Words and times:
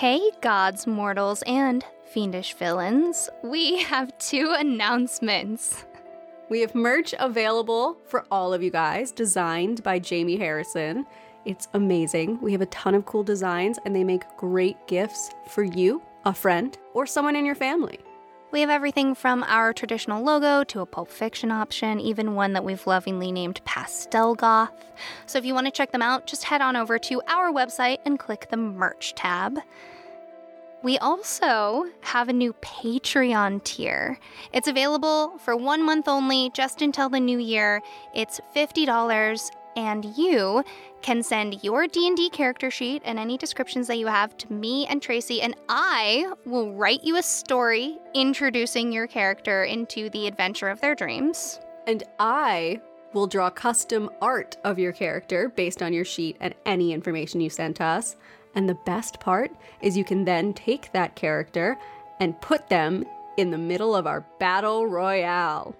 Hey, 0.00 0.30
gods, 0.40 0.86
mortals, 0.86 1.42
and 1.42 1.84
fiendish 2.06 2.54
villains. 2.54 3.28
We 3.44 3.82
have 3.82 4.16
two 4.16 4.54
announcements. 4.58 5.84
We 6.48 6.62
have 6.62 6.74
merch 6.74 7.14
available 7.18 7.98
for 8.06 8.24
all 8.30 8.54
of 8.54 8.62
you 8.62 8.70
guys, 8.70 9.12
designed 9.12 9.82
by 9.82 9.98
Jamie 9.98 10.38
Harrison. 10.38 11.04
It's 11.44 11.68
amazing. 11.74 12.40
We 12.40 12.50
have 12.52 12.62
a 12.62 12.66
ton 12.66 12.94
of 12.94 13.04
cool 13.04 13.22
designs, 13.22 13.78
and 13.84 13.94
they 13.94 14.02
make 14.02 14.22
great 14.38 14.78
gifts 14.86 15.32
for 15.46 15.64
you, 15.64 16.00
a 16.24 16.32
friend, 16.32 16.78
or 16.94 17.04
someone 17.04 17.36
in 17.36 17.44
your 17.44 17.54
family. 17.54 17.98
We 18.52 18.62
have 18.62 18.70
everything 18.70 19.14
from 19.14 19.44
our 19.44 19.72
traditional 19.72 20.24
logo 20.24 20.64
to 20.64 20.80
a 20.80 20.86
Pulp 20.86 21.08
Fiction 21.08 21.52
option, 21.52 22.00
even 22.00 22.34
one 22.34 22.52
that 22.54 22.64
we've 22.64 22.84
lovingly 22.84 23.30
named 23.30 23.60
Pastel 23.64 24.34
Goth. 24.34 24.72
So 25.26 25.38
if 25.38 25.44
you 25.44 25.54
want 25.54 25.68
to 25.68 25.70
check 25.70 25.92
them 25.92 26.02
out, 26.02 26.26
just 26.26 26.42
head 26.42 26.60
on 26.60 26.74
over 26.74 26.98
to 26.98 27.22
our 27.28 27.52
website 27.52 27.98
and 28.04 28.18
click 28.18 28.48
the 28.50 28.56
merch 28.56 29.14
tab. 29.14 29.60
We 30.82 30.98
also 30.98 31.84
have 32.00 32.28
a 32.28 32.32
new 32.32 32.52
Patreon 32.54 33.62
tier. 33.62 34.18
It's 34.52 34.66
available 34.66 35.38
for 35.38 35.54
one 35.54 35.84
month 35.84 36.08
only, 36.08 36.50
just 36.52 36.82
until 36.82 37.08
the 37.08 37.20
new 37.20 37.38
year. 37.38 37.82
It's 38.14 38.40
$50 38.56 39.50
and 39.76 40.04
you 40.16 40.64
can 41.02 41.22
send 41.22 41.62
your 41.62 41.86
D&D 41.86 42.30
character 42.30 42.70
sheet 42.70 43.02
and 43.04 43.18
any 43.18 43.38
descriptions 43.38 43.86
that 43.86 43.98
you 43.98 44.06
have 44.06 44.36
to 44.38 44.52
me 44.52 44.86
and 44.86 45.00
Tracy 45.00 45.40
and 45.42 45.54
I 45.68 46.32
will 46.44 46.72
write 46.72 47.04
you 47.04 47.16
a 47.16 47.22
story 47.22 47.98
introducing 48.14 48.92
your 48.92 49.06
character 49.06 49.64
into 49.64 50.10
the 50.10 50.26
adventure 50.26 50.68
of 50.68 50.80
their 50.80 50.94
dreams. 50.94 51.60
And 51.86 52.02
I 52.18 52.80
will 53.12 53.26
draw 53.26 53.50
custom 53.50 54.10
art 54.20 54.56
of 54.64 54.78
your 54.78 54.92
character 54.92 55.48
based 55.48 55.82
on 55.82 55.92
your 55.92 56.04
sheet 56.04 56.36
and 56.40 56.54
any 56.66 56.92
information 56.92 57.40
you 57.40 57.50
send 57.50 57.76
to 57.76 57.84
us. 57.84 58.16
And 58.54 58.68
the 58.68 58.78
best 58.86 59.20
part 59.20 59.50
is 59.80 59.96
you 59.96 60.04
can 60.04 60.24
then 60.24 60.52
take 60.52 60.92
that 60.92 61.16
character 61.16 61.76
and 62.20 62.40
put 62.40 62.68
them 62.68 63.04
in 63.36 63.50
the 63.50 63.58
middle 63.58 63.96
of 63.96 64.06
our 64.06 64.20
battle 64.38 64.86
royale. 64.86 65.74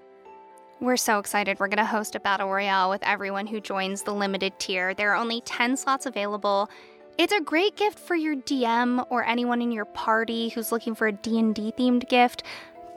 We're 0.80 0.96
so 0.96 1.18
excited. 1.18 1.60
We're 1.60 1.68
going 1.68 1.76
to 1.76 1.84
host 1.84 2.14
a 2.14 2.20
battle 2.20 2.48
royale 2.48 2.88
with 2.88 3.02
everyone 3.02 3.46
who 3.46 3.60
joins 3.60 4.02
the 4.02 4.14
limited 4.14 4.58
tier. 4.58 4.94
There 4.94 5.12
are 5.12 5.16
only 5.16 5.42
10 5.42 5.76
slots 5.76 6.06
available. 6.06 6.70
It's 7.18 7.34
a 7.34 7.40
great 7.40 7.76
gift 7.76 7.98
for 7.98 8.14
your 8.14 8.34
DM 8.34 9.04
or 9.10 9.22
anyone 9.22 9.60
in 9.60 9.72
your 9.72 9.84
party 9.84 10.48
who's 10.48 10.72
looking 10.72 10.94
for 10.94 11.06
a 11.06 11.12
D&D 11.12 11.74
themed 11.76 12.08
gift, 12.08 12.44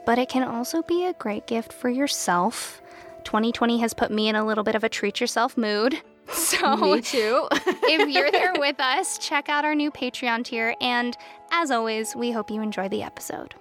but 0.06 0.18
it 0.18 0.30
can 0.30 0.44
also 0.44 0.80
be 0.80 1.04
a 1.04 1.12
great 1.12 1.46
gift 1.46 1.74
for 1.74 1.90
yourself. 1.90 2.80
2020 3.24 3.78
has 3.80 3.92
put 3.92 4.10
me 4.10 4.28
in 4.28 4.34
a 4.36 4.46
little 4.46 4.64
bit 4.64 4.74
of 4.74 4.84
a 4.84 4.88
treat 4.88 5.20
yourself 5.20 5.56
mood. 5.56 6.00
So, 6.32 6.76
Me 6.76 7.02
too. 7.02 7.48
if 7.52 8.08
you're 8.08 8.30
there 8.30 8.54
with 8.58 8.80
us, 8.80 9.18
check 9.18 9.50
out 9.50 9.66
our 9.66 9.74
new 9.74 9.90
Patreon 9.90 10.44
tier 10.44 10.74
and 10.80 11.14
as 11.52 11.70
always, 11.70 12.16
we 12.16 12.32
hope 12.32 12.50
you 12.50 12.62
enjoy 12.62 12.88
the 12.88 13.02
episode. 13.02 13.54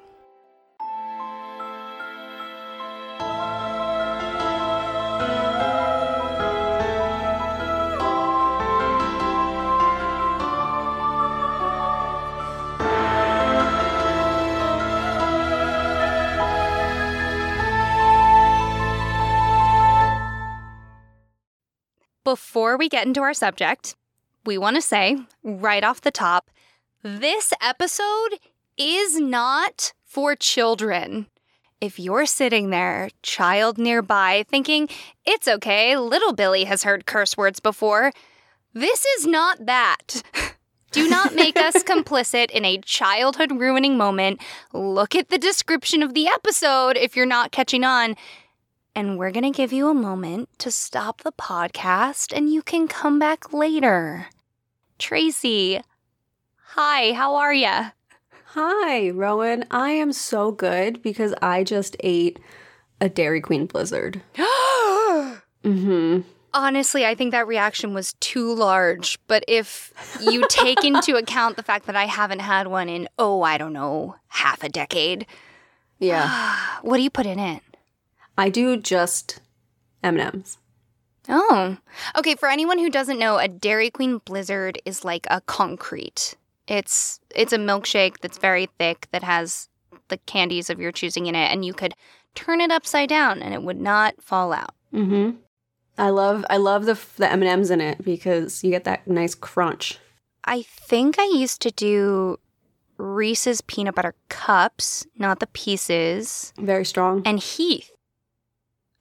Before 22.23 22.77
we 22.77 22.87
get 22.87 23.05
into 23.05 23.21
our 23.21 23.33
subject, 23.33 23.97
we 24.45 24.57
want 24.57 24.77
to 24.77 24.81
say 24.81 25.17
right 25.43 25.83
off 25.83 25.99
the 25.99 26.11
top 26.11 26.49
this 27.03 27.51
episode 27.61 28.39
is 28.77 29.19
not 29.19 29.91
for 30.05 30.33
children. 30.33 31.27
If 31.81 31.99
you're 31.99 32.25
sitting 32.25 32.69
there, 32.69 33.09
child 33.23 33.77
nearby, 33.77 34.45
thinking, 34.47 34.87
it's 35.25 35.49
okay, 35.49 35.97
little 35.97 36.31
Billy 36.31 36.63
has 36.63 36.83
heard 36.83 37.05
curse 37.05 37.35
words 37.35 37.59
before, 37.59 38.13
this 38.73 39.03
is 39.17 39.27
not 39.27 39.65
that. 39.65 40.23
Do 40.91 41.09
not 41.09 41.35
make 41.35 41.57
us 41.57 41.83
complicit 41.83 42.51
in 42.51 42.63
a 42.63 42.77
childhood 42.77 43.51
ruining 43.51 43.97
moment. 43.97 44.39
Look 44.71 45.13
at 45.13 45.27
the 45.27 45.37
description 45.37 46.01
of 46.01 46.13
the 46.13 46.27
episode 46.27 46.95
if 46.95 47.17
you're 47.17 47.25
not 47.25 47.51
catching 47.51 47.83
on 47.83 48.15
and 48.95 49.17
we're 49.17 49.31
going 49.31 49.51
to 49.51 49.55
give 49.55 49.73
you 49.73 49.89
a 49.89 49.93
moment 49.93 50.49
to 50.59 50.71
stop 50.71 51.21
the 51.21 51.31
podcast 51.31 52.35
and 52.35 52.51
you 52.51 52.61
can 52.61 52.87
come 52.87 53.19
back 53.19 53.53
later. 53.53 54.27
Tracy, 54.99 55.81
hi, 56.57 57.13
how 57.13 57.35
are 57.35 57.53
ya? 57.53 57.91
Hi, 58.47 59.09
Rowan. 59.09 59.65
I 59.71 59.91
am 59.91 60.13
so 60.13 60.51
good 60.51 61.01
because 61.01 61.33
I 61.41 61.63
just 61.63 61.95
ate 62.01 62.39
a 63.01 63.09
Dairy 63.09 63.41
Queen 63.41 63.65
Blizzard. 63.65 64.21
mm-hmm. 64.37 66.21
Honestly, 66.53 67.03
I 67.03 67.15
think 67.15 67.31
that 67.31 67.47
reaction 67.47 67.95
was 67.95 68.13
too 68.19 68.53
large, 68.53 69.17
but 69.25 69.43
if 69.47 69.91
you 70.21 70.45
take 70.49 70.83
into 70.83 71.15
account 71.15 71.55
the 71.55 71.63
fact 71.63 71.87
that 71.87 71.95
I 71.95 72.05
haven't 72.05 72.41
had 72.41 72.67
one 72.67 72.89
in, 72.89 73.09
oh, 73.17 73.41
I 73.41 73.57
don't 73.57 73.73
know, 73.73 74.17
half 74.27 74.63
a 74.63 74.69
decade. 74.69 75.25
Yeah. 75.97 76.55
what 76.83 76.97
do 76.97 77.03
you 77.03 77.09
put 77.09 77.25
in 77.25 77.39
it? 77.39 77.63
I 78.37 78.49
do 78.49 78.77
just 78.77 79.39
M&Ms. 80.03 80.57
Oh. 81.29 81.77
Okay, 82.17 82.35
for 82.35 82.49
anyone 82.49 82.79
who 82.79 82.89
doesn't 82.89 83.19
know, 83.19 83.37
a 83.37 83.47
Dairy 83.47 83.89
Queen 83.89 84.17
Blizzard 84.25 84.79
is 84.85 85.05
like 85.05 85.25
a 85.29 85.41
concrete. 85.41 86.35
It's 86.67 87.19
it's 87.35 87.53
a 87.53 87.57
milkshake 87.57 88.19
that's 88.21 88.37
very 88.37 88.67
thick 88.79 89.07
that 89.11 89.23
has 89.23 89.69
the 90.09 90.17
candies 90.17 90.69
of 90.69 90.79
your 90.79 90.91
choosing 90.91 91.25
in 91.27 91.35
it 91.35 91.51
and 91.51 91.63
you 91.65 91.73
could 91.73 91.93
turn 92.35 92.61
it 92.61 92.71
upside 92.71 93.09
down 93.09 93.41
and 93.41 93.53
it 93.53 93.63
would 93.63 93.79
not 93.79 94.21
fall 94.21 94.51
out. 94.53 94.73
Mhm. 94.93 95.37
I 95.97 96.09
love 96.09 96.45
I 96.49 96.57
love 96.57 96.85
the 96.85 96.97
the 97.17 97.29
M&Ms 97.31 97.69
in 97.71 97.81
it 97.81 98.03
because 98.03 98.63
you 98.63 98.69
get 98.71 98.83
that 98.85 99.07
nice 99.07 99.35
crunch. 99.35 99.99
I 100.45 100.61
think 100.63 101.19
I 101.19 101.25
used 101.25 101.61
to 101.61 101.71
do 101.71 102.37
Reese's 102.97 103.61
peanut 103.61 103.95
butter 103.95 104.15
cups, 104.29 105.05
not 105.17 105.39
the 105.39 105.47
pieces, 105.47 106.53
Very 106.57 106.85
strong. 106.85 107.21
and 107.25 107.39
Heath. 107.39 107.91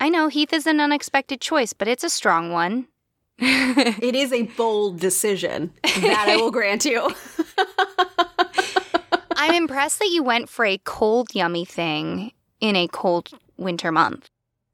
I 0.02 0.08
know 0.08 0.26
Heath 0.26 0.52
is 0.52 0.66
an 0.66 0.80
unexpected 0.80 1.40
choice, 1.40 1.72
but 1.72 1.86
it's 1.86 2.02
a 2.02 2.10
strong 2.10 2.50
one. 2.50 2.88
It 3.38 4.16
is 4.16 4.32
a 4.32 4.42
bold 4.42 4.98
decision. 4.98 5.72
That 5.84 6.26
I 6.28 6.34
will 6.38 6.50
grant 6.50 6.84
you. 6.84 7.08
I'm 9.36 9.54
impressed 9.54 10.00
that 10.00 10.08
you 10.08 10.24
went 10.24 10.48
for 10.48 10.64
a 10.64 10.78
cold, 10.78 11.28
yummy 11.36 11.64
thing 11.64 12.32
in 12.58 12.74
a 12.74 12.88
cold 12.88 13.28
winter 13.56 13.92
month. 13.92 14.26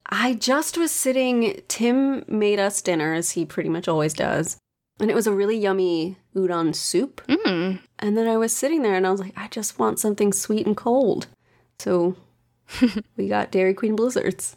I 0.06 0.32
just 0.32 0.78
was 0.78 0.92
sitting, 0.92 1.60
Tim 1.68 2.24
made 2.26 2.58
us 2.58 2.80
dinner, 2.80 3.12
as 3.12 3.32
he 3.32 3.44
pretty 3.44 3.68
much 3.68 3.86
always 3.86 4.14
does. 4.14 4.56
And 4.98 5.10
it 5.10 5.14
was 5.14 5.26
a 5.26 5.34
really 5.34 5.58
yummy 5.58 6.16
udon 6.34 6.74
soup. 6.74 7.20
Mm. 7.26 7.80
And 7.98 8.16
then 8.16 8.26
I 8.26 8.38
was 8.38 8.54
sitting 8.54 8.80
there 8.80 8.94
and 8.94 9.06
I 9.06 9.10
was 9.10 9.20
like, 9.20 9.34
I 9.36 9.48
just 9.48 9.78
want 9.78 9.98
something 9.98 10.32
sweet 10.32 10.66
and 10.66 10.74
cold. 10.74 11.26
So 11.78 12.16
we 13.18 13.28
got 13.28 13.52
Dairy 13.52 13.74
Queen 13.74 13.94
Blizzards. 13.94 14.56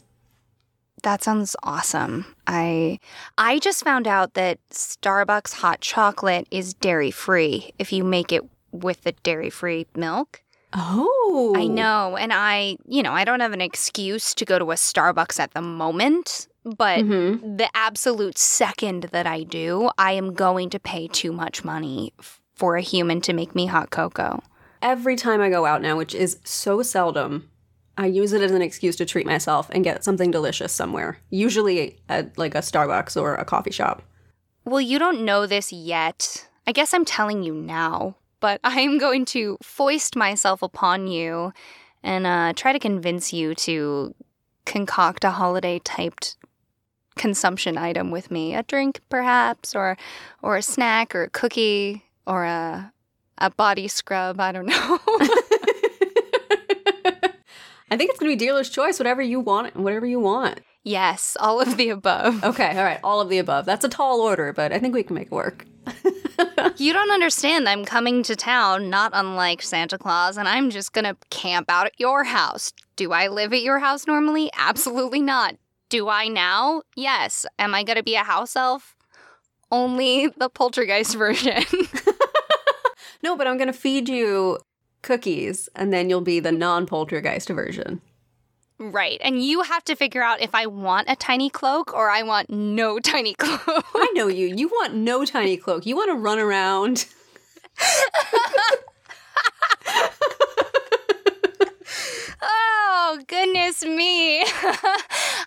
That 1.04 1.24
sounds 1.24 1.56
awesome. 1.64 2.26
I 2.46 3.00
I 3.38 3.60
just 3.60 3.84
found 3.84 4.08
out 4.08 4.36
that 4.36 4.60
Starbucks 4.70 5.54
hot 5.54 5.82
chocolate 5.82 6.48
is 6.52 6.74
dairy 6.76 7.10
free 7.12 7.74
if 7.80 7.92
you 7.92 8.04
make 8.04 8.32
it 8.32 8.44
with 8.72 9.04
the 9.04 9.12
dairy 9.24 9.50
free 9.50 9.88
milk. 9.96 10.42
Oh. 10.74 11.54
I 11.58 11.68
know, 11.68 12.16
and 12.16 12.32
I, 12.32 12.78
you 12.88 13.04
know, 13.04 13.12
I 13.12 13.26
don't 13.26 13.42
have 13.42 13.52
an 13.52 13.60
excuse 13.60 14.34
to 14.36 14.46
go 14.46 14.58
to 14.58 14.72
a 14.72 14.76
Starbucks 14.76 15.38
at 15.38 15.52
the 15.52 15.62
moment, 15.62 16.48
but 16.64 17.00
Mhm. 17.00 17.58
the 17.58 17.70
absolute 17.76 18.38
second 18.38 19.04
that 19.12 19.28
I 19.28 19.44
do, 19.44 19.90
I 19.98 20.14
am 20.14 20.34
going 20.34 20.70
to 20.70 20.80
pay 20.80 21.08
too 21.10 21.34
much 21.34 21.66
money 21.66 22.14
for 22.56 22.78
a 22.78 22.82
human 22.82 23.20
to 23.22 23.34
make 23.34 23.54
me 23.54 23.66
hot 23.66 23.90
cocoa. 23.90 24.44
Every 24.82 25.18
time 25.18 25.42
I 25.42 25.50
go 25.50 25.66
out 25.66 25.82
now, 25.82 25.98
which 25.98 26.16
is 26.16 26.40
so 26.46 26.82
seldom, 26.82 27.50
I 27.98 28.06
use 28.08 28.34
it 28.34 28.42
as 28.42 28.52
an 28.52 28.62
excuse 28.62 28.96
to 28.98 29.06
treat 29.06 29.26
myself 29.26 29.70
and 29.72 29.84
get 29.84 30.04
something 30.04 30.32
delicious 30.32 30.72
somewhere. 30.72 31.18
Usually 31.30 32.00
at 32.10 32.38
like 32.38 32.56
a 32.56 32.60
Starbucks 32.60 33.20
or 33.20 33.36
a 33.36 33.46
coffee 33.46 33.72
shop. 33.72 34.02
Well, 34.66 34.82
you 34.82 35.00
don't 35.00 35.22
know 35.22 35.46
this 35.46 35.74
yet. 35.74 36.48
I 36.68 36.72
guess 36.72 36.94
I'm 36.94 37.06
telling 37.06 37.44
you 37.44 37.54
now, 37.54 38.16
but 38.40 38.60
I'm 38.64 38.98
going 38.98 39.26
to 39.26 39.58
foist 39.62 40.16
myself 40.16 40.62
upon 40.62 41.08
you 41.08 41.54
and 42.04 42.26
uh, 42.26 42.54
try 42.56 42.74
to 42.74 42.80
convince 42.80 43.34
you 43.34 43.56
to 43.56 44.16
concoct 44.66 45.24
a 45.24 45.32
holiday 45.32 45.80
typed 45.80 46.38
consumption 47.16 47.78
item 47.78 48.10
with 48.10 48.32
me 48.32 48.56
a 48.56 48.64
drink 48.64 49.02
perhaps 49.10 49.76
or 49.76 49.98
or 50.42 50.56
a 50.56 50.62
snack 50.62 51.14
or 51.14 51.24
a 51.24 51.30
cookie 51.30 52.06
or 52.26 52.46
a 52.46 52.94
a 53.38 53.50
body 53.50 53.88
scrub 53.88 54.40
i 54.40 54.52
don't 54.52 54.66
know 54.68 55.00
I 57.92 57.98
think 57.98 58.10
it's 58.10 58.20
gonna 58.20 58.32
be 58.32 58.36
dealer's 58.38 58.70
choice, 58.70 58.98
whatever 59.00 59.22
you 59.22 59.40
want, 59.40 59.76
whatever 59.76 60.06
you 60.06 60.20
want. 60.20 60.62
yes 60.84 61.38
all 61.40 61.60
of 61.62 61.78
the 61.78 61.90
above 61.90 62.44
Okay, 62.52 62.70
all 62.78 62.84
right, 62.84 63.00
all 63.04 63.22
of 63.22 63.30
the 63.30 63.38
above. 63.38 63.66
That's 63.66 63.86
a 63.86 63.90
tall 63.90 64.22
order, 64.22 64.54
but 64.54 64.72
I 64.72 64.80
think 64.80 64.94
we 64.96 65.04
can 65.04 65.16
make 65.16 65.28
it 65.28 65.32
work. 65.32 65.66
you 66.78 66.94
don't 66.94 67.12
understand. 67.12 67.68
I'm 67.68 67.86
coming 67.86 68.24
to 68.24 68.36
town, 68.36 68.90
not 68.90 69.12
unlike 69.14 69.62
Santa 69.62 69.98
Claus, 69.98 70.38
and 70.38 70.48
I'm 70.48 70.70
just 70.70 70.94
gonna 70.94 71.18
camp 71.30 71.70
out 71.70 71.86
at 71.88 72.00
your 72.00 72.24
house. 72.24 72.72
Do 72.96 73.12
I 73.12 73.28
live 73.28 73.52
at 73.54 73.62
your 73.62 73.80
house 73.80 74.08
normally? 74.08 74.50
Absolutely 74.58 75.22
not. 75.22 75.56
Do 75.90 76.08
I 76.08 76.30
now? 76.30 76.84
Yes. 76.96 77.46
Am 77.60 77.76
I 77.76 77.84
gonna 77.84 78.04
be 78.04 78.16
a 78.16 78.24
house 78.24 78.56
elf? 78.56 78.96
Only 79.72 80.28
the 80.28 80.50
poltergeist 80.50 81.16
version. 81.18 81.64
no, 83.24 83.36
but 83.38 83.48
I'm 83.48 83.58
going 83.58 83.68
to 83.72 83.74
feed 83.74 84.10
you 84.10 84.58
cookies 85.02 85.70
and 85.76 85.94
then 85.94 86.10
you'll 86.10 86.22
be 86.22 86.40
the 86.40 86.52
non 86.52 86.86
poltergeist 86.86 87.50
version. 87.50 88.02
Right. 88.80 89.22
And 89.24 89.44
you 89.44 89.62
have 89.62 89.84
to 89.86 89.96
figure 89.96 90.24
out 90.24 90.42
if 90.42 90.56
I 90.56 90.66
want 90.66 91.08
a 91.08 91.16
tiny 91.16 91.52
cloak 91.52 91.94
or 91.94 92.10
I 92.10 92.24
want 92.24 92.50
no 92.50 92.98
tiny 93.00 93.36
cloak. 93.36 93.86
I 93.94 94.12
know 94.16 94.28
you. 94.28 94.48
You 94.48 94.68
want 94.68 94.96
no 94.96 95.24
tiny 95.24 95.58
cloak. 95.58 95.86
You 95.86 95.96
want 95.96 96.10
to 96.10 96.16
run 96.16 96.40
around. 96.40 97.06
oh, 102.42 103.20
goodness 103.28 103.84
me. 103.84 104.44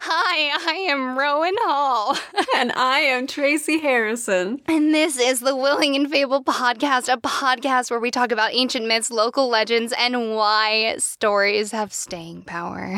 Hi, 0.07 0.71
I 0.71 0.75
am 0.91 1.19
Rowan 1.19 1.55
Hall. 1.61 2.17
and 2.57 2.73
I 2.73 3.01
am 3.01 3.27
Tracy 3.27 3.81
Harrison. 3.81 4.61
And 4.67 4.95
this 4.95 5.19
is 5.19 5.41
the 5.41 5.57
Willing 5.57 5.97
and 5.97 6.11
Fable 6.11 6.45
podcast, 6.45 7.13
a 7.13 7.17
podcast 7.17 7.91
where 7.91 8.01
we 8.01 8.11
talk 8.11 8.33
about 8.33 8.53
ancient 8.53 8.87
myths, 8.87 9.11
local 9.11 9.49
legends, 9.49 9.93
and 9.99 10.35
why 10.35 10.97
stories 10.99 11.73
have 11.73 11.93
staying 11.93 12.43
power. 12.43 12.97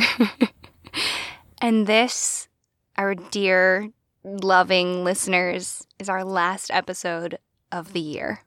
and 1.60 1.86
this, 1.86 2.48
our 2.96 3.14
dear, 3.14 3.90
loving 4.24 5.04
listeners, 5.04 5.86
is 5.98 6.08
our 6.08 6.24
last 6.24 6.70
episode 6.70 7.38
of 7.72 7.92
the 7.92 8.00
year. 8.00 8.40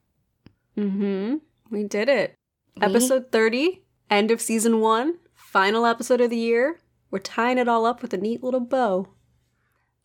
Mm-hmm. 0.78 1.38
We 1.72 1.84
did 1.84 2.10
it. 2.10 2.36
We? 2.78 2.84
Episode 2.84 3.31
30, 3.31 3.84
end 4.10 4.31
of 4.31 4.42
season 4.42 4.80
one, 4.80 5.16
final 5.50 5.88
episode 5.88 6.22
of 6.22 6.30
the 6.30 6.38
year. 6.38 6.80
We're 7.10 7.18
tying 7.18 7.57
it 7.57 7.68
all 7.68 7.88
up 7.88 8.04
with 8.04 8.13
a 8.13 8.18
neat 8.18 8.44
little 8.44 8.60
bow. 8.60 9.07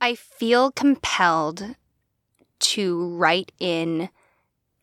I 0.01 0.15
feel 0.15 0.73
compelled 0.73 1.77
to 2.61 3.09
write 3.11 3.53
in 3.61 4.09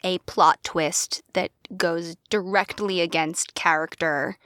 a 0.03 0.19
plot 0.19 0.63
twist 0.63 1.23
that 1.33 1.49
goes 1.75 2.15
directly 2.29 3.01
against 3.01 3.55
character 3.55 4.37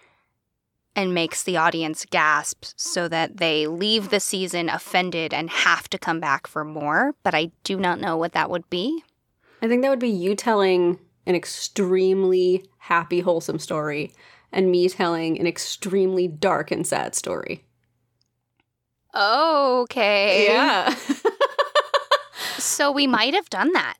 and 0.96 1.14
makes 1.14 1.44
the 1.44 1.58
audience 1.58 2.06
gasp 2.10 2.64
so 2.78 3.10
that 3.10 3.36
they 3.36 3.68
leave 3.68 4.10
the 4.10 4.22
season 4.22 4.70
offended 4.70 5.34
and 5.34 5.50
have 5.50 5.90
to 5.90 5.98
come 5.98 6.22
back 6.22 6.48
for 6.48 6.64
more, 6.64 7.14
but 7.24 7.36
I 7.36 7.52
do 7.66 7.78
not 7.78 8.00
know 8.00 8.16
what 8.16 8.32
that 8.32 8.50
would 8.50 8.70
be. 8.70 9.04
I 9.62 9.68
think 9.68 9.82
that 9.82 9.90
would 9.90 10.00
be 10.00 10.08
you 10.08 10.34
telling 10.34 10.98
an 11.26 11.36
extremely 11.36 12.64
happy, 12.78 13.20
wholesome 13.20 13.60
story 13.60 14.14
and 14.56 14.72
me 14.72 14.90
telling 14.90 15.38
an 15.38 15.46
extremely 15.46 16.28
dark 16.28 16.72
and 16.72 16.88
sad 16.88 17.14
story. 17.14 17.66
Okay. 19.14 20.48
Yeah. 20.48 20.96
so 22.58 22.92
we 22.92 23.06
might 23.06 23.34
have 23.34 23.50
done 23.50 23.74
that. 23.74 23.98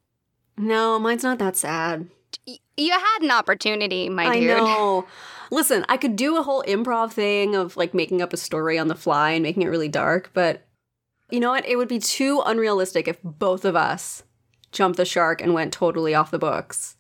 No, 0.58 0.98
mine's 0.98 1.24
not 1.24 1.38
that 1.40 1.58
sad. 1.58 2.08
you 2.46 2.92
had 2.92 3.22
an 3.22 3.32
opportunity, 3.32 4.10
my 4.10 4.26
I 4.28 4.40
dude. 4.40 4.52
I 4.52 4.60
know. 4.60 5.06
Listen, 5.52 5.86
I 5.90 5.98
could 5.98 6.16
do 6.16 6.38
a 6.38 6.44
whole 6.44 6.64
improv 6.64 7.12
thing 7.12 7.54
of 7.56 7.78
like 7.78 7.94
making 7.94 8.22
up 8.22 8.34
a 8.34 8.38
story 8.38 8.80
on 8.80 8.88
the 8.88 8.96
fly 8.96 9.32
and 9.32 9.44
making 9.44 9.64
it 9.64 9.70
really 9.70 9.90
dark, 9.90 10.32
but 10.34 10.66
you 11.30 11.40
know 11.40 11.52
what? 11.52 11.68
It 11.68 11.76
would 11.76 11.88
be 11.88 12.00
too 12.00 12.42
unrealistic 12.46 13.08
if 13.08 13.18
both 13.24 13.66
of 13.66 13.76
us 13.76 14.24
jumped 14.72 14.98
the 14.98 15.06
shark 15.06 15.42
and 15.42 15.54
went 15.54 15.74
totally 15.74 16.16
off 16.16 16.32
the 16.32 16.40
books 16.40 16.96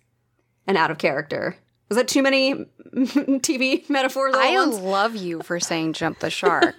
and 0.67 0.77
out 0.77 0.91
of 0.91 0.97
character. 0.97 1.57
Was 1.89 1.97
that 1.97 2.07
too 2.07 2.23
many 2.23 2.53
TV 2.95 3.87
metaphors? 3.89 4.33
I 4.35 4.53
once? 4.53 4.79
love 4.79 5.15
you 5.15 5.41
for 5.41 5.59
saying 5.59 5.93
jump 5.93 6.19
the 6.19 6.29
shark. 6.29 6.75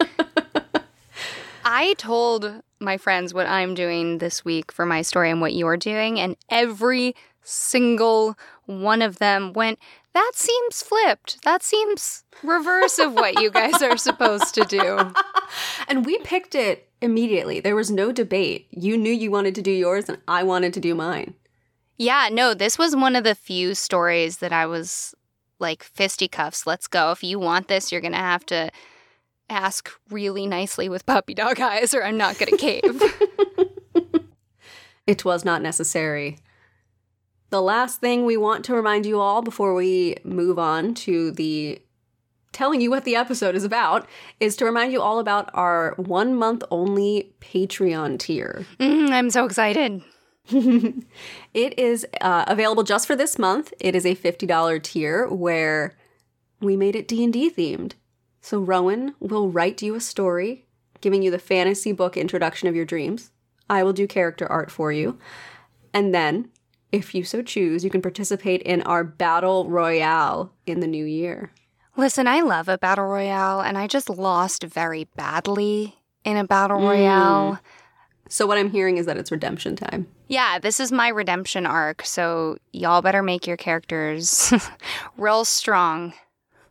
I 1.65 1.95
told 1.95 2.63
my 2.81 2.97
friends 2.97 3.35
what 3.35 3.47
I'm 3.47 3.75
doing 3.75 4.19
this 4.19 4.45
week 4.45 4.71
for 4.71 4.87
my 4.87 5.03
story 5.03 5.31
and 5.31 5.41
what 5.41 5.55
you're 5.55 5.77
doing, 5.77 6.21
and 6.21 6.37
every 6.51 7.15
single 7.43 8.37
one 8.67 9.03
of 9.03 9.19
them 9.19 9.53
went, 9.53 9.79
That 10.13 10.33
seems 10.35 10.83
flipped. 10.83 11.43
That 11.45 11.63
seems 11.63 12.25
reverse 12.43 12.99
of 12.99 13.15
what 13.15 13.41
you 13.41 13.51
guys 13.51 13.83
are 13.83 13.97
supposed 13.97 14.55
to 14.55 14.65
do. 14.65 15.13
and 15.89 16.05
we 16.05 16.19
picked 16.19 16.55
it 16.55 16.89
immediately. 17.01 17.61
There 17.61 17.77
was 17.77 17.91
no 17.91 18.13
debate. 18.13 18.67
You 18.71 18.97
knew 18.97 19.13
you 19.13 19.31
wanted 19.31 19.55
to 19.57 19.63
do 19.63 19.71
yours, 19.71 20.09
and 20.09 20.19
I 20.27 20.43
wanted 20.43 20.73
to 20.75 20.81
do 20.81 20.95
mine. 20.95 21.35
Yeah, 21.97 22.29
no, 22.31 22.55
this 22.55 22.79
was 22.79 22.95
one 22.95 23.17
of 23.17 23.25
the 23.25 23.35
few 23.35 23.75
stories 23.75 24.39
that 24.39 24.53
I 24.53 24.67
was 24.67 25.15
like 25.59 25.83
fisticuffs. 25.83 26.67
Let's 26.67 26.87
go. 26.87 27.11
If 27.11 27.23
you 27.25 27.39
want 27.39 27.69
this, 27.69 27.91
you're 27.91 28.01
going 28.01 28.13
to 28.13 28.19
have 28.19 28.45
to 28.47 28.71
ask 29.49 29.91
really 30.11 30.47
nicely 30.47 30.89
with 30.89 31.07
puppy 31.07 31.35
dog 31.35 31.61
eyes 31.61 31.95
or 31.95 32.05
I'm 32.05 32.17
not 32.17 32.39
going 32.39 32.51
to 32.51 32.57
cave. 32.57 33.03
it 35.07 35.25
was 35.25 35.45
not 35.45 35.63
necessary. 35.63 36.39
The 37.51 37.63
last 37.63 38.01
thing 38.01 38.25
we 38.25 38.37
want 38.37 38.65
to 38.67 38.75
remind 38.75 39.07
you 39.07 39.21
all 39.21 39.41
before 39.41 39.73
we 39.75 40.17
move 40.25 40.59
on 40.59 40.95
to 40.95 41.31
the 41.31 41.81
telling 42.53 42.81
you 42.81 42.91
what 42.91 43.05
the 43.05 43.15
episode 43.15 43.55
is 43.55 43.65
about 43.65 44.09
is 44.41 44.57
to 44.57 44.65
remind 44.65 44.91
you 44.91 45.01
all 45.01 45.19
about 45.19 45.51
our 45.55 45.95
one 45.97 46.35
month 46.35 46.65
only 46.71 47.33
Patreon 47.41 48.19
tier. 48.19 48.67
Mm, 48.81 49.11
I'm 49.11 49.31
so 49.31 49.45
excited. 49.45 50.03
it 51.55 51.79
is 51.79 52.07
uh, 52.21 52.45
available 52.47 52.83
just 52.83 53.07
for 53.07 53.17
this 53.17 53.39
month. 53.39 53.73
It 53.81 53.95
is 53.95 54.07
a 54.07 54.15
$50 54.15 54.83
tier 54.83 55.27
where 55.29 55.97
we 56.61 56.77
made 56.77 56.97
it 56.97 57.09
D&D 57.09 57.51
themed. 57.51 57.93
So 58.41 58.61
Rowan 58.61 59.15
will 59.19 59.51
write 59.51 59.83
you 59.83 59.95
a 59.95 60.01
story 60.01 60.67
giving 61.01 61.23
you 61.23 61.31
the 61.31 61.39
fantasy 61.39 61.93
book 61.93 62.17
introduction 62.17 62.69
of 62.69 62.77
your 62.77 62.85
dreams. 62.85 63.31
I 63.69 63.83
will 63.83 63.93
do 63.93 64.07
character 64.07 64.47
art 64.47 64.71
for 64.71 64.93
you. 64.93 65.19
And 65.93 66.15
then, 66.15 66.51
if 66.93 67.15
you 67.15 67.25
so 67.25 67.43
choose, 67.43 67.85
you 67.85 67.91
can 67.91 68.03
participate 68.03 68.63
in 68.63 68.83
our 68.83 69.03
battle 69.03 69.69
royale 69.69 70.53
in 70.67 70.81
the 70.81 70.87
new 70.87 71.05
year. 71.05 71.51
Listen, 71.97 72.27
I 72.27 72.41
love 72.41 72.69
a 72.69 72.79
battle 72.79 73.07
royale 73.07 73.61
and 73.61 73.79
I 73.79 73.87
just 73.87 74.11
lost 74.11 74.63
very 74.63 75.05
badly 75.17 75.97
in 76.25 76.37
a 76.37 76.45
battle 76.45 76.81
royale. 76.81 77.55
Mm. 77.55 77.59
So 78.29 78.47
what 78.47 78.59
I'm 78.59 78.71
hearing 78.71 78.99
is 78.99 79.07
that 79.07 79.17
it's 79.17 79.31
redemption 79.31 79.77
time. 79.77 80.07
Yeah, 80.29 80.59
this 80.59 80.81
is 80.81 80.91
my 80.91 81.09
redemption 81.09 81.67
arc, 81.67 82.05
so 82.05 82.59
y'all 82.73 83.03
better 83.03 83.23
make 83.23 83.47
your 83.47 83.57
characters 83.57 84.53
real 85.17 85.45
strong. 85.45 86.13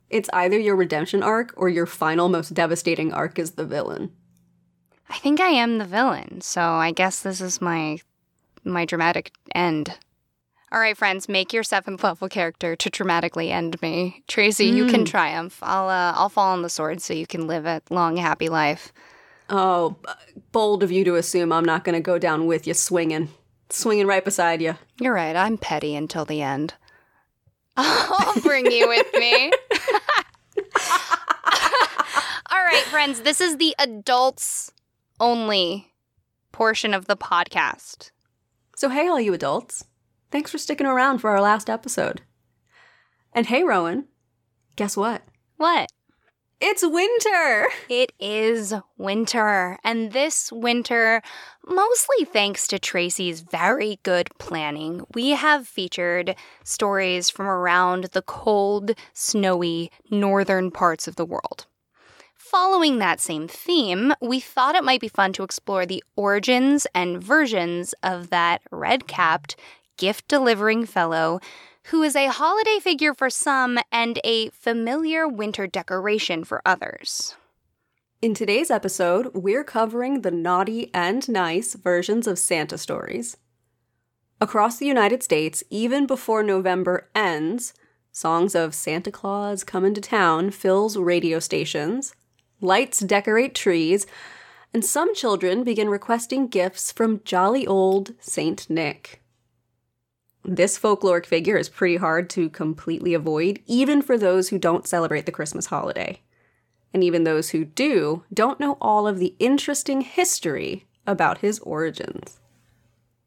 It's 0.09 0.29
either 0.33 0.59
your 0.59 0.75
redemption 0.75 1.24
arc 1.24 1.53
or 1.55 1.69
your 1.69 1.85
final 1.85 2.29
most 2.29 2.53
devastating 2.53 3.13
arc 3.13 3.39
is 3.39 3.51
the 3.51 3.65
villain. 3.65 4.12
I 5.09 5.17
think 5.17 5.39
I 5.39 5.50
am 5.50 5.77
the 5.77 5.85
villain, 5.85 6.41
so 6.41 6.62
I 6.62 6.91
guess 6.91 7.21
this 7.21 7.41
is 7.41 7.62
my 7.62 8.00
my 8.63 8.85
dramatic 8.85 9.31
end. 9.53 9.95
All 10.71 10.79
right, 10.79 10.97
friends, 10.97 11.29
make 11.29 11.53
your 11.53 11.63
seventh 11.63 12.03
level 12.03 12.27
character 12.27 12.75
to 12.75 12.89
dramatically 12.89 13.51
end 13.51 13.81
me. 13.81 14.24
Tracy, 14.27 14.71
mm. 14.71 14.75
you 14.75 14.85
can 14.88 15.01
hmm. 15.01 15.05
triumph. 15.05 15.59
I'll 15.62 15.89
uh, 15.89 16.13
I'll 16.15 16.29
fall 16.29 16.51
on 16.51 16.63
the 16.63 16.69
sword 16.69 17.01
so 17.01 17.13
you 17.13 17.27
can 17.27 17.47
live 17.47 17.65
a 17.65 17.81
long, 17.89 18.17
happy 18.17 18.50
life. 18.50 18.91
Oh, 19.49 19.97
bold 20.51 20.83
of 20.83 20.91
you 20.91 21.03
to 21.05 21.15
assume 21.15 21.51
I'm 21.51 21.65
not 21.65 21.83
going 21.83 21.93
to 21.93 22.01
go 22.01 22.17
down 22.17 22.47
with 22.47 22.65
you 22.67 22.73
swinging. 22.73 23.29
Swinging 23.69 24.07
right 24.07 24.23
beside 24.23 24.61
you. 24.61 24.75
You're 24.99 25.13
right. 25.13 25.35
I'm 25.35 25.57
petty 25.57 25.95
until 25.95 26.25
the 26.25 26.41
end. 26.41 26.73
I'll 27.77 28.41
bring 28.41 28.71
you 28.71 28.87
with 28.87 29.07
me. 29.15 29.51
All 32.51 32.63
right, 32.63 32.83
friends, 32.89 33.21
this 33.21 33.41
is 33.41 33.57
the 33.57 33.75
adults 33.79 34.71
only 35.19 35.91
portion 36.51 36.93
of 36.93 37.05
the 37.05 37.17
podcast. 37.17 38.11
So, 38.75 38.89
hey, 38.89 39.07
all 39.07 39.19
you 39.19 39.33
adults. 39.33 39.85
Thanks 40.31 40.51
for 40.51 40.57
sticking 40.57 40.87
around 40.87 41.19
for 41.19 41.29
our 41.29 41.41
last 41.41 41.69
episode. 41.69 42.21
And 43.33 43.45
hey, 43.47 43.63
Rowan, 43.63 44.05
guess 44.75 44.95
what? 44.95 45.21
What? 45.57 45.89
It's 46.67 46.84
winter! 46.84 47.67
It 47.89 48.12
is 48.19 48.74
winter. 48.98 49.77
And 49.84 50.13
this 50.13 50.51
winter, 50.51 51.22
mostly 51.63 52.25
thanks 52.25 52.65
to 52.69 52.79
Tracy's 52.79 53.41
very 53.41 54.00
good 54.01 54.29
planning, 54.39 55.05
we 55.13 55.29
have 55.29 55.67
featured 55.67 56.36
stories 56.63 57.29
from 57.29 57.45
around 57.45 58.05
the 58.13 58.24
cold, 58.24 58.93
snowy 59.13 59.91
northern 60.10 60.72
parts 60.72 61.07
of 61.07 61.17
the 61.17 61.24
world. 61.24 61.67
Following 62.34 62.98
that 62.98 63.19
same 63.19 63.48
theme, 63.48 64.15
we 64.19 64.39
thought 64.39 64.74
it 64.74 64.84
might 64.84 65.01
be 65.01 65.07
fun 65.07 65.34
to 65.34 65.43
explore 65.43 65.86
the 65.86 66.03
origins 66.15 66.88
and 66.95 67.22
versions 67.22 67.93
of 68.01 68.31
that 68.31 68.63
red 68.72 69.05
capped, 69.05 69.55
gift 69.98 70.27
delivering 70.27 70.88
fellow 70.88 71.39
who 71.89 72.01
is 72.01 72.15
a 72.15 72.27
holiday 72.27 72.80
figure 72.80 73.13
for 73.13 73.30
some 73.30 73.77
and 73.92 74.20
a 74.24 74.50
familiar 74.50 75.27
winter 75.27 75.68
decoration 75.68 76.44
for 76.44 76.62
others. 76.65 77.36
In 78.22 78.34
today's 78.34 78.72
episode, 78.72 79.30
we're 79.36 79.63
covering 79.63 80.22
the 80.22 80.32
naughty 80.32 80.89
and 80.96 81.27
nice 81.30 81.75
versions 81.75 82.25
of 82.25 82.39
Santa 82.39 82.80
stories. 82.80 83.38
Across 84.42 84.77
the 84.77 84.88
United 84.88 85.22
States, 85.22 85.63
even 85.70 86.08
before 86.08 86.42
November 86.42 87.10
ends, 87.13 87.74
songs 88.12 88.56
of 88.56 88.74
Santa 88.74 89.12
Claus 89.12 89.63
coming 89.63 89.94
to 89.94 90.01
town 90.01 90.50
fills 90.50 90.98
radio 90.98 91.38
stations, 91.38 92.15
lights 92.62 93.00
decorate 93.00 93.54
trees, 93.54 94.08
and 94.74 94.84
some 94.84 95.13
children 95.13 95.63
begin 95.63 95.89
requesting 95.89 96.48
gifts 96.48 96.92
from 96.92 97.22
jolly 97.24 97.68
old 97.68 98.13
Saint 98.20 98.68
Nick. 98.72 99.22
This 100.47 100.77
folkloric 100.77 101.25
figure 101.25 101.57
is 101.57 101.69
pretty 101.69 101.95
hard 101.95 102.29
to 102.31 102.49
completely 102.51 103.15
avoid, 103.15 103.61
even 103.65 104.03
for 104.03 104.15
those 104.15 104.49
who 104.49 104.59
don't 104.59 104.87
celebrate 104.87 105.25
the 105.25 105.31
Christmas 105.31 105.65
holiday. 105.65 106.21
And 106.93 107.03
even 107.03 107.23
those 107.23 107.49
who 107.49 107.65
do 107.65 108.23
don't 108.31 108.59
know 108.59 108.77
all 108.79 109.07
of 109.07 109.17
the 109.17 109.35
interesting 109.39 110.01
history 110.01 110.85
about 111.07 111.39
his 111.39 111.57
origins. 111.59 112.39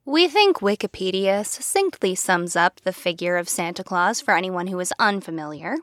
We 0.04 0.28
think 0.28 0.58
Wikipedia 0.58 1.44
succinctly 1.44 2.14
sums 2.14 2.54
up 2.54 2.80
the 2.80 2.92
figure 2.92 3.36
of 3.36 3.48
Santa 3.48 3.82
Claus 3.82 4.20
for 4.20 4.34
anyone 4.34 4.68
who 4.68 4.78
is 4.78 4.92
unfamiliar. 5.00 5.76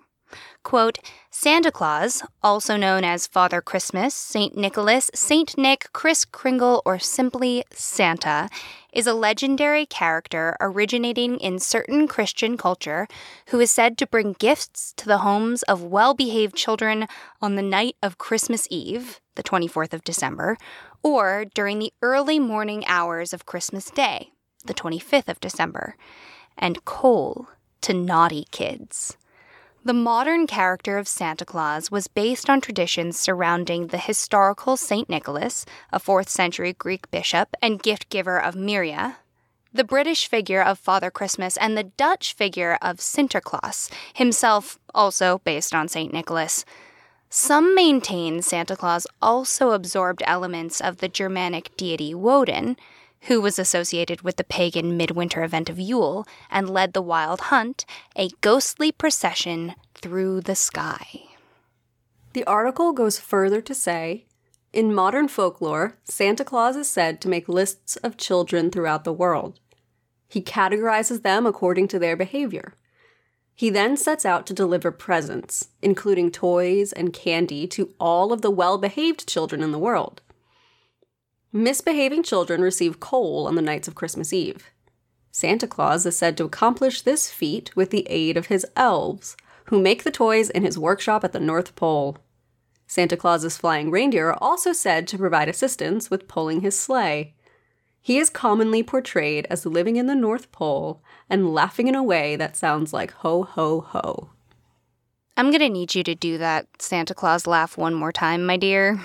Quote, 0.65 0.97
Santa 1.29 1.71
Claus, 1.71 2.23
also 2.41 2.75
known 2.75 3.03
as 3.03 3.27
Father 3.27 3.61
Christmas, 3.61 4.15
St. 4.15 4.57
Nicholas, 4.57 5.11
St. 5.13 5.55
Nick, 5.59 5.93
Kris 5.93 6.25
Kringle, 6.25 6.81
or 6.83 6.97
simply 6.97 7.63
Santa, 7.71 8.49
is 8.91 9.05
a 9.05 9.13
legendary 9.13 9.85
character 9.85 10.57
originating 10.59 11.37
in 11.37 11.59
certain 11.59 12.07
Christian 12.07 12.57
culture 12.57 13.07
who 13.49 13.59
is 13.59 13.69
said 13.69 13.95
to 13.99 14.07
bring 14.07 14.33
gifts 14.39 14.91
to 14.97 15.05
the 15.05 15.19
homes 15.19 15.61
of 15.63 15.83
well 15.83 16.15
behaved 16.15 16.55
children 16.55 17.07
on 17.43 17.53
the 17.53 17.61
night 17.61 17.95
of 18.01 18.17
Christmas 18.17 18.67
Eve, 18.71 19.21
the 19.35 19.43
24th 19.43 19.93
of 19.93 20.03
December, 20.03 20.57
or 21.03 21.45
during 21.53 21.77
the 21.77 21.93
early 22.01 22.39
morning 22.39 22.83
hours 22.87 23.33
of 23.33 23.45
Christmas 23.45 23.91
Day, 23.91 24.31
the 24.65 24.73
25th 24.73 25.29
of 25.29 25.39
December, 25.39 25.95
and 26.57 26.83
coal 26.85 27.49
to 27.81 27.93
naughty 27.93 28.47
kids. 28.49 29.15
The 29.85 29.93
modern 29.93 30.47
character 30.47 30.97
of 30.97 31.07
Santa 31.07 31.45
Claus 31.45 31.91
was 31.91 32.07
based 32.07 32.49
on 32.49 32.59
traditions 32.59 33.19
surrounding 33.19 33.85
the 33.85 33.99
historical 33.99 34.77
St. 34.77 35.07
Nicholas, 35.07 35.63
a 35.93 35.99
4th 35.99 36.27
century 36.27 36.73
Greek 36.73 37.11
bishop 37.11 37.55
and 37.61 37.83
gift 37.83 38.09
giver 38.09 38.41
of 38.41 38.55
Myra, 38.55 39.17
the 39.71 39.83
British 39.83 40.27
figure 40.27 40.63
of 40.63 40.79
Father 40.79 41.11
Christmas, 41.11 41.55
and 41.57 41.77
the 41.77 41.83
Dutch 41.83 42.33
figure 42.33 42.79
of 42.81 42.97
Sinterklaas, 42.97 43.91
himself 44.15 44.79
also 44.95 45.39
based 45.43 45.75
on 45.75 45.87
St. 45.87 46.11
Nicholas. 46.11 46.65
Some 47.29 47.75
maintain 47.75 48.41
Santa 48.41 48.75
Claus 48.75 49.05
also 49.21 49.69
absorbed 49.69 50.23
elements 50.25 50.81
of 50.81 50.97
the 50.97 51.09
Germanic 51.09 51.77
deity 51.77 52.15
Woden, 52.15 52.75
who 53.25 53.41
was 53.41 53.59
associated 53.59 54.21
with 54.21 54.37
the 54.37 54.43
pagan 54.43 54.97
midwinter 54.97 55.43
event 55.43 55.69
of 55.69 55.79
Yule 55.79 56.25
and 56.49 56.69
led 56.69 56.93
the 56.93 57.01
wild 57.01 57.41
hunt, 57.41 57.85
a 58.15 58.29
ghostly 58.41 58.91
procession 58.91 59.75
through 59.93 60.41
the 60.41 60.55
sky. 60.55 61.23
The 62.33 62.43
article 62.45 62.91
goes 62.91 63.19
further 63.19 63.61
to 63.61 63.73
say 63.73 64.25
in 64.75 64.93
modern 64.93 65.29
folklore, 65.29 65.95
Santa 66.03 66.43
Claus 66.43 66.75
is 66.75 66.89
said 66.89 67.21
to 67.21 67.29
make 67.29 67.47
lists 67.47 67.95
of 67.97 68.17
children 68.17 68.69
throughout 68.69 69.05
the 69.05 69.13
world. 69.13 69.57
He 70.27 70.41
categorizes 70.41 71.23
them 71.23 71.45
according 71.45 71.87
to 71.89 71.99
their 71.99 72.17
behavior. 72.17 72.73
He 73.55 73.69
then 73.69 73.95
sets 73.95 74.25
out 74.25 74.45
to 74.47 74.53
deliver 74.53 74.91
presents, 74.91 75.69
including 75.81 76.29
toys 76.29 76.91
and 76.91 77.13
candy, 77.13 77.67
to 77.67 77.93
all 78.01 78.33
of 78.33 78.41
the 78.41 78.51
well 78.51 78.77
behaved 78.77 79.29
children 79.29 79.63
in 79.63 79.71
the 79.71 79.79
world. 79.79 80.21
Misbehaving 81.55 82.23
children 82.23 82.59
receive 82.59 82.99
coal 82.99 83.47
on 83.47 83.55
the 83.55 83.61
nights 83.61 83.87
of 83.87 83.95
Christmas 83.95 84.33
Eve. 84.33 84.71
Santa 85.31 85.65
Claus 85.65 86.05
is 86.05 86.17
said 86.17 86.35
to 86.35 86.43
accomplish 86.43 87.01
this 87.01 87.31
feat 87.31 87.73
with 87.77 87.91
the 87.91 88.05
aid 88.09 88.35
of 88.35 88.47
his 88.47 88.65
elves, 88.75 89.37
who 89.67 89.79
make 89.79 90.03
the 90.03 90.11
toys 90.11 90.49
in 90.49 90.63
his 90.63 90.77
workshop 90.77 91.23
at 91.23 91.31
the 91.31 91.39
North 91.39 91.73
Pole. 91.77 92.17
Santa 92.87 93.15
Claus's 93.15 93.55
flying 93.55 93.89
reindeer 93.89 94.31
are 94.31 94.37
also 94.41 94.73
said 94.73 95.07
to 95.07 95.17
provide 95.17 95.47
assistance 95.47 96.11
with 96.11 96.27
pulling 96.27 96.59
his 96.59 96.77
sleigh. 96.77 97.33
He 98.01 98.17
is 98.17 98.29
commonly 98.29 98.83
portrayed 98.83 99.47
as 99.49 99.65
living 99.65 99.95
in 99.95 100.07
the 100.07 100.13
North 100.13 100.51
Pole 100.51 101.01
and 101.29 101.53
laughing 101.53 101.87
in 101.87 101.95
a 101.95 102.03
way 102.03 102.35
that 102.35 102.57
sounds 102.57 102.91
like 102.91 103.11
ho 103.11 103.43
ho 103.43 103.79
ho. 103.79 104.29
I'm 105.37 105.51
gonna 105.51 105.69
need 105.69 105.95
you 105.95 106.03
to 106.03 106.15
do 106.15 106.37
that 106.37 106.67
Santa 106.79 107.13
Claus 107.13 107.47
laugh 107.47 107.77
one 107.77 107.93
more 107.93 108.11
time, 108.11 108.45
my 108.45 108.57
dear. 108.57 108.99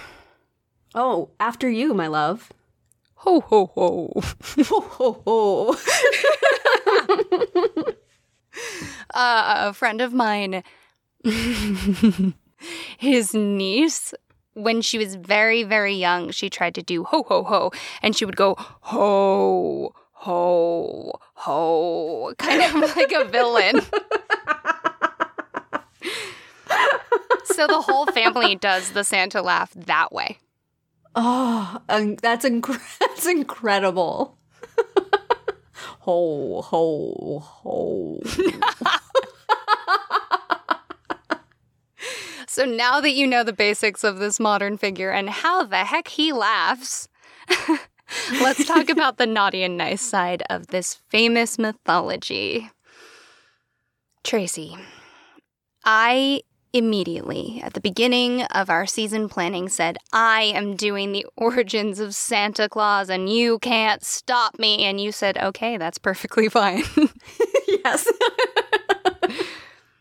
Oh, 0.95 1.31
after 1.39 1.71
you, 1.71 1.95
my 1.95 2.09
love. 2.09 2.53
Ho 3.17 3.41
ho 3.41 3.67
ho. 3.75 4.13
ho 4.65 4.81
ho 4.81 5.23
ho. 5.25 5.77
uh, 9.15 9.69
a 9.69 9.73
friend 9.73 10.01
of 10.01 10.13
mine, 10.13 10.65
his 12.99 13.35
niece, 13.35 14.15
when 14.55 14.81
she 14.81 14.99
was 14.99 15.15
very, 15.15 15.63
very 15.63 15.95
young, 15.95 16.31
she 16.31 16.51
tried 16.51 16.75
to 16.75 16.83
do 16.83 17.05
ho 17.05 17.25
ho 17.29 17.45
ho, 17.45 17.71
and 18.03 18.17
she 18.17 18.25
would 18.25 18.37
go 18.37 18.57
ho 18.59 19.95
ho 20.13 21.13
ho, 21.35 22.35
kind 22.39 22.63
of 22.63 22.97
like 22.97 23.13
a 23.13 23.27
villain. 23.27 23.81
so 27.45 27.67
the 27.67 27.81
whole 27.81 28.07
family 28.07 28.57
does 28.57 28.93
the 28.93 29.05
Santa 29.05 29.41
laugh 29.41 29.73
that 29.75 30.11
way. 30.11 30.39
Oh, 31.15 31.81
um, 31.89 32.17
that's 32.17 32.45
inc- 32.45 32.99
that's 33.01 33.27
incredible. 33.27 34.37
ho 36.01 36.63
ho 36.63 37.39
ho. 37.41 38.21
so 42.47 42.65
now 42.65 43.01
that 43.01 43.13
you 43.13 43.27
know 43.27 43.43
the 43.43 43.53
basics 43.53 44.05
of 44.05 44.19
this 44.19 44.39
modern 44.39 44.77
figure 44.77 45.11
and 45.11 45.31
how 45.31 45.65
the 45.65 45.85
heck 45.85 46.09
he 46.09 46.33
laughs, 46.33 47.09
let's 48.41 48.65
talk 48.65 48.89
about 48.89 49.19
the 49.19 49.27
naughty 49.27 49.63
and 49.63 49.77
nice 49.77 50.03
side 50.03 50.43
of 50.49 50.69
this 50.69 50.95
famous 51.09 51.59
mythology. 51.59 52.71
Tracy, 54.23 54.77
I 55.85 56.43
immediately 56.73 57.61
at 57.63 57.75
the 57.75 57.81
beginning 57.81 58.43
of 58.43 58.71
our 58.71 58.87
season 58.87 59.29
planning 59.29 59.69
said, 59.69 59.99
I 60.13 60.43
am 60.43 60.77
doing 60.77 61.13
the 61.13 61.27
origins 61.37 62.01
of 62.01 62.15
Santa 62.15 62.69
Claus 62.69 63.09
and 63.11 63.29
you 63.29 63.59
can't 63.59 64.05
stop 64.05 64.59
me. 64.59 64.85
And 64.85 65.01
you 65.01 65.13
said, 65.13 65.39
okay, 65.39 65.77
that's 65.77 65.99
perfectly 65.99 66.49
fine. 66.51 66.85
yes. 67.67 68.07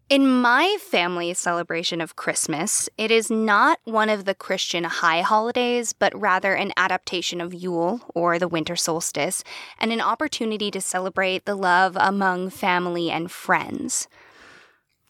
In 0.09 0.27
my 0.27 0.75
family's 0.81 1.37
celebration 1.37 2.01
of 2.01 2.15
Christmas, 2.15 2.89
it 2.97 3.11
is 3.11 3.29
not 3.29 3.77
one 3.83 4.09
of 4.09 4.25
the 4.25 4.33
Christian 4.33 4.83
high 4.83 5.21
holidays, 5.21 5.93
but 5.93 6.19
rather 6.19 6.55
an 6.55 6.73
adaptation 6.77 7.39
of 7.39 7.53
Yule 7.53 8.01
or 8.15 8.39
the 8.39 8.47
winter 8.47 8.75
solstice, 8.75 9.43
and 9.77 9.91
an 9.91 10.01
opportunity 10.01 10.71
to 10.71 10.81
celebrate 10.81 11.45
the 11.45 11.53
love 11.53 11.95
among 11.99 12.49
family 12.49 13.11
and 13.11 13.29
friends. 13.29 14.07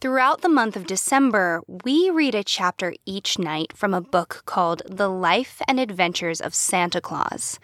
Throughout 0.01 0.39
the 0.39 0.47
month 0.47 0.77
of 0.77 0.87
December, 0.87 1.61
we 1.83 2.09
read 2.09 2.33
a 2.33 2.41
chapter 2.41 2.93
each 3.05 3.37
night 3.37 3.73
from 3.75 3.93
a 3.93 3.99
book 3.99 4.43
called 4.45 4.81
The 4.89 5.09
Life 5.09 5.61
and 5.67 5.77
Adventures 5.77 6.39
of 6.39 6.55
Santa 6.55 7.01
Claus. 7.01 7.59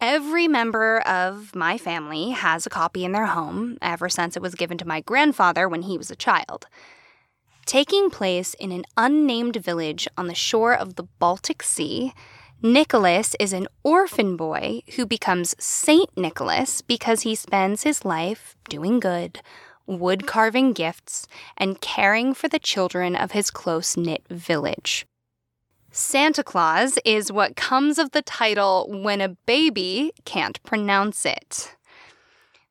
Every 0.00 0.46
member 0.46 1.00
of 1.00 1.56
my 1.56 1.76
family 1.76 2.30
has 2.30 2.66
a 2.66 2.70
copy 2.70 3.04
in 3.04 3.10
their 3.10 3.26
home 3.26 3.78
ever 3.82 4.08
since 4.08 4.36
it 4.36 4.42
was 4.42 4.54
given 4.54 4.78
to 4.78 4.86
my 4.86 5.00
grandfather 5.00 5.68
when 5.68 5.82
he 5.82 5.98
was 5.98 6.08
a 6.08 6.14
child. 6.14 6.66
Taking 7.66 8.10
place 8.10 8.54
in 8.54 8.70
an 8.70 8.84
unnamed 8.96 9.56
village 9.56 10.06
on 10.16 10.28
the 10.28 10.36
shore 10.36 10.72
of 10.72 10.94
the 10.94 11.08
Baltic 11.18 11.64
Sea, 11.64 12.12
Nicholas 12.62 13.34
is 13.40 13.52
an 13.52 13.66
orphan 13.82 14.36
boy 14.36 14.82
who 14.94 15.04
becomes 15.04 15.56
Saint 15.58 16.16
Nicholas 16.16 16.80
because 16.80 17.22
he 17.22 17.34
spends 17.34 17.82
his 17.82 18.04
life 18.04 18.54
doing 18.68 19.00
good, 19.00 19.40
wood 19.90 20.26
carving 20.26 20.72
gifts, 20.72 21.26
and 21.56 21.80
caring 21.80 22.32
for 22.32 22.48
the 22.48 22.58
children 22.58 23.16
of 23.16 23.32
his 23.32 23.50
close 23.50 23.96
knit 23.96 24.22
village. 24.30 25.06
Santa 25.92 26.44
Claus 26.44 26.98
is 27.04 27.32
what 27.32 27.56
comes 27.56 27.98
of 27.98 28.12
the 28.12 28.22
title 28.22 28.86
when 28.88 29.20
a 29.20 29.36
baby 29.46 30.12
can't 30.24 30.62
pronounce 30.62 31.26
it. 31.26 31.74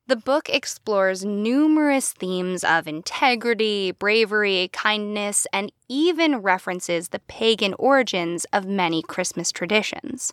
The 0.06 0.16
book 0.16 0.48
explores 0.48 1.24
numerous 1.24 2.12
themes 2.12 2.64
of 2.64 2.88
integrity, 2.88 3.92
bravery, 3.92 4.68
kindness, 4.72 5.46
and 5.52 5.70
even 5.88 6.38
references 6.38 7.10
the 7.10 7.20
pagan 7.20 7.74
origins 7.74 8.44
of 8.52 8.66
many 8.66 9.02
Christmas 9.02 9.52
traditions. 9.52 10.32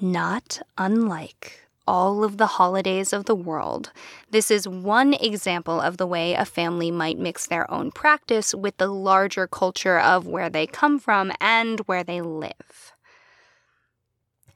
Not 0.00 0.62
unlike 0.78 1.63
all 1.86 2.24
of 2.24 2.36
the 2.36 2.46
holidays 2.46 3.12
of 3.12 3.24
the 3.24 3.34
world. 3.34 3.92
This 4.30 4.50
is 4.50 4.68
one 4.68 5.14
example 5.14 5.80
of 5.80 5.96
the 5.96 6.06
way 6.06 6.34
a 6.34 6.44
family 6.44 6.90
might 6.90 7.18
mix 7.18 7.46
their 7.46 7.70
own 7.70 7.90
practice 7.90 8.54
with 8.54 8.76
the 8.76 8.88
larger 8.88 9.46
culture 9.46 9.98
of 9.98 10.26
where 10.26 10.50
they 10.50 10.66
come 10.66 10.98
from 10.98 11.32
and 11.40 11.80
where 11.80 12.04
they 12.04 12.20
live. 12.20 12.92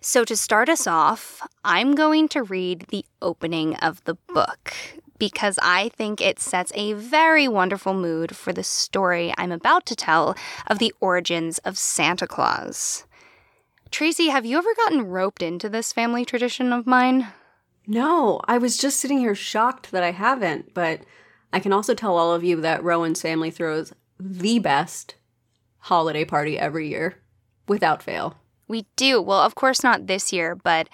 So, 0.01 0.25
to 0.25 0.37
start 0.37 0.69
us 0.69 0.87
off, 0.87 1.47
I'm 1.65 1.97
going 1.97 2.29
to 2.29 2.45
read 2.45 2.87
the 2.89 3.05
opening 3.21 3.75
of 3.77 4.03
the 4.05 4.15
book 4.15 4.73
because 5.19 5.59
I 5.61 5.89
think 5.91 6.21
it 6.21 6.39
sets 6.39 6.71
a 6.77 6.93
very 6.93 7.49
wonderful 7.49 7.95
mood 7.95 8.37
for 8.37 8.53
the 8.53 8.63
story 8.63 9.35
I'm 9.37 9.51
about 9.51 9.87
to 9.87 9.97
tell 9.97 10.37
of 10.69 10.79
the 10.79 10.95
origins 11.01 11.59
of 11.59 11.77
Santa 11.77 12.29
Claus. 12.29 13.08
Tracy, 13.91 14.29
have 14.29 14.45
you 14.47 14.59
ever 14.59 14.75
gotten 14.77 15.07
roped 15.07 15.43
into 15.43 15.69
this 15.69 15.93
family 15.93 16.25
tradition 16.25 16.73
of 16.73 16.87
mine? 16.87 17.29
No, 17.87 18.41
I 18.45 18.59
was 18.59 18.77
just 18.77 19.01
sitting 19.01 19.19
here 19.19 19.35
shocked 19.35 19.91
that 19.93 20.03
I 20.03 20.13
haven't, 20.13 20.75
but 20.75 21.01
I 21.53 21.61
can 21.61 21.73
also 21.73 21.95
tell 21.95 22.17
all 22.17 22.35
of 22.35 22.45
you 22.45 22.61
that 22.61 22.85
Rowan's 22.85 23.23
family 23.23 23.51
throws 23.51 23.93
the 24.21 24.59
best 24.59 25.15
holiday 25.79 26.25
party 26.25 26.59
every 26.59 26.89
year 26.89 27.17
without 27.67 28.03
fail. 28.03 28.37
We 28.67 28.87
do. 28.97 29.23
Well, 29.23 29.41
of 29.41 29.55
course, 29.55 29.83
not 29.83 30.07
this 30.07 30.33
year, 30.33 30.55
but 30.55 30.89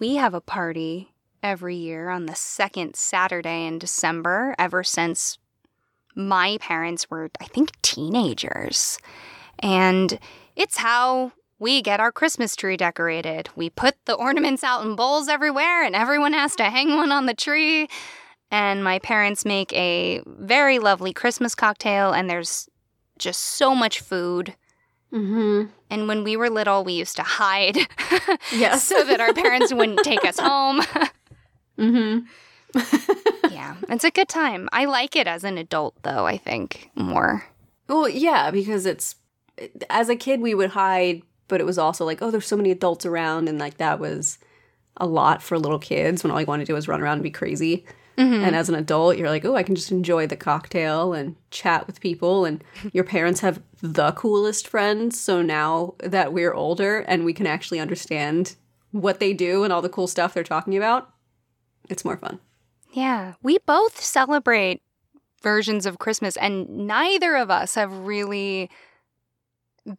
we 0.00 0.16
have 0.16 0.34
a 0.34 0.40
party 0.40 1.12
every 1.42 1.76
year 1.76 2.08
on 2.08 2.26
the 2.26 2.34
second 2.34 2.96
Saturday 2.96 3.66
in 3.66 3.78
December 3.78 4.54
ever 4.58 4.82
since 4.82 5.38
my 6.16 6.58
parents 6.60 7.08
were, 7.08 7.30
I 7.40 7.44
think, 7.44 7.70
teenagers. 7.82 8.98
And 9.60 10.18
it's 10.56 10.78
how 10.78 11.32
we 11.64 11.80
get 11.80 11.98
our 11.98 12.12
Christmas 12.12 12.54
tree 12.54 12.76
decorated. 12.76 13.48
We 13.56 13.70
put 13.70 13.94
the 14.04 14.12
ornaments 14.12 14.62
out 14.62 14.84
in 14.84 14.96
bowls 14.96 15.28
everywhere, 15.28 15.82
and 15.82 15.96
everyone 15.96 16.34
has 16.34 16.54
to 16.56 16.64
hang 16.64 16.94
one 16.94 17.10
on 17.10 17.24
the 17.24 17.32
tree. 17.32 17.88
And 18.50 18.84
my 18.84 18.98
parents 18.98 19.46
make 19.46 19.72
a 19.72 20.20
very 20.26 20.78
lovely 20.78 21.14
Christmas 21.14 21.54
cocktail, 21.54 22.12
and 22.12 22.28
there's 22.28 22.68
just 23.18 23.40
so 23.40 23.74
much 23.74 24.00
food. 24.00 24.54
Mm-hmm. 25.10 25.70
And 25.88 26.06
when 26.06 26.22
we 26.22 26.36
were 26.36 26.50
little, 26.50 26.84
we 26.84 26.92
used 26.92 27.16
to 27.16 27.22
hide 27.22 27.78
Yes. 28.52 28.84
so 28.84 29.02
that 29.02 29.22
our 29.22 29.32
parents 29.32 29.72
wouldn't 29.72 30.04
take 30.04 30.22
us 30.26 30.38
home. 30.38 30.82
mm-hmm. 31.78 32.18
yeah, 33.50 33.76
it's 33.88 34.04
a 34.04 34.10
good 34.10 34.28
time. 34.28 34.68
I 34.70 34.84
like 34.84 35.16
it 35.16 35.26
as 35.26 35.44
an 35.44 35.56
adult, 35.56 35.94
though, 36.02 36.26
I 36.26 36.36
think 36.36 36.90
more. 36.94 37.46
Well, 37.88 38.06
yeah, 38.06 38.50
because 38.50 38.84
it's 38.84 39.16
as 39.88 40.10
a 40.10 40.16
kid 40.16 40.42
we 40.42 40.54
would 40.54 40.70
hide, 40.70 41.22
but 41.48 41.60
it 41.60 41.64
was 41.64 41.78
also 41.78 42.04
like, 42.04 42.22
oh, 42.22 42.30
there's 42.30 42.46
so 42.46 42.56
many 42.56 42.70
adults 42.70 43.06
around, 43.06 43.48
and 43.48 43.58
like 43.58 43.78
that 43.78 43.98
was 43.98 44.38
a 44.96 45.06
lot 45.06 45.42
for 45.42 45.58
little 45.58 45.78
kids 45.78 46.22
when 46.22 46.30
all 46.30 46.40
you 46.40 46.46
want 46.46 46.60
to 46.60 46.66
do 46.66 46.76
is 46.76 46.88
run 46.88 47.00
around 47.00 47.14
and 47.14 47.22
be 47.22 47.30
crazy. 47.30 47.84
Mm-hmm. 48.16 48.44
And 48.44 48.54
as 48.54 48.68
an 48.68 48.76
adult, 48.76 49.16
you're 49.16 49.28
like, 49.28 49.44
oh, 49.44 49.56
I 49.56 49.64
can 49.64 49.74
just 49.74 49.90
enjoy 49.90 50.26
the 50.26 50.36
cocktail 50.36 51.12
and 51.12 51.34
chat 51.50 51.86
with 51.86 52.00
people. 52.00 52.44
And 52.44 52.62
your 52.92 53.04
parents 53.04 53.40
have 53.40 53.60
the 53.82 54.12
coolest 54.12 54.68
friends. 54.68 55.18
So 55.18 55.42
now 55.42 55.94
that 55.98 56.32
we're 56.32 56.54
older 56.54 57.00
and 57.00 57.24
we 57.24 57.32
can 57.32 57.46
actually 57.46 57.80
understand 57.80 58.54
what 58.92 59.18
they 59.18 59.32
do 59.32 59.64
and 59.64 59.72
all 59.72 59.82
the 59.82 59.88
cool 59.88 60.06
stuff 60.06 60.32
they're 60.32 60.44
talking 60.44 60.76
about, 60.76 61.10
it's 61.88 62.04
more 62.04 62.16
fun. 62.16 62.38
Yeah, 62.92 63.34
we 63.42 63.58
both 63.66 64.00
celebrate 64.00 64.80
versions 65.42 65.84
of 65.84 65.98
Christmas, 65.98 66.36
and 66.36 66.86
neither 66.86 67.34
of 67.34 67.50
us 67.50 67.74
have 67.74 67.92
really 67.92 68.70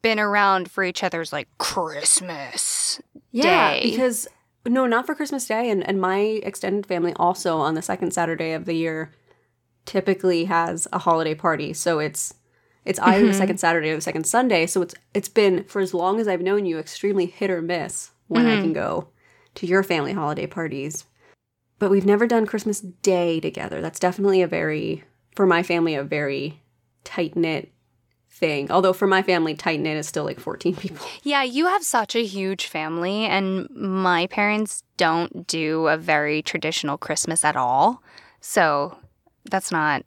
been 0.01 0.20
around 0.20 0.70
for 0.72 0.84
each 0.84 1.04
other's 1.04 1.32
like 1.32 1.48
Christmas 1.58 3.01
Yeah, 3.32 3.74
day. 3.74 3.82
because 3.92 4.27
no, 4.68 4.88
not 4.88 5.06
for 5.06 5.13
Christmas 5.13 5.46
Day, 5.46 5.70
and 5.70 5.88
and 5.88 6.01
my 6.01 6.18
extended 6.18 6.86
family 6.86 7.13
also 7.18 7.58
on 7.58 7.75
the 7.75 7.82
second 7.82 8.12
Saturday 8.12 8.54
of 8.54 8.65
the 8.65 8.74
year 8.74 9.12
typically 9.86 10.46
has 10.46 10.88
a 10.92 11.00
holiday 11.00 11.36
party. 11.36 11.74
So 11.74 12.00
it's 12.00 12.34
it's 12.84 13.00
either 13.00 13.25
the 13.25 13.32
mm-hmm. 13.32 13.38
second 13.38 13.60
Saturday 13.60 13.89
or 13.89 13.96
the 13.96 14.01
second 14.01 14.25
Sunday. 14.25 14.65
So 14.65 14.82
it's 14.82 14.96
it's 15.13 15.30
been 15.30 15.63
for 15.65 15.82
as 15.82 15.94
long 15.94 16.20
as 16.20 16.27
I've 16.27 16.42
known 16.42 16.65
you 16.65 16.80
extremely 16.80 17.25
hit 17.27 17.50
or 17.50 17.62
miss 17.62 18.12
when 18.27 18.46
I 18.46 18.56
can 18.56 18.65
mm-hmm. 18.65 18.74
go 18.74 19.08
to 19.56 19.68
your 19.68 19.84
family 19.84 20.13
holiday 20.13 20.48
parties. 20.48 21.06
But 21.77 21.92
we've 21.92 22.06
never 22.06 22.25
done 22.25 22.46
Christmas 22.46 22.80
Day 22.80 23.39
together. 23.39 23.82
That's 23.82 24.00
definitely 24.00 24.42
a 24.42 24.48
very 24.48 25.04
for 25.36 25.46
my 25.46 25.62
family 25.62 25.96
a 25.96 26.04
very 26.04 26.62
tight 27.04 27.36
knit 27.36 27.72
thing. 28.36 28.70
Although 28.72 28.94
for 28.94 29.08
my 29.08 29.21
family, 29.21 29.56
tight 29.56 29.80
knit 29.80 29.98
is 29.98 30.08
still 30.08 30.26
like 30.26 30.39
fourteen 30.39 30.76
people. 30.76 31.06
Yeah, 31.24 31.43
you 31.43 31.67
have 31.67 31.84
such 31.84 32.15
a 32.15 32.26
huge 32.26 32.67
family, 32.67 33.26
and 33.26 33.69
my 33.71 34.28
parents 34.28 34.84
don't 34.98 35.48
do 35.48 35.88
a 35.88 35.98
very 35.98 36.41
traditional 36.41 36.98
Christmas 36.98 37.43
at 37.43 37.56
all. 37.56 38.04
So 38.41 38.98
that's 39.50 39.71
not 39.71 40.04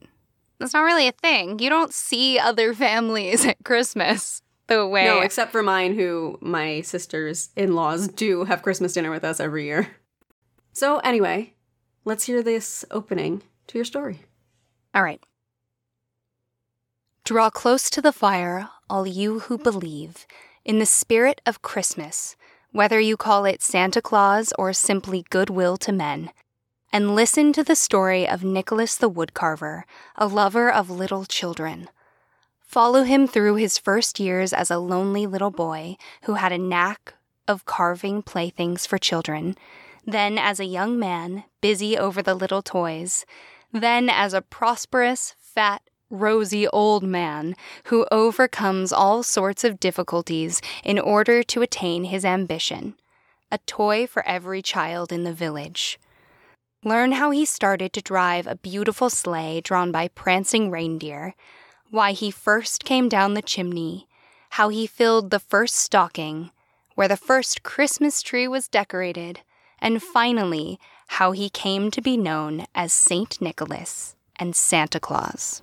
that's 0.58 0.74
not 0.74 0.82
really 0.82 1.08
a 1.08 1.12
thing. 1.12 1.58
You 1.58 1.70
don't 1.70 1.94
see 1.94 2.38
other 2.38 2.74
families 2.74 3.46
at 3.46 3.56
Christmas 3.64 4.42
the 4.66 4.86
way. 4.86 5.04
No, 5.04 5.20
except 5.20 5.52
for 5.52 5.62
mine, 5.62 5.94
who 5.94 6.38
my 6.40 6.82
sisters 6.82 7.50
in 7.56 7.74
laws 7.74 8.08
do 8.08 8.44
have 8.44 8.62
Christmas 8.62 8.92
dinner 8.92 9.10
with 9.10 9.24
us 9.24 9.40
every 9.40 9.64
year. 9.64 9.88
So, 10.72 10.98
anyway, 10.98 11.54
let's 12.04 12.24
hear 12.24 12.42
this 12.42 12.84
opening 12.90 13.42
to 13.68 13.78
your 13.78 13.84
story. 13.84 14.20
All 14.94 15.02
right. 15.02 15.22
Draw 17.28 17.50
close 17.50 17.90
to 17.90 18.00
the 18.00 18.10
fire, 18.10 18.70
all 18.88 19.06
you 19.06 19.40
who 19.40 19.58
believe 19.58 20.26
in 20.64 20.78
the 20.78 20.86
spirit 20.86 21.42
of 21.44 21.60
Christmas, 21.60 22.36
whether 22.72 22.98
you 22.98 23.18
call 23.18 23.44
it 23.44 23.60
Santa 23.60 24.00
Claus 24.00 24.50
or 24.58 24.72
simply 24.72 25.26
goodwill 25.28 25.76
to 25.76 25.92
men, 25.92 26.30
and 26.90 27.14
listen 27.14 27.52
to 27.52 27.62
the 27.62 27.76
story 27.76 28.26
of 28.26 28.44
Nicholas 28.44 28.96
the 28.96 29.10
Woodcarver, 29.10 29.82
a 30.16 30.26
lover 30.26 30.72
of 30.72 30.88
little 30.88 31.26
children. 31.26 31.90
Follow 32.62 33.02
him 33.02 33.26
through 33.26 33.56
his 33.56 33.76
first 33.76 34.18
years 34.18 34.54
as 34.54 34.70
a 34.70 34.78
lonely 34.78 35.26
little 35.26 35.50
boy 35.50 35.98
who 36.22 36.36
had 36.36 36.50
a 36.50 36.56
knack 36.56 37.12
of 37.46 37.66
carving 37.66 38.22
playthings 38.22 38.86
for 38.86 38.96
children, 38.96 39.54
then 40.06 40.38
as 40.38 40.60
a 40.60 40.64
young 40.64 40.98
man, 40.98 41.44
busy 41.60 41.94
over 41.94 42.22
the 42.22 42.34
little 42.34 42.62
toys, 42.62 43.26
then 43.70 44.08
as 44.08 44.32
a 44.32 44.40
prosperous, 44.40 45.34
fat, 45.38 45.82
rosy 46.10 46.66
old 46.68 47.02
man 47.02 47.54
who 47.84 48.06
overcomes 48.10 48.92
all 48.92 49.22
sorts 49.22 49.64
of 49.64 49.80
difficulties 49.80 50.60
in 50.84 50.98
order 50.98 51.42
to 51.42 51.62
attain 51.62 52.04
his 52.04 52.24
ambition 52.24 52.94
a 53.50 53.58
toy 53.58 54.06
for 54.06 54.26
every 54.26 54.60
child 54.60 55.10
in 55.10 55.24
the 55.24 55.32
village. 55.32 55.98
Learn 56.84 57.12
how 57.12 57.30
he 57.30 57.44
started 57.44 57.92
to 57.92 58.02
drive 58.02 58.46
a 58.46 58.56
beautiful 58.56 59.10
sleigh 59.10 59.60
drawn 59.60 59.90
by 59.90 60.08
prancing 60.08 60.70
reindeer, 60.70 61.34
why 61.90 62.12
he 62.12 62.30
first 62.30 62.84
came 62.84 63.08
down 63.08 63.34
the 63.34 63.42
chimney, 63.42 64.06
how 64.50 64.68
he 64.68 64.86
filled 64.86 65.30
the 65.30 65.40
first 65.40 65.76
stocking, 65.76 66.50
where 66.94 67.08
the 67.08 67.16
first 67.16 67.62
Christmas 67.62 68.22
tree 68.22 68.46
was 68.46 68.68
decorated, 68.68 69.40
and 69.80 70.02
finally, 70.02 70.78
how 71.08 71.32
he 71.32 71.48
came 71.48 71.90
to 71.90 72.02
be 72.02 72.16
known 72.16 72.66
as 72.74 72.92
Saint 72.92 73.40
Nicholas 73.40 74.14
and 74.36 74.54
Santa 74.54 75.00
Claus. 75.00 75.62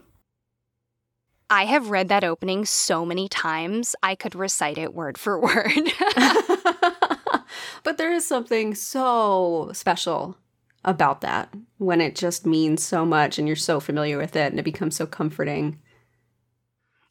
I 1.49 1.65
have 1.65 1.89
read 1.89 2.09
that 2.09 2.23
opening 2.23 2.65
so 2.65 3.05
many 3.05 3.29
times, 3.29 3.95
I 4.01 4.15
could 4.15 4.35
recite 4.35 4.77
it 4.77 4.93
word 4.93 5.17
for 5.17 5.39
word. 5.41 5.71
but 7.83 7.97
there 7.97 8.11
is 8.11 8.27
something 8.27 8.73
so 8.75 9.69
special 9.73 10.37
about 10.83 11.21
that 11.21 11.53
when 11.77 12.01
it 12.01 12.15
just 12.15 12.45
means 12.45 12.83
so 12.83 13.05
much 13.05 13.37
and 13.37 13.47
you're 13.47 13.55
so 13.55 13.79
familiar 13.79 14.17
with 14.17 14.35
it 14.35 14.51
and 14.51 14.59
it 14.59 14.63
becomes 14.63 14.95
so 14.95 15.05
comforting. 15.05 15.79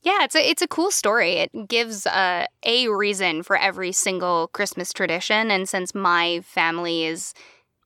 Yeah, 0.02 0.22
it's 0.22 0.34
a 0.34 0.50
it's 0.50 0.60
a 0.60 0.68
cool 0.68 0.90
story. 0.90 1.32
It 1.36 1.66
gives 1.66 2.06
uh, 2.06 2.46
a 2.62 2.88
reason 2.88 3.42
for 3.42 3.56
every 3.56 3.90
single 3.90 4.48
Christmas 4.48 4.92
tradition, 4.92 5.50
and 5.50 5.66
since 5.66 5.94
my 5.94 6.40
family 6.44 7.06
is 7.06 7.32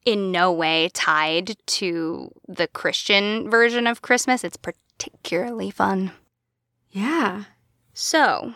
in 0.04 0.32
no 0.32 0.52
way 0.52 0.90
tied 0.94 1.56
to 1.66 2.32
the 2.48 2.66
Christian 2.66 3.48
version 3.48 3.87
of 3.87 4.02
Christmas, 4.02 4.42
it's 4.42 4.56
particularly 4.56 5.70
fun. 5.70 6.11
Yeah. 6.90 7.44
So, 7.92 8.55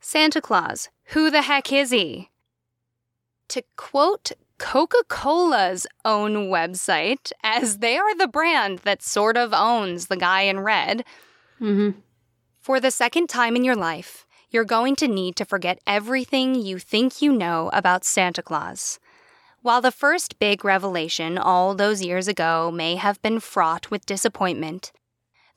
Santa 0.00 0.40
Claus, 0.40 0.88
who 1.06 1.30
the 1.30 1.42
heck 1.42 1.72
is 1.72 1.90
he? 1.90 2.30
To 3.48 3.62
quote 3.76 4.32
Coca 4.58 5.02
Cola's 5.08 5.86
own 6.04 6.48
website, 6.48 7.32
as 7.42 7.78
they 7.78 7.96
are 7.96 8.14
the 8.16 8.28
brand 8.28 8.80
that 8.80 9.02
sort 9.02 9.36
of 9.36 9.52
owns 9.54 10.06
the 10.06 10.16
guy 10.16 10.42
in 10.42 10.60
red, 10.60 11.04
Mm-hmm. 11.60 11.98
for 12.60 12.78
the 12.78 12.90
second 12.92 13.28
time 13.28 13.56
in 13.56 13.64
your 13.64 13.74
life, 13.74 14.24
you're 14.50 14.64
going 14.64 14.94
to 14.96 15.08
need 15.08 15.34
to 15.36 15.44
forget 15.44 15.80
everything 15.88 16.54
you 16.54 16.78
think 16.78 17.20
you 17.20 17.32
know 17.32 17.68
about 17.72 18.04
Santa 18.04 18.42
Claus. 18.42 19.00
While 19.60 19.80
the 19.80 19.90
first 19.90 20.38
big 20.38 20.64
revelation 20.64 21.36
all 21.36 21.74
those 21.74 22.04
years 22.04 22.28
ago 22.28 22.70
may 22.70 22.94
have 22.94 23.20
been 23.22 23.40
fraught 23.40 23.90
with 23.90 24.06
disappointment, 24.06 24.92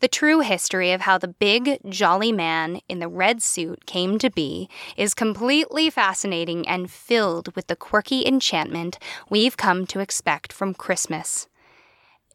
the 0.01 0.07
true 0.07 0.39
history 0.39 0.91
of 0.91 1.01
how 1.01 1.17
the 1.17 1.27
big, 1.27 1.77
jolly 1.87 2.31
man 2.31 2.81
in 2.89 2.99
the 2.99 3.07
red 3.07 3.41
suit 3.41 3.85
came 3.85 4.17
to 4.17 4.31
be 4.31 4.67
is 4.97 5.13
completely 5.13 5.89
fascinating 5.91 6.67
and 6.67 6.91
filled 6.91 7.55
with 7.55 7.67
the 7.67 7.75
quirky 7.75 8.25
enchantment 8.25 8.97
we've 9.29 9.57
come 9.57 9.85
to 9.85 9.99
expect 9.99 10.51
from 10.51 10.73
Christmas. 10.73 11.47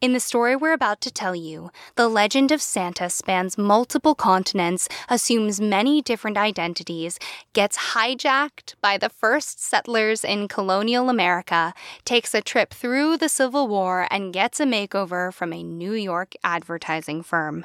In 0.03 0.13
the 0.13 0.21
story 0.21 0.55
we're 0.55 0.75
about 0.75 1.01
to 1.03 1.11
tell 1.11 1.35
you, 1.35 1.71
the 1.95 2.07
legend 2.07 2.53
of 2.53 2.61
Santa 2.61 3.09
spans 3.09 3.57
multiple 3.57 4.15
continents, 4.15 4.89
assumes 5.09 5.59
many 5.59 6.03
different 6.03 6.37
identities, 6.37 7.19
gets 7.55 7.79
hijacked 7.79 8.75
by 8.83 8.99
the 8.99 9.09
first 9.09 9.59
settlers 9.59 10.23
in 10.23 10.49
colonial 10.49 11.09
America, 11.09 11.73
takes 12.05 12.35
a 12.35 12.43
trip 12.43 12.75
through 12.75 13.17
the 13.17 13.31
Civil 13.31 13.69
War, 13.69 14.07
and 14.11 14.35
gets 14.35 14.61
a 14.61 14.67
makeover 14.67 15.33
from 15.33 15.55
a 15.55 15.63
New 15.63 15.95
York 15.95 16.35
advertising 16.45 17.23
firm. 17.23 17.65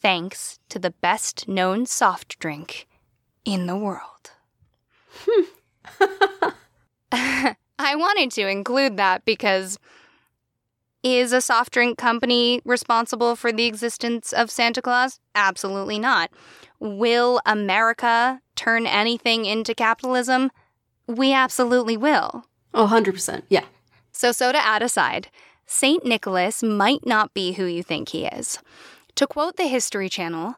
Thanks 0.00 0.58
to 0.68 0.80
the 0.80 0.90
best 0.90 1.46
known 1.46 1.86
soft 1.86 2.40
drink 2.40 2.88
in 3.44 3.66
the 3.66 3.76
world. 3.76 4.32
Hmm. 5.24 6.50
I 7.78 7.94
wanted 7.94 8.32
to 8.32 8.48
include 8.48 8.96
that 8.96 9.24
because 9.24 9.78
is 11.06 11.32
a 11.32 11.40
soft 11.40 11.72
drink 11.72 11.98
company 11.98 12.60
responsible 12.64 13.36
for 13.36 13.52
the 13.52 13.66
existence 13.66 14.32
of 14.32 14.50
Santa 14.50 14.82
Claus? 14.82 15.20
Absolutely 15.34 15.98
not. 15.98 16.30
Will 16.80 17.40
America 17.46 18.40
turn 18.54 18.86
anything 18.86 19.44
into 19.44 19.74
capitalism? 19.74 20.50
We 21.06 21.32
absolutely 21.32 21.96
will. 21.96 22.44
Oh, 22.74 22.88
100%. 22.88 23.42
Yeah. 23.48 23.64
So, 24.12 24.32
soda 24.32 24.58
ad 24.64 24.82
aside, 24.82 25.28
St. 25.66 26.04
Nicholas 26.04 26.62
might 26.62 27.06
not 27.06 27.34
be 27.34 27.52
who 27.52 27.64
you 27.64 27.82
think 27.82 28.10
he 28.10 28.26
is. 28.26 28.58
To 29.16 29.26
quote 29.26 29.56
the 29.56 29.66
History 29.66 30.08
Channel, 30.08 30.56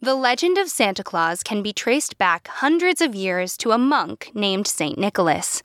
the 0.00 0.14
legend 0.14 0.58
of 0.58 0.68
Santa 0.68 1.04
Claus 1.04 1.42
can 1.42 1.62
be 1.62 1.72
traced 1.72 2.18
back 2.18 2.48
hundreds 2.48 3.00
of 3.00 3.14
years 3.14 3.56
to 3.58 3.70
a 3.70 3.78
monk 3.78 4.30
named 4.34 4.66
St. 4.66 4.98
Nicholas. 4.98 5.62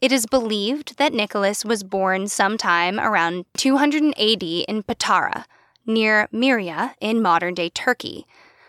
It 0.00 0.12
is 0.12 0.26
believed 0.26 0.98
that 0.98 1.14
Nicholas 1.14 1.64
was 1.64 1.82
born 1.82 2.28
sometime 2.28 3.00
around 3.00 3.46
280 3.56 4.60
in 4.68 4.82
Patara, 4.82 5.44
near 5.86 6.28
Myra 6.30 6.94
in 7.00 7.22
modern 7.22 7.54
day 7.54 7.70
Turkey. 7.70 8.26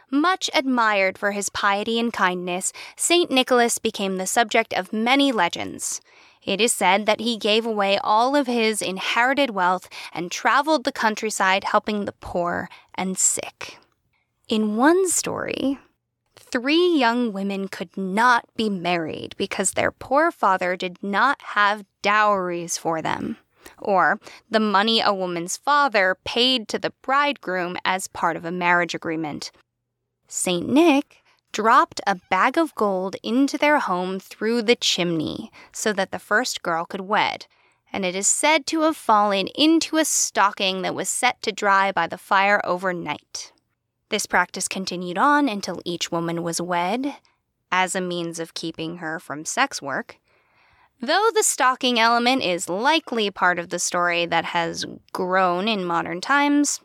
Much 0.10 0.50
admired 0.54 1.18
for 1.18 1.32
his 1.34 1.50
piety 1.50 2.00
and 2.00 2.14
kindness, 2.14 2.72
St. 2.96 3.30
Nicholas 3.30 3.78
became 3.78 4.16
the 4.16 4.26
subject 4.26 4.74
of 4.74 4.94
many 4.94 5.34
legends. 5.34 6.00
It 6.46 6.62
is 6.62 6.72
said 6.72 7.06
that 7.08 7.20
he 7.20 7.36
gave 7.36 7.66
away 7.66 7.98
all 8.02 8.34
of 8.34 8.48
his 8.48 8.82
inherited 8.82 9.50
wealth 9.50 9.90
and 10.14 10.32
traveled 10.32 10.86
the 10.86 10.94
countryside 10.94 11.66
helping 11.66 12.06
the 12.06 12.14
poor 12.14 12.70
and 12.96 13.18
sick. 13.18 13.80
In 14.48 14.78
one 14.78 15.10
story, 15.10 15.78
three 16.52 16.98
young 16.98 17.34
women 17.34 17.68
could 17.68 17.96
not 17.98 18.46
be 18.56 18.70
married 18.70 19.36
because 19.38 19.72
their 19.72 19.92
poor 19.92 20.32
father 20.32 20.76
did 20.76 21.02
not 21.02 21.42
have 21.42 21.86
dowries 22.02 22.78
for 22.78 23.02
them, 23.02 23.38
or 23.78 24.20
the 24.50 24.60
money 24.60 25.02
a 25.02 25.14
woman's 25.14 25.58
father 25.58 26.18
paid 26.24 26.68
to 26.68 26.80
the 26.80 26.94
bridegroom 27.02 27.78
as 27.84 28.08
part 28.08 28.36
of 28.36 28.46
a 28.46 28.52
marriage 28.52 28.96
agreement. 28.96 29.52
St. 30.28 30.68
Nick 30.68 31.24
dropped 31.52 32.02
a 32.06 32.16
bag 32.30 32.58
of 32.58 32.76
gold 32.76 33.16
into 33.24 33.58
their 33.58 33.80
home 33.80 34.20
through 34.20 34.62
the 34.62 34.76
chimney 34.76 35.52
so 35.72 35.94
that 35.94 36.12
the 36.12 36.20
first 36.20 36.62
girl 36.62 36.86
could 36.86 37.02
wed, 37.02 37.46
and 37.92 38.06
it 38.06 38.16
is 38.16 38.28
said 38.28 38.66
to 38.68 38.82
have 38.82 38.98
fallen 38.98 39.48
into 39.56 39.98
a 39.98 40.06
stocking 40.06 40.82
that 40.82 40.96
was 40.96 41.10
set 41.10 41.42
to 41.42 41.52
dry 41.52 41.92
by 41.92 42.06
the 42.08 42.18
fire 42.18 42.62
overnight. 42.66 43.54
This 44.10 44.26
practice 44.26 44.68
continued 44.68 45.18
on 45.18 45.50
until 45.50 45.82
each 45.84 46.12
woman 46.12 46.42
was 46.42 46.62
wed, 46.62 47.16
as 47.72 47.96
a 47.96 48.02
means 48.02 48.40
of 48.40 48.54
keeping 48.54 48.98
her 48.98 49.20
from 49.20 49.44
sex 49.44 49.82
work. 49.82 50.18
Though 51.02 51.30
the 51.34 51.44
stalking 51.44 52.00
element 52.00 52.42
is 52.42 52.70
likely 52.70 53.30
part 53.30 53.60
of 53.60 53.70
the 53.70 53.80
story 53.80 54.26
that 54.26 54.46
has 54.46 54.86
grown 55.14 55.68
in 55.68 55.84
modern 55.84 56.22
times, 56.22 56.80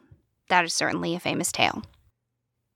that 0.49 0.65
is 0.65 0.75
certainly 0.75 1.15
a 1.15 1.21
famous 1.21 1.53
tale. 1.53 1.83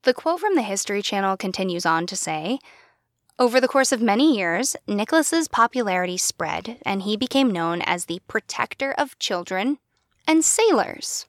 The 0.05 0.15
quote 0.15 0.41
from 0.41 0.55
the 0.55 0.63
History 0.63 1.03
Channel 1.03 1.37
continues 1.37 1.85
on 1.85 2.07
to 2.07 2.17
say 2.17 2.61
Over 3.39 3.61
the 3.61 3.69
course 3.69 3.91
of 3.91 4.01
many 4.01 4.37
years, 4.37 4.77
Nicholas's 4.87 5.49
popularity 5.49 6.17
spread, 6.17 6.79
and 6.87 7.03
he 7.03 7.17
became 7.17 7.51
known 7.51 7.83
as 7.83 8.05
the 8.05 8.23
protector 8.29 8.93
of 8.97 9.19
children 9.19 9.79
and 10.27 10.45
sailors. 10.45 11.27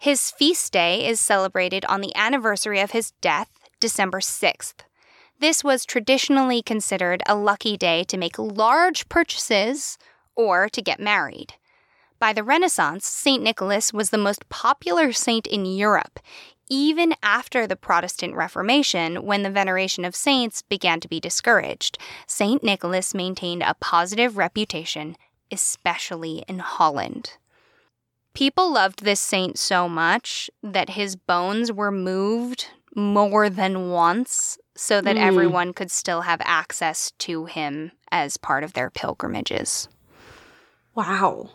His 0.00 0.30
feast 0.30 0.72
day 0.72 1.04
is 1.08 1.20
celebrated 1.20 1.84
on 1.86 2.00
the 2.00 2.14
anniversary 2.14 2.78
of 2.78 2.92
his 2.92 3.10
death, 3.20 3.50
December 3.80 4.20
6th. 4.20 4.74
This 5.40 5.64
was 5.64 5.84
traditionally 5.84 6.62
considered 6.62 7.20
a 7.26 7.34
lucky 7.34 7.76
day 7.76 8.04
to 8.04 8.16
make 8.16 8.38
large 8.38 9.08
purchases 9.08 9.98
or 10.36 10.68
to 10.68 10.80
get 10.80 11.00
married. 11.00 11.54
By 12.20 12.32
the 12.32 12.44
Renaissance, 12.44 13.08
St. 13.08 13.42
Nicholas 13.42 13.92
was 13.92 14.10
the 14.10 14.18
most 14.18 14.48
popular 14.48 15.10
saint 15.10 15.48
in 15.48 15.66
Europe, 15.66 16.20
even 16.70 17.14
after 17.20 17.66
the 17.66 17.74
Protestant 17.74 18.36
Reformation, 18.36 19.24
when 19.24 19.42
the 19.42 19.50
veneration 19.50 20.04
of 20.04 20.14
saints 20.14 20.62
began 20.62 21.00
to 21.00 21.08
be 21.08 21.18
discouraged. 21.18 21.98
St. 22.28 22.62
Nicholas 22.62 23.14
maintained 23.14 23.64
a 23.64 23.74
positive 23.80 24.36
reputation, 24.36 25.16
especially 25.50 26.44
in 26.46 26.60
Holland. 26.60 27.32
People 28.38 28.72
loved 28.72 29.04
this 29.04 29.18
saint 29.18 29.58
so 29.58 29.88
much 29.88 30.48
that 30.62 30.90
his 30.90 31.16
bones 31.16 31.72
were 31.72 31.90
moved 31.90 32.68
more 32.94 33.50
than 33.50 33.90
once 33.90 34.56
so 34.76 35.00
that 35.00 35.16
mm. 35.16 35.20
everyone 35.20 35.72
could 35.72 35.90
still 35.90 36.20
have 36.20 36.40
access 36.44 37.10
to 37.18 37.46
him 37.46 37.90
as 38.12 38.36
part 38.36 38.62
of 38.62 38.74
their 38.74 38.90
pilgrimages. 38.90 39.88
Wow. 40.94 41.50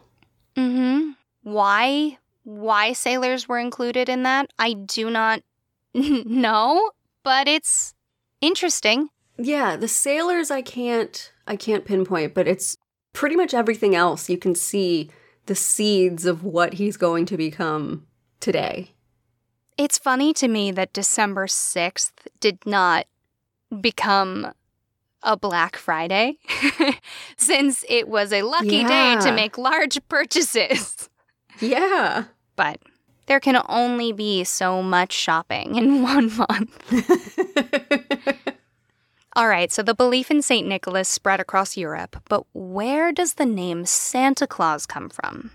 Mhm. 0.57 1.15
Why 1.43 2.17
why 2.43 2.91
sailors 2.91 3.47
were 3.47 3.59
included 3.59 4.09
in 4.09 4.23
that? 4.23 4.51
I 4.59 4.73
do 4.73 5.09
not 5.09 5.41
know, 5.93 6.91
but 7.23 7.47
it's 7.47 7.93
interesting. 8.41 9.07
Yeah, 9.37 9.77
the 9.77 9.87
sailors 9.87 10.51
I 10.51 10.61
can't 10.61 11.31
I 11.47 11.55
can't 11.55 11.85
pinpoint, 11.85 12.33
but 12.33 12.45
it's 12.45 12.75
pretty 13.13 13.37
much 13.37 13.53
everything 13.53 13.95
else 13.95 14.29
you 14.29 14.37
can 14.37 14.53
see 14.53 15.09
the 15.45 15.55
seeds 15.55 16.25
of 16.25 16.43
what 16.43 16.73
he's 16.73 16.97
going 16.97 17.25
to 17.27 17.37
become 17.37 18.05
today. 18.39 18.91
It's 19.77 19.97
funny 19.97 20.33
to 20.33 20.47
me 20.47 20.71
that 20.71 20.93
December 20.93 21.47
6th 21.47 22.11
did 22.39 22.59
not 22.65 23.07
become 23.81 24.53
a 25.23 25.37
Black 25.37 25.77
Friday 25.77 26.37
since 27.37 27.83
it 27.89 28.07
was 28.07 28.31
a 28.31 28.43
lucky 28.43 28.77
yeah. 28.77 29.15
day 29.15 29.21
to 29.25 29.31
make 29.33 29.57
large 29.57 29.99
purchases. 30.07 31.09
Yeah. 31.59 32.23
But 32.55 32.79
there 33.27 33.39
can 33.39 33.61
only 33.69 34.11
be 34.11 34.43
so 34.43 34.81
much 34.81 35.13
shopping 35.13 35.75
in 35.75 36.01
one 36.01 36.35
month. 36.35 36.93
All 39.35 39.47
right, 39.47 39.71
so 39.71 39.81
the 39.81 39.95
belief 39.95 40.29
in 40.29 40.43
St. 40.43 40.67
Nicholas 40.67 41.09
spread 41.09 41.39
across 41.39 41.75
Europe, 41.75 42.17
but 42.29 42.45
where 42.53 43.11
does 43.11 43.33
the 43.33 43.47
name 43.47 43.83
Santa 43.83 44.45
Claus 44.45 44.85
come 44.85 45.09
from? 45.09 45.49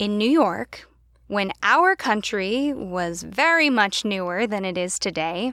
In 0.00 0.18
New 0.18 0.28
York, 0.28 0.88
when 1.28 1.52
our 1.62 1.94
country 1.94 2.72
was 2.72 3.22
very 3.22 3.70
much 3.70 4.04
newer 4.04 4.48
than 4.48 4.64
it 4.64 4.76
is 4.76 4.98
today, 4.98 5.52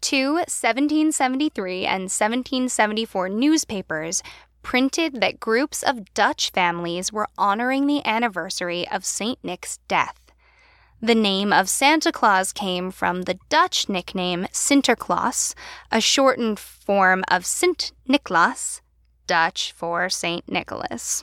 two 0.00 0.36
1773 0.36 1.84
and 1.84 2.04
1774 2.04 3.28
newspapers 3.28 4.22
printed 4.62 5.20
that 5.20 5.38
groups 5.38 5.82
of 5.82 6.14
Dutch 6.14 6.50
families 6.50 7.12
were 7.12 7.28
honoring 7.36 7.86
the 7.86 8.04
anniversary 8.06 8.88
of 8.88 9.04
St. 9.04 9.38
Nick's 9.44 9.80
death. 9.86 10.25
The 11.02 11.14
name 11.14 11.52
of 11.52 11.68
Santa 11.68 12.10
Claus 12.10 12.54
came 12.54 12.90
from 12.90 13.22
the 13.22 13.38
Dutch 13.50 13.86
nickname 13.86 14.46
Sinterklaas, 14.50 15.54
a 15.92 16.00
shortened 16.00 16.58
form 16.58 17.22
of 17.28 17.44
Sint 17.44 17.92
Niklaas, 18.08 18.80
Dutch 19.26 19.72
for 19.72 20.08
Saint 20.08 20.50
Nicholas. 20.50 21.22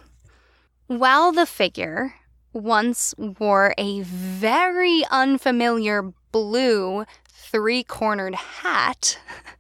While 0.86 1.32
the 1.32 1.48
figure 1.48 2.14
once 2.54 3.16
wore 3.18 3.74
a 3.80 4.02
very 4.02 5.06
unfamiliar 5.10 6.14
blue 6.32 7.06
three 7.28 7.84
cornered 7.84 8.36
hat, 8.36 9.18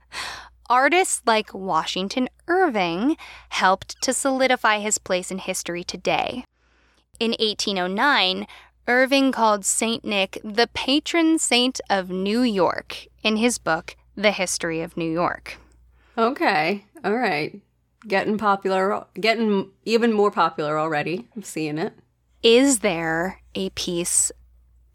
artists 0.69 1.23
like 1.25 1.55
Washington 1.55 2.29
Irving 2.47 3.17
helped 3.49 3.99
to 4.03 4.13
solidify 4.13 4.77
his 4.77 4.99
place 4.99 5.31
in 5.31 5.39
history 5.39 5.83
today. 5.83 6.45
In 7.19 7.31
1809, 7.39 8.47
Irving 8.87 9.31
called 9.31 9.63
St. 9.63 10.03
Nick 10.03 10.39
the 10.43 10.69
patron 10.73 11.39
saint 11.39 11.79
of 11.89 12.09
New 12.09 12.41
York 12.41 13.07
in 13.23 13.37
his 13.37 13.57
book, 13.57 13.95
The 14.15 14.31
History 14.31 14.81
of 14.81 14.97
New 14.97 15.09
York. 15.09 15.57
Okay. 16.17 16.83
All 17.03 17.15
right. 17.15 17.61
Getting 18.05 18.37
popular, 18.37 19.05
getting 19.15 19.71
even 19.85 20.11
more 20.11 20.31
popular 20.31 20.77
already. 20.77 21.27
I'm 21.35 21.43
seeing 21.43 21.77
it. 21.77 21.93
Is 22.41 22.79
there 22.79 23.39
a 23.55 23.69
piece 23.69 24.31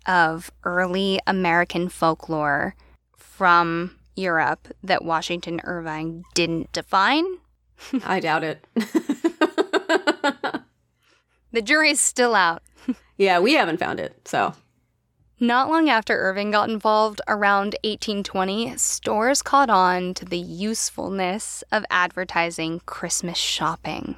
of 0.04 0.50
early 0.64 1.18
American 1.26 1.88
folklore 1.88 2.76
from 3.16 3.96
Europe 4.14 4.68
that 4.82 5.02
Washington 5.02 5.62
Irving 5.64 6.24
didn't 6.34 6.70
define? 6.72 7.24
I 8.04 8.20
doubt 8.20 8.44
it. 8.44 8.66
the 11.52 11.62
jury's 11.62 12.02
still 12.02 12.34
out. 12.34 12.62
Yeah, 13.18 13.40
we 13.40 13.54
haven't 13.54 13.80
found 13.80 13.98
it, 14.00 14.26
so. 14.26 14.54
Not 15.40 15.68
long 15.68 15.88
after 15.88 16.16
Irving 16.16 16.52
got 16.52 16.70
involved, 16.70 17.20
around 17.28 17.76
1820, 17.84 18.76
stores 18.76 19.42
caught 19.42 19.70
on 19.70 20.14
to 20.14 20.24
the 20.24 20.38
usefulness 20.38 21.62
of 21.70 21.84
advertising 21.90 22.80
Christmas 22.86 23.36
shopping. 23.36 24.16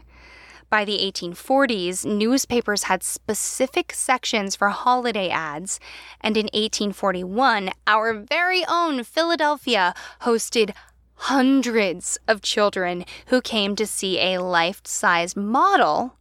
By 0.68 0.84
the 0.84 0.98
1840s, 0.98 2.06
newspapers 2.06 2.84
had 2.84 3.02
specific 3.02 3.92
sections 3.92 4.54
for 4.54 4.68
holiday 4.68 5.28
ads, 5.28 5.80
and 6.20 6.36
in 6.36 6.44
1841, 6.54 7.70
our 7.86 8.14
very 8.14 8.64
own 8.68 9.02
Philadelphia 9.02 9.94
hosted 10.22 10.72
hundreds 11.14 12.18
of 12.28 12.40
children 12.40 13.04
who 13.26 13.40
came 13.40 13.74
to 13.76 13.86
see 13.86 14.20
a 14.20 14.42
life 14.42 14.80
size 14.84 15.34
model 15.34 16.16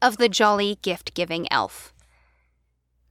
of 0.00 0.16
the 0.16 0.28
jolly 0.28 0.78
gift 0.82 1.12
giving 1.14 1.50
elf. 1.52 1.92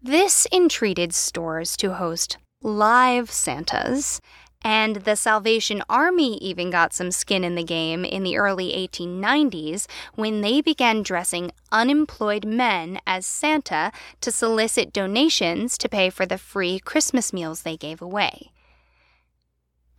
This 0.02 0.48
entreated 0.54 1.14
stores 1.14 1.76
to 1.76 1.96
host 1.96 2.38
live 2.62 3.30
Santas, 3.30 4.22
and 4.62 4.96
the 4.98 5.18
Salvation 5.18 5.84
Army 5.90 6.38
even 6.38 6.70
got 6.70 6.94
some 6.94 7.12
skin 7.12 7.44
in 7.44 7.56
the 7.56 7.66
game 7.66 8.06
in 8.06 8.24
the 8.24 8.38
early 8.38 8.72
1890s 8.72 9.88
when 10.16 10.40
they 10.40 10.62
began 10.62 11.04
dressing 11.04 11.52
unemployed 11.70 12.46
men 12.46 13.02
as 13.06 13.26
Santa 13.26 13.92
to 14.22 14.32
solicit 14.32 14.94
donations 14.94 15.78
to 15.78 15.90
pay 15.90 16.10
for 16.10 16.26
the 16.26 16.38
free 16.38 16.80
Christmas 16.80 17.34
meals 17.34 17.64
they 17.64 17.76
gave 17.76 18.02
away. 18.02 18.54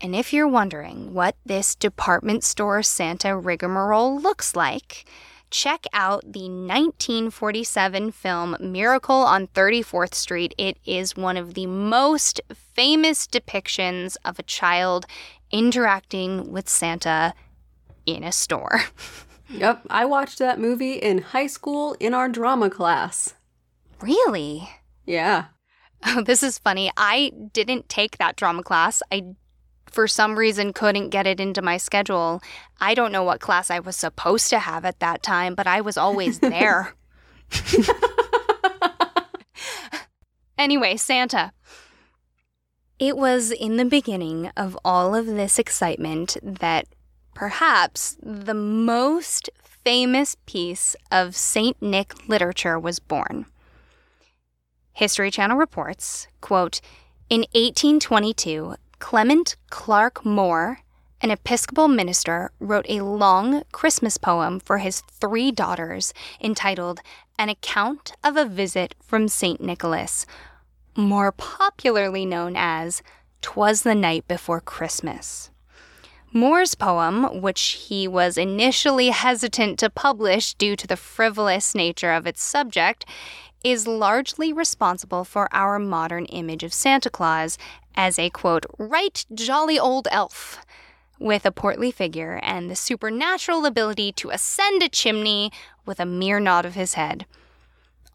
And 0.01 0.17
if 0.17 0.33
you're 0.33 0.49
wondering 0.49 1.13
what 1.13 1.37
this 1.45 1.75
department 1.75 2.43
store 2.43 2.83
Santa 2.83 3.37
rigmarole 3.37 4.19
looks 4.19 4.57
like, 4.57 5.05
check 5.51 5.85
out 5.93 6.23
the 6.33 6.49
1947 6.49 8.13
film 8.13 8.57
Miracle 8.61 9.17
on 9.17 9.49
34th 9.49 10.15
Street. 10.15 10.55
It 10.57 10.79
is 10.85 11.17
one 11.17 11.37
of 11.37 11.55
the 11.55 11.67
most 11.67 12.41
famous 12.55 13.27
depictions 13.27 14.17
of 14.25 14.39
a 14.39 14.45
child 14.45 15.07
interacting 15.51 16.51
with 16.51 16.69
Santa 16.69 17.35
in 18.07 18.25
a 18.25 18.33
store. 18.33 18.83
Yep, 19.53 19.87
I 19.91 20.05
watched 20.05 20.39
that 20.39 20.61
movie 20.61 20.95
in 20.95 21.19
high 21.19 21.49
school 21.49 21.97
in 21.99 22.15
our 22.15 22.29
drama 22.29 22.71
class. 22.71 23.35
Really? 24.01 24.69
Yeah. 25.07 25.47
Oh, 26.07 26.23
this 26.25 26.43
is 26.43 26.59
funny. 26.59 26.91
I 26.97 27.33
didn't 27.53 27.89
take 27.89 28.19
that 28.19 28.37
drama 28.37 28.63
class. 28.63 29.03
I 29.11 29.35
for 29.91 30.07
some 30.09 30.39
reason 30.39 30.73
couldn't 30.73 31.11
get 31.11 31.27
it 31.27 31.41
into 31.41 31.63
my 31.63 31.77
schedule. 31.77 32.43
I 32.81 32.95
don't 32.95 33.13
know 33.13 33.23
what 33.23 33.41
class 33.41 33.71
I 33.71 33.81
was 33.81 33.97
supposed 33.97 34.51
to 34.51 34.59
have 34.59 34.85
at 34.85 35.01
that 35.01 35.23
time, 35.23 35.55
but 35.55 35.67
I 35.67 35.81
was 35.81 35.97
always 35.97 36.39
there. 36.41 36.95
anyway, 40.59 40.97
Santa. 40.97 41.53
It 42.99 43.17
was 43.17 43.51
in 43.51 43.77
the 43.77 43.87
beginning 43.87 44.51
of 44.57 44.79
all 44.85 45.15
of 45.15 45.27
this 45.27 45.59
excitement 45.59 46.37
that 46.43 46.87
perhaps 47.35 48.17
the 48.23 48.55
most 48.55 49.49
famous 49.63 50.37
piece 50.45 50.95
of 51.11 51.35
St. 51.35 51.81
Nick 51.81 52.29
literature 52.29 52.79
was 52.79 52.99
born. 52.99 53.47
History 54.93 55.31
Channel 55.31 55.57
reports, 55.57 56.29
quote, 56.43 56.83
in 57.31 57.41
1822, 57.53 58.75
Clement 59.01 59.57
Clarke 59.71 60.25
Moore, 60.25 60.81
an 61.21 61.33
Episcopal 61.33 61.89
minister, 61.89 62.53
wrote 62.61 62.87
a 62.89 63.01
long 63.01 63.65
Christmas 63.73 64.17
poem 64.19 64.61
for 64.61 64.79
his 64.79 65.01
three 65.01 65.51
daughters 65.51 66.15
entitled 66.41 67.01
An 67.37 67.49
Account 67.49 68.13
of 68.23 68.37
a 68.37 68.45
Visit 68.45 68.95
from 69.03 69.27
St. 69.27 69.61
Nicholas, 69.61 70.27
more 70.97 71.33
popularly 71.33 72.25
known 72.25 72.55
as 72.57 73.03
Twas 73.43 73.83
the 73.83 73.97
Night 73.97 74.29
Before 74.29 74.61
Christmas. 74.61 75.51
Moore's 76.33 76.77
poem, 76.77 77.41
which 77.41 77.87
he 77.89 78.07
was 78.07 78.39
initially 78.39 79.09
hesitant 79.09 79.81
to 79.81 79.91
publish 79.91 80.55
due 80.55 80.77
to 80.77 80.87
the 80.87 80.97
frivolous 80.97 81.75
nature 81.75 82.13
of 82.13 82.27
its 82.27 82.43
subject, 82.43 83.05
is 83.65 83.87
largely 83.87 84.53
responsible 84.53 85.25
for 85.25 85.49
our 85.53 85.79
modern 85.79 86.25
image 86.27 86.63
of 86.63 86.73
Santa 86.73 87.11
Claus 87.11 87.59
as 87.95 88.19
a 88.19 88.31
quote, 88.31 88.67
right 88.79 89.25
jolly 89.35 89.79
old 89.79 90.09
elf 90.11 90.65
with 91.19 91.45
a 91.45 91.53
portly 91.53 91.91
figure 91.91 92.41
and 92.43 92.71
the 92.71 92.77
supernatural 92.77 93.67
ability 93.67 94.11
to 94.11 94.31
ascend 94.31 94.83
a 94.83 94.89
chimney 94.89 95.53
with 95.85 96.01
a 96.01 96.07
mere 96.07 96.41
nod 96.41 96.65
of 96.65 96.75
his 96.75 96.95
head. 96.95 97.27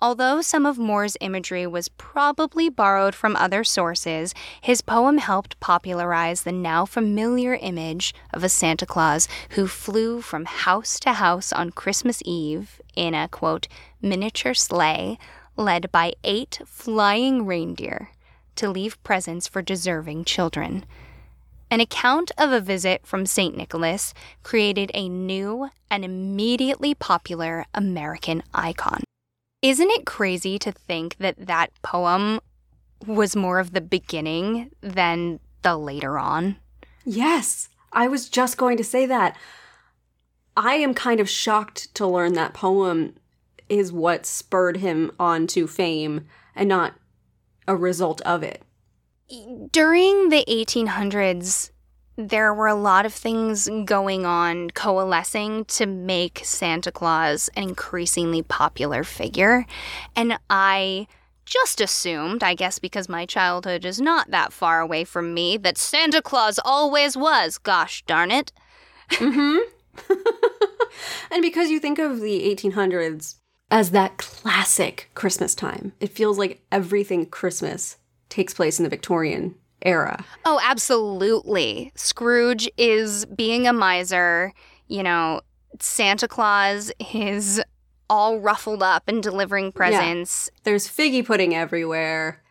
Although 0.01 0.41
some 0.41 0.65
of 0.65 0.77
Moore's 0.77 1.15
imagery 1.21 1.65
was 1.65 1.88
probably 1.88 2.67
borrowed 2.67 3.15
from 3.15 3.35
other 3.35 3.63
sources, 3.63 4.33
his 4.59 4.81
poem 4.81 5.19
helped 5.19 5.59
popularize 5.59 6.43
the 6.43 6.51
now 6.51 6.85
familiar 6.85 7.55
image 7.55 8.13
of 8.33 8.43
a 8.43 8.49
Santa 8.49 8.85
Claus 8.85 9.27
who 9.51 9.67
flew 9.67 10.21
from 10.21 10.45
house 10.45 10.99
to 10.99 11.13
house 11.13 11.53
on 11.53 11.71
Christmas 11.71 12.21
Eve 12.25 12.81
in 12.95 13.13
a 13.13 13.29
quote, 13.29 13.67
miniature 14.01 14.53
sleigh 14.53 15.17
led 15.55 15.91
by 15.91 16.13
eight 16.23 16.59
flying 16.65 17.45
reindeer 17.45 18.09
to 18.55 18.69
leave 18.69 19.01
presents 19.03 19.47
for 19.47 19.61
deserving 19.61 20.25
children. 20.25 20.85
An 21.71 21.79
account 21.79 22.31
of 22.37 22.51
a 22.51 22.61
visit 22.61 23.05
from 23.05 23.25
St. 23.25 23.57
Nicholas 23.57 24.13
created 24.43 24.91
a 24.93 25.09
new 25.09 25.69
and 25.89 26.05
immediately 26.05 26.93
popular 26.93 27.65
American 27.73 28.43
icon. 28.53 29.03
Isn't 29.61 29.89
it 29.89 30.05
crazy 30.05 30.59
to 30.59 30.71
think 30.71 31.17
that 31.17 31.47
that 31.47 31.71
poem 31.81 32.39
was 33.05 33.35
more 33.35 33.59
of 33.59 33.71
the 33.71 33.81
beginning 33.81 34.71
than 34.81 35.39
the 35.63 35.75
later 35.75 36.19
on? 36.19 36.57
Yes, 37.03 37.69
I 37.91 38.07
was 38.07 38.29
just 38.29 38.57
going 38.57 38.77
to 38.77 38.83
say 38.83 39.05
that. 39.05 39.35
I 40.55 40.75
am 40.75 40.93
kind 40.93 41.19
of 41.19 41.29
shocked 41.29 41.93
to 41.95 42.07
learn 42.07 42.33
that 42.33 42.53
poem 42.53 43.15
is 43.67 43.91
what 43.91 44.25
spurred 44.25 44.77
him 44.77 45.11
on 45.19 45.47
to 45.47 45.67
fame 45.67 46.27
and 46.55 46.69
not 46.69 46.93
a 47.67 47.75
result 47.75 48.21
of 48.21 48.43
it. 48.43 48.62
During 49.71 50.30
the 50.30 50.45
1800s, 50.47 51.71
there 52.17 52.54
were 52.54 52.67
a 52.67 52.75
lot 52.75 53.06
of 53.06 53.13
things 53.13 53.69
going 53.84 54.25
on 54.25 54.69
coalescing 54.71 55.65
to 55.65 55.86
make 55.86 56.41
Santa 56.43 56.91
Claus 56.91 57.49
an 57.56 57.63
increasingly 57.63 58.41
popular 58.41 59.04
figure. 59.04 59.65
And 60.15 60.38
I 60.49 61.08
just 61.45 61.82
assumed, 61.82 62.43
I 62.43 62.54
guess 62.56 62.80
because 62.80 63.10
my 63.10 63.25
childhood 63.25 63.86
is 63.86 63.99
not 63.99 64.32
that 64.32 64.54
far 64.54 64.80
away 64.80 65.04
from 65.04 65.34
me, 65.34 65.58
that 65.58 65.78
Santa 65.78 66.21
Claus 66.21 66.60
always 66.63 67.17
was. 67.17 67.58
Gosh 67.58 68.04
darn 68.06 68.32
it. 68.32 68.51
Mm 69.12 69.34
hmm. 69.34 70.13
and 71.32 71.41
because 71.41 71.69
you 71.69 71.80
think 71.80 71.99
of 71.99 72.19
the 72.19 72.54
1800s 72.56 73.36
as 73.75 73.91
that 73.91 74.15
classic 74.15 75.11
Christmas 75.15 75.53
time. 75.53 75.91
It 75.99 76.09
feels 76.09 76.38
like 76.38 76.61
everything 76.71 77.25
Christmas 77.25 77.97
takes 78.29 78.53
place 78.53 78.79
in 78.79 78.83
the 78.83 78.89
Victorian 78.89 79.53
era. 79.81 80.23
Oh, 80.45 80.61
absolutely. 80.63 81.91
Scrooge 81.93 82.69
is 82.77 83.25
being 83.25 83.67
a 83.67 83.73
miser. 83.73 84.53
You 84.88 85.03
know, 85.03 85.41
Santa 85.81 86.25
Claus 86.25 86.89
is 87.13 87.61
all 88.09 88.39
ruffled 88.39 88.81
up 88.81 89.09
and 89.09 89.21
delivering 89.21 89.73
presents. 89.73 90.49
Yeah. 90.53 90.59
There's 90.63 90.88
figgy 90.88 91.25
pudding 91.25 91.53
everywhere. 91.53 92.41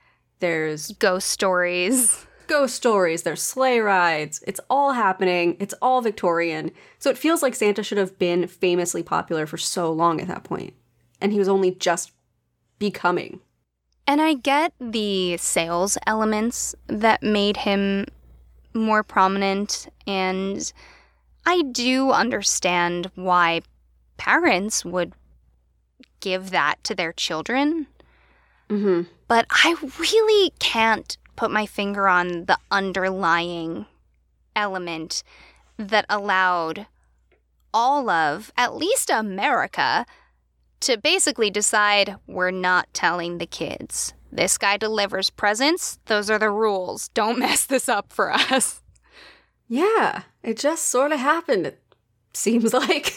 There's 0.40 0.92
ghost 0.98 1.28
stories. 1.28 2.26
Ghost 2.48 2.74
stories, 2.74 3.22
there's 3.22 3.40
sleigh 3.40 3.78
rides. 3.78 4.44
It's 4.46 4.60
all 4.68 4.92
happening. 4.92 5.56
It's 5.58 5.72
all 5.80 6.02
Victorian. 6.02 6.70
So 6.98 7.08
it 7.08 7.16
feels 7.16 7.40
like 7.40 7.54
Santa 7.54 7.82
should 7.82 7.96
have 7.96 8.18
been 8.18 8.46
famously 8.46 9.02
popular 9.02 9.46
for 9.46 9.56
so 9.56 9.90
long 9.90 10.20
at 10.20 10.28
that 10.28 10.44
point 10.44 10.74
and 11.24 11.32
he 11.32 11.38
was 11.38 11.48
only 11.48 11.70
just 11.70 12.12
becoming. 12.78 13.40
And 14.06 14.20
I 14.20 14.34
get 14.34 14.74
the 14.78 15.38
sales 15.38 15.96
elements 16.06 16.74
that 16.87 17.22
made 17.22 17.56
him 17.56 18.04
more 18.74 19.02
prominent, 19.02 19.88
and 20.06 20.70
I 21.46 21.62
do 21.62 22.10
understand 22.10 23.10
why 23.14 23.62
parents 24.18 24.84
would 24.84 25.14
give 26.20 26.50
that 26.50 26.84
to 26.84 26.94
their 26.94 27.14
children. 27.14 27.87
Mm-hmm. 28.68 29.08
But 29.26 29.46
I 29.50 29.76
really 29.98 30.52
can't 30.58 31.16
put 31.37 31.50
my 31.50 31.64
finger 31.64 32.06
on 32.06 32.44
the 32.44 32.58
underlying 32.70 33.87
element 34.54 35.22
that 35.78 36.04
allowed 36.10 36.87
all 37.72 38.10
of, 38.10 38.52
at 38.58 38.76
least 38.76 39.08
America, 39.08 40.04
to 40.84 40.98
basically 40.98 41.50
decide 41.50 42.16
we're 42.26 42.50
not 42.50 42.92
telling 42.92 43.38
the 43.38 43.46
kids. 43.46 44.12
This 44.30 44.58
guy 44.58 44.76
delivers 44.76 45.30
presents, 45.30 45.98
those 46.06 46.28
are 46.28 46.38
the 46.38 46.50
rules. 46.50 47.08
Don't 47.08 47.38
mess 47.46 47.64
this 47.64 47.88
up 47.88 48.12
for 48.12 48.32
us. 48.32 48.82
Yeah, 49.66 50.22
it 50.42 50.58
just 50.58 50.86
sort 50.86 51.12
of 51.12 51.20
happened, 51.20 51.66
it 51.66 51.80
seems 52.34 52.72
like. 52.74 53.16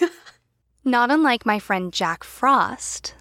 not 0.86 1.12
unlike 1.12 1.45
my 1.45 1.60
friend 1.60 1.91
Jack 1.91 2.23
Frost. 2.23 3.15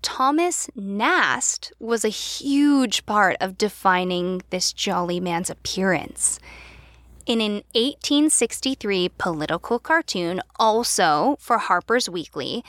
Thomas 0.00 0.70
Nast 0.76 1.72
was 1.80 2.04
a 2.04 2.08
huge 2.08 3.04
part 3.06 3.36
of 3.40 3.58
defining 3.58 4.42
this 4.50 4.72
jolly 4.72 5.18
man's 5.18 5.50
appearance. 5.50 6.38
In 7.26 7.40
an 7.40 7.54
1863 7.74 9.08
political 9.18 9.80
cartoon, 9.80 10.40
also 10.60 11.36
for 11.40 11.58
Harper's 11.58 12.08
Weekly, 12.08 12.62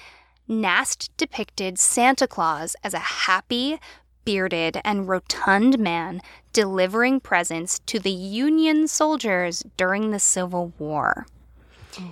Nast 0.47 1.09
depicted 1.17 1.77
Santa 1.77 2.27
Claus 2.27 2.75
as 2.83 2.93
a 2.93 2.99
happy, 2.99 3.79
bearded, 4.23 4.79
and 4.83 5.07
rotund 5.07 5.77
man 5.77 6.21
delivering 6.53 7.19
presents 7.19 7.79
to 7.85 7.99
the 7.99 8.11
Union 8.11 8.87
soldiers 8.87 9.63
during 9.75 10.11
the 10.11 10.19
Civil 10.19 10.73
War. 10.77 11.27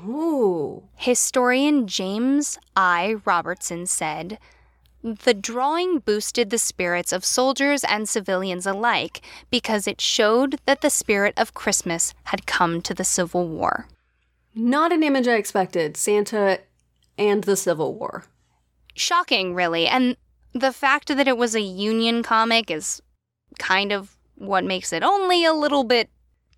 Ooh. 0.08 0.84
Historian 0.96 1.88
James 1.88 2.58
I. 2.76 3.18
Robertson 3.26 3.86
said, 3.86 4.40
the 5.04 5.36
drawing 5.36 6.00
boosted 6.00 6.50
the 6.50 6.58
spirits 6.58 7.14
of 7.14 7.24
soldiers 7.24 7.84
and 7.84 8.10
civilians 8.10 8.66
alike 8.66 9.22
because 9.52 9.88
it 9.88 10.02
showed 10.02 10.60
that 10.66 10.82
the 10.82 10.90
spirit 10.90 11.36
of 11.38 11.54
Christmas 11.54 12.16
had 12.24 12.48
come 12.48 12.82
to 12.82 12.94
the 12.96 13.04
Civil 13.04 13.48
War. 13.48 13.88
Not 14.56 14.92
an 14.92 15.04
image 15.04 15.28
I 15.28 15.36
expected. 15.36 15.96
Santa 15.96 16.60
and 17.18 17.44
the 17.44 17.56
Civil 17.56 17.96
War. 17.96 18.26
Shocking, 18.96 19.54
really. 19.54 19.88
And 19.88 20.18
the 20.54 20.72
fact 20.72 21.10
that 21.10 21.28
it 21.28 21.38
was 21.38 21.56
a 21.56 21.62
Union 21.62 22.24
comic 22.24 22.72
is 22.72 23.02
kind 23.60 23.92
of 23.92 24.16
what 24.36 24.64
makes 24.64 24.92
it 24.94 25.04
only 25.04 25.46
a 25.46 25.54
little 25.54 25.84
bit 25.84 26.10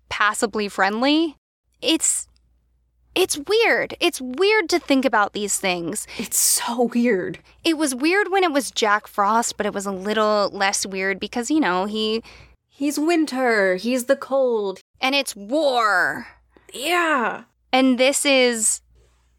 passably 0.08 0.68
friendly. 0.68 1.36
It's 1.80 2.28
it's 3.14 3.36
weird. 3.36 3.96
It's 3.98 4.20
weird 4.20 4.68
to 4.68 4.78
think 4.78 5.04
about 5.04 5.32
these 5.32 5.58
things. 5.58 6.06
It's 6.18 6.38
so 6.38 6.84
weird. 6.94 7.40
It 7.64 7.76
was 7.76 7.92
weird 7.92 8.30
when 8.30 8.44
it 8.44 8.52
was 8.52 8.70
Jack 8.70 9.08
Frost, 9.08 9.56
but 9.56 9.66
it 9.66 9.74
was 9.74 9.86
a 9.86 9.92
little 9.92 10.50
less 10.52 10.86
weird 10.86 11.18
because, 11.18 11.50
you 11.50 11.58
know, 11.58 11.86
he. 11.86 12.22
He's 12.68 12.96
winter. 12.96 13.74
He's 13.74 14.04
the 14.04 14.14
cold. 14.14 14.78
And 15.00 15.16
it's 15.16 15.34
war. 15.34 16.28
Yeah. 16.72 17.42
And 17.72 17.98
this 17.98 18.24
is 18.24 18.82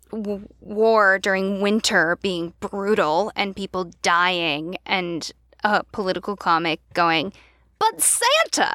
w- 0.09 0.47
war 0.61 1.19
during 1.19 1.61
winter 1.61 2.17
being 2.21 2.53
brutal 2.59 3.31
and 3.35 3.55
people 3.55 3.91
dying, 4.01 4.77
and 4.85 5.31
a 5.63 5.83
political 5.85 6.35
comic 6.35 6.79
going, 6.93 7.33
but 7.79 8.01
Santa! 8.01 8.73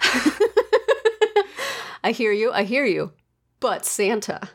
I 2.04 2.12
hear 2.12 2.32
you. 2.32 2.52
I 2.52 2.64
hear 2.64 2.84
you 2.84 3.12
but 3.64 3.86
Santa. 3.86 4.50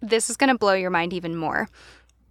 This 0.00 0.30
is 0.30 0.38
going 0.38 0.48
to 0.48 0.56
blow 0.56 0.72
your 0.72 0.88
mind 0.88 1.12
even 1.12 1.36
more. 1.36 1.68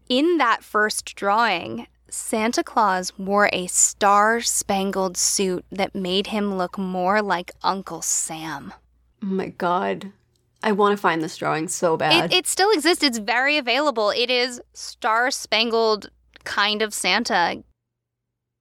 In 0.10 0.40
that 0.40 0.64
first 0.64 1.14
drawing, 1.14 1.86
Santa 2.10 2.64
Claus 2.64 3.16
wore 3.20 3.48
a 3.54 3.68
star 3.68 4.42
spangled 4.42 5.18
suit 5.18 5.64
that 5.72 5.94
made 5.94 6.26
him 6.26 6.58
look 6.58 6.80
more 6.80 7.22
like 7.22 7.52
Uncle 7.62 8.02
Sam. 8.02 8.74
Oh 9.22 9.28
my 9.28 9.50
god. 9.50 10.12
I 10.66 10.74
want 10.74 10.98
to 10.98 11.02
find 11.02 11.22
this 11.22 11.38
drawing 11.38 11.70
so 11.70 11.96
bad. 11.96 12.34
It, 12.34 12.38
it 12.40 12.48
still 12.48 12.72
exists. 12.72 13.04
It's 13.04 13.20
very 13.20 13.58
available. 13.58 14.10
It 14.10 14.30
is 14.30 14.62
star 14.74 15.32
spangled 15.32 16.10
kind 16.44 16.82
of 16.82 16.94
Santa 16.94 17.64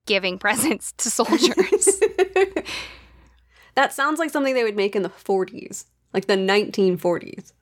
giving 0.06 0.38
presents 0.44 0.92
to 0.98 1.10
soldiers. 1.10 1.88
that 3.74 3.92
sounds 3.92 4.20
like 4.20 4.30
something 4.30 4.54
they 4.54 4.64
would 4.64 4.76
make 4.76 4.94
in 4.94 5.02
the 5.02 5.08
40s 5.08 5.86
like 6.14 6.26
the 6.26 6.36
1940s. 6.36 7.52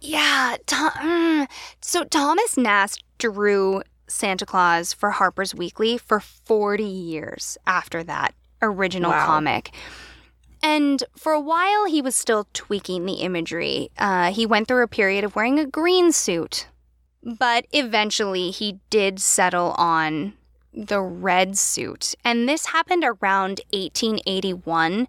Yeah. 0.00 0.56
Mm. 0.66 1.48
so 1.82 2.04
Thomas 2.04 2.56
Nast 2.56 3.02
drew 3.18 3.82
Santa 4.06 4.46
Claus 4.46 4.92
for 4.94 5.10
Harper's 5.10 5.54
Weekly 5.54 5.98
for 5.98 6.20
40 6.20 6.84
years 6.84 7.58
after 7.66 8.04
that 8.04 8.34
original 8.62 9.10
wow. 9.10 9.26
comic. 9.26 9.74
And 10.66 11.04
for 11.14 11.32
a 11.32 11.40
while, 11.40 11.84
he 11.84 12.00
was 12.00 12.16
still 12.16 12.48
tweaking 12.54 13.04
the 13.04 13.20
imagery. 13.20 13.90
Uh, 13.98 14.32
he 14.32 14.46
went 14.46 14.66
through 14.66 14.82
a 14.82 14.88
period 14.88 15.22
of 15.22 15.36
wearing 15.36 15.58
a 15.58 15.66
green 15.66 16.10
suit. 16.10 16.68
But 17.22 17.66
eventually, 17.70 18.50
he 18.50 18.80
did 18.88 19.20
settle 19.20 19.72
on 19.72 20.32
the 20.72 21.02
red 21.02 21.58
suit. 21.58 22.14
And 22.24 22.48
this 22.48 22.66
happened 22.66 23.04
around 23.04 23.60
1881 23.72 25.06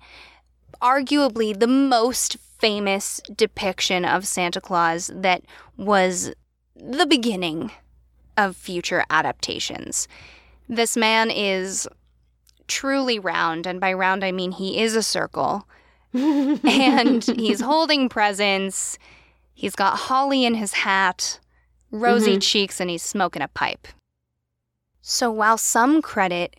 arguably 0.82 1.58
the 1.58 1.68
most 1.68 2.36
famous 2.38 3.22
depiction 3.34 4.04
of 4.04 4.28
Santa 4.28 4.60
Claus 4.60 5.10
that 5.14 5.44
was 5.78 6.34
the 6.76 7.06
beginning 7.06 7.72
of 8.36 8.58
future 8.58 9.06
adaptations. 9.10 10.08
This 10.68 10.98
man 10.98 11.32
is 11.32 11.88
truly 12.68 13.20
round, 13.20 13.66
and 13.66 13.80
by 13.80 13.94
round 13.94 14.24
I 14.24 14.32
mean 14.32 14.52
he 14.52 14.82
is 14.82 14.96
a 14.96 15.04
circle. 15.04 15.68
and 16.14 17.24
he's 17.24 17.60
holding 17.60 18.08
presents. 18.08 18.98
He's 19.54 19.76
got 19.76 19.98
holly 19.98 20.46
in 20.46 20.56
his 20.56 20.74
hat, 20.74 21.40
rosy 21.92 22.32
mm-hmm. 22.32 22.40
cheeks, 22.40 22.80
and 22.80 22.90
he's 22.90 23.04
smoking 23.04 23.42
a 23.42 23.48
pipe. 23.50 23.88
So 25.02 25.32
while 25.32 25.58
some 25.58 26.02
credit 26.02 26.56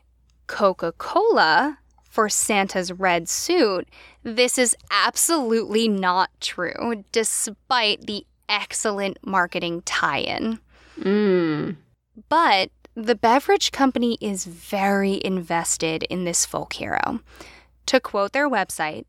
Coca 0.47 0.93
Cola 0.93 1.79
for 2.05 2.29
Santa's 2.29 2.93
red 2.93 3.29
suit, 3.29 3.89
this 4.23 4.59
is 4.59 4.77
absolutely 4.91 5.89
not 5.89 6.31
true, 6.41 7.05
despite 7.13 8.07
the 8.07 8.27
excellent 8.49 9.19
marketing 9.25 9.83
tie 9.85 10.21
in. 10.21 10.61
Mm. 11.01 11.77
But 12.29 12.71
the 12.97 13.15
beverage 13.15 13.73
company 13.73 14.17
is 14.23 14.47
very 14.47 15.21
invested 15.23 16.03
in 16.05 16.25
this 16.25 16.47
folk 16.47 16.73
hero. 16.73 17.21
To 17.85 18.01
quote 18.01 18.33
their 18.33 18.49
website, 18.49 19.05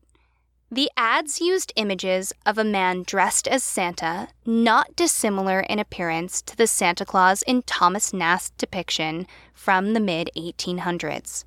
the 0.70 0.90
ads 0.98 1.40
used 1.40 1.72
images 1.76 2.34
of 2.44 2.58
a 2.58 2.64
man 2.64 3.02
dressed 3.02 3.48
as 3.48 3.64
Santa, 3.64 4.28
not 4.44 4.94
dissimilar 4.94 5.60
in 5.60 5.78
appearance 5.78 6.42
to 6.42 6.54
the 6.54 6.66
Santa 6.66 7.06
Claus 7.06 7.40
in 7.40 7.62
Thomas 7.62 8.12
Nast's 8.12 8.50
depiction 8.58 9.26
from 9.54 9.94
the 9.94 10.00
mid 10.00 10.30
1800s. 10.36 11.44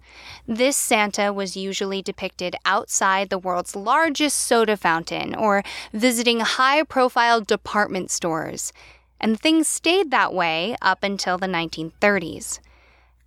This 0.47 0.75
Santa 0.75 1.32
was 1.32 1.56
usually 1.56 2.01
depicted 2.01 2.56
outside 2.65 3.30
the 3.30 3.38
world's 3.38 3.75
largest 3.75 4.38
soda 4.38 4.75
fountain 4.75 5.36
or 5.36 5.62
visiting 5.93 6.39
high 6.39 6.82
profile 6.82 7.41
department 7.41 8.10
stores, 8.10 8.73
and 9.21 9.39
things 9.39 9.69
stayed 9.69 10.12
that 10.12 10.34
way 10.34 10.75
up 10.81 11.03
until 11.03 11.38
the 11.38 11.47
1930s. 11.47 12.60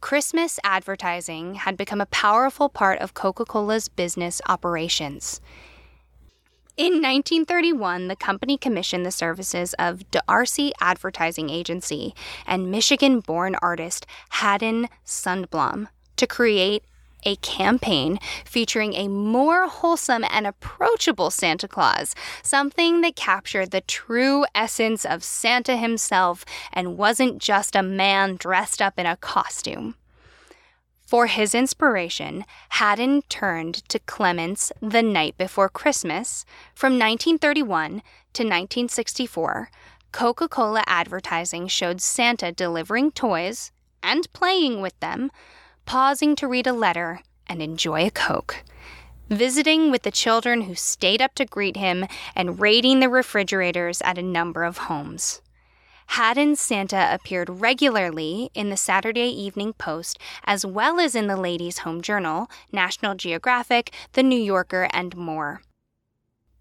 Christmas 0.02 0.61
advertising 0.62 1.54
had 1.54 1.78
become 1.78 2.02
a 2.02 2.07
powerful 2.07 2.68
part 2.68 2.98
of 2.98 3.14
Coca 3.14 3.46
Cola's 3.46 3.88
business 3.88 4.42
operations. 4.46 5.40
In 6.76 6.94
1931, 6.94 8.09
the 8.09 8.16
company 8.16 8.59
commissioned 8.59 9.07
the 9.07 9.11
services 9.11 9.74
of 9.78 10.11
D'Arcy 10.11 10.72
Advertising 10.80 11.48
Agency 11.48 12.14
and 12.46 12.70
Michigan 12.70 13.20
born 13.20 13.57
artist 13.62 14.04
Haddon 14.28 14.88
Sundblom 15.07 15.87
to 16.16 16.26
create 16.26 16.85
a 17.24 17.37
campaign 17.37 18.18
featuring 18.44 18.94
a 18.94 19.08
more 19.08 19.68
wholesome 19.68 20.24
and 20.30 20.46
approachable 20.46 21.30
Santa 21.30 21.68
Claus, 21.68 22.14
something 22.42 23.00
that 23.00 23.16
captured 23.16 23.70
the 23.70 23.80
true 23.80 24.44
essence 24.54 25.04
of 25.04 25.24
Santa 25.24 25.76
himself 25.76 26.44
and 26.72 26.98
wasn't 26.98 27.38
just 27.38 27.76
a 27.76 27.82
man 27.82 28.37
dressed 28.37 28.80
up 28.80 28.98
in 28.98 29.06
a 29.06 29.16
costume. 29.16 29.94
For 31.06 31.26
his 31.26 31.54
inspiration, 31.54 32.44
Haddon 32.70 33.22
turned 33.28 33.88
to 33.88 33.98
Clement's 33.98 34.72
The 34.80 35.02
Night 35.02 35.37
Before 35.37 35.68
Christmas 35.68 36.44
from 36.74 36.94
1931 36.94 38.02
to 38.32 38.42
1964. 38.42 39.70
Coca 40.12 40.48
Cola 40.48 40.82
advertising 40.87 41.68
showed 41.68 42.00
Santa 42.00 42.52
delivering 42.52 43.12
toys 43.12 43.70
and 44.02 44.32
playing 44.32 44.80
with 44.80 44.98
them, 45.00 45.30
pausing 45.87 46.37
to 46.37 46.49
read 46.49 46.66
a 46.66 46.73
letter 46.73 47.20
and 47.47 47.61
enjoy 47.61 48.07
a 48.07 48.11
Coke, 48.11 48.64
visiting 49.29 49.90
with 49.90 50.03
the 50.03 50.11
children 50.11 50.62
who 50.62 50.75
stayed 50.75 51.23
up 51.23 51.35
to 51.35 51.44
greet 51.44 51.77
him, 51.77 52.07
and 52.35 52.61
raiding 52.61 53.01
the 53.01 53.09
refrigerators 53.09 54.03
at 54.03 54.18
a 54.18 54.23
number 54.23 54.64
of 54.64 54.79
homes. 54.79 55.40
Haddon 56.09 56.55
Santa 56.57 57.09
appeared 57.12 57.49
regularly 57.49 58.50
in 58.54 58.71
the 58.71 58.77
Saturday 58.77 59.29
Evening 59.29 59.73
Post 59.73 60.19
as 60.44 60.65
well 60.67 61.00
as 61.00 61.15
in 61.15 61.27
the 61.27 61.37
Ladies' 61.37 61.79
Home 61.79 62.02
Journal, 62.02 62.50
National 62.73 63.15
Geographic, 63.15 63.90
The 64.13 64.23
New 64.23 64.38
Yorker, 64.38 64.88
and 64.92 65.17
more. 65.17 65.63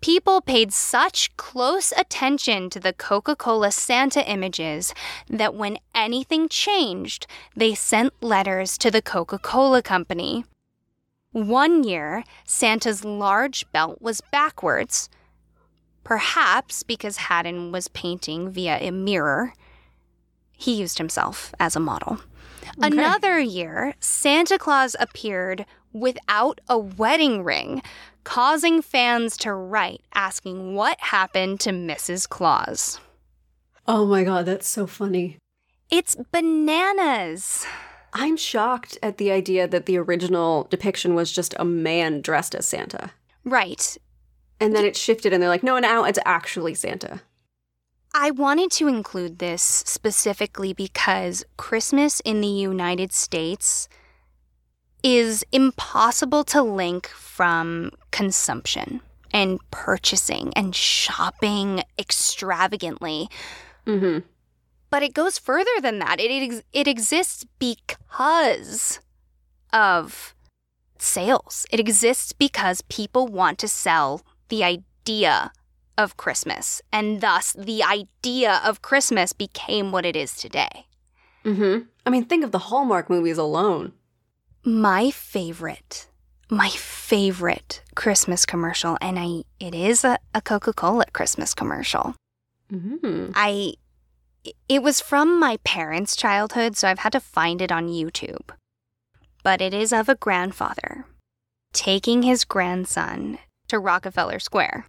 People 0.03 0.41
paid 0.41 0.73
such 0.73 1.35
close 1.37 1.93
attention 1.93 2.69
to 2.71 2.79
the 2.79 2.91
Coca 2.91 3.37
Cola 3.37 3.71
Santa 3.71 4.29
images 4.29 4.93
that 5.29 5.55
when 5.55 5.77
anything 5.95 6.49
changed, 6.49 7.25
they 7.55 7.73
sent 7.73 8.11
letters 8.21 8.77
to 8.79 8.91
the 8.91 9.01
Coca 9.01 9.39
Cola 9.39 9.81
Company. 9.81 10.43
One 11.31 11.85
year, 11.85 12.25
Santa's 12.43 13.05
large 13.05 13.71
belt 13.71 14.01
was 14.01 14.19
backwards 14.19 15.09
Perhaps 16.03 16.83
because 16.83 17.15
Haddon 17.15 17.71
was 17.71 17.87
painting 17.87 18.49
via 18.49 18.77
a 18.79 18.91
mirror, 18.91 19.53
he 20.51 20.73
used 20.73 20.97
himself 20.97 21.53
as 21.59 21.75
a 21.75 21.79
model. 21.79 22.19
Another 22.77 23.39
year, 23.39 23.93
Santa 23.99 24.57
Claus 24.57 24.95
appeared 24.99 25.65
without 25.93 26.59
a 26.67 26.77
wedding 26.77 27.43
ring, 27.43 27.81
causing 28.23 28.81
fans 28.81 29.37
to 29.37 29.53
write 29.53 30.01
asking 30.13 30.75
what 30.75 30.99
happened 30.99 31.59
to 31.61 31.69
Mrs. 31.69 32.27
Claus. 32.27 32.99
Oh 33.87 34.05
my 34.05 34.23
god, 34.23 34.45
that's 34.45 34.67
so 34.67 34.87
funny. 34.87 35.37
It's 35.89 36.15
bananas. 36.31 37.65
I'm 38.13 38.37
shocked 38.37 38.97
at 39.01 39.17
the 39.17 39.31
idea 39.31 39.67
that 39.67 39.85
the 39.85 39.97
original 39.97 40.67
depiction 40.69 41.15
was 41.15 41.31
just 41.31 41.55
a 41.57 41.65
man 41.65 42.21
dressed 42.21 42.55
as 42.55 42.67
Santa. 42.67 43.11
Right. 43.43 43.97
And 44.59 44.75
then 44.75 44.85
it 44.85 44.95
shifted 44.95 45.33
and 45.33 45.41
they're 45.41 45.49
like, 45.49 45.63
no, 45.63 45.77
now 45.79 46.03
it's 46.03 46.19
actually 46.25 46.75
Santa. 46.75 47.21
I 48.13 48.29
wanted 48.29 48.71
to 48.73 48.87
include 48.87 49.39
this 49.39 49.63
specifically 49.63 50.71
because 50.71 51.43
Christmas 51.57 52.19
in 52.19 52.41
the 52.41 52.47
United 52.47 53.11
States 53.11 53.89
is 55.03 55.45
impossible 55.51 56.43
to 56.45 56.61
link 56.61 57.07
from 57.07 57.91
consumption 58.11 59.01
and 59.31 59.59
purchasing 59.71 60.53
and 60.55 60.75
shopping 60.75 61.83
extravagantly. 61.99 63.29
Mm-hmm. 63.85 64.19
But 64.89 65.03
it 65.03 65.13
goes 65.13 65.37
further 65.37 65.81
than 65.81 65.99
that. 65.99 66.19
It, 66.19 66.31
ex- 66.31 66.63
it 66.71 66.87
exists 66.87 67.45
because 67.59 68.99
of 69.73 70.35
sales. 70.99 71.65
It 71.71 71.79
exists 71.79 72.31
because 72.31 72.81
people 72.81 73.27
want 73.27 73.57
to 73.59 73.67
sell 73.67 74.21
the 74.49 74.63
idea 74.63 75.51
of 75.97 76.17
Christmas. 76.17 76.81
And 76.91 77.21
thus, 77.21 77.53
the 77.53 77.83
idea 77.83 78.61
of 78.63 78.81
Christmas 78.81 79.33
became 79.33 79.91
what 79.91 80.05
it 80.05 80.15
is 80.15 80.35
today. 80.35 80.85
Mm-hmm. 81.43 81.87
I 82.05 82.09
mean, 82.09 82.25
think 82.25 82.43
of 82.43 82.51
the 82.51 82.59
Hallmark 82.59 83.09
movies 83.09 83.37
alone. 83.37 83.93
My 84.65 85.11
favorite, 85.11 86.07
my 86.49 86.69
favorite 86.69 87.81
Christmas 87.95 88.45
commercial, 88.45 88.97
and 89.01 89.19
I 89.19 89.43
it 89.59 89.75
is 89.75 90.05
a, 90.05 90.17
a 90.33 90.41
Coca-Cola 90.41 91.05
Christmas 91.11 91.53
commercial. 91.53 92.15
Mm-hmm. 92.71 93.31
I 93.35 93.73
it 94.69 94.81
was 94.81 95.01
from 95.01 95.39
my 95.39 95.57
parents' 95.65 96.15
childhood, 96.15 96.77
so 96.77 96.87
I've 96.87 96.99
had 96.99 97.11
to 97.11 97.19
find 97.19 97.61
it 97.61 97.71
on 97.71 97.89
YouTube. 97.89 98.51
But 99.43 99.61
it 99.61 99.73
is 99.73 99.91
of 99.91 100.07
a 100.07 100.15
grandfather 100.15 101.05
taking 101.73 102.23
his 102.23 102.45
grandson 102.45 103.39
to 103.67 103.79
Rockefeller 103.79 104.39
Square 104.39 104.85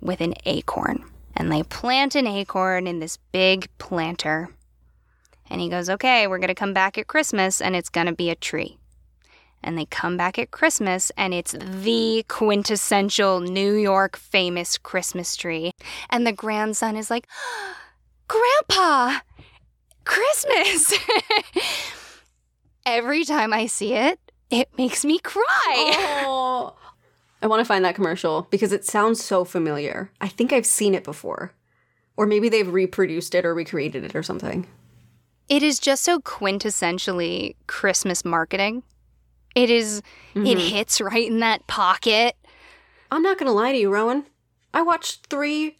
with 0.00 0.20
an 0.20 0.34
acorn. 0.44 1.04
And 1.34 1.50
they 1.50 1.62
plant 1.64 2.14
an 2.14 2.26
acorn 2.26 2.86
in 2.86 3.00
this 3.00 3.18
big 3.32 3.68
planter. 3.78 4.50
And 5.50 5.60
he 5.60 5.68
goes, 5.68 5.88
Okay, 5.88 6.26
we're 6.26 6.38
going 6.38 6.48
to 6.48 6.54
come 6.54 6.72
back 6.74 6.98
at 6.98 7.06
Christmas 7.06 7.60
and 7.60 7.76
it's 7.76 7.88
going 7.88 8.06
to 8.06 8.12
be 8.14 8.30
a 8.30 8.34
tree. 8.34 8.78
And 9.62 9.76
they 9.76 9.86
come 9.86 10.16
back 10.16 10.38
at 10.38 10.50
Christmas 10.50 11.10
and 11.16 11.34
it's 11.34 11.52
the 11.58 12.24
quintessential 12.28 13.40
New 13.40 13.74
York 13.74 14.16
famous 14.16 14.78
Christmas 14.78 15.36
tree. 15.36 15.72
And 16.10 16.26
the 16.26 16.32
grandson 16.32 16.96
is 16.96 17.10
like, 17.10 17.26
Grandpa, 18.28 19.20
Christmas. 20.04 20.94
Every 22.86 23.24
time 23.24 23.52
I 23.52 23.66
see 23.66 23.94
it, 23.94 24.20
it 24.50 24.68
makes 24.78 25.04
me 25.04 25.18
cry. 25.18 26.22
Oh. 26.28 26.74
I 27.42 27.48
want 27.48 27.60
to 27.60 27.64
find 27.64 27.84
that 27.84 27.94
commercial 27.94 28.48
because 28.50 28.72
it 28.72 28.84
sounds 28.84 29.22
so 29.22 29.44
familiar. 29.44 30.10
I 30.20 30.28
think 30.28 30.52
I've 30.52 30.66
seen 30.66 30.94
it 30.94 31.04
before. 31.04 31.52
Or 32.16 32.26
maybe 32.26 32.48
they've 32.48 32.72
reproduced 32.72 33.34
it 33.34 33.44
or 33.44 33.54
recreated 33.54 34.04
it 34.04 34.16
or 34.16 34.22
something. 34.22 34.66
It 35.48 35.62
is 35.62 35.78
just 35.78 36.02
so 36.02 36.18
quintessentially 36.20 37.54
Christmas 37.66 38.24
marketing. 38.24 38.82
It 39.54 39.70
is- 39.70 40.02
it 40.34 40.58
hits 40.58 41.00
right 41.00 41.26
in 41.26 41.40
that 41.40 41.66
pocket. 41.66 42.36
I'm 43.10 43.22
not 43.22 43.38
going 43.38 43.46
to 43.46 43.52
lie 43.52 43.72
to 43.72 43.78
you, 43.78 43.90
Rowan. 43.92 44.26
I 44.74 44.82
watched 44.82 45.26
three, 45.28 45.76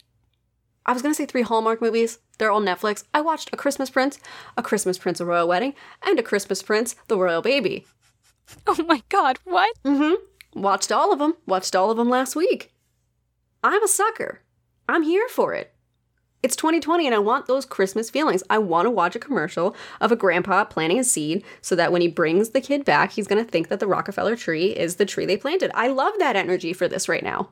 I 0.85 0.93
was 0.93 1.01
going 1.01 1.13
to 1.13 1.17
say 1.17 1.25
three 1.25 1.41
Hallmark 1.43 1.81
movies. 1.81 2.19
They're 2.37 2.49
all 2.51 2.61
Netflix. 2.61 3.03
I 3.13 3.21
watched 3.21 3.49
A 3.53 3.57
Christmas 3.57 3.89
Prince, 3.89 4.19
A 4.55 4.63
Christmas 4.63 4.97
Prince, 4.97 5.19
A 5.19 5.25
Royal 5.25 5.47
Wedding, 5.47 5.73
and 6.03 6.17
A 6.17 6.23
Christmas 6.23 6.63
Prince, 6.63 6.95
The 7.07 7.17
Royal 7.17 7.41
Baby. 7.41 7.85
Oh 8.65 8.81
my 8.87 9.03
god, 9.09 9.39
what? 9.43 9.75
Mm-hmm. 9.83 10.61
Watched 10.61 10.89
all 10.91 11.11
of 11.11 11.19
them. 11.19 11.33
Watched 11.45 11.75
all 11.75 11.91
of 11.91 11.97
them 11.97 12.09
last 12.09 12.33
week. 12.33 12.71
I'm 13.61 13.83
a 13.83 13.87
sucker. 13.89 14.39
I'm 14.87 15.03
here 15.03 15.27
for 15.27 15.53
it. 15.53 15.73
It's 16.43 16.55
2020 16.55 17.07
and 17.07 17.15
I 17.15 17.19
want 17.19 17.47
those 17.47 17.65
Christmas 17.65 18.09
feelings. 18.09 18.43
I 18.49 18.59
want 18.59 18.85
to 18.85 18.91
watch 18.91 19.15
a 19.15 19.19
commercial 19.19 19.75
of 19.99 20.11
a 20.11 20.15
grandpa 20.15 20.65
planting 20.65 20.99
a 20.99 21.03
seed 21.03 21.43
so 21.61 21.75
that 21.75 21.91
when 21.91 22.01
he 22.01 22.07
brings 22.07 22.49
the 22.49 22.61
kid 22.61 22.85
back, 22.85 23.11
he's 23.13 23.27
going 23.27 23.43
to 23.43 23.49
think 23.49 23.69
that 23.69 23.79
the 23.79 23.87
Rockefeller 23.87 24.35
tree 24.35 24.67
is 24.67 24.97
the 24.97 25.05
tree 25.05 25.25
they 25.25 25.35
planted. 25.37 25.71
I 25.73 25.87
love 25.87 26.13
that 26.19 26.35
energy 26.35 26.73
for 26.73 26.87
this 26.87 27.09
right 27.09 27.23
now. 27.23 27.49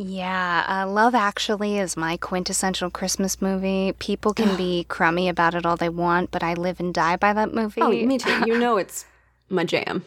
Yeah, 0.00 0.64
uh, 0.68 0.88
Love 0.88 1.14
Actually 1.16 1.76
is 1.78 1.96
my 1.96 2.16
quintessential 2.16 2.88
Christmas 2.88 3.42
movie. 3.42 3.92
People 3.98 4.32
can 4.32 4.56
be 4.56 4.84
crummy 4.88 5.28
about 5.28 5.54
it 5.56 5.66
all 5.66 5.76
they 5.76 5.88
want, 5.88 6.30
but 6.30 6.42
I 6.42 6.54
live 6.54 6.78
and 6.78 6.94
die 6.94 7.16
by 7.16 7.32
that 7.32 7.52
movie. 7.52 7.80
Oh, 7.80 7.90
me 7.90 8.18
too. 8.18 8.44
You 8.46 8.58
know 8.58 8.76
it's 8.78 9.06
my 9.48 9.64
jam. 9.64 10.04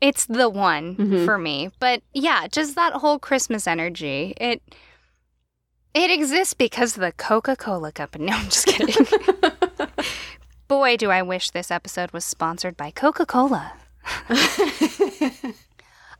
It's 0.00 0.26
the 0.26 0.48
one 0.48 0.96
Mhm. 0.96 1.24
for 1.24 1.38
me. 1.38 1.70
But 1.78 2.02
yeah, 2.12 2.48
just 2.48 2.74
that 2.74 2.94
whole 2.94 3.18
Christmas 3.20 3.68
energy. 3.68 4.34
It 4.40 4.60
it 5.94 6.10
exists 6.10 6.54
because 6.54 6.96
of 6.96 7.00
the 7.00 7.12
Coca-Cola 7.12 7.92
company. 7.92 8.26
No, 8.30 8.36
I'm 8.36 8.44
just 8.46 8.66
kidding. 8.66 9.06
Boy, 10.68 10.96
do 10.96 11.10
I 11.10 11.22
wish 11.22 11.50
this 11.50 11.70
episode 11.70 12.10
was 12.12 12.24
sponsored 12.24 12.76
by 12.76 12.90
Coca-Cola. 12.90 13.72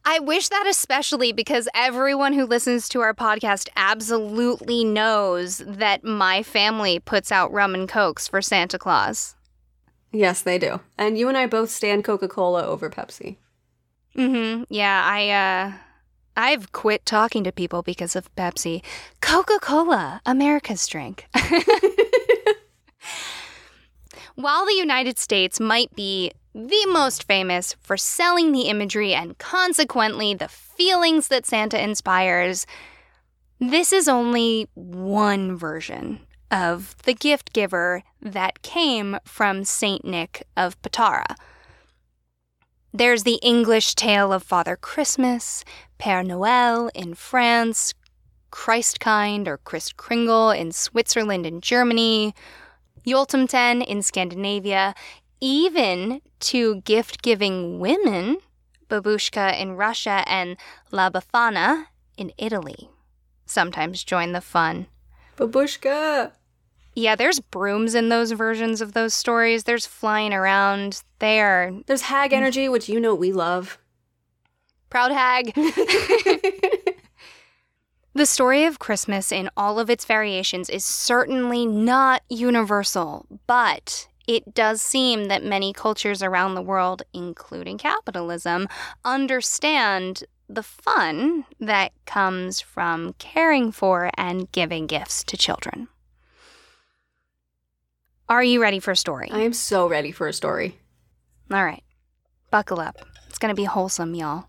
I 0.06 0.18
wish 0.18 0.48
that 0.50 0.66
especially 0.68 1.32
because 1.32 1.66
everyone 1.74 2.34
who 2.34 2.44
listens 2.44 2.88
to 2.90 3.00
our 3.00 3.14
podcast 3.14 3.68
absolutely 3.74 4.84
knows 4.84 5.58
that 5.66 6.04
my 6.04 6.42
family 6.42 6.98
puts 6.98 7.32
out 7.32 7.50
rum 7.52 7.74
and 7.74 7.88
cokes 7.88 8.28
for 8.28 8.42
Santa 8.42 8.78
Claus. 8.78 9.34
yes, 10.12 10.42
they 10.42 10.58
do. 10.58 10.80
And 10.98 11.16
you 11.18 11.28
and 11.28 11.38
I 11.38 11.46
both 11.46 11.70
stand 11.70 12.04
Coca 12.04 12.28
Cola 12.28 12.64
over 12.64 12.90
Pepsi. 12.90 13.36
Mm-hmm. 14.16 14.64
Yeah, 14.68 15.02
I 15.04 15.30
uh 15.30 15.72
I've 16.36 16.72
quit 16.72 17.06
talking 17.06 17.44
to 17.44 17.52
people 17.52 17.82
because 17.82 18.16
of 18.16 18.34
Pepsi. 18.34 18.82
Coca-Cola, 19.20 20.20
America's 20.26 20.86
drink. 20.86 21.26
While 24.34 24.66
the 24.66 24.74
United 24.74 25.18
States 25.18 25.60
might 25.60 25.94
be 25.94 26.32
the 26.54 26.86
most 26.86 27.24
famous 27.24 27.76
for 27.80 27.96
selling 27.96 28.52
the 28.52 28.62
imagery 28.62 29.14
and 29.14 29.38
consequently 29.38 30.34
the 30.34 30.48
feelings 30.48 31.28
that 31.28 31.46
Santa 31.46 31.80
inspires, 31.82 32.66
this 33.60 33.92
is 33.92 34.08
only 34.08 34.68
one 34.74 35.56
version 35.56 36.20
of 36.50 36.96
the 37.04 37.14
gift 37.14 37.52
giver 37.52 38.02
that 38.20 38.62
came 38.62 39.18
from 39.24 39.64
Saint 39.64 40.04
Nick 40.04 40.46
of 40.56 40.80
Patara. 40.82 41.36
There's 42.92 43.24
the 43.24 43.40
English 43.42 43.96
tale 43.96 44.32
of 44.32 44.44
Father 44.44 44.76
Christmas, 44.76 45.64
Père 45.98 46.26
Noël 46.26 46.90
in 46.94 47.14
France, 47.14 47.94
Christkind 48.50 49.48
or 49.48 49.58
Christ 49.58 49.96
Kringle 49.96 50.50
in 50.50 50.72
Switzerland 50.72 51.46
and 51.46 51.62
Germany, 51.62 52.34
Jultomten 53.06 53.84
in 53.84 54.02
Scandinavia, 54.02 54.94
even 55.40 56.20
to 56.40 56.76
gift 56.82 57.22
giving 57.22 57.78
women, 57.78 58.38
Babushka 58.88 59.58
in 59.60 59.72
Russia 59.72 60.22
and 60.26 60.56
La 60.90 61.10
Befana 61.10 61.86
in 62.16 62.32
Italy. 62.38 62.88
Sometimes 63.46 64.04
join 64.04 64.32
the 64.32 64.40
fun. 64.40 64.86
Babushka! 65.36 66.32
Yeah, 66.94 67.16
there's 67.16 67.40
brooms 67.40 67.94
in 67.94 68.08
those 68.08 68.30
versions 68.32 68.80
of 68.80 68.92
those 68.92 69.14
stories. 69.14 69.64
There's 69.64 69.84
flying 69.84 70.32
around. 70.32 71.02
They 71.18 71.40
are 71.40 71.72
There's 71.86 72.02
hag 72.02 72.32
energy, 72.32 72.68
which 72.68 72.88
you 72.88 73.00
know 73.00 73.14
we 73.14 73.32
love. 73.32 73.78
Proud 74.94 75.10
hag. 75.10 75.52
The 78.16 78.26
story 78.26 78.64
of 78.64 78.78
Christmas 78.78 79.32
in 79.32 79.50
all 79.56 79.80
of 79.80 79.90
its 79.90 80.04
variations 80.04 80.70
is 80.70 80.84
certainly 80.84 81.66
not 81.66 82.22
universal, 82.30 83.26
but 83.48 84.06
it 84.28 84.54
does 84.54 84.80
seem 84.80 85.24
that 85.24 85.42
many 85.42 85.72
cultures 85.72 86.22
around 86.22 86.54
the 86.54 86.62
world, 86.62 87.02
including 87.12 87.76
capitalism, 87.76 88.68
understand 89.04 90.22
the 90.48 90.62
fun 90.62 91.44
that 91.58 91.90
comes 92.06 92.60
from 92.60 93.14
caring 93.14 93.72
for 93.72 94.12
and 94.16 94.52
giving 94.52 94.86
gifts 94.86 95.24
to 95.24 95.36
children. 95.36 95.88
Are 98.28 98.44
you 98.44 98.62
ready 98.62 98.78
for 98.78 98.92
a 98.92 98.96
story? 98.96 99.28
I 99.32 99.40
am 99.40 99.54
so 99.54 99.88
ready 99.88 100.12
for 100.12 100.28
a 100.28 100.32
story. 100.32 100.78
All 101.50 101.64
right. 101.64 101.82
Buckle 102.52 102.78
up. 102.78 103.04
It's 103.28 103.38
going 103.38 103.50
to 103.52 103.60
be 103.60 103.64
wholesome, 103.64 104.14
y'all. 104.14 104.46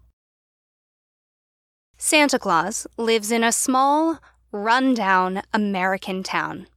Santa 2.05 2.37
Claus 2.37 2.85
lives 2.97 3.31
in 3.31 3.43
a 3.43 3.51
small, 3.51 4.19
rundown 4.51 5.41
American 5.51 6.21
town. 6.21 6.67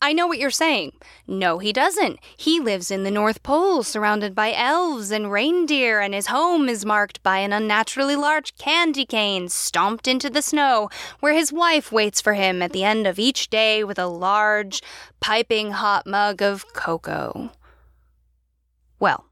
I 0.00 0.12
know 0.12 0.26
what 0.26 0.40
you're 0.40 0.50
saying. 0.50 0.94
No, 1.28 1.60
he 1.60 1.72
doesn't. 1.72 2.18
He 2.36 2.58
lives 2.58 2.90
in 2.90 3.04
the 3.04 3.10
North 3.12 3.44
Pole, 3.44 3.84
surrounded 3.84 4.34
by 4.34 4.52
elves 4.52 5.12
and 5.12 5.30
reindeer, 5.30 6.00
and 6.00 6.12
his 6.12 6.26
home 6.26 6.68
is 6.68 6.84
marked 6.84 7.22
by 7.22 7.38
an 7.38 7.52
unnaturally 7.52 8.16
large 8.16 8.56
candy 8.56 9.06
cane 9.06 9.48
stomped 9.48 10.08
into 10.08 10.28
the 10.28 10.42
snow, 10.42 10.90
where 11.20 11.34
his 11.34 11.52
wife 11.52 11.92
waits 11.92 12.20
for 12.20 12.34
him 12.34 12.62
at 12.62 12.72
the 12.72 12.82
end 12.82 13.06
of 13.06 13.20
each 13.20 13.48
day 13.48 13.84
with 13.84 13.96
a 13.96 14.08
large, 14.08 14.82
piping 15.20 15.70
hot 15.70 16.04
mug 16.04 16.42
of 16.42 16.64
cocoa. 16.72 17.52
Well, 18.98 19.24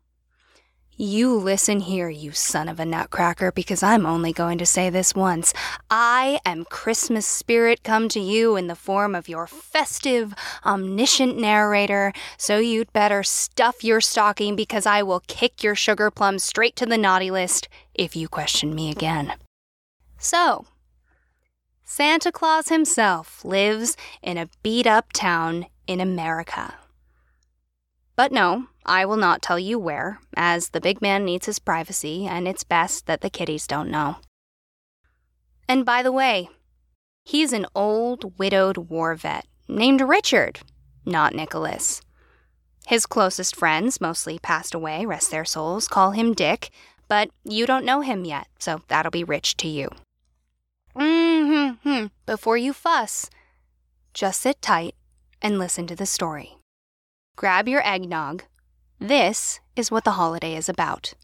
you 1.01 1.35
listen 1.35 1.81
here, 1.81 2.11
you 2.11 2.31
son 2.31 2.69
of 2.69 2.79
a 2.79 2.85
nutcracker, 2.85 3.51
because 3.51 3.83
I'm 3.83 4.05
only 4.05 4.35
going 4.35 4.59
to 4.59 4.67
say 4.67 4.91
this 4.91 5.15
once. 5.15 5.55
I 5.91 6.41
am 6.45 6.67
Christmas 6.67 7.27
spirit 7.27 7.83
come 7.83 8.11
to 8.11 8.21
you 8.21 8.55
in 8.55 8.67
the 8.67 8.75
form 8.75 9.15
of 9.15 9.27
your 9.27 9.47
festive, 9.47 10.35
omniscient 10.65 11.39
narrator, 11.39 12.13
so 12.37 12.59
you'd 12.59 12.93
better 12.93 13.23
stuff 13.23 13.83
your 13.83 14.03
stocking 14.03 14.55
because 14.57 14.85
I 14.85 15.03
will 15.03 15.23
kick 15.27 15.63
your 15.63 15.75
sugar 15.75 16.11
plums 16.11 16.43
straight 16.43 16.77
to 16.77 16.87
the 16.87 16.99
naughty 16.99 17.31
list 17.31 17.69
if 17.95 18.15
you 18.15 18.29
question 18.29 18.75
me 18.75 18.91
again. 18.91 19.33
So, 20.19 20.67
Santa 21.83 22.31
Claus 22.31 22.69
himself 22.69 23.43
lives 23.43 23.97
in 24.23 24.37
a 24.37 24.51
beat 24.63 24.87
up 24.87 25.15
town 25.15 25.65
in 25.87 25.99
America. 25.99 26.75
But 28.17 28.33
no, 28.33 28.67
I 28.85 29.05
will 29.05 29.17
not 29.17 29.43
tell 29.43 29.59
you 29.59 29.79
where, 29.79 30.21
as 30.37 30.71
the 30.71 30.81
big 30.81 31.03
man 31.03 31.25
needs 31.25 31.47
his 31.47 31.59
privacy, 31.59 32.27
and 32.27 32.49
it's 32.49 32.65
best 32.65 33.07
that 33.07 33.21
the 33.21 33.31
kiddies 33.31 33.67
don't 33.67 33.91
know. 33.91 34.17
And 35.69 35.85
by 35.85 36.03
the 36.03 36.13
way, 36.13 36.49
he's 37.25 37.53
an 37.53 37.67
old, 37.75 38.39
widowed 38.39 38.77
war 38.77 39.15
vet 39.15 39.47
named 39.69 40.01
Richard, 40.01 40.61
not 41.05 41.35
Nicholas. 41.35 42.01
His 42.87 43.07
closest 43.07 43.55
friends, 43.55 44.01
mostly 44.01 44.39
passed 44.39 44.75
away, 44.75 45.07
rest 45.07 45.31
their 45.31 45.45
souls, 45.45 45.87
call 45.87 46.13
him 46.13 46.33
Dick, 46.33 46.71
but 47.09 47.31
you 47.45 47.67
don't 47.67 47.85
know 47.85 48.01
him 48.01 48.25
yet, 48.25 48.49
so 48.59 48.83
that'll 48.89 49.11
be 49.11 49.25
Rich 49.25 49.57
to 49.59 49.69
you. 49.69 49.91
Mm-hmm. 50.97 52.07
Before 52.27 52.57
you 52.57 52.73
fuss, 52.73 53.31
just 54.13 54.41
sit 54.41 54.61
tight 54.61 54.95
and 55.41 55.59
listen 55.59 55.87
to 55.87 55.95
the 55.95 56.07
story 56.07 56.57
grab 57.41 57.67
your 57.67 57.83
eggnog. 57.87 58.45
This 59.01 59.61
is 59.77 59.91
what 59.91 60.05
the 60.05 60.13
holiday 60.13 60.55
is 60.55 60.69
about. 60.69 61.15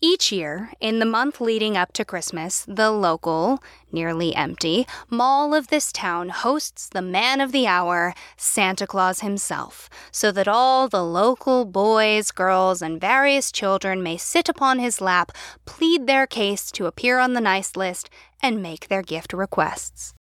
Each 0.00 0.32
year, 0.32 0.72
in 0.80 0.98
the 0.98 1.04
month 1.04 1.42
leading 1.42 1.76
up 1.76 1.92
to 1.92 2.06
Christmas, 2.06 2.64
the 2.66 2.90
local, 2.90 3.62
nearly 3.92 4.34
empty, 4.34 4.86
mall 5.10 5.52
of 5.52 5.68
this 5.68 5.92
town 5.92 6.30
hosts 6.30 6.88
the 6.88 7.02
man 7.02 7.38
of 7.38 7.52
the 7.52 7.66
hour, 7.66 8.14
Santa 8.38 8.86
Claus 8.86 9.20
himself, 9.20 9.90
so 10.10 10.32
that 10.32 10.48
all 10.48 10.88
the 10.88 11.04
local 11.04 11.66
boys, 11.66 12.30
girls, 12.30 12.80
and 12.80 12.98
various 12.98 13.52
children 13.52 14.02
may 14.02 14.16
sit 14.16 14.48
upon 14.48 14.78
his 14.78 15.02
lap, 15.02 15.32
plead 15.66 16.06
their 16.06 16.26
case 16.26 16.72
to 16.72 16.86
appear 16.86 17.18
on 17.18 17.34
the 17.34 17.42
nice 17.42 17.76
list, 17.76 18.08
and 18.42 18.62
make 18.62 18.88
their 18.88 19.02
gift 19.02 19.34
requests. 19.34 20.14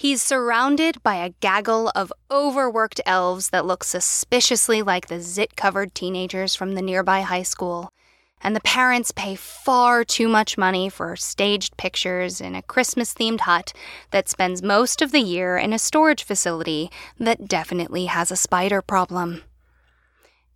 He's 0.00 0.22
surrounded 0.22 1.02
by 1.02 1.16
a 1.16 1.34
gaggle 1.40 1.92
of 1.94 2.10
overworked 2.30 3.02
elves 3.04 3.50
that 3.50 3.66
look 3.66 3.84
suspiciously 3.84 4.80
like 4.80 5.08
the 5.08 5.20
zit 5.20 5.56
covered 5.56 5.94
teenagers 5.94 6.54
from 6.54 6.74
the 6.74 6.80
nearby 6.80 7.20
high 7.20 7.42
school. 7.42 7.90
And 8.40 8.56
the 8.56 8.62
parents 8.62 9.12
pay 9.12 9.36
far 9.36 10.02
too 10.02 10.26
much 10.26 10.56
money 10.56 10.88
for 10.88 11.16
staged 11.16 11.76
pictures 11.76 12.40
in 12.40 12.54
a 12.54 12.62
Christmas 12.62 13.12
themed 13.12 13.40
hut 13.40 13.74
that 14.10 14.30
spends 14.30 14.62
most 14.62 15.02
of 15.02 15.12
the 15.12 15.20
year 15.20 15.58
in 15.58 15.74
a 15.74 15.78
storage 15.78 16.22
facility 16.22 16.90
that 17.18 17.46
definitely 17.46 18.06
has 18.06 18.30
a 18.30 18.36
spider 18.36 18.80
problem. 18.80 19.42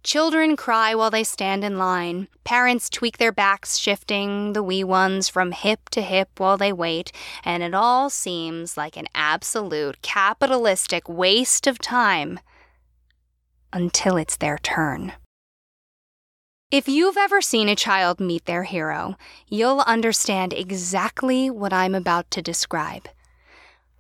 Children 0.05 0.57
cry 0.57 0.95
while 0.95 1.11
they 1.11 1.25
stand 1.25 1.65
in 1.65 1.79
line. 1.79 2.29
Parents 2.45 2.91
tweak 2.91 3.17
their 3.17 3.33
backs, 3.33 3.79
shifting 3.79 4.53
the 4.53 4.63
wee 4.63 4.85
ones 4.85 5.31
from 5.31 5.53
hip 5.53 5.89
to 5.93 6.03
hip 6.03 6.29
while 6.37 6.59
they 6.59 6.75
wait, 6.75 7.11
and 7.43 7.63
it 7.63 7.73
all 7.73 8.11
seems 8.11 8.77
like 8.77 8.99
an 8.99 9.07
absolute 9.15 10.03
capitalistic 10.03 11.09
waste 11.09 11.67
of 11.67 11.79
time 11.79 12.39
until 13.73 14.19
it's 14.19 14.37
their 14.37 14.59
turn. 14.59 15.15
If 16.71 16.87
you've 16.87 17.17
ever 17.17 17.41
seen 17.41 17.71
a 17.71 17.75
child 17.75 18.21
meet 18.21 18.45
their 18.45 18.65
hero, 18.65 19.17
you'll 19.49 19.81
understand 19.87 20.53
exactly 20.53 21.49
what 21.49 21.73
I'm 21.73 21.95
about 21.95 22.31
to 22.33 22.43
describe. 22.43 23.09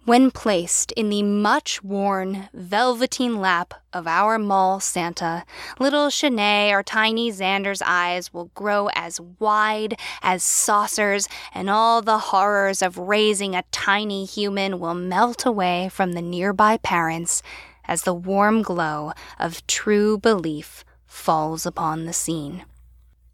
When 0.06 0.30
placed 0.30 0.92
in 0.92 1.08
the 1.08 1.22
much 1.22 1.82
worn 1.82 2.50
velveteen 2.52 3.40
lap 3.40 3.72
of 3.90 4.06
our 4.06 4.38
mall 4.38 4.78
Santa, 4.78 5.46
little 5.80 6.08
Shanae 6.08 6.72
or 6.72 6.82
tiny 6.82 7.32
Xander's 7.32 7.80
eyes 7.80 8.30
will 8.30 8.50
grow 8.54 8.90
as 8.94 9.18
wide 9.18 9.98
as 10.20 10.42
saucers, 10.42 11.26
and 11.54 11.70
all 11.70 12.02
the 12.02 12.18
horrors 12.18 12.82
of 12.82 12.98
raising 12.98 13.54
a 13.54 13.64
tiny 13.72 14.26
human 14.26 14.78
will 14.78 14.92
melt 14.92 15.46
away 15.46 15.88
from 15.88 16.12
the 16.12 16.20
nearby 16.20 16.76
parents 16.76 17.42
as 17.86 18.02
the 18.02 18.12
warm 18.12 18.60
glow 18.60 19.12
of 19.38 19.66
true 19.66 20.18
belief 20.18 20.84
falls 21.06 21.64
upon 21.64 22.04
the 22.04 22.12
scene. 22.12 22.66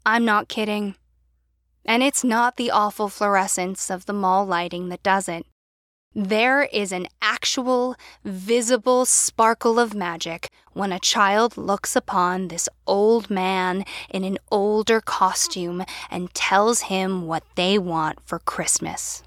I'm 0.05 0.23
not 0.23 0.47
kidding. 0.47 0.95
And 1.83 2.01
it's 2.01 2.23
not 2.23 2.55
the 2.55 2.71
awful 2.71 3.09
fluorescence 3.09 3.89
of 3.89 4.05
the 4.05 4.13
mall 4.13 4.45
lighting 4.45 4.87
that 4.87 5.03
does 5.03 5.27
it. 5.27 5.45
There 6.13 6.63
is 6.63 6.91
an 6.91 7.07
actual, 7.21 7.95
visible 8.25 9.05
sparkle 9.05 9.79
of 9.79 9.93
magic 9.93 10.49
when 10.73 10.91
a 10.91 10.99
child 10.99 11.55
looks 11.55 11.95
upon 11.95 12.49
this 12.49 12.67
old 12.85 13.29
man 13.29 13.85
in 14.09 14.25
an 14.25 14.37
older 14.51 14.99
costume 14.99 15.85
and 16.09 16.33
tells 16.33 16.81
him 16.81 17.27
what 17.27 17.43
they 17.55 17.77
want 17.77 18.19
for 18.25 18.39
Christmas. 18.39 19.23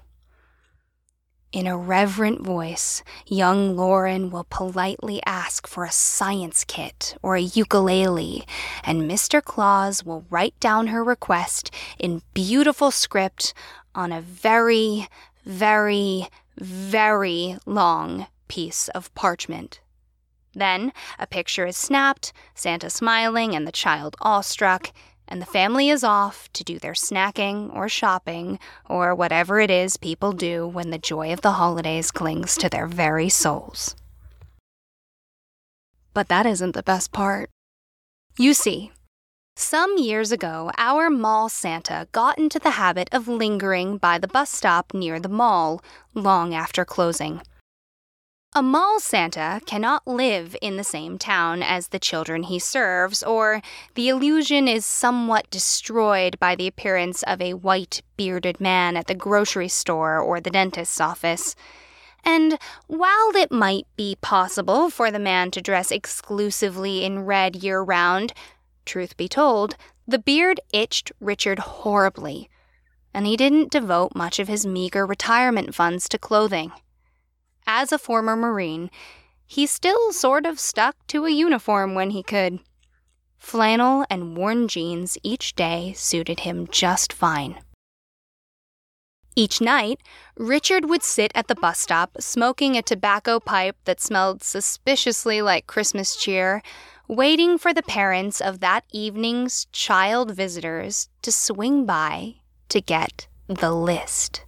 In 1.51 1.65
a 1.65 1.77
reverent 1.77 2.41
voice, 2.41 3.01
young 3.25 3.75
Lauren 3.75 4.29
will 4.29 4.45
politely 4.51 5.21
ask 5.25 5.65
for 5.65 5.85
a 5.85 5.91
science 5.91 6.63
kit 6.65 7.17
or 7.23 7.35
a 7.35 7.41
ukulele, 7.41 8.45
and 8.83 9.09
Mr. 9.09 9.43
Claus 9.43 10.03
will 10.03 10.25
write 10.29 10.59
down 10.59 10.87
her 10.87 11.03
request 11.03 11.71
in 11.97 12.21
beautiful 12.35 12.91
script 12.91 13.55
on 13.95 14.11
a 14.11 14.21
very, 14.21 15.07
very, 15.45 16.27
very 16.57 17.57
long 17.65 18.27
piece 18.47 18.87
of 18.89 19.13
parchment. 19.15 19.79
Then 20.53 20.93
a 21.19 21.27
picture 21.27 21.65
is 21.65 21.75
snapped, 21.75 22.31
Santa 22.53 22.89
smiling 22.89 23.55
and 23.55 23.67
the 23.67 23.71
child 23.71 24.15
awestruck, 24.21 24.93
and 25.27 25.41
the 25.41 25.45
family 25.45 25.89
is 25.89 26.03
off 26.03 26.51
to 26.53 26.63
do 26.63 26.79
their 26.79 26.93
snacking 26.93 27.75
or 27.75 27.89
shopping 27.89 28.59
or 28.87 29.13
whatever 29.15 29.59
it 29.59 29.71
is 29.71 29.97
people 29.97 30.31
do 30.31 30.67
when 30.67 30.91
the 30.91 30.97
joy 30.97 31.33
of 31.33 31.41
the 31.41 31.53
holidays 31.53 32.11
clings 32.11 32.55
to 32.57 32.69
their 32.69 32.87
very 32.87 33.27
souls. 33.27 33.95
But 36.13 36.29
that 36.29 36.45
isn't 36.45 36.73
the 36.73 36.83
best 36.83 37.11
part. 37.11 37.49
You 38.37 38.53
see, 38.53 38.91
some 39.55 39.97
years 39.97 40.31
ago, 40.31 40.71
our 40.77 41.09
mall 41.09 41.49
Santa 41.49 42.07
got 42.11 42.37
into 42.37 42.59
the 42.59 42.71
habit 42.71 43.09
of 43.11 43.27
lingering 43.27 43.97
by 43.97 44.17
the 44.17 44.27
bus 44.27 44.49
stop 44.49 44.93
near 44.93 45.19
the 45.19 45.29
mall 45.29 45.81
long 46.13 46.53
after 46.53 46.85
closing. 46.85 47.41
A 48.57 48.61
mall 48.61 49.01
Santa 49.01 49.59
cannot 49.65 50.07
live 50.07 50.55
in 50.61 50.77
the 50.77 50.83
same 50.85 51.17
town 51.17 51.61
as 51.61 51.89
the 51.89 51.99
children 51.99 52.43
he 52.43 52.57
serves, 52.57 53.21
or 53.21 53.61
the 53.95 54.07
illusion 54.07 54.69
is 54.69 54.85
somewhat 54.85 55.49
destroyed 55.49 56.39
by 56.39 56.55
the 56.55 56.67
appearance 56.67 57.21
of 57.23 57.41
a 57.41 57.55
white 57.55 58.01
bearded 58.15 58.61
man 58.61 58.95
at 58.95 59.07
the 59.07 59.13
grocery 59.13 59.67
store 59.67 60.19
or 60.19 60.39
the 60.39 60.49
dentist's 60.49 61.01
office. 61.01 61.53
And 62.23 62.57
while 62.87 63.35
it 63.35 63.51
might 63.51 63.87
be 63.97 64.17
possible 64.21 64.89
for 64.89 65.11
the 65.11 65.19
man 65.19 65.51
to 65.51 65.61
dress 65.61 65.91
exclusively 65.91 67.03
in 67.03 67.25
red 67.25 67.57
year 67.57 67.81
round, 67.81 68.33
Truth 68.85 69.17
be 69.17 69.27
told, 69.27 69.75
the 70.07 70.19
beard 70.19 70.59
itched 70.71 71.11
Richard 71.19 71.59
horribly, 71.59 72.49
and 73.13 73.25
he 73.25 73.35
didn't 73.35 73.71
devote 73.71 74.15
much 74.15 74.39
of 74.39 74.47
his 74.47 74.65
meager 74.65 75.05
retirement 75.05 75.73
funds 75.73 76.07
to 76.09 76.17
clothing. 76.17 76.71
As 77.65 77.91
a 77.91 77.97
former 77.97 78.35
Marine, 78.35 78.91
he 79.45 79.65
still 79.65 80.13
sort 80.13 80.45
of 80.45 80.59
stuck 80.59 80.95
to 81.07 81.25
a 81.25 81.31
uniform 81.31 81.95
when 81.95 82.11
he 82.11 82.21
could. 82.21 82.59
Flannel 83.37 84.05
and 84.09 84.37
worn 84.37 84.67
jeans 84.67 85.17
each 85.23 85.55
day 85.55 85.93
suited 85.95 86.41
him 86.41 86.67
just 86.67 87.11
fine. 87.11 87.59
Each 89.35 89.59
night, 89.59 89.99
Richard 90.37 90.85
would 90.89 91.03
sit 91.03 91.31
at 91.35 91.47
the 91.47 91.55
bus 91.55 91.79
stop 91.79 92.17
smoking 92.19 92.77
a 92.77 92.81
tobacco 92.81 93.39
pipe 93.39 93.75
that 93.83 93.99
smelled 93.99 94.41
suspiciously 94.43 95.41
like 95.41 95.67
Christmas 95.67 96.15
cheer 96.15 96.63
waiting 97.07 97.57
for 97.57 97.73
the 97.73 97.83
parents 97.83 98.41
of 98.41 98.59
that 98.59 98.83
evening's 98.91 99.65
child 99.71 100.31
visitors 100.31 101.09
to 101.21 101.31
swing 101.31 101.85
by 101.85 102.35
to 102.69 102.81
get 102.81 103.27
the 103.47 103.71
list. 103.71 104.43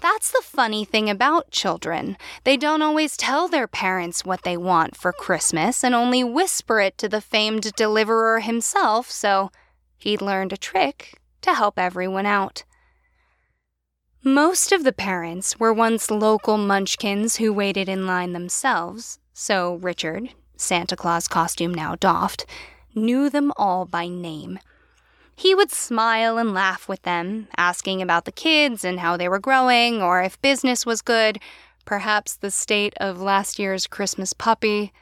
That's 0.00 0.30
the 0.30 0.42
funny 0.42 0.84
thing 0.84 1.10
about 1.10 1.50
children. 1.50 2.16
They 2.44 2.56
don't 2.56 2.82
always 2.82 3.16
tell 3.16 3.48
their 3.48 3.66
parents 3.66 4.24
what 4.24 4.44
they 4.44 4.56
want 4.56 4.96
for 4.96 5.12
Christmas 5.12 5.82
and 5.82 5.94
only 5.94 6.22
whisper 6.22 6.80
it 6.80 6.96
to 6.98 7.08
the 7.08 7.20
famed 7.20 7.72
deliverer 7.74 8.40
himself, 8.40 9.10
so 9.10 9.50
he'd 9.98 10.22
learned 10.22 10.52
a 10.52 10.56
trick 10.56 11.20
to 11.42 11.54
help 11.54 11.78
everyone 11.78 12.26
out. 12.26 12.64
Most 14.22 14.72
of 14.72 14.84
the 14.84 14.92
parents 14.92 15.58
were 15.58 15.72
once 15.72 16.10
local 16.10 16.58
munchkins 16.58 17.36
who 17.36 17.52
waited 17.52 17.88
in 17.88 18.06
line 18.06 18.32
themselves, 18.32 19.18
so 19.32 19.74
Richard, 19.76 20.30
Santa 20.58 20.96
Claus 20.96 21.28
costume 21.28 21.72
now 21.72 21.94
doffed, 21.94 22.44
knew 22.94 23.30
them 23.30 23.52
all 23.56 23.86
by 23.86 24.08
name. 24.08 24.58
He 25.34 25.54
would 25.54 25.70
smile 25.70 26.36
and 26.36 26.52
laugh 26.52 26.88
with 26.88 27.02
them, 27.02 27.46
asking 27.56 28.02
about 28.02 28.24
the 28.24 28.32
kids 28.32 28.84
and 28.84 28.98
how 28.98 29.16
they 29.16 29.28
were 29.28 29.38
growing, 29.38 30.02
or 30.02 30.20
if 30.20 30.42
business 30.42 30.84
was 30.84 31.00
good, 31.00 31.38
perhaps 31.84 32.34
the 32.34 32.50
state 32.50 32.92
of 32.96 33.22
last 33.22 33.58
year's 33.58 33.86
Christmas 33.86 34.32
puppy. 34.32 34.92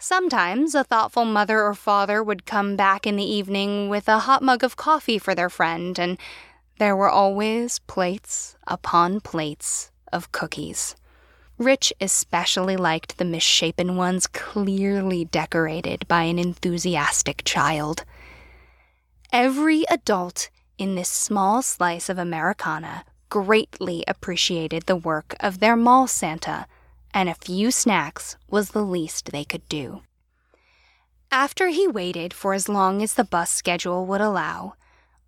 Sometimes 0.00 0.74
a 0.74 0.82
thoughtful 0.82 1.24
mother 1.24 1.62
or 1.62 1.74
father 1.74 2.24
would 2.24 2.44
come 2.44 2.74
back 2.74 3.06
in 3.06 3.14
the 3.14 3.24
evening 3.24 3.88
with 3.88 4.08
a 4.08 4.18
hot 4.18 4.42
mug 4.42 4.64
of 4.64 4.76
coffee 4.76 5.16
for 5.16 5.32
their 5.32 5.48
friend, 5.48 5.96
and 5.96 6.18
there 6.78 6.96
were 6.96 7.08
always 7.08 7.78
plates 7.78 8.56
upon 8.66 9.20
plates 9.20 9.92
of 10.12 10.32
cookies. 10.32 10.96
Rich 11.62 11.92
especially 12.00 12.76
liked 12.76 13.18
the 13.18 13.24
misshapen 13.24 13.96
ones 13.96 14.26
clearly 14.26 15.24
decorated 15.24 16.08
by 16.08 16.24
an 16.24 16.40
enthusiastic 16.40 17.42
child. 17.44 18.04
Every 19.32 19.84
adult 19.88 20.50
in 20.76 20.96
this 20.96 21.08
small 21.08 21.62
slice 21.62 22.08
of 22.08 22.18
Americana 22.18 23.04
greatly 23.28 24.02
appreciated 24.08 24.86
the 24.86 24.96
work 24.96 25.36
of 25.38 25.60
their 25.60 25.76
mall 25.76 26.08
Santa, 26.08 26.66
and 27.14 27.28
a 27.28 27.34
few 27.34 27.70
snacks 27.70 28.36
was 28.50 28.70
the 28.70 28.84
least 28.84 29.30
they 29.30 29.44
could 29.44 29.68
do. 29.68 30.02
After 31.30 31.68
he 31.68 31.86
waited 31.86 32.34
for 32.34 32.54
as 32.54 32.68
long 32.68 33.02
as 33.02 33.14
the 33.14 33.24
bus 33.24 33.52
schedule 33.52 34.04
would 34.06 34.20
allow, 34.20 34.74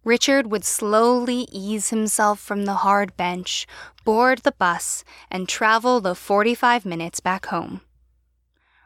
Richard 0.05 0.51
would 0.51 0.65
slowly 0.65 1.49
ease 1.51 1.89
himself 1.89 2.39
from 2.39 2.67
the 2.67 2.75
hard 2.75 3.17
bench, 3.17 3.67
board 4.05 4.41
the 4.41 4.53
bus, 4.53 5.03
and 5.31 5.49
travel 5.49 6.01
the 6.01 6.15
45 6.15 6.85
minutes 6.85 7.21
back 7.21 7.47
home. 7.47 7.81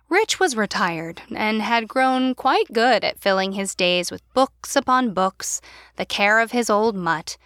Rich 0.08 0.40
was 0.40 0.56
retired 0.56 1.20
and 1.34 1.60
had 1.60 1.88
grown 1.88 2.34
quite 2.34 2.72
good 2.72 3.04
at 3.04 3.20
filling 3.20 3.52
his 3.52 3.74
days 3.74 4.10
with 4.10 4.22
books 4.32 4.74
upon 4.74 5.12
books, 5.12 5.60
the 5.96 6.06
care 6.06 6.38
of 6.38 6.52
his 6.52 6.70
old 6.70 6.94
mutt, 6.94 7.36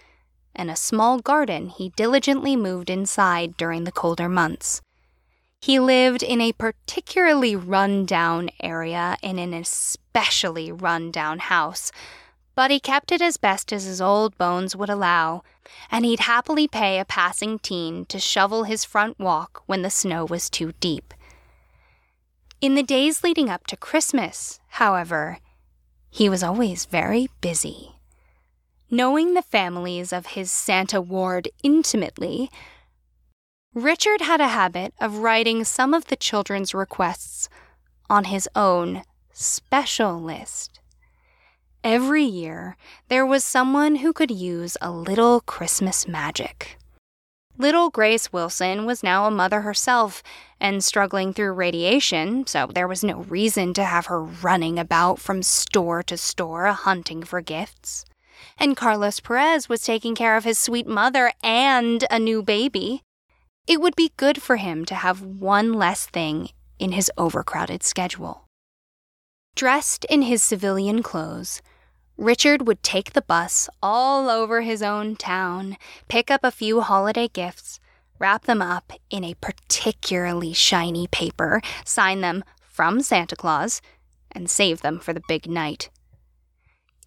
and 0.54 0.70
a 0.70 0.76
small 0.76 1.18
garden 1.18 1.70
he 1.70 1.88
diligently 1.96 2.54
moved 2.54 2.90
inside 2.90 3.56
during 3.56 3.84
the 3.84 3.90
colder 3.90 4.28
months. 4.28 4.80
He 5.60 5.80
lived 5.80 6.22
in 6.22 6.40
a 6.40 6.52
particularly 6.52 7.56
run 7.56 8.04
down 8.04 8.50
area 8.60 9.16
in 9.22 9.38
an 9.38 9.54
especially 9.54 10.70
run 10.70 11.10
down 11.10 11.38
house 11.38 11.90
but 12.55 12.70
he 12.70 12.78
kept 12.78 13.11
it 13.11 13.22
as 13.22 13.36
best 13.36 13.72
as 13.72 13.84
his 13.84 14.00
old 14.00 14.36
bones 14.36 14.76
would 14.76 14.90
allow, 14.90 15.42
and 15.90 16.05
he'd 16.05 16.20
happily 16.20 16.68
pay 16.68 16.98
a 16.98 17.05
passing 17.05 17.59
teen 17.59 18.05
to 18.07 18.18
shovel 18.18 18.64
his 18.64 18.84
front 18.84 19.18
walk 19.18 19.62
when 19.66 19.82
the 19.82 19.90
snow 19.90 20.24
was 20.24 20.50
too 20.50 20.72
deep. 20.80 21.14
In 22.61 22.74
the 22.74 22.82
days 22.82 23.24
leading 23.24 23.48
up 23.48 23.66
to 23.68 23.76
Christmas, 23.76 24.61
however, 24.68 25.38
he 26.11 26.28
was 26.28 26.42
always 26.42 26.84
very 26.84 27.28
busy. 27.40 27.96
Knowing 28.90 29.32
the 29.32 29.42
families 29.42 30.12
of 30.12 30.26
his 30.26 30.53
Santa 30.53 31.00
ward 31.00 31.48
intimately, 31.62 32.50
Richard 33.74 34.20
had 34.20 34.42
a 34.42 34.48
habit 34.48 34.92
of 35.00 35.18
writing 35.18 35.64
some 35.64 35.94
of 35.94 36.09
the 36.09 36.16
children's 36.16 36.74
requests 36.74 37.48
on 38.11 38.24
his 38.24 38.46
own 38.55 39.03
special 39.32 40.20
list. 40.20 40.82
Every 41.85 42.22
year, 42.22 42.76
there 43.09 43.26
was 43.26 43.43
someone 43.43 43.97
who 43.97 44.12
could 44.12 44.30
use 44.30 44.76
a 44.80 44.93
little 44.93 45.41
Christmas 45.41 46.07
magic. 46.07 46.78
Little 47.59 47.91
Grace 47.91 48.33
Wilson 48.33 48.87
was 48.87 49.03
now 49.03 49.26
a 49.26 49.33
mother 49.33 49.62
herself 49.62 50.22
and 50.61 50.85
struggling 50.85 51.33
through 51.33 51.53
radiation, 51.55 52.47
so 52.47 52.68
there 52.72 52.87
was 52.87 53.03
no 53.03 53.22
reason 53.22 53.74
to 53.74 53.83
have 53.83 54.07
her 54.07 54.22
running 54.22 54.78
about 54.78 55.18
from 55.18 55.43
store 55.43 56.05
to 56.05 56.16
store 56.16 56.66
hunting 56.66 57.24
for 57.24 57.41
gifts. 57.41 58.05
And 58.61 58.76
Carlos 58.76 59.18
Perez 59.18 59.68
was 59.68 59.83
taking 59.83 60.14
care 60.14 60.37
of 60.37 60.45
his 60.45 60.61
sweet 60.61 60.87
mother 60.87 61.33
and 61.43 62.07
a 62.12 62.20
new 62.20 62.45
baby. 62.45 63.03
It 63.66 63.80
would 63.80 63.97
be 63.97 64.12
good 64.16 64.41
for 64.41 64.55
him 64.55 64.85
to 64.85 64.95
have 64.95 65.20
one 65.20 65.72
less 65.72 66.07
thing 66.07 66.51
in 66.78 66.93
his 66.93 67.11
overcrowded 67.18 67.83
schedule. 67.83 68.45
Dressed 69.57 70.05
in 70.07 70.22
his 70.22 70.45
civilian 70.45 71.03
clothes, 71.03 71.61
Richard 72.22 72.68
would 72.68 72.84
take 72.84 73.14
the 73.14 73.22
bus 73.22 73.68
all 73.82 74.30
over 74.30 74.60
his 74.60 74.80
own 74.80 75.16
town, 75.16 75.76
pick 76.06 76.30
up 76.30 76.44
a 76.44 76.52
few 76.52 76.80
holiday 76.80 77.26
gifts, 77.26 77.80
wrap 78.20 78.44
them 78.44 78.62
up 78.62 78.92
in 79.10 79.24
a 79.24 79.34
particularly 79.40 80.52
shiny 80.52 81.08
paper, 81.08 81.60
sign 81.84 82.20
them 82.20 82.44
from 82.60 83.02
Santa 83.02 83.34
Claus, 83.34 83.82
and 84.30 84.48
save 84.48 84.82
them 84.82 85.00
for 85.00 85.12
the 85.12 85.22
big 85.26 85.48
night. 85.48 85.90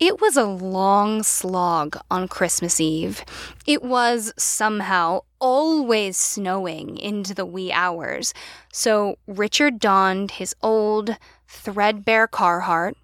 It 0.01 0.19
was 0.19 0.35
a 0.35 0.43
long 0.43 1.23
slog 1.23 1.97
on 2.11 2.27
Christmas 2.27 2.81
Eve. 2.81 3.23
It 3.65 3.83
was 3.83 4.33
somehow 4.37 5.21
always 5.39 6.17
snowing 6.17 6.97
into 6.97 7.33
the 7.33 7.45
wee 7.45 7.71
hours, 7.71 8.33
so 8.73 9.17
Richard 9.27 9.79
donned 9.79 10.31
his 10.31 10.53
old, 10.61 11.15
threadbare 11.47 12.27
Carhartt 12.27 12.95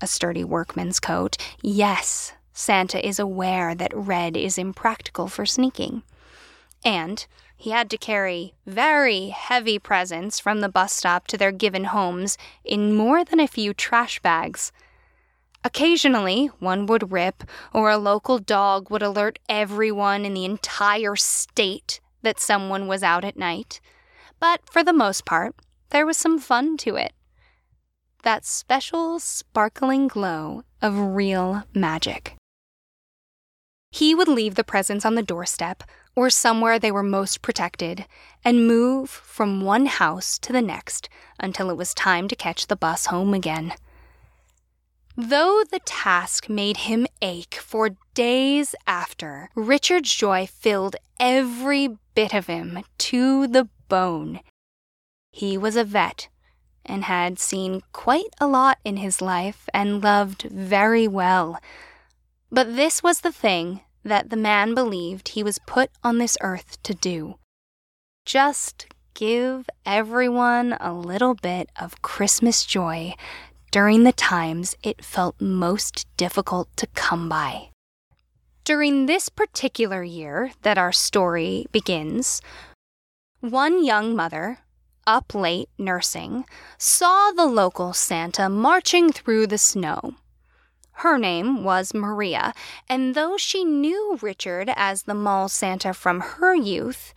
a 0.00 0.06
sturdy 0.06 0.44
workman's 0.44 1.00
coat. 1.00 1.36
Yes, 1.62 2.32
Santa 2.52 3.06
is 3.06 3.18
aware 3.18 3.74
that 3.74 3.94
red 3.94 4.36
is 4.36 4.58
impractical 4.58 5.28
for 5.28 5.44
sneaking. 5.44 6.02
And 6.84 7.26
he 7.56 7.70
had 7.70 7.90
to 7.90 7.98
carry 7.98 8.54
very 8.66 9.28
heavy 9.28 9.78
presents 9.78 10.38
from 10.38 10.60
the 10.60 10.68
bus 10.68 10.92
stop 10.92 11.26
to 11.28 11.38
their 11.38 11.52
given 11.52 11.84
homes 11.84 12.36
in 12.64 12.94
more 12.94 13.24
than 13.24 13.40
a 13.40 13.48
few 13.48 13.72
trash 13.72 14.20
bags. 14.20 14.72
Occasionally, 15.64 16.46
one 16.60 16.86
would 16.86 17.10
rip, 17.10 17.42
or 17.72 17.90
a 17.90 17.98
local 17.98 18.38
dog 18.38 18.90
would 18.90 19.02
alert 19.02 19.38
everyone 19.48 20.24
in 20.24 20.34
the 20.34 20.44
entire 20.44 21.16
state 21.16 22.00
that 22.22 22.38
someone 22.38 22.86
was 22.86 23.02
out 23.02 23.24
at 23.24 23.36
night. 23.36 23.80
But 24.38 24.60
for 24.70 24.84
the 24.84 24.92
most 24.92 25.24
part, 25.24 25.56
there 25.90 26.06
was 26.06 26.16
some 26.16 26.38
fun 26.38 26.76
to 26.78 26.94
it 26.96 27.12
that 28.26 28.44
special 28.44 29.20
sparkling 29.20 30.08
glow 30.08 30.64
of 30.82 30.98
real 30.98 31.62
magic. 31.72 32.34
He 33.92 34.16
would 34.16 34.26
leave 34.26 34.56
the 34.56 34.64
presents 34.64 35.04
on 35.04 35.14
the 35.14 35.22
doorstep 35.22 35.84
or 36.16 36.28
somewhere 36.28 36.76
they 36.76 36.90
were 36.90 37.04
most 37.04 37.40
protected 37.40 38.04
and 38.44 38.66
move 38.66 39.08
from 39.08 39.60
one 39.60 39.86
house 39.86 40.40
to 40.40 40.52
the 40.52 40.60
next 40.60 41.08
until 41.38 41.70
it 41.70 41.76
was 41.76 41.94
time 41.94 42.26
to 42.26 42.34
catch 42.34 42.66
the 42.66 42.74
bus 42.74 43.06
home 43.06 43.32
again. 43.32 43.74
Though 45.16 45.62
the 45.70 45.80
task 45.84 46.48
made 46.48 46.78
him 46.78 47.06
ache 47.22 47.54
for 47.54 47.90
days 48.14 48.74
after, 48.88 49.50
Richard's 49.54 50.12
joy 50.12 50.48
filled 50.48 50.96
every 51.20 51.96
bit 52.16 52.34
of 52.34 52.48
him 52.48 52.80
to 52.98 53.46
the 53.46 53.68
bone. 53.88 54.40
He 55.30 55.56
was 55.56 55.76
a 55.76 55.84
vet 55.84 56.26
and 56.86 57.04
had 57.04 57.38
seen 57.38 57.82
quite 57.92 58.34
a 58.40 58.46
lot 58.46 58.78
in 58.84 58.96
his 58.96 59.20
life 59.20 59.68
and 59.74 60.02
loved 60.02 60.42
very 60.42 61.06
well. 61.06 61.60
But 62.50 62.76
this 62.76 63.02
was 63.02 63.20
the 63.20 63.32
thing 63.32 63.80
that 64.04 64.30
the 64.30 64.36
man 64.36 64.74
believed 64.74 65.28
he 65.28 65.42
was 65.42 65.58
put 65.66 65.90
on 66.02 66.18
this 66.18 66.36
earth 66.40 66.82
to 66.84 66.94
do 66.94 67.36
just 68.26 68.88
give 69.14 69.70
everyone 69.86 70.76
a 70.80 70.92
little 70.92 71.34
bit 71.34 71.70
of 71.80 72.02
Christmas 72.02 72.66
joy 72.66 73.14
during 73.70 74.02
the 74.02 74.12
times 74.12 74.74
it 74.82 75.04
felt 75.04 75.40
most 75.40 76.06
difficult 76.16 76.68
to 76.76 76.88
come 76.88 77.28
by. 77.28 77.68
During 78.64 79.06
this 79.06 79.28
particular 79.28 80.02
year 80.02 80.50
that 80.62 80.76
our 80.76 80.90
story 80.90 81.66
begins, 81.70 82.42
one 83.40 83.84
young 83.84 84.16
mother, 84.16 84.58
up 85.06 85.34
late 85.34 85.68
nursing, 85.78 86.44
saw 86.78 87.30
the 87.32 87.46
local 87.46 87.92
Santa 87.92 88.48
marching 88.48 89.12
through 89.12 89.46
the 89.46 89.58
snow. 89.58 90.14
Her 91.00 91.18
name 91.18 91.62
was 91.62 91.92
Maria, 91.92 92.54
and 92.88 93.14
though 93.14 93.36
she 93.36 93.64
knew 93.64 94.18
Richard 94.22 94.70
as 94.74 95.02
the 95.02 95.14
mall 95.14 95.48
Santa 95.48 95.92
from 95.92 96.20
her 96.20 96.54
youth, 96.54 97.12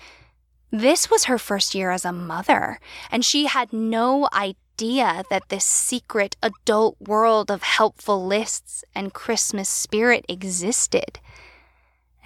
this 0.72 1.10
was 1.10 1.24
her 1.26 1.38
first 1.38 1.74
year 1.74 1.90
as 1.90 2.06
a 2.06 2.12
mother, 2.12 2.80
and 3.10 3.26
she 3.26 3.46
had 3.46 3.74
no 3.74 4.28
idea 4.34 5.24
that 5.30 5.50
this 5.50 5.66
secret 5.66 6.36
adult 6.44 6.98
world 7.00 7.50
of 7.50 7.64
helpful 7.64 8.26
lists 8.26 8.84
and 8.94 9.14
Christmas 9.14 9.70
spirit 9.70 10.26
existed. 10.30 11.20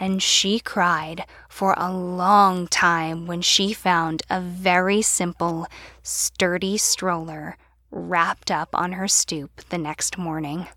And 0.04 0.22
she 0.22 0.60
cried 0.60 1.26
for 1.48 1.74
a 1.78 1.90
long 1.90 2.68
time 2.68 3.26
when 3.26 3.42
she 3.42 3.72
found 3.72 4.22
a 4.30 4.42
very 4.42 5.02
simple, 5.02 5.66
sturdy 6.02 6.78
stroller 6.78 7.56
wrapped 7.90 8.52
up 8.52 8.68
on 8.74 8.92
her 8.94 9.08
stoop 9.08 9.62
the 9.70 9.78
next 9.78 10.18
morning. 10.18 10.68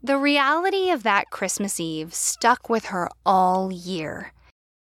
The 0.00 0.16
reality 0.16 0.90
of 0.90 1.02
that 1.02 1.28
Christmas 1.28 1.80
Eve 1.80 2.14
stuck 2.14 2.70
with 2.70 2.86
her 2.86 3.08
all 3.24 3.72
year. 3.72 4.32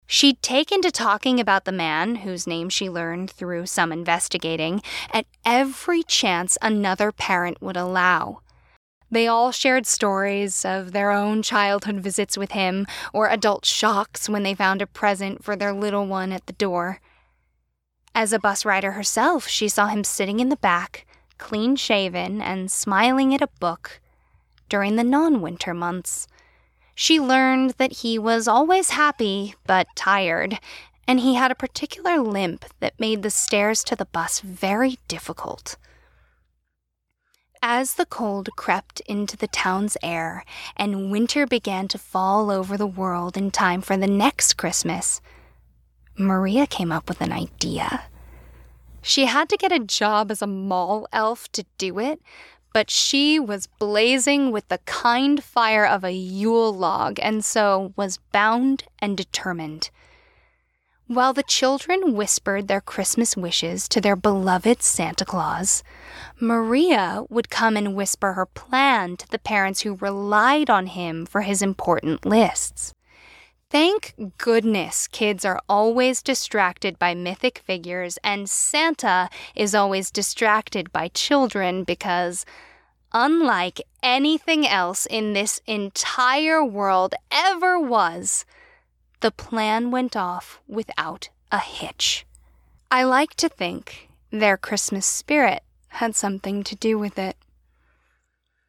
She'd 0.06 0.40
taken 0.42 0.80
to 0.82 0.92
talking 0.92 1.40
about 1.40 1.64
the 1.64 1.72
man, 1.72 2.16
whose 2.16 2.46
name 2.46 2.68
she 2.68 2.88
learned 2.88 3.32
through 3.32 3.66
some 3.66 3.90
investigating, 3.90 4.80
at 5.12 5.26
every 5.44 6.04
chance 6.04 6.56
another 6.62 7.10
parent 7.10 7.60
would 7.60 7.76
allow. 7.76 8.42
They 9.10 9.26
all 9.26 9.50
shared 9.50 9.86
stories 9.86 10.64
of 10.64 10.92
their 10.92 11.10
own 11.10 11.42
childhood 11.42 11.96
visits 11.96 12.38
with 12.38 12.52
him 12.52 12.86
or 13.12 13.28
adult 13.28 13.64
shocks 13.64 14.28
when 14.28 14.44
they 14.44 14.54
found 14.54 14.80
a 14.80 14.86
present 14.86 15.42
for 15.42 15.56
their 15.56 15.72
little 15.72 16.06
one 16.06 16.30
at 16.30 16.46
the 16.46 16.52
door. 16.52 17.00
As 18.14 18.32
a 18.32 18.38
bus 18.38 18.64
rider 18.64 18.92
herself, 18.92 19.48
she 19.48 19.68
saw 19.68 19.86
him 19.86 20.04
sitting 20.04 20.38
in 20.38 20.48
the 20.48 20.56
back, 20.56 21.06
clean 21.38 21.74
shaven 21.74 22.40
and 22.40 22.70
smiling 22.70 23.34
at 23.34 23.42
a 23.42 23.48
book 23.58 24.00
during 24.68 24.96
the 24.96 25.04
non 25.04 25.40
winter 25.40 25.74
months. 25.74 26.28
She 26.94 27.18
learned 27.18 27.70
that 27.78 27.98
he 27.98 28.18
was 28.18 28.46
always 28.46 28.90
happy 28.90 29.54
but 29.66 29.88
tired, 29.96 30.58
and 31.08 31.18
he 31.20 31.34
had 31.34 31.50
a 31.50 31.56
particular 31.56 32.18
limp 32.18 32.64
that 32.78 33.00
made 33.00 33.22
the 33.22 33.30
stairs 33.30 33.82
to 33.84 33.96
the 33.96 34.04
bus 34.04 34.40
very 34.40 34.98
difficult. 35.08 35.76
As 37.62 37.96
the 37.96 38.06
cold 38.06 38.48
crept 38.56 39.00
into 39.00 39.36
the 39.36 39.46
town's 39.46 39.98
air 40.02 40.46
and 40.78 41.10
winter 41.10 41.46
began 41.46 41.88
to 41.88 41.98
fall 41.98 42.50
over 42.50 42.78
the 42.78 42.86
world 42.86 43.36
in 43.36 43.50
time 43.50 43.82
for 43.82 43.98
the 43.98 44.06
next 44.06 44.56
Christmas, 44.56 45.20
Maria 46.16 46.66
came 46.66 46.90
up 46.90 47.06
with 47.06 47.20
an 47.20 47.32
idea. 47.32 48.04
She 49.02 49.26
had 49.26 49.50
to 49.50 49.58
get 49.58 49.72
a 49.72 49.78
job 49.78 50.30
as 50.30 50.40
a 50.40 50.46
mall 50.46 51.06
elf 51.12 51.52
to 51.52 51.66
do 51.76 51.98
it, 51.98 52.22
but 52.72 52.88
she 52.88 53.38
was 53.38 53.66
blazing 53.66 54.52
with 54.52 54.66
the 54.68 54.78
kind 54.86 55.44
fire 55.44 55.86
of 55.86 56.02
a 56.02 56.12
Yule 56.12 56.72
log 56.72 57.18
and 57.20 57.44
so 57.44 57.92
was 57.94 58.20
bound 58.32 58.84
and 59.00 59.18
determined. 59.18 59.90
While 61.10 61.32
the 61.32 61.42
children 61.42 62.14
whispered 62.14 62.68
their 62.68 62.80
Christmas 62.80 63.36
wishes 63.36 63.88
to 63.88 64.00
their 64.00 64.14
beloved 64.14 64.80
Santa 64.80 65.24
Claus, 65.24 65.82
Maria 66.38 67.24
would 67.28 67.50
come 67.50 67.76
and 67.76 67.96
whisper 67.96 68.34
her 68.34 68.46
plan 68.46 69.16
to 69.16 69.28
the 69.28 69.40
parents 69.40 69.80
who 69.80 69.96
relied 69.96 70.70
on 70.70 70.86
him 70.86 71.26
for 71.26 71.40
his 71.40 71.62
important 71.62 72.24
lists. 72.24 72.94
Thank 73.70 74.14
goodness 74.38 75.08
kids 75.08 75.44
are 75.44 75.60
always 75.68 76.22
distracted 76.22 76.96
by 76.96 77.14
mythic 77.14 77.58
figures, 77.58 78.16
and 78.22 78.48
Santa 78.48 79.28
is 79.56 79.74
always 79.74 80.12
distracted 80.12 80.92
by 80.92 81.08
children 81.08 81.82
because, 81.82 82.46
unlike 83.12 83.80
anything 84.00 84.64
else 84.64 85.06
in 85.06 85.32
this 85.32 85.60
entire 85.66 86.64
world 86.64 87.16
ever 87.32 87.80
was, 87.80 88.44
the 89.20 89.30
plan 89.30 89.90
went 89.90 90.16
off 90.16 90.60
without 90.66 91.28
a 91.52 91.58
hitch. 91.58 92.26
I 92.90 93.04
like 93.04 93.34
to 93.36 93.48
think 93.48 94.08
their 94.30 94.56
Christmas 94.56 95.06
spirit 95.06 95.62
had 95.88 96.16
something 96.16 96.64
to 96.64 96.74
do 96.74 96.98
with 96.98 97.18
it. 97.18 97.36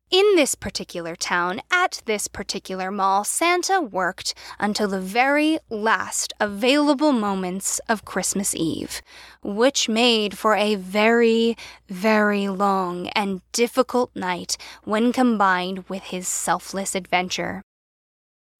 In 0.09 0.35
this 0.35 0.55
particular 0.55 1.15
town, 1.15 1.61
at 1.71 2.01
this 2.05 2.27
particular 2.27 2.91
mall, 2.91 3.23
Santa 3.23 3.79
worked 3.79 4.33
until 4.59 4.89
the 4.89 4.99
very 4.99 5.57
last 5.69 6.33
available 6.37 7.13
moments 7.13 7.79
of 7.87 8.03
Christmas 8.03 8.53
Eve, 8.53 9.01
which 9.41 9.87
made 9.87 10.37
for 10.37 10.53
a 10.53 10.75
very, 10.75 11.55
very 11.87 12.49
long 12.49 13.07
and 13.09 13.41
difficult 13.53 14.13
night 14.13 14.57
when 14.83 15.13
combined 15.13 15.87
with 15.87 16.03
his 16.03 16.27
selfless 16.27 16.93
adventure 16.93 17.61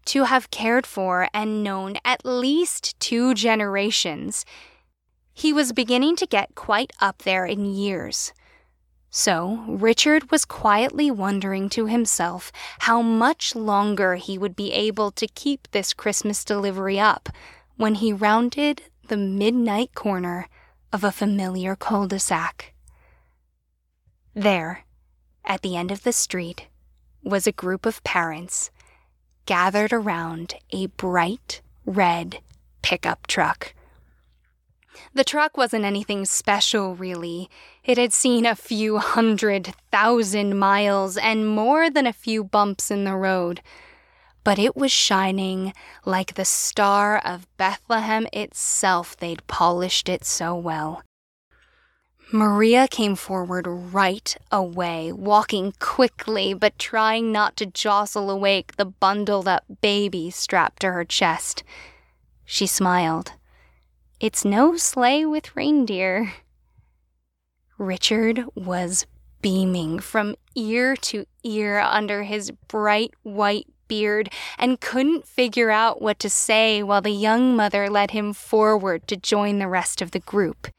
to 0.05 0.23
have 0.23 0.51
cared 0.51 0.85
for 0.85 1.27
and 1.33 1.63
known 1.63 1.97
at 2.03 2.25
least 2.25 2.99
two 2.99 3.33
generations. 3.33 4.45
He 5.33 5.53
was 5.53 5.73
beginning 5.73 6.15
to 6.17 6.25
get 6.25 6.55
quite 6.55 6.91
up 6.99 7.19
there 7.19 7.45
in 7.45 7.65
years. 7.65 8.33
So, 9.09 9.65
Richard 9.67 10.31
was 10.31 10.45
quietly 10.45 11.11
wondering 11.11 11.67
to 11.71 11.85
himself 11.85 12.51
how 12.79 13.01
much 13.01 13.55
longer 13.55 14.15
he 14.15 14.37
would 14.37 14.55
be 14.55 14.71
able 14.71 15.11
to 15.11 15.27
keep 15.27 15.67
this 15.71 15.93
Christmas 15.93 16.45
delivery 16.45 16.97
up 16.97 17.27
when 17.75 17.95
he 17.95 18.13
rounded 18.13 18.83
the 19.07 19.17
midnight 19.17 19.93
corner 19.95 20.47
of 20.93 21.03
a 21.03 21.11
familiar 21.11 21.75
cul 21.75 22.07
de 22.07 22.19
sac. 22.19 22.73
There, 24.33 24.85
at 25.43 25.61
the 25.61 25.75
end 25.75 25.91
of 25.91 26.03
the 26.03 26.13
street, 26.13 26.67
was 27.21 27.45
a 27.45 27.51
group 27.51 27.85
of 27.85 28.03
parents 28.05 28.71
gathered 29.45 29.93
around 29.93 30.55
a 30.71 30.87
bright 30.87 31.61
red 31.85 32.39
pickup 32.81 33.27
truck. 33.27 33.73
The 35.13 35.23
truck 35.23 35.57
wasn't 35.57 35.85
anything 35.85 36.25
special, 36.25 36.95
really. 36.95 37.49
It 37.83 37.97
had 37.97 38.13
seen 38.13 38.45
a 38.45 38.55
few 38.55 38.97
hundred 38.97 39.73
thousand 39.91 40.57
miles 40.57 41.17
and 41.17 41.47
more 41.47 41.89
than 41.89 42.07
a 42.07 42.13
few 42.13 42.43
bumps 42.43 42.91
in 42.91 43.03
the 43.03 43.15
road. 43.15 43.61
But 44.43 44.57
it 44.57 44.75
was 44.75 44.91
shining 44.91 45.73
like 46.05 46.33
the 46.33 46.45
star 46.45 47.17
of 47.19 47.47
Bethlehem 47.57 48.27
itself, 48.33 49.15
they'd 49.17 49.45
polished 49.47 50.09
it 50.09 50.25
so 50.25 50.55
well. 50.55 51.03
Maria 52.33 52.87
came 52.87 53.15
forward 53.15 53.67
right 53.67 54.37
away, 54.53 55.11
walking 55.11 55.73
quickly 55.79 56.53
but 56.53 56.79
trying 56.79 57.29
not 57.29 57.57
to 57.57 57.65
jostle 57.65 58.31
awake 58.31 58.77
the 58.77 58.85
bundled 58.85 59.49
up 59.49 59.65
baby 59.81 60.29
strapped 60.29 60.81
to 60.81 60.91
her 60.93 61.03
chest. 61.03 61.61
She 62.45 62.65
smiled. 62.67 63.33
It's 64.21 64.45
no 64.45 64.77
sleigh 64.77 65.25
with 65.25 65.55
reindeer. 65.57 66.31
Richard 67.77 68.45
was 68.55 69.05
beaming 69.41 69.99
from 69.99 70.35
ear 70.55 70.95
to 70.95 71.25
ear 71.43 71.79
under 71.79 72.23
his 72.23 72.51
bright 72.69 73.13
white 73.23 73.67
beard 73.89 74.29
and 74.57 74.79
couldn't 74.79 75.27
figure 75.27 75.69
out 75.69 76.01
what 76.01 76.17
to 76.19 76.29
say 76.29 76.81
while 76.81 77.01
the 77.01 77.11
young 77.11 77.57
mother 77.57 77.89
led 77.89 78.11
him 78.11 78.31
forward 78.31 79.05
to 79.07 79.17
join 79.17 79.59
the 79.59 79.67
rest 79.67 80.01
of 80.01 80.11
the 80.11 80.19
group. 80.19 80.69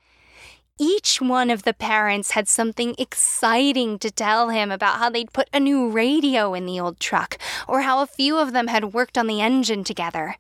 Each 0.78 1.20
one 1.20 1.50
of 1.50 1.64
the 1.64 1.74
parents 1.74 2.30
had 2.30 2.48
something 2.48 2.94
exciting 2.98 3.98
to 3.98 4.10
tell 4.10 4.48
him 4.48 4.72
about 4.72 4.98
how 4.98 5.10
they'd 5.10 5.32
put 5.32 5.48
a 5.52 5.60
new 5.60 5.88
radio 5.88 6.54
in 6.54 6.66
the 6.66 6.80
old 6.80 6.98
truck, 6.98 7.38
or 7.68 7.82
how 7.82 8.00
a 8.00 8.06
few 8.06 8.38
of 8.38 8.52
them 8.52 8.68
had 8.68 8.94
worked 8.94 9.18
on 9.18 9.26
the 9.26 9.40
engine 9.40 9.84
together. 9.84 10.36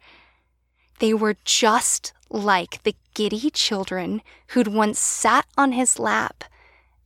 They 1.00 1.12
were 1.12 1.36
just 1.44 2.12
like 2.30 2.82
the 2.82 2.96
giddy 3.14 3.50
children 3.50 4.22
who'd 4.48 4.68
once 4.68 4.98
sat 4.98 5.46
on 5.58 5.72
his 5.72 5.98
lap, 5.98 6.44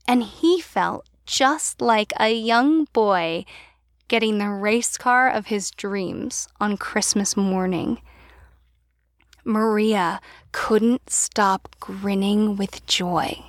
and 0.06 0.22
he 0.22 0.60
felt 0.60 1.06
just 1.26 1.80
like 1.80 2.12
a 2.20 2.32
young 2.32 2.84
boy 2.92 3.44
getting 4.08 4.38
the 4.38 4.50
race 4.50 4.96
car 4.96 5.28
of 5.28 5.46
his 5.46 5.72
dreams 5.72 6.46
on 6.60 6.76
Christmas 6.76 7.36
morning. 7.36 8.00
Maria 9.46 10.20
couldn't 10.52 11.08
stop 11.08 11.74
grinning 11.78 12.56
with 12.56 12.84
joy. 12.86 13.44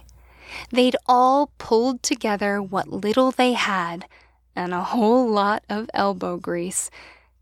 They'd 0.70 0.96
all 1.08 1.52
pulled 1.58 2.04
together 2.04 2.62
what 2.62 2.88
little 2.88 3.32
they 3.32 3.54
had 3.54 4.06
and 4.56 4.74
a 4.74 4.84
whole 4.84 5.30
lot 5.30 5.64
of 5.70 5.90
elbow 5.94 6.38
grease 6.38 6.90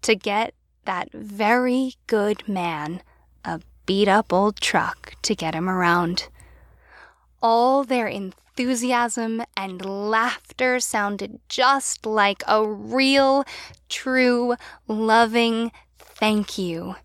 to 0.01 0.15
get 0.15 0.53
that 0.85 1.11
very 1.13 1.95
good 2.07 2.47
man 2.47 3.01
a 3.43 3.59
beat 3.85 4.07
up 4.07 4.31
old 4.31 4.59
truck 4.61 5.15
to 5.21 5.35
get 5.35 5.53
him 5.53 5.69
around. 5.69 6.29
All 7.41 7.83
their 7.83 8.07
enthusiasm 8.07 9.43
and 9.57 9.85
laughter 9.85 10.79
sounded 10.79 11.39
just 11.49 12.05
like 12.05 12.41
a 12.47 12.67
real, 12.67 13.43
true, 13.89 14.55
loving 14.87 15.71
thank 15.99 16.57
you 16.57 16.95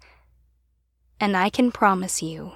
and 1.20 1.36
I 1.36 1.50
can 1.50 1.70
promise 1.70 2.22
you 2.22 2.54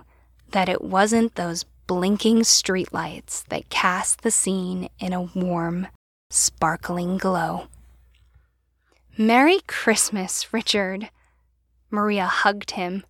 that 0.52 0.68
it 0.68 0.82
wasn't 0.82 1.34
those 1.34 1.64
blinking 1.86 2.40
streetlights 2.40 3.44
that 3.46 3.68
cast 3.68 4.22
the 4.22 4.30
scene 4.30 4.88
in 4.98 5.12
a 5.12 5.22
warm, 5.22 5.88
sparkling 6.30 7.18
glow. 7.18 7.66
Merry 9.18 9.60
Christmas, 9.66 10.52
Richard! 10.52 11.10
Maria 11.90 12.26
hugged 12.26 12.72
him, 12.72 13.04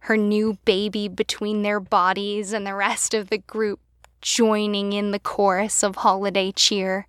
her 0.00 0.16
new 0.16 0.58
baby 0.64 1.08
between 1.08 1.62
their 1.62 1.80
bodies 1.80 2.52
and 2.52 2.66
the 2.66 2.74
rest 2.74 3.14
of 3.14 3.30
the 3.30 3.38
group 3.38 3.80
joining 4.20 4.92
in 4.92 5.10
the 5.10 5.18
chorus 5.18 5.82
of 5.82 5.96
holiday 5.96 6.52
cheer. 6.52 7.08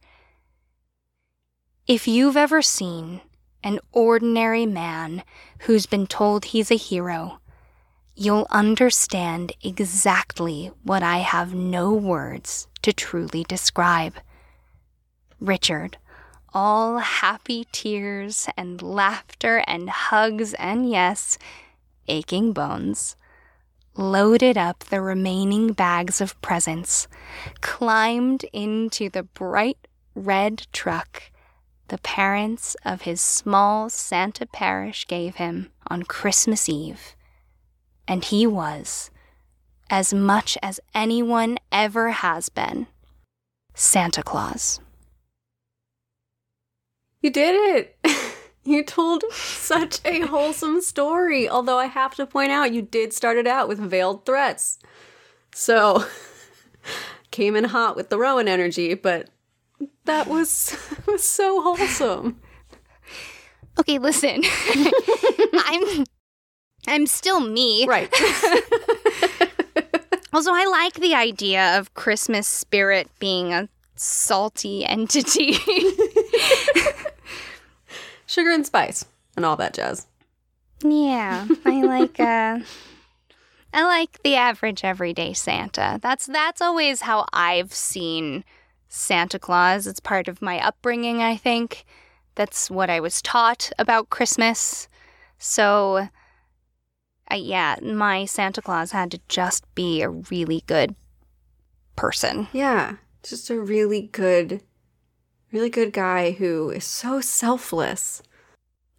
If 1.86 2.08
you've 2.08 2.38
ever 2.38 2.62
seen 2.62 3.22
an 3.64 3.80
ordinary 3.92 4.66
man 4.66 5.24
who's 5.60 5.86
been 5.86 6.08
told 6.08 6.46
he's 6.46 6.72
a 6.72 6.76
hero, 6.76 7.40
you'll 8.16 8.48
understand 8.50 9.54
exactly 9.64 10.72
what 10.84 11.04
I 11.04 11.18
have 11.20 11.54
no 11.54 11.94
words 11.94 12.68
to 12.82 12.94
truly 12.94 13.44
describe. 13.44 14.16
Richard, 15.40 15.98
all 16.54 17.00
happy 17.00 17.68
tears 17.72 18.48
and 18.56 18.82
laughter 18.82 19.64
and 19.68 19.90
hugs 19.90 20.54
and, 20.54 20.90
yes, 20.90 21.38
aching 22.08 22.54
bones, 22.54 23.16
loaded 23.96 24.58
up 24.58 24.80
the 24.86 25.02
remaining 25.02 25.74
bags 25.74 26.22
of 26.22 26.40
presents, 26.42 27.08
climbed 27.62 28.46
into 28.54 29.10
the 29.10 29.24
bright 29.24 29.88
red 30.16 30.68
truck 30.72 31.24
the 31.90 31.98
parents 32.00 32.76
of 32.86 33.02
his 33.02 33.22
small 33.22 33.90
Santa 33.90 34.46
parish 34.46 35.06
gave 35.06 35.36
him 35.36 35.72
on 35.88 36.04
Christmas 36.04 36.68
Eve. 36.68 37.16
And 38.08 38.24
he 38.24 38.46
was, 38.46 39.10
as 39.90 40.14
much 40.14 40.58
as 40.62 40.80
anyone 40.94 41.58
ever 41.72 42.12
has 42.12 42.50
been, 42.50 42.88
Santa 43.74 44.24
Claus. 44.24 44.80
You 47.22 47.30
did 47.30 47.56
it! 48.04 48.16
you 48.66 48.84
told 48.84 49.24
such 49.32 50.00
a 50.06 50.22
wholesome 50.22 50.82
story, 50.82 51.48
although 51.48 51.80
I 51.80 51.86
have 51.86 52.16
to 52.16 52.26
point 52.26 52.52
out 52.52 52.74
you 52.74 52.82
did 52.82 53.14
start 53.14 53.38
it 53.38 53.48
out 53.48 53.68
with 53.68 53.80
veiled 53.80 54.26
threats. 54.26 54.80
So, 55.54 56.06
came 57.32 57.56
in 57.56 57.66
hot 57.66 57.96
with 57.96 58.10
the 58.10 58.18
Rowan 58.18 58.48
energy, 58.48 58.94
but 58.94 59.30
that 60.06 60.28
was, 60.28 60.76
was 61.08 61.24
so 61.24 61.62
wholesome. 61.62 62.42
Okay, 63.80 63.98
listen. 63.98 64.44
I'm 65.54 66.06
I'm 66.88 67.08
still 67.08 67.40
me. 67.40 67.86
Right. 67.88 68.14
Also, 70.34 70.52
I 70.52 70.66
like 70.66 70.96
the 70.96 71.14
idea 71.14 71.78
of 71.78 71.94
Christmas 71.94 72.48
spirit 72.48 73.08
being 73.20 73.54
a 73.54 73.70
salty 73.96 74.84
entity. 74.84 75.54
Sugar 78.26 78.50
and 78.50 78.66
spice 78.66 79.06
and 79.38 79.46
all 79.46 79.56
that 79.58 79.76
jazz. 79.76 80.08
yeah, 80.84 81.46
I 81.66 81.84
like 81.84 82.20
uh 82.20 82.60
I 83.76 83.84
like 83.84 84.24
the 84.24 84.36
average 84.36 84.84
everyday 84.84 85.34
Santa. 85.34 86.00
That's 86.02 86.26
that's 86.26 86.62
always 86.62 87.02
how 87.02 87.28
I've 87.32 87.72
seen 87.72 88.44
Santa 88.90 89.38
Claus. 89.38 89.86
It's 89.86 90.00
part 90.00 90.28
of 90.28 90.42
my 90.42 90.60
upbringing, 90.66 91.22
I 91.22 91.36
think. 91.36 91.86
That's 92.34 92.72
what 92.72 92.90
I 92.90 93.00
was 93.00 93.22
taught 93.22 93.72
about 93.78 94.10
Christmas. 94.10 94.88
So 95.38 96.10
uh, 97.32 97.36
yeah, 97.36 97.76
my 97.82 98.26
Santa 98.26 98.62
Claus 98.62 98.92
had 98.92 99.12
to 99.12 99.20
just 99.28 99.64
be 99.76 100.02
a 100.02 100.10
really 100.10 100.64
good 100.68 100.96
person. 101.96 102.48
Yeah, 102.54 102.98
just 103.24 103.50
a 103.50 103.60
really 103.60 104.10
good, 104.12 104.62
really 105.52 105.70
good 105.70 105.94
guy 105.94 106.32
who 106.32 106.70
is 106.70 106.86
so 106.86 107.22
selfless. 107.22 108.22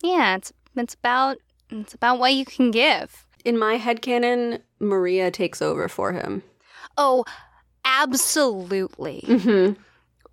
Yeah, 0.03 0.37
it's 0.37 0.53
it's 0.77 0.95
about 0.95 1.39
it's 1.71 1.95
about 1.95 2.19
what 2.19 2.35
you 2.35 2.45
can 2.45 2.71
give. 2.71 3.27
In 3.45 3.59
my 3.59 3.77
head 3.77 4.01
headcanon, 4.01 4.61
Maria 4.81 5.31
takes 5.31 5.61
over 5.61 5.89
for 5.89 6.13
him. 6.13 6.43
Oh, 6.97 7.25
absolutely. 7.85 9.23
Mm-hmm. 9.27 9.75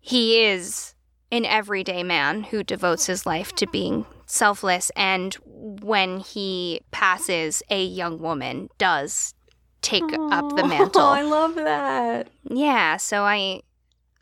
he 0.00 0.42
is 0.42 0.94
an 1.32 1.44
everyday 1.44 2.02
man 2.02 2.44
who 2.44 2.62
devotes 2.62 3.06
his 3.06 3.26
life 3.26 3.52
to 3.56 3.66
being 3.66 4.06
selfless. 4.26 4.90
And 4.96 5.34
when 5.44 6.20
he 6.20 6.80
passes, 6.92 7.62
a 7.70 7.84
young 7.84 8.18
woman 8.18 8.68
does 8.78 9.34
take 9.82 10.02
up 10.30 10.56
the 10.56 10.64
mantle. 10.66 10.66
Oh, 10.66 10.66
mantle. 10.68 11.02
I 11.02 11.22
love 11.22 11.54
that. 11.56 12.28
Yeah, 12.44 12.96
so 12.96 13.22
I 13.24 13.62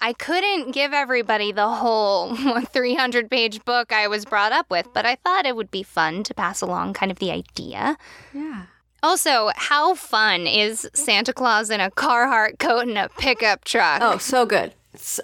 I 0.01 0.13
couldn't 0.13 0.73
give 0.73 0.93
everybody 0.93 1.53
the 1.53 1.69
whole 1.69 2.35
300 2.67 3.31
page 3.31 3.65
book 3.65 3.93
I 3.93 4.09
was 4.09 4.25
brought 4.25 4.53
up 4.53 4.71
with, 4.71 4.93
but 4.93 5.07
I 5.07 5.15
thought 5.17 5.47
it 5.47 5.57
would 5.57 5.71
be 5.71 5.83
fun 5.83 6.23
to 6.25 6.35
pass 6.35 6.61
along 6.61 6.95
kind 6.95 7.11
of 7.11 7.19
the 7.19 7.31
idea. 7.31 7.97
Yeah. 8.33 8.67
Also, 9.03 9.51
how 9.57 9.95
fun 9.95 10.47
is 10.47 10.89
Santa 10.95 11.33
Claus 11.33 11.71
in 11.71 11.81
a 11.81 11.91
Carhartt 11.91 12.59
coat 12.59 12.89
and 12.89 12.97
a 12.97 13.09
pickup 13.19 13.65
truck? 13.65 14.01
Oh, 14.03 14.19
so 14.19 14.47
good. 14.47 14.73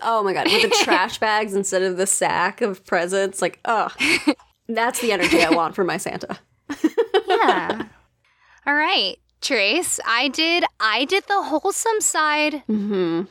Oh 0.03 0.23
my 0.23 0.33
god, 0.33 0.47
with 0.47 0.63
the 0.63 0.85
trash 0.85 1.19
bags 1.21 1.55
instead 1.55 1.83
of 1.83 1.97
the 1.97 2.07
sack 2.07 2.61
of 2.61 2.85
presents, 2.85 3.41
like, 3.41 3.59
oh, 3.65 3.89
that's 4.69 5.01
the 5.01 5.13
energy 5.13 5.43
I 5.43 5.51
want 5.51 5.75
for 5.75 5.85
my 5.85 5.97
Santa. 5.97 6.39
yeah. 7.29 7.87
All 8.67 8.75
right, 8.75 9.17
Trace, 9.41 10.01
I 10.07 10.29
did 10.29 10.65
I 10.79 11.05
did 11.05 11.25
the 11.29 11.43
wholesome 11.43 12.01
side. 12.01 12.63
Mm-hmm. 12.69 13.23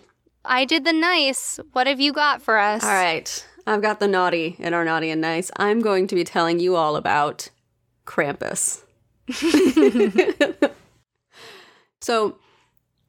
I 0.50 0.66
did 0.66 0.84
the 0.84 0.93
nice. 0.93 1.60
What 1.74 1.86
have 1.86 2.00
you 2.00 2.12
got 2.12 2.41
for 2.41 2.58
us? 2.58 2.84
All 2.84 2.89
right, 2.89 3.47
I've 3.68 3.84
got 3.84 4.00
the 4.00 4.08
naughty 4.08 4.56
and 4.60 4.74
our 4.74 4.84
naughty 4.84 5.12
and 5.12 5.22
nice. 5.22 5.52
I'm 5.58 5.80
going 5.80 6.08
to 6.08 6.16
be 6.16 6.24
telling 6.24 6.60
you 6.60 6.76
all 6.76 6.95
about 6.95 7.50
Krampus. 8.08 8.84
so, 12.02 12.39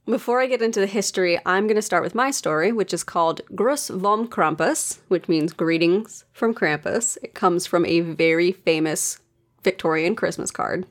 before 0.05 0.43
I 0.43 0.47
get 0.49 0.61
into 0.61 0.80
the 0.80 0.86
history, 0.86 1.38
I'm 1.47 1.66
going 1.66 1.76
to 1.76 1.82
start 1.82 2.03
with 2.03 2.14
my 2.14 2.30
story, 2.30 2.72
which 2.72 2.93
is 2.93 3.03
called 3.03 3.41
Gruss 3.55 3.88
vom 3.88 4.28
Krampus, 4.28 4.99
which 5.09 5.26
means 5.26 5.55
greetings 5.55 6.26
from 6.32 6.55
Krampus. 6.55 7.16
It 7.22 7.32
comes 7.32 7.66
from 7.66 7.86
a 7.86 8.01
very 8.01 8.53
famous 8.53 9.18
Victorian 9.64 10.14
Christmas 10.14 10.51
card 10.51 10.86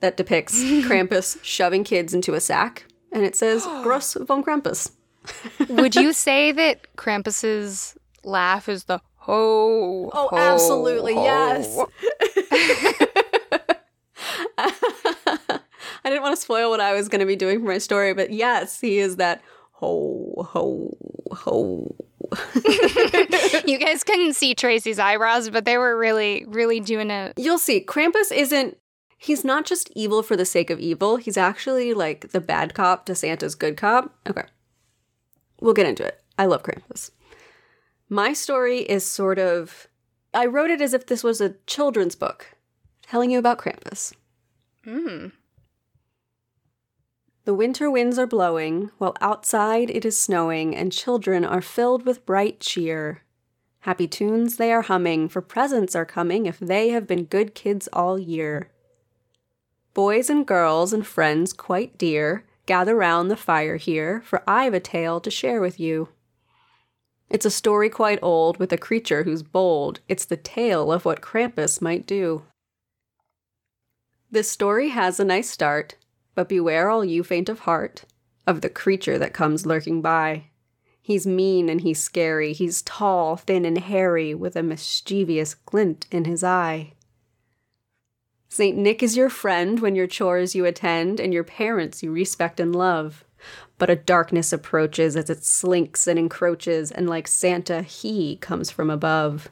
that 0.00 0.16
depicts 0.16 0.58
Krampus 0.62 1.36
shoving 1.44 1.84
kids 1.84 2.14
into 2.14 2.32
a 2.32 2.40
sack, 2.40 2.86
and 3.12 3.22
it 3.22 3.36
says 3.36 3.66
Gruss 3.82 4.16
vom 4.26 4.42
Krampus. 4.42 4.92
Would 5.68 5.94
you 5.94 6.12
say 6.12 6.52
that 6.52 6.86
Krampus's 6.96 7.96
laugh 8.24 8.68
is 8.68 8.84
the 8.84 9.00
ho? 9.16 10.10
Oh, 10.12 10.28
ho, 10.28 10.36
absolutely, 10.36 11.14
ho? 11.14 11.22
yes. 11.22 11.78
I 14.58 16.10
didn't 16.10 16.22
want 16.22 16.36
to 16.36 16.40
spoil 16.40 16.70
what 16.70 16.80
I 16.80 16.92
was 16.94 17.08
going 17.08 17.20
to 17.20 17.26
be 17.26 17.36
doing 17.36 17.60
for 17.60 17.66
my 17.66 17.78
story, 17.78 18.14
but 18.14 18.32
yes, 18.32 18.80
he 18.80 18.98
is 18.98 19.16
that 19.16 19.42
ho, 19.72 20.46
ho, 20.48 20.96
ho. 21.32 21.94
You 23.66 23.78
guys 23.78 24.02
couldn't 24.04 24.34
see 24.34 24.54
Tracy's 24.54 24.98
eyebrows, 24.98 25.50
but 25.50 25.64
they 25.64 25.76
were 25.78 25.96
really, 25.96 26.44
really 26.48 26.80
doing 26.80 27.10
a. 27.10 27.32
You'll 27.36 27.58
see, 27.58 27.84
Krampus 27.84 28.32
isn't, 28.32 28.78
he's 29.18 29.44
not 29.44 29.66
just 29.66 29.90
evil 29.94 30.22
for 30.22 30.36
the 30.36 30.44
sake 30.44 30.70
of 30.70 30.78
evil. 30.80 31.16
He's 31.16 31.36
actually 31.36 31.92
like 31.92 32.30
the 32.30 32.40
bad 32.40 32.74
cop 32.74 33.04
to 33.06 33.14
Santa's 33.14 33.54
good 33.54 33.76
cop. 33.76 34.14
Okay. 34.28 34.44
We'll 35.60 35.74
get 35.74 35.86
into 35.86 36.04
it. 36.04 36.22
I 36.38 36.46
love 36.46 36.62
Krampus. 36.62 37.10
My 38.08 38.32
story 38.32 38.80
is 38.80 39.04
sort 39.04 39.38
of, 39.38 39.88
I 40.32 40.46
wrote 40.46 40.70
it 40.70 40.80
as 40.80 40.94
if 40.94 41.06
this 41.06 41.24
was 41.24 41.40
a 41.40 41.56
children's 41.66 42.14
book 42.14 42.54
telling 43.02 43.30
you 43.30 43.38
about 43.38 43.58
Krampus. 43.58 44.12
Mm. 44.86 45.32
The 47.44 47.54
winter 47.54 47.90
winds 47.90 48.18
are 48.18 48.26
blowing, 48.26 48.90
while 48.98 49.16
outside 49.20 49.90
it 49.90 50.04
is 50.04 50.18
snowing, 50.18 50.76
and 50.76 50.92
children 50.92 51.44
are 51.44 51.62
filled 51.62 52.04
with 52.04 52.26
bright 52.26 52.60
cheer. 52.60 53.22
Happy 53.80 54.06
tunes 54.06 54.56
they 54.56 54.70
are 54.70 54.82
humming, 54.82 55.28
for 55.28 55.40
presents 55.40 55.96
are 55.96 56.04
coming 56.04 56.44
if 56.44 56.58
they 56.58 56.90
have 56.90 57.06
been 57.06 57.24
good 57.24 57.54
kids 57.54 57.88
all 57.92 58.18
year. 58.18 58.70
Boys 59.94 60.28
and 60.28 60.46
girls 60.46 60.92
and 60.92 61.06
friends 61.06 61.54
quite 61.54 61.96
dear, 61.96 62.44
gather 62.68 62.94
round 62.94 63.30
the 63.30 63.36
fire 63.36 63.78
here, 63.78 64.20
for 64.26 64.42
I've 64.46 64.74
a 64.74 64.78
tale 64.78 65.20
to 65.20 65.30
share 65.30 65.58
with 65.58 65.80
you. 65.80 66.10
It's 67.30 67.46
a 67.46 67.50
story 67.50 67.88
quite 67.88 68.18
old, 68.20 68.58
with 68.58 68.70
a 68.74 68.76
creature 68.76 69.22
who's 69.22 69.42
bold. 69.42 70.00
It's 70.06 70.26
the 70.26 70.36
tale 70.36 70.92
of 70.92 71.06
what 71.06 71.22
Krampus 71.22 71.80
might 71.80 72.06
do. 72.06 72.44
This 74.30 74.50
story 74.50 74.90
has 74.90 75.18
a 75.18 75.24
nice 75.24 75.48
start, 75.48 75.96
but 76.34 76.50
beware 76.50 76.90
all 76.90 77.06
you 77.06 77.24
faint 77.24 77.48
of 77.48 77.60
heart 77.60 78.04
of 78.46 78.60
the 78.60 78.68
creature 78.68 79.16
that 79.16 79.32
comes 79.32 79.64
lurking 79.64 80.02
by. 80.02 80.44
He's 81.00 81.26
mean 81.26 81.70
and 81.70 81.80
he's 81.80 81.98
scary. 82.02 82.52
He's 82.52 82.82
tall, 82.82 83.36
thin, 83.36 83.64
and 83.64 83.78
hairy, 83.78 84.34
with 84.34 84.56
a 84.56 84.62
mischievous 84.62 85.54
glint 85.54 86.06
in 86.10 86.26
his 86.26 86.44
eye. 86.44 86.92
St. 88.48 88.76
Nick 88.76 89.02
is 89.02 89.16
your 89.16 89.28
friend 89.28 89.80
when 89.80 89.94
your 89.94 90.06
chores 90.06 90.54
you 90.54 90.64
attend, 90.64 91.20
and 91.20 91.32
your 91.34 91.44
parents 91.44 92.02
you 92.02 92.10
respect 92.10 92.58
and 92.58 92.74
love. 92.74 93.24
But 93.76 93.90
a 93.90 93.96
darkness 93.96 94.52
approaches 94.52 95.16
as 95.16 95.30
it 95.30 95.44
slinks 95.44 96.06
and 96.06 96.18
encroaches, 96.18 96.90
and 96.90 97.08
like 97.08 97.28
Santa, 97.28 97.82
he 97.82 98.36
comes 98.36 98.70
from 98.70 98.90
above. 98.90 99.48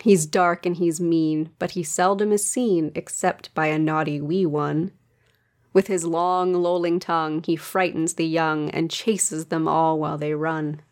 He's 0.00 0.26
dark 0.26 0.64
and 0.64 0.76
he's 0.76 1.00
mean, 1.00 1.50
but 1.58 1.72
he 1.72 1.82
seldom 1.82 2.32
is 2.32 2.48
seen 2.48 2.92
except 2.94 3.52
by 3.54 3.66
a 3.66 3.78
naughty 3.78 4.20
wee 4.20 4.46
one. 4.46 4.92
With 5.72 5.88
his 5.88 6.04
long, 6.04 6.54
lolling 6.54 6.98
tongue, 6.98 7.42
he 7.44 7.56
frightens 7.56 8.14
the 8.14 8.26
young 8.26 8.70
and 8.70 8.90
chases 8.90 9.46
them 9.46 9.68
all 9.68 9.98
while 9.98 10.16
they 10.16 10.34
run. 10.34 10.82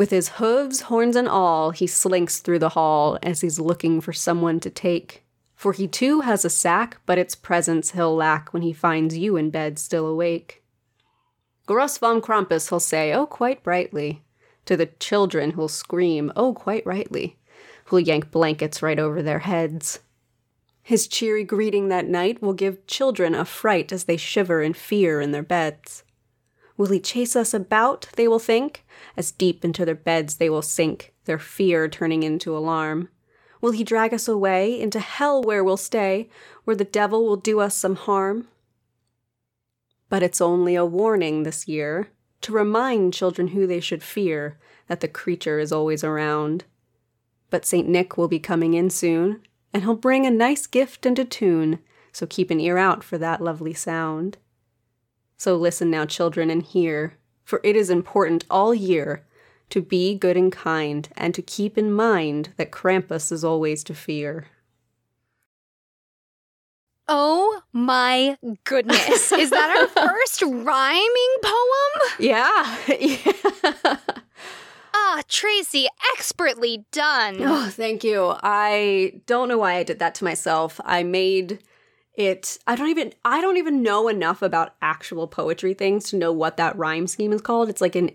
With 0.00 0.12
his 0.12 0.30
hooves, 0.30 0.80
horns, 0.80 1.14
and 1.14 1.28
all, 1.28 1.72
he 1.72 1.86
slinks 1.86 2.38
through 2.38 2.60
the 2.60 2.70
hall 2.70 3.18
as 3.22 3.42
he's 3.42 3.60
looking 3.60 4.00
for 4.00 4.14
someone 4.14 4.58
to 4.60 4.70
take. 4.70 5.24
For 5.54 5.74
he 5.74 5.86
too 5.86 6.22
has 6.22 6.42
a 6.42 6.48
sack, 6.48 6.96
but 7.04 7.18
its 7.18 7.34
presence 7.34 7.90
he'll 7.90 8.16
lack 8.16 8.54
when 8.54 8.62
he 8.62 8.72
finds 8.72 9.18
you 9.18 9.36
in 9.36 9.50
bed 9.50 9.78
still 9.78 10.06
awake. 10.06 10.62
Gruss 11.66 11.98
vom 11.98 12.22
Krampus, 12.22 12.70
he'll 12.70 12.80
say, 12.80 13.12
oh, 13.12 13.26
quite 13.26 13.62
brightly. 13.62 14.22
To 14.64 14.74
the 14.74 14.86
children, 14.86 15.50
who'll 15.50 15.68
scream, 15.68 16.32
oh, 16.34 16.54
quite 16.54 16.86
rightly. 16.86 17.36
Who'll 17.84 18.00
yank 18.00 18.30
blankets 18.30 18.80
right 18.80 18.98
over 18.98 19.20
their 19.22 19.40
heads. 19.40 20.00
His 20.82 21.08
cheery 21.08 21.44
greeting 21.44 21.88
that 21.88 22.08
night 22.08 22.40
will 22.40 22.54
give 22.54 22.86
children 22.86 23.34
a 23.34 23.44
fright 23.44 23.92
as 23.92 24.04
they 24.04 24.16
shiver 24.16 24.62
in 24.62 24.72
fear 24.72 25.20
in 25.20 25.32
their 25.32 25.42
beds. 25.42 26.04
Will 26.80 26.86
he 26.86 26.98
chase 26.98 27.36
us 27.36 27.52
about, 27.52 28.08
they 28.16 28.26
will 28.26 28.38
think, 28.38 28.86
as 29.14 29.32
deep 29.32 29.66
into 29.66 29.84
their 29.84 29.94
beds 29.94 30.36
they 30.36 30.48
will 30.48 30.62
sink, 30.62 31.12
their 31.26 31.38
fear 31.38 31.90
turning 31.90 32.22
into 32.22 32.56
alarm. 32.56 33.10
Will 33.60 33.72
he 33.72 33.84
drag 33.84 34.14
us 34.14 34.26
away 34.26 34.80
into 34.80 34.98
hell 34.98 35.42
where 35.42 35.62
we'll 35.62 35.76
stay, 35.76 36.30
where 36.64 36.74
the 36.74 36.86
devil 36.86 37.26
will 37.26 37.36
do 37.36 37.60
us 37.60 37.76
some 37.76 37.96
harm? 37.96 38.48
But 40.08 40.22
it's 40.22 40.40
only 40.40 40.74
a 40.74 40.86
warning 40.86 41.42
this 41.42 41.68
year 41.68 42.12
to 42.40 42.52
remind 42.52 43.12
children 43.12 43.48
who 43.48 43.66
they 43.66 43.80
should 43.80 44.02
fear, 44.02 44.58
that 44.86 45.00
the 45.00 45.06
creature 45.06 45.58
is 45.58 45.72
always 45.72 46.02
around. 46.02 46.64
But 47.50 47.66
St. 47.66 47.86
Nick 47.86 48.16
will 48.16 48.26
be 48.26 48.38
coming 48.38 48.72
in 48.72 48.88
soon, 48.88 49.42
and 49.74 49.82
he'll 49.82 49.96
bring 49.96 50.24
a 50.24 50.30
nice 50.30 50.66
gift 50.66 51.04
and 51.04 51.18
a 51.18 51.26
tune, 51.26 51.80
so 52.10 52.26
keep 52.26 52.50
an 52.50 52.58
ear 52.58 52.78
out 52.78 53.04
for 53.04 53.18
that 53.18 53.42
lovely 53.42 53.74
sound. 53.74 54.38
So 55.40 55.56
listen 55.56 55.90
now, 55.90 56.04
children, 56.04 56.50
and 56.50 56.62
hear, 56.62 57.14
for 57.46 57.62
it 57.64 57.74
is 57.74 57.88
important 57.88 58.44
all 58.50 58.74
year 58.74 59.24
to 59.70 59.80
be 59.80 60.14
good 60.14 60.36
and 60.36 60.52
kind, 60.52 61.08
and 61.16 61.34
to 61.34 61.40
keep 61.40 61.78
in 61.78 61.90
mind 61.90 62.50
that 62.58 62.70
Krampus 62.70 63.32
is 63.32 63.42
always 63.42 63.82
to 63.84 63.94
fear. 63.94 64.48
Oh 67.08 67.62
my 67.72 68.36
goodness. 68.64 69.32
Is 69.38 69.48
that 69.48 69.70
our 69.78 69.88
first 69.88 70.42
rhyming 70.42 71.36
poem? 71.42 72.10
Yeah. 72.18 72.76
yeah. 73.00 73.96
Ah, 74.92 75.22
Tracy, 75.28 75.86
expertly 76.14 76.84
done. 76.92 77.38
Oh, 77.40 77.70
thank 77.70 78.04
you. 78.04 78.34
I 78.42 79.20
don't 79.26 79.48
know 79.48 79.58
why 79.58 79.76
I 79.76 79.82
did 79.84 80.00
that 80.00 80.14
to 80.16 80.24
myself. 80.24 80.80
I 80.84 81.02
made 81.02 81.60
it 82.14 82.58
I 82.66 82.76
don't 82.76 82.88
even 82.88 83.12
I 83.24 83.40
don't 83.40 83.56
even 83.56 83.82
know 83.82 84.08
enough 84.08 84.42
about 84.42 84.74
actual 84.82 85.26
poetry 85.26 85.74
things 85.74 86.10
to 86.10 86.16
know 86.16 86.32
what 86.32 86.56
that 86.56 86.76
rhyme 86.76 87.06
scheme 87.06 87.32
is 87.32 87.40
called. 87.40 87.68
It's 87.68 87.80
like 87.80 87.96
an 87.96 88.10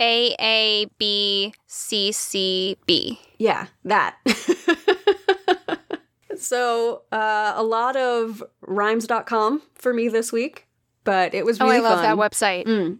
A 0.00 0.34
A 0.40 0.86
B 0.98 1.54
C 1.66 2.12
C 2.12 2.76
B. 2.86 3.20
Yeah, 3.38 3.66
that. 3.84 4.16
so, 6.36 7.02
uh, 7.12 7.52
a 7.56 7.62
lot 7.62 7.96
of 7.96 8.42
rhymes.com 8.62 9.62
for 9.74 9.92
me 9.92 10.08
this 10.08 10.32
week, 10.32 10.66
but 11.04 11.34
it 11.34 11.44
was 11.44 11.60
really 11.60 11.76
oh, 11.76 11.84
I 11.84 11.88
love 11.88 12.00
fun. 12.00 12.18
that 12.18 12.30
website. 12.30 12.66
Mm, 12.66 12.98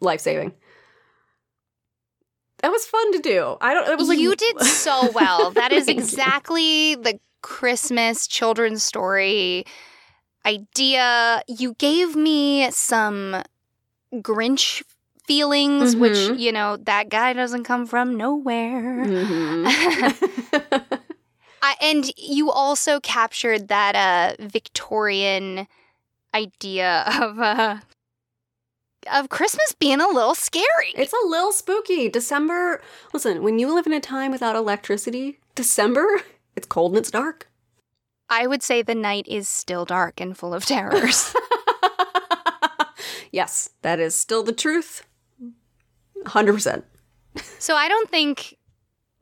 life 0.00 0.20
saving. 0.20 0.54
That 2.60 2.72
was 2.72 2.84
fun 2.86 3.12
to 3.12 3.18
do. 3.20 3.56
I 3.60 3.74
don't. 3.74 3.88
It 3.88 3.98
was 3.98 4.08
like 4.08 4.18
you 4.18 4.34
did 4.34 4.60
so 4.62 5.10
well. 5.12 5.52
That 5.52 5.72
is 5.72 5.86
you. 5.88 5.94
exactly 5.94 6.96
the 6.96 7.20
Christmas 7.42 8.26
children's 8.26 8.84
story 8.84 9.64
idea. 10.46 11.42
You 11.46 11.74
gave 11.78 12.16
me 12.16 12.70
some 12.70 13.42
Grinch 14.14 14.82
feelings, 15.26 15.94
which, 15.94 16.12
Mhm. 16.16 16.38
you 16.38 16.52
know, 16.52 16.76
that 16.78 17.10
guy 17.10 17.32
doesn't 17.34 17.64
come 17.64 17.86
from 17.86 18.16
nowhere. 18.16 19.04
Mhm. 19.04 19.66
I, 21.62 21.74
and 21.82 22.10
you 22.16 22.50
also 22.50 23.00
captured 23.00 23.68
that 23.68 23.94
uh, 23.96 24.42
Victorian 24.42 25.66
idea 26.34 27.04
of 27.20 27.38
uh, 27.40 27.78
of 29.12 29.28
Christmas 29.28 29.72
being 29.78 30.00
a 30.00 30.08
little 30.08 30.34
scary. 30.34 30.92
it's 30.94 31.12
a 31.12 31.26
little 31.26 31.52
spooky. 31.52 32.08
December. 32.08 32.80
Listen, 33.12 33.42
when 33.42 33.58
you 33.58 33.72
live 33.74 33.86
in 33.86 33.92
a 33.92 34.00
time 34.00 34.30
without 34.30 34.54
electricity, 34.56 35.38
December, 35.54 36.06
it's 36.58 36.66
cold 36.66 36.92
and 36.92 36.98
it's 36.98 37.10
dark. 37.10 37.48
I 38.28 38.46
would 38.46 38.62
say 38.62 38.82
the 38.82 38.94
night 38.94 39.26
is 39.26 39.48
still 39.48 39.86
dark 39.86 40.20
and 40.20 40.36
full 40.36 40.52
of 40.52 40.66
terrors. 40.66 41.34
yes, 43.32 43.70
that 43.80 43.98
is 43.98 44.14
still 44.14 44.42
the 44.42 44.52
truth. 44.52 45.06
100%. 46.24 46.82
so 47.58 47.74
I 47.74 47.88
don't 47.88 48.10
think 48.10 48.58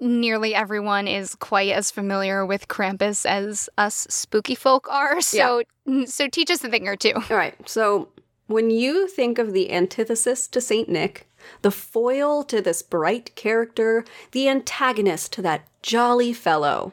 nearly 0.01 0.55
everyone 0.55 1.07
is 1.07 1.35
quite 1.37 1.71
as 1.71 1.91
familiar 1.91 2.45
with 2.45 2.69
Krampus 2.69 3.25
as 3.25 3.69
us 3.79 4.07
spooky 4.11 4.55
folk 4.55 4.89
are. 4.91 5.21
So 5.21 5.63
so 6.07 6.29
teach 6.29 6.51
us 6.51 6.65
a 6.65 6.69
thing 6.69 6.89
or 6.89 6.97
two. 6.97 7.13
All 7.15 7.37
right. 7.37 7.55
So, 7.69 8.09
when 8.49 8.71
you 8.71 9.09
think 9.09 9.39
of 9.39 9.53
the 9.53 9.73
antithesis 9.73 10.47
to 10.49 10.61
St. 10.61 10.89
Nick, 10.89 11.29
the 11.63 11.71
foil 11.73 12.45
to 12.45 12.61
this 12.61 12.81
bright 12.81 13.35
character, 13.35 14.05
the 14.31 14.49
antagonist 14.49 15.33
to 15.33 15.43
that 15.43 15.67
jolly 15.83 16.33
fellow, 16.33 16.93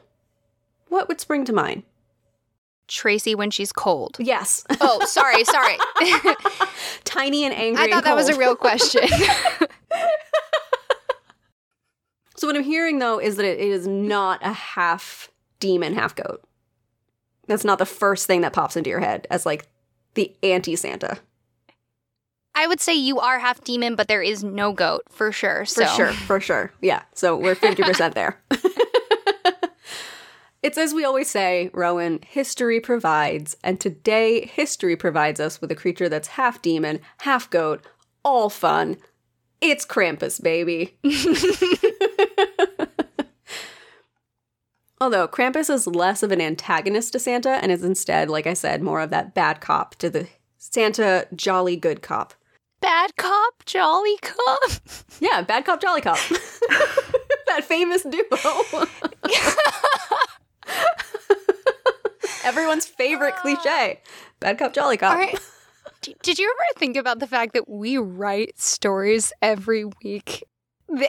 what 0.94 1.08
would 1.08 1.20
spring 1.20 1.44
to 1.46 1.54
mind? 1.54 1.84
Tracy 2.88 3.34
when 3.36 3.50
she's 3.50 3.72
cold. 3.72 4.18
Yes. 4.20 4.64
Oh, 4.82 5.04
sorry, 5.06 5.44
sorry. 5.44 5.78
Tiny 7.04 7.44
and 7.46 7.54
angry. 7.54 7.84
I 7.84 7.90
thought 7.90 8.04
that 8.04 8.16
was 8.16 8.30
a 8.30 8.38
real 8.38 8.56
question. 8.56 9.04
So 12.44 12.48
what 12.48 12.58
I'm 12.58 12.64
hearing 12.64 13.00
though 13.00 13.20
is 13.20 13.38
that 13.38 13.46
it 13.46 13.58
is 13.58 13.88
not 13.88 14.46
a 14.46 14.52
half 14.52 15.32
demon, 15.62 15.94
half 15.94 16.14
goat. 16.14 16.44
That's 17.48 17.64
not 17.64 17.80
the 17.80 17.86
first 17.86 18.28
thing 18.28 18.42
that 18.42 18.52
pops 18.52 18.76
into 18.76 18.90
your 18.90 19.00
head 19.00 19.28
as 19.30 19.46
like 19.46 19.70
the 20.16 20.36
anti 20.44 20.76
Santa. 20.76 21.20
I 22.54 22.68
would 22.68 22.82
say 22.82 22.96
you 22.96 23.22
are 23.22 23.40
half 23.40 23.64
demon, 23.64 23.96
but 23.96 24.10
there 24.10 24.22
is 24.22 24.44
no 24.44 24.74
goat 24.74 25.04
for 25.10 25.32
sure. 25.32 25.66
For 25.66 25.86
sure, 25.86 26.12
for 26.12 26.42
sure. 26.42 26.74
Yeah. 26.82 27.04
So 27.14 27.38
we're 27.38 27.56
50% 27.56 28.14
there. 28.14 28.38
it's 30.64 30.78
as 30.78 30.94
we 30.94 31.04
always 31.04 31.30
say, 31.30 31.70
Rowan, 31.74 32.22
history 32.26 32.80
provides. 32.80 33.58
And 33.64 33.82
today, 33.82 34.46
history 34.46 34.96
provides 34.96 35.42
us 35.42 35.60
with 35.60 35.70
a 35.72 35.76
creature 35.76 36.08
that's 36.08 36.30
half 36.30 36.62
demon, 36.62 37.02
half 37.20 37.50
goat, 37.50 37.86
all 38.24 38.50
fun. 38.50 38.96
It's 39.60 39.86
Krampus, 39.86 40.42
baby. 40.42 40.98
Although 45.02 45.28
Krampus 45.28 45.70
is 45.70 45.86
less 45.86 46.24
of 46.24 46.32
an 46.32 46.40
antagonist 46.40 47.12
to 47.12 47.20
Santa 47.20 47.60
and 47.62 47.70
is 47.70 47.84
instead, 47.84 48.30
like 48.30 48.48
I 48.48 48.54
said, 48.54 48.82
more 48.82 49.02
of 49.02 49.10
that 49.10 49.34
bad 49.34 49.60
cop 49.60 49.96
to 49.96 50.10
the 50.10 50.30
Santa 50.58 51.28
jolly 51.36 51.76
good 51.76 52.02
cop. 52.02 52.34
Bad 52.80 53.18
cop, 53.18 53.66
jolly 53.66 54.16
cop. 54.22 54.60
Yeah, 55.20 55.42
bad 55.42 55.66
cop, 55.66 55.82
jolly 55.82 56.00
cop. 56.00 56.20
that 57.48 57.64
famous 57.64 58.04
duo. 58.04 58.88
Everyone's 62.44 62.86
favorite 62.86 63.36
cliche. 63.38 64.00
Ah. 64.04 64.10
Bad 64.40 64.58
cop, 64.60 64.74
jolly 64.74 64.98
cop. 64.98 65.16
Right. 65.18 65.40
Did 66.22 66.38
you 66.38 66.54
ever 66.54 66.80
think 66.80 66.98
about 66.98 67.20
the 67.20 67.28
fact 67.28 67.54
that 67.54 67.70
we 67.70 67.98
write 67.98 68.60
stories 68.60 69.32
every 69.42 69.86
week? 70.04 70.44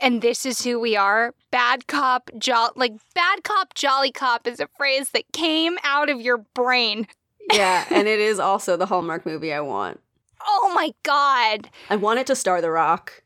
And 0.01 0.23
this 0.23 0.47
is 0.47 0.63
who 0.63 0.79
we 0.79 0.97
are. 0.97 1.35
Bad 1.51 1.87
cop, 1.89 2.31
jo- 2.39 2.71
like 2.77 2.93
bad 3.15 3.43
cop, 3.43 3.75
jolly 3.75 4.13
cop 4.13 4.47
is 4.47 4.61
a 4.61 4.69
phrase 4.79 5.11
that 5.11 5.25
came 5.33 5.79
out 5.83 6.09
of 6.09 6.21
your 6.21 6.39
brain. 6.39 7.07
Yeah, 7.53 7.85
and 7.91 8.09
it 8.09 8.21
is 8.21 8.39
also 8.39 8.77
the 8.77 8.87
Hallmark 8.87 9.27
movie 9.27 9.53
I 9.53 9.61
want. 9.61 10.01
Oh 10.47 10.73
my 10.75 10.93
god. 11.03 11.69
I 11.91 11.97
want 11.97 12.21
it 12.21 12.27
to 12.29 12.37
star 12.37 12.61
The 12.61 12.71
Rock. 12.71 13.23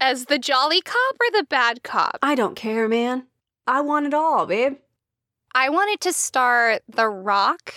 As 0.00 0.26
the 0.26 0.38
jolly 0.38 0.80
cop 0.80 1.14
or 1.20 1.30
the 1.38 1.44
bad 1.44 1.82
cop? 1.82 2.18
I 2.22 2.34
don't 2.34 2.56
care, 2.56 2.88
man. 2.88 3.26
I 3.66 3.80
want 3.80 4.06
it 4.06 4.14
all, 4.14 4.46
babe. 4.46 4.76
I 5.54 5.68
wanted 5.68 6.00
to 6.02 6.12
star 6.12 6.80
The 6.88 7.08
Rock 7.08 7.74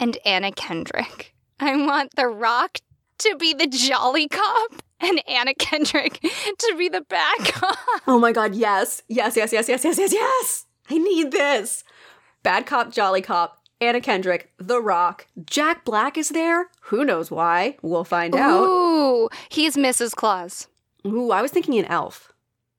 and 0.00 0.18
Anna 0.24 0.52
Kendrick. 0.52 1.34
I 1.60 1.76
want 1.76 2.14
The 2.16 2.26
Rock 2.26 2.78
to 3.18 3.36
be 3.36 3.54
the 3.54 3.68
jolly 3.68 4.26
cop 4.28 4.82
and 5.00 5.22
Anna 5.28 5.54
Kendrick 5.54 6.14
to 6.58 6.74
be 6.76 6.88
the 6.88 7.02
bad 7.02 7.38
cop. 7.44 7.78
Oh 8.06 8.18
my 8.18 8.32
god, 8.32 8.54
yes. 8.54 9.02
Yes, 9.08 9.36
yes, 9.36 9.52
yes, 9.52 9.68
yes, 9.68 9.84
yes, 9.84 9.98
yes, 9.98 10.12
yes. 10.12 10.66
I 10.90 10.98
need 10.98 11.30
this. 11.30 11.84
Bad 12.42 12.66
cop, 12.66 12.90
jolly 12.90 13.22
cop, 13.22 13.62
Anna 13.80 14.00
Kendrick, 14.00 14.52
The 14.58 14.80
Rock, 14.80 15.28
Jack 15.44 15.84
Black 15.84 16.18
is 16.18 16.30
there. 16.30 16.66
Who 16.82 17.04
knows 17.04 17.30
why? 17.30 17.76
We'll 17.82 18.04
find 18.04 18.34
out. 18.34 18.64
Ooh, 18.64 19.28
he's 19.48 19.76
Mrs. 19.76 20.16
Claus. 20.16 20.66
Ooh, 21.06 21.30
I 21.30 21.42
was 21.42 21.52
thinking 21.52 21.78
an 21.78 21.84
elf. 21.84 22.31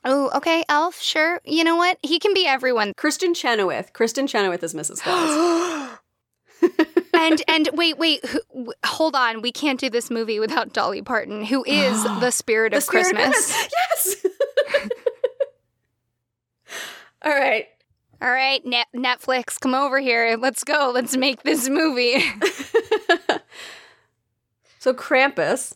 Oh, 0.05 0.29
okay, 0.35 0.63
Elf, 0.67 1.01
sure. 1.01 1.39
You 1.45 1.63
know 1.63 1.77
what? 1.77 1.97
He 2.01 2.19
can 2.19 2.33
be 2.33 2.45
everyone. 2.45 2.93
Kristen 2.97 3.33
Chenoweth. 3.33 3.93
Kristen 3.93 4.27
Chenoweth 4.27 4.63
is 4.63 4.73
Mrs. 4.73 5.01
Claus. 5.01 5.99
and 7.13 7.41
and 7.47 7.69
wait, 7.73 7.97
wait, 7.97 8.25
who, 8.25 8.73
hold 8.85 9.15
on. 9.15 9.41
We 9.41 9.51
can't 9.51 9.79
do 9.79 9.89
this 9.89 10.09
movie 10.09 10.39
without 10.39 10.73
Dolly 10.73 11.01
Parton, 11.01 11.45
who 11.45 11.63
is 11.65 12.03
the 12.19 12.31
spirit 12.31 12.71
The 12.71 12.77
of 12.77 12.83
spirit 12.83 13.15
of 13.15 13.17
Christmas. 13.17 13.69
Yes. 13.71 14.25
All 17.23 17.31
right. 17.31 17.67
All 18.21 18.31
right, 18.31 18.65
Net- 18.65 18.87
Netflix, 18.95 19.59
come 19.59 19.75
over 19.75 19.99
here. 19.99 20.37
Let's 20.37 20.63
go. 20.63 20.91
Let's 20.93 21.17
make 21.17 21.43
this 21.43 21.67
movie. 21.67 22.19
so 24.79 24.93
Krampus. 24.93 25.75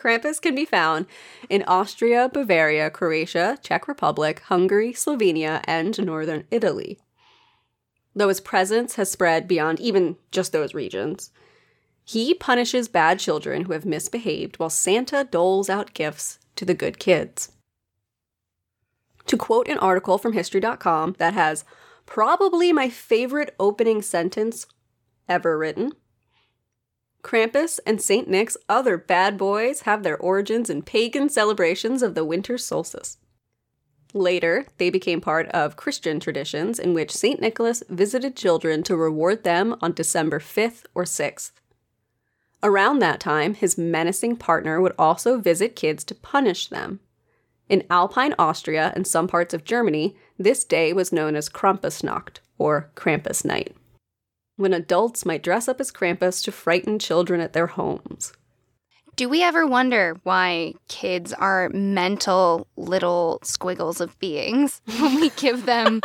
Krampus 0.00 0.40
can 0.40 0.54
be 0.54 0.64
found 0.64 1.06
in 1.50 1.62
Austria, 1.66 2.30
Bavaria, 2.32 2.90
Croatia, 2.90 3.58
Czech 3.62 3.86
Republic, 3.86 4.40
Hungary, 4.46 4.94
Slovenia, 4.94 5.62
and 5.64 6.02
northern 6.04 6.44
Italy. 6.50 6.98
Though 8.14 8.28
his 8.28 8.40
presence 8.40 8.94
has 8.94 9.10
spread 9.10 9.46
beyond 9.46 9.78
even 9.78 10.16
just 10.32 10.52
those 10.52 10.74
regions, 10.74 11.30
he 12.02 12.32
punishes 12.32 12.88
bad 12.88 13.18
children 13.18 13.64
who 13.64 13.74
have 13.74 13.84
misbehaved 13.84 14.58
while 14.58 14.70
Santa 14.70 15.22
doles 15.22 15.68
out 15.68 15.92
gifts 15.92 16.38
to 16.56 16.64
the 16.64 16.74
good 16.74 16.98
kids. 16.98 17.52
To 19.26 19.36
quote 19.36 19.68
an 19.68 19.78
article 19.78 20.16
from 20.18 20.32
History.com 20.32 21.16
that 21.18 21.34
has 21.34 21.64
probably 22.06 22.72
my 22.72 22.88
favorite 22.88 23.54
opening 23.60 24.02
sentence 24.02 24.66
ever 25.28 25.56
written. 25.56 25.92
Krampus 27.22 27.80
and 27.86 28.00
St. 28.00 28.28
Nick's 28.28 28.56
other 28.68 28.96
bad 28.96 29.36
boys 29.36 29.82
have 29.82 30.02
their 30.02 30.16
origins 30.16 30.70
in 30.70 30.82
pagan 30.82 31.28
celebrations 31.28 32.02
of 32.02 32.14
the 32.14 32.24
winter 32.24 32.56
solstice. 32.56 33.18
Later, 34.12 34.66
they 34.78 34.90
became 34.90 35.20
part 35.20 35.46
of 35.48 35.76
Christian 35.76 36.18
traditions 36.18 36.78
in 36.78 36.94
which 36.94 37.14
St. 37.14 37.40
Nicholas 37.40 37.82
visited 37.88 38.36
children 38.36 38.82
to 38.84 38.96
reward 38.96 39.44
them 39.44 39.76
on 39.80 39.92
December 39.92 40.40
5th 40.40 40.84
or 40.94 41.04
6th. 41.04 41.52
Around 42.62 42.98
that 42.98 43.20
time, 43.20 43.54
his 43.54 43.78
menacing 43.78 44.36
partner 44.36 44.80
would 44.80 44.94
also 44.98 45.38
visit 45.38 45.76
kids 45.76 46.04
to 46.04 46.14
punish 46.14 46.68
them. 46.68 47.00
In 47.68 47.86
Alpine 47.88 48.34
Austria 48.38 48.92
and 48.96 49.06
some 49.06 49.28
parts 49.28 49.54
of 49.54 49.64
Germany, 49.64 50.16
this 50.38 50.64
day 50.64 50.92
was 50.92 51.12
known 51.12 51.36
as 51.36 51.48
Krampusnacht, 51.48 52.38
or 52.58 52.90
Krampus 52.96 53.44
Night 53.44 53.76
when 54.60 54.74
adults 54.74 55.24
might 55.24 55.42
dress 55.42 55.68
up 55.68 55.80
as 55.80 55.90
Krampus 55.90 56.44
to 56.44 56.52
frighten 56.52 56.98
children 56.98 57.40
at 57.40 57.54
their 57.54 57.66
homes. 57.66 58.32
Do 59.16 59.28
we 59.28 59.42
ever 59.42 59.66
wonder 59.66 60.18
why 60.22 60.74
kids 60.88 61.32
are 61.32 61.70
mental 61.70 62.66
little 62.76 63.40
squiggles 63.42 64.00
of 64.00 64.18
beings 64.18 64.80
when 65.00 65.16
we 65.16 65.30
give 65.30 65.66
them 65.66 66.00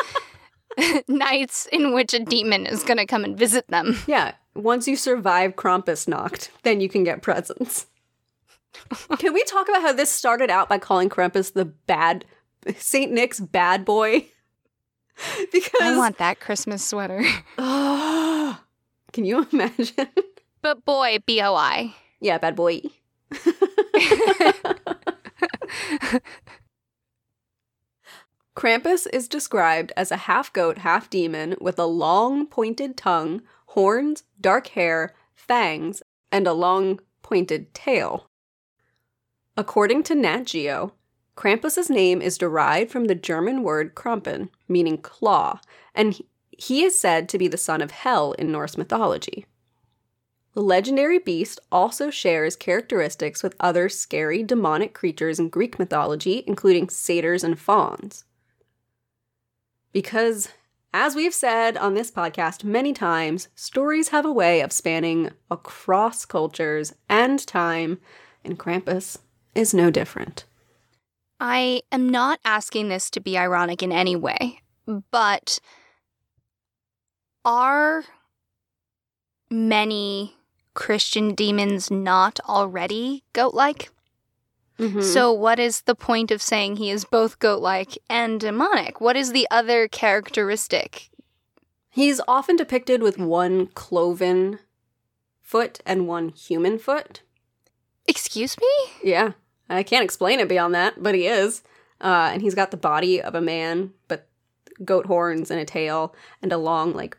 nights 1.08 1.68
in 1.72 1.94
which 1.94 2.14
a 2.14 2.20
demon 2.20 2.66
is 2.66 2.84
going 2.84 2.98
to 2.98 3.06
come 3.06 3.24
and 3.24 3.38
visit 3.38 3.68
them? 3.68 3.98
Yeah, 4.08 4.34
once 4.56 4.88
you 4.88 4.96
survive 4.96 5.56
Krampusnacht, 5.56 6.50
then 6.64 6.82
you 6.82 6.90
can 6.90 7.04
get 7.04 7.22
presents. 7.22 7.88
can 9.18 9.34
we 9.34 9.44
talk 9.44 9.70
about 9.70 9.82
how 9.82 9.94
this 9.94 10.10
started 10.10 10.50
out 10.50 10.70
by 10.70 10.78
calling 10.78 11.10
Krampus 11.10 11.54
the 11.54 11.66
bad 11.66 12.26
St. 12.78 13.12
Nick's 13.12 13.40
bad 13.40 13.86
boy? 13.86 14.28
because 15.52 15.82
I 15.82 15.98
want 15.98 16.18
that 16.18 16.40
Christmas 16.40 16.84
sweater. 16.84 17.24
Oh, 17.58 18.60
can 19.14 19.26
you 19.26 19.48
imagine? 19.52 20.08
But 20.62 20.86
boy, 20.86 21.20
B 21.26 21.42
O 21.42 21.56
I. 21.56 21.94
yeah, 22.20 22.38
bad 22.38 22.56
boy. 22.56 22.82
Krampus 28.56 29.06
is 29.12 29.28
described 29.28 29.92
as 29.98 30.12
a 30.12 30.18
half 30.18 30.52
goat, 30.54 30.80
half 30.80 31.10
demon 31.10 31.56
with 31.60 31.78
a 31.78 31.86
long, 31.86 32.48
pointed 32.48 32.96
tongue, 32.96 33.42
horns, 33.68 34.24
dark 34.40 34.68
hair, 34.68 35.14
fangs, 35.36 36.02
and 36.32 36.48
a 36.48 36.54
long, 36.54 37.02
pointed 37.22 37.74
tail. 37.74 38.30
According 39.58 40.04
to 40.04 40.16
Nat 40.16 40.46
Geo, 40.46 40.94
Krampus's 41.36 41.90
name 41.90 42.22
is 42.22 42.38
derived 42.38 42.92
from 42.92 43.06
the 43.06 43.16
German 43.16 43.62
word 43.62 43.94
Krampen, 43.94 44.50
meaning 44.68 44.98
claw, 44.98 45.60
and 45.94 46.20
he- 46.52 46.84
is 46.84 47.00
said 47.00 47.28
to 47.30 47.38
be 47.38 47.48
the 47.48 47.58
son 47.58 47.82
of 47.82 47.92
Hel 47.92 48.32
in 48.34 48.52
Norse 48.52 48.78
mythology. 48.78 49.46
The 50.54 50.62
legendary 50.62 51.20
beast 51.20 51.60
also 51.70 52.10
shares 52.10 52.56
characteristics 52.56 53.44
with 53.44 53.58
other 53.60 53.90
scary 53.90 54.42
demonic 54.42 54.94
creatures 54.94 55.38
in 55.38 55.50
Greek 55.50 55.78
mythology, 55.78 56.46
including 56.48 56.88
satyrs 56.88 57.44
and 57.44 57.60
fauns. 57.60 58.24
Because, 59.92 60.48
as 60.94 61.14
we've 61.14 61.34
said 61.34 61.76
on 61.76 61.94
this 61.94 62.10
podcast 62.10 62.64
many 62.64 62.94
times, 62.94 63.50
stories 63.54 64.10
have 64.10 64.26
a 64.26 64.32
way 64.32 64.62
of 64.62 64.72
spanning 64.72 65.32
across 65.52 66.24
cultures 66.24 66.94
and 67.10 67.46
time, 67.46 68.00
and 68.46 68.58
Krampus 68.58 69.18
is 69.54 69.74
no 69.74 69.92
different. 69.92 70.46
I 71.40 71.82
am 71.92 72.10
not 72.10 72.40
asking 72.46 72.90
this 72.90 73.10
to 73.12 73.20
be 73.20 73.38
ironic 73.38 73.84
in 73.84 73.92
any 73.92 74.16
way, 74.16 74.62
but 75.12 75.60
are 77.44 78.04
many 79.50 80.36
Christian 80.74 81.36
demons 81.36 81.92
not 81.92 82.40
already 82.48 83.24
goat 83.34 83.54
like? 83.54 83.90
Mhm. 84.80 85.02
So, 85.04 85.32
what 85.32 85.60
is 85.60 85.82
the 85.82 85.96
point 85.96 86.32
of 86.32 86.42
saying 86.42 86.78
he 86.78 86.90
is 86.90 87.06
both 87.06 87.40
goat 87.40 87.62
like 87.62 87.98
and 88.10 88.40
demonic? 88.40 89.00
What 89.00 89.16
is 89.16 89.32
the 89.32 89.48
other 89.50 89.88
characteristic? 89.88 91.10
He's 91.90 92.20
often 92.28 92.58
depicted 92.58 93.02
with 93.02 93.18
one 93.18 93.68
cloven 93.68 94.60
foot 95.42 95.80
and 95.86 96.08
one 96.08 96.30
human 96.30 96.78
foot. 96.78 97.22
Excuse 98.06 98.58
me? 98.60 98.68
Yeah, 99.02 99.32
I 99.70 99.84
can't 99.84 100.04
explain 100.04 100.40
it 100.40 100.48
beyond 100.50 100.76
that, 100.76 101.02
but 101.02 101.16
he 101.16 101.28
is. 101.28 101.64
Uh, 102.02 102.30
and 102.34 102.42
he's 102.42 102.56
got 102.56 102.72
the 102.72 102.78
body 102.78 103.22
of 103.22 103.36
a 103.36 103.42
man, 103.42 103.92
but 104.08 104.28
goat 104.84 105.06
horns 105.06 105.50
and 105.50 105.60
a 105.60 105.66
tail 105.66 106.14
and 106.42 106.52
a 106.52 106.58
long, 106.58 106.94
like, 106.94 107.18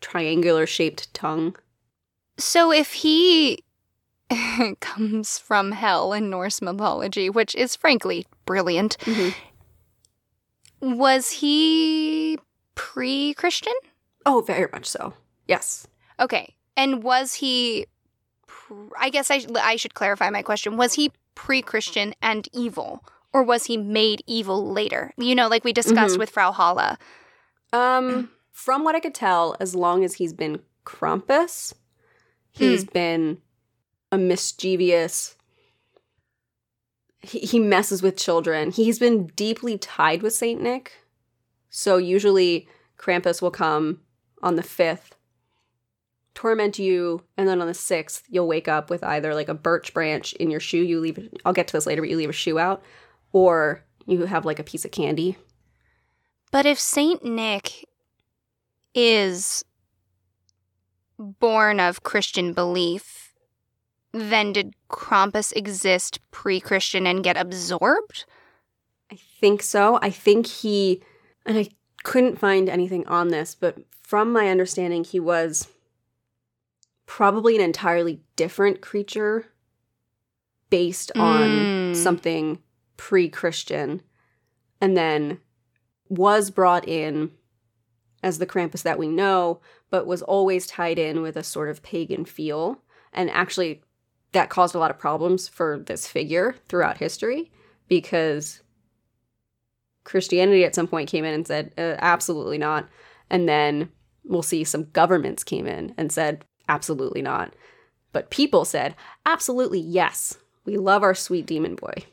triangular 0.00 0.66
shaped 0.66 1.12
tongue. 1.14 1.56
So, 2.38 2.70
if 2.72 2.92
he 2.92 3.64
comes 4.80 5.38
from 5.38 5.72
hell 5.72 6.12
in 6.12 6.30
Norse 6.30 6.60
mythology, 6.62 7.30
which 7.30 7.54
is 7.54 7.74
frankly 7.76 8.26
brilliant, 8.46 8.96
Mhm. 9.00 9.34
was 10.80 11.30
he 11.30 12.38
pre 12.74 13.34
Christian? 13.34 13.74
Oh, 14.26 14.40
very 14.42 14.68
much 14.72 14.86
so. 14.86 15.14
Yes. 15.48 15.86
Okay. 16.20 16.54
And 16.76 17.02
was 17.02 17.34
he, 17.34 17.86
I 18.98 19.10
guess 19.10 19.30
I, 19.30 19.44
I 19.60 19.76
should 19.76 19.94
clarify 19.94 20.30
my 20.30 20.42
question. 20.42 20.76
Was 20.76 20.94
he 20.94 21.12
pre 21.34 21.62
Christian 21.62 22.14
and 22.22 22.48
evil? 22.52 23.04
Or 23.32 23.42
was 23.42 23.64
he 23.64 23.76
made 23.78 24.22
evil 24.26 24.70
later? 24.72 25.12
You 25.16 25.34
know, 25.34 25.48
like 25.48 25.64
we 25.64 25.72
discussed 25.72 26.16
Mhm. 26.16 26.18
with 26.18 26.30
Frau 26.30 26.52
Holle. 26.52 26.96
Um, 27.72 28.30
from 28.52 28.84
what 28.84 28.94
I 28.94 29.00
could 29.00 29.14
tell, 29.14 29.56
as 29.58 29.74
long 29.74 30.04
as 30.04 30.14
he's 30.14 30.32
been 30.34 30.60
Krampus, 30.84 31.72
he's 32.50 32.84
been 32.84 33.38
a 34.10 34.18
mischievous. 34.18 35.36
He, 37.20 37.38
he 37.40 37.58
messes 37.58 38.02
with 38.02 38.16
children. 38.16 38.70
He's 38.72 38.98
been 38.98 39.28
deeply 39.28 39.78
tied 39.78 40.22
with 40.22 40.34
Saint 40.34 40.60
Nick, 40.60 40.92
so 41.70 41.96
usually 41.96 42.68
Krampus 42.98 43.40
will 43.40 43.50
come 43.52 44.00
on 44.42 44.56
the 44.56 44.62
fifth, 44.62 45.14
torment 46.34 46.78
you, 46.78 47.22
and 47.36 47.46
then 47.46 47.60
on 47.60 47.66
the 47.66 47.74
sixth 47.74 48.24
you'll 48.28 48.48
wake 48.48 48.68
up 48.68 48.90
with 48.90 49.04
either 49.04 49.34
like 49.34 49.48
a 49.48 49.54
birch 49.54 49.92
branch 49.94 50.32
in 50.34 50.50
your 50.50 50.60
shoe. 50.60 50.82
You 50.82 51.00
leave. 51.00 51.28
I'll 51.44 51.52
get 51.52 51.68
to 51.68 51.72
this 51.72 51.86
later, 51.86 52.02
but 52.02 52.10
you 52.10 52.16
leave 52.16 52.30
a 52.30 52.32
shoe 52.32 52.58
out, 52.58 52.82
or 53.32 53.84
you 54.06 54.24
have 54.26 54.44
like 54.44 54.58
a 54.58 54.64
piece 54.64 54.84
of 54.84 54.90
candy. 54.90 55.36
But 56.50 56.66
if 56.66 56.78
Saint 56.78 57.24
Nick 57.24 57.86
is 58.94 59.64
born 61.18 61.80
of 61.80 62.02
Christian 62.02 62.52
belief, 62.52 63.32
then 64.12 64.52
did 64.52 64.74
Krampus 64.90 65.52
exist 65.56 66.20
pre 66.30 66.60
Christian 66.60 67.06
and 67.06 67.24
get 67.24 67.36
absorbed? 67.36 68.24
I 69.10 69.16
think 69.40 69.62
so. 69.62 69.98
I 70.02 70.10
think 70.10 70.46
he, 70.46 71.02
and 71.46 71.58
I 71.58 71.68
couldn't 72.02 72.38
find 72.38 72.68
anything 72.68 73.06
on 73.06 73.28
this, 73.28 73.54
but 73.54 73.78
from 74.02 74.32
my 74.32 74.48
understanding, 74.48 75.04
he 75.04 75.20
was 75.20 75.68
probably 77.16 77.54
an 77.54 77.60
entirely 77.60 78.22
different 78.36 78.80
creature 78.80 79.44
based 80.70 81.12
on 81.14 81.92
Mm. 81.92 81.94
something 81.94 82.58
pre 82.96 83.28
Christian 83.28 84.00
and 84.80 84.96
then 84.96 85.38
was 86.08 86.50
brought 86.50 86.88
in 86.88 87.30
as 88.22 88.38
the 88.38 88.46
Krampus 88.46 88.82
that 88.84 88.98
we 88.98 89.08
know, 89.08 89.60
but 89.90 90.06
was 90.06 90.22
always 90.22 90.66
tied 90.66 90.98
in 90.98 91.20
with 91.20 91.36
a 91.36 91.42
sort 91.42 91.68
of 91.68 91.82
pagan 91.82 92.24
feel. 92.24 92.80
And 93.12 93.28
actually, 93.28 93.82
that 94.32 94.48
caused 94.48 94.74
a 94.74 94.78
lot 94.78 94.90
of 94.90 94.98
problems 94.98 95.48
for 95.48 95.80
this 95.80 96.06
figure 96.06 96.54
throughout 96.66 96.96
history 96.96 97.52
because 97.88 98.62
Christianity 100.04 100.64
at 100.64 100.74
some 100.74 100.88
point 100.88 101.10
came 101.10 101.26
in 101.26 101.34
and 101.34 101.46
said, 101.46 101.72
uh, 101.76 101.96
absolutely 101.98 102.56
not. 102.56 102.88
And 103.28 103.46
then 103.46 103.90
we'll 104.24 104.42
see 104.42 104.64
some 104.64 104.84
governments 104.94 105.44
came 105.44 105.66
in 105.66 105.92
and 105.98 106.10
said, 106.10 106.46
absolutely 106.68 107.22
not. 107.22 107.52
But 108.12 108.30
people 108.30 108.64
said, 108.64 108.94
absolutely 109.24 109.80
yes. 109.80 110.36
We 110.64 110.76
love 110.76 111.02
our 111.02 111.14
sweet 111.14 111.46
demon 111.46 111.74
boy. 111.74 112.04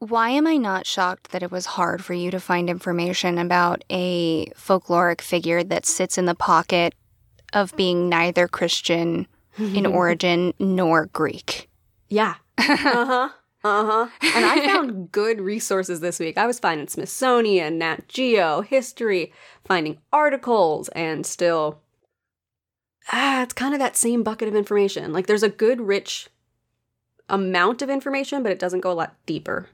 Why 0.00 0.30
am 0.30 0.46
I 0.46 0.56
not 0.56 0.86
shocked 0.86 1.32
that 1.32 1.42
it 1.42 1.50
was 1.50 1.66
hard 1.66 2.04
for 2.04 2.14
you 2.14 2.30
to 2.30 2.38
find 2.40 2.70
information 2.70 3.36
about 3.36 3.84
a 3.90 4.46
folkloric 4.50 5.20
figure 5.20 5.64
that 5.64 5.86
sits 5.86 6.16
in 6.16 6.26
the 6.26 6.36
pocket 6.36 6.94
of 7.52 7.74
being 7.76 8.08
neither 8.08 8.46
Christian 8.46 9.26
in 9.58 9.86
origin 10.00 10.54
nor 10.58 11.06
Greek? 11.06 11.68
Yeah. 12.08 12.34
Uh 12.58 13.06
huh. 13.06 13.28
Uh 13.64 13.84
huh. 13.86 14.08
And 14.36 14.44
I 14.44 14.64
found 14.66 15.10
good 15.10 15.40
resources 15.40 15.98
this 15.98 16.20
week. 16.20 16.38
I 16.38 16.46
was 16.46 16.60
finding 16.60 16.86
Smithsonian, 16.86 17.78
Nat 17.78 18.06
Geo, 18.06 18.60
history, 18.60 19.32
finding 19.64 19.98
articles, 20.12 20.88
and 20.90 21.26
still, 21.26 21.80
ah, 23.12 23.42
it's 23.42 23.54
kind 23.54 23.74
of 23.74 23.80
that 23.80 23.96
same 23.96 24.22
bucket 24.22 24.48
of 24.48 24.54
information. 24.54 25.12
Like 25.12 25.26
there's 25.26 25.42
a 25.42 25.48
good, 25.48 25.80
rich 25.80 26.28
amount 27.28 27.82
of 27.82 27.90
information, 27.90 28.42
but 28.42 28.52
it 28.52 28.58
doesn't 28.58 28.80
go 28.80 28.92
a 28.92 28.94
lot 28.94 29.14
deeper. 29.26 29.68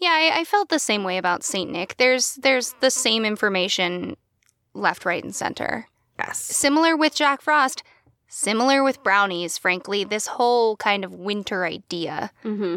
Yeah, 0.00 0.10
I, 0.10 0.40
I 0.40 0.44
felt 0.44 0.68
the 0.68 0.78
same 0.78 1.02
way 1.02 1.18
about 1.18 1.42
Saint 1.42 1.70
Nick. 1.70 1.96
There's 1.96 2.36
there's 2.36 2.74
the 2.80 2.90
same 2.90 3.24
information 3.24 4.16
left, 4.74 5.04
right, 5.04 5.22
and 5.22 5.34
center. 5.34 5.88
Yes. 6.18 6.38
Similar 6.38 6.96
with 6.96 7.14
Jack 7.14 7.40
Frost. 7.42 7.82
Similar 8.28 8.82
with 8.82 9.02
brownies, 9.02 9.56
frankly, 9.56 10.04
this 10.04 10.26
whole 10.26 10.76
kind 10.76 11.04
of 11.04 11.14
winter 11.14 11.64
idea. 11.64 12.30
Mm-hmm. 12.44 12.76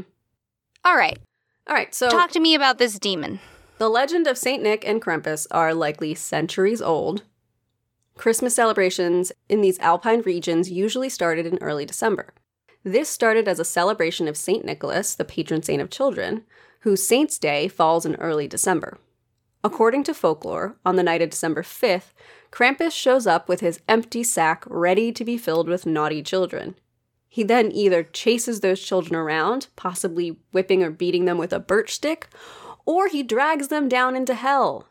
All 0.85 0.95
right, 0.95 1.19
All 1.67 1.75
right. 1.75 1.93
So 1.93 2.09
talk 2.09 2.31
to 2.31 2.39
me 2.39 2.55
about 2.55 2.77
this 2.77 2.97
demon. 2.97 3.39
The 3.77 3.89
legend 3.89 4.27
of 4.27 4.37
St. 4.37 4.63
Nick 4.63 4.87
and 4.87 5.01
Krampus 5.01 5.47
are 5.51 5.73
likely 5.73 6.15
centuries 6.15 6.81
old. 6.81 7.23
Christmas 8.15 8.55
celebrations 8.55 9.31
in 9.49 9.61
these 9.61 9.79
alpine 9.79 10.21
regions 10.21 10.69
usually 10.69 11.09
started 11.09 11.45
in 11.45 11.57
early 11.61 11.85
December. 11.85 12.33
This 12.83 13.09
started 13.09 13.47
as 13.47 13.59
a 13.59 13.65
celebration 13.65 14.27
of 14.27 14.37
St. 14.37 14.65
Nicholas, 14.65 15.15
the 15.15 15.25
patron 15.25 15.63
saint 15.63 15.81
of 15.81 15.89
children, 15.89 16.43
whose 16.81 17.05
saint's 17.05 17.37
day 17.37 17.67
falls 17.67 18.05
in 18.05 18.15
early 18.15 18.47
December. 18.47 18.97
According 19.63 20.03
to 20.05 20.13
folklore, 20.13 20.77
on 20.83 20.95
the 20.95 21.03
night 21.03 21.21
of 21.21 21.29
December 21.29 21.61
5th, 21.61 22.13
Krampus 22.51 22.91
shows 22.91 23.27
up 23.27 23.47
with 23.47 23.59
his 23.59 23.79
empty 23.87 24.23
sack 24.23 24.63
ready 24.67 25.11
to 25.11 25.23
be 25.23 25.37
filled 25.37 25.69
with 25.69 25.85
naughty 25.85 26.23
children. 26.23 26.75
He 27.29 27.43
then 27.43 27.71
either 27.71 28.03
chases 28.03 28.59
those 28.59 28.81
children 28.81 29.15
around, 29.15 29.67
possibly 29.75 30.37
whipping 30.51 30.83
or 30.83 30.89
beating 30.89 31.25
them 31.25 31.37
with 31.37 31.53
a 31.53 31.59
birch 31.59 31.93
stick, 31.93 32.27
or 32.85 33.07
he 33.07 33.21
drags 33.21 33.67
them 33.67 33.87
down 33.87 34.15
into 34.15 34.33
hell. 34.33 34.87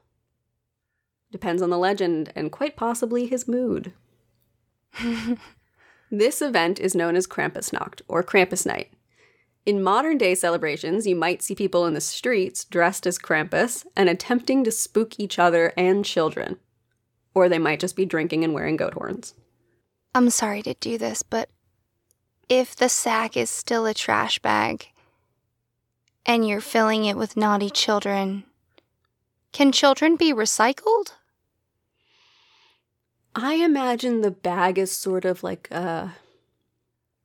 Depends 1.32 1.62
on 1.62 1.70
the 1.70 1.78
legend 1.78 2.32
and 2.34 2.50
quite 2.50 2.76
possibly 2.76 3.26
his 3.26 3.46
mood. 3.46 3.92
this 6.10 6.42
event 6.42 6.80
is 6.80 6.94
known 6.94 7.16
as 7.16 7.26
Krampusnacht 7.26 8.02
or 8.08 8.22
Krampus 8.22 8.66
Night. 8.66 8.92
In 9.66 9.82
modern 9.82 10.18
day 10.18 10.34
celebrations, 10.34 11.06
you 11.06 11.14
might 11.14 11.42
see 11.42 11.54
people 11.54 11.86
in 11.86 11.94
the 11.94 12.00
streets 12.00 12.64
dressed 12.64 13.06
as 13.06 13.18
Krampus 13.18 13.86
and 13.94 14.08
attempting 14.08 14.64
to 14.64 14.72
spook 14.72 15.20
each 15.20 15.38
other 15.38 15.72
and 15.76 16.04
children. 16.04 16.58
Or 17.34 17.48
they 17.48 17.58
might 17.58 17.80
just 17.80 17.94
be 17.94 18.06
drinking 18.06 18.42
and 18.42 18.54
wearing 18.54 18.76
goat 18.76 18.94
horns. 18.94 19.34
I'm 20.14 20.30
sorry 20.30 20.62
to 20.62 20.74
do 20.74 20.98
this, 20.98 21.22
but 21.22 21.50
if 22.48 22.74
the 22.74 22.88
sack 22.88 23.36
is 23.36 23.48
still 23.48 23.86
a 23.86 23.94
trash 23.94 24.40
bag 24.40 24.88
and 26.26 26.46
you're 26.48 26.60
filling 26.60 27.04
it 27.04 27.16
with 27.16 27.36
naughty 27.36 27.70
children, 27.70 28.44
can 29.52 29.70
children 29.70 30.16
be 30.16 30.32
recycled? 30.32 31.12
I 33.34 33.54
imagine 33.54 34.20
the 34.20 34.30
bag 34.30 34.78
is 34.78 34.90
sort 34.90 35.24
of 35.24 35.42
like 35.42 35.70
a 35.70 36.14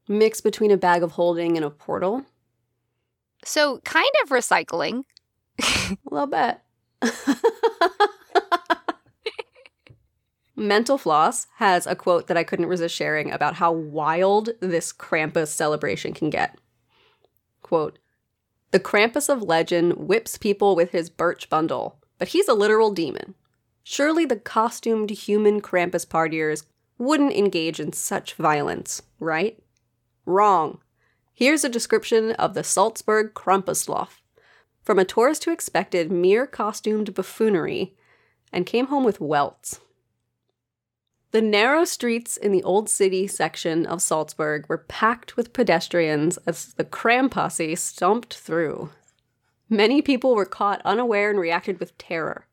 mix 0.07 0.41
between 0.41 0.71
a 0.71 0.77
bag 0.77 1.03
of 1.03 1.11
holding 1.11 1.55
and 1.57 1.65
a 1.65 1.69
portal. 1.69 2.25
So, 3.43 3.79
kind 3.79 4.09
of 4.23 4.29
recycling. 4.29 5.03
A 5.59 5.97
little 6.09 6.27
bit. 6.27 6.59
Mental 10.55 10.97
Floss 10.97 11.47
has 11.57 11.85
a 11.85 11.95
quote 11.95 12.27
that 12.27 12.37
I 12.37 12.43
couldn't 12.43 12.67
resist 12.67 12.95
sharing 12.95 13.31
about 13.31 13.55
how 13.55 13.71
wild 13.71 14.49
this 14.61 14.93
Krampus 14.93 15.47
celebration 15.47 16.13
can 16.13 16.29
get. 16.29 16.57
Quote 17.61 17.99
The 18.71 18.79
Krampus 18.79 19.27
of 19.27 19.41
legend 19.41 19.93
whips 19.93 20.37
people 20.37 20.75
with 20.75 20.91
his 20.91 21.09
birch 21.09 21.49
bundle, 21.49 21.97
but 22.17 22.29
he's 22.29 22.47
a 22.47 22.53
literal 22.53 22.91
demon. 22.91 23.35
Surely 23.87 24.25
the 24.25 24.35
costumed 24.35 25.11
human 25.11 25.61
Krampus 25.61 26.07
partiers 26.07 26.65
wouldn't 26.97 27.33
engage 27.33 27.79
in 27.79 27.93
such 27.93 28.33
violence, 28.33 29.03
right? 29.19 29.59
Wrong. 30.25 30.79
Here's 31.35 31.63
a 31.63 31.69
description 31.69 32.31
of 32.31 32.55
the 32.55 32.63
Salzburg 32.63 33.35
Krampuslauf. 33.35 34.21
From 34.81 34.97
a 34.97 35.05
tourist 35.05 35.45
who 35.45 35.51
expected 35.51 36.11
mere 36.11 36.47
costumed 36.47 37.13
buffoonery 37.13 37.95
and 38.51 38.65
came 38.65 38.87
home 38.87 39.03
with 39.03 39.21
welts. 39.21 39.81
The 41.29 41.43
narrow 41.43 41.85
streets 41.85 42.37
in 42.37 42.51
the 42.51 42.63
old 42.63 42.89
city 42.89 43.27
section 43.27 43.85
of 43.85 44.01
Salzburg 44.01 44.67
were 44.67 44.79
packed 44.79 45.37
with 45.37 45.53
pedestrians 45.53 46.39
as 46.47 46.73
the 46.73 46.85
Kram 46.85 47.29
posse 47.29 47.75
stomped 47.75 48.33
through. 48.33 48.89
Many 49.69 50.01
people 50.01 50.33
were 50.33 50.45
caught 50.45 50.81
unaware 50.83 51.29
and 51.29 51.39
reacted 51.39 51.79
with 51.79 51.95
terror. 51.99 52.47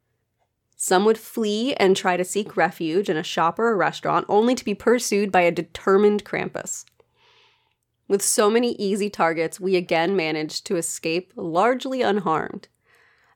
Some 0.84 1.04
would 1.04 1.16
flee 1.16 1.74
and 1.74 1.96
try 1.96 2.16
to 2.16 2.24
seek 2.24 2.56
refuge 2.56 3.08
in 3.08 3.16
a 3.16 3.22
shop 3.22 3.60
or 3.60 3.70
a 3.70 3.76
restaurant, 3.76 4.26
only 4.28 4.56
to 4.56 4.64
be 4.64 4.74
pursued 4.74 5.30
by 5.30 5.42
a 5.42 5.52
determined 5.52 6.24
Krampus. 6.24 6.84
With 8.08 8.20
so 8.20 8.50
many 8.50 8.72
easy 8.72 9.08
targets, 9.08 9.60
we 9.60 9.76
again 9.76 10.16
managed 10.16 10.66
to 10.66 10.76
escape 10.76 11.32
largely 11.36 12.02
unharmed. 12.02 12.66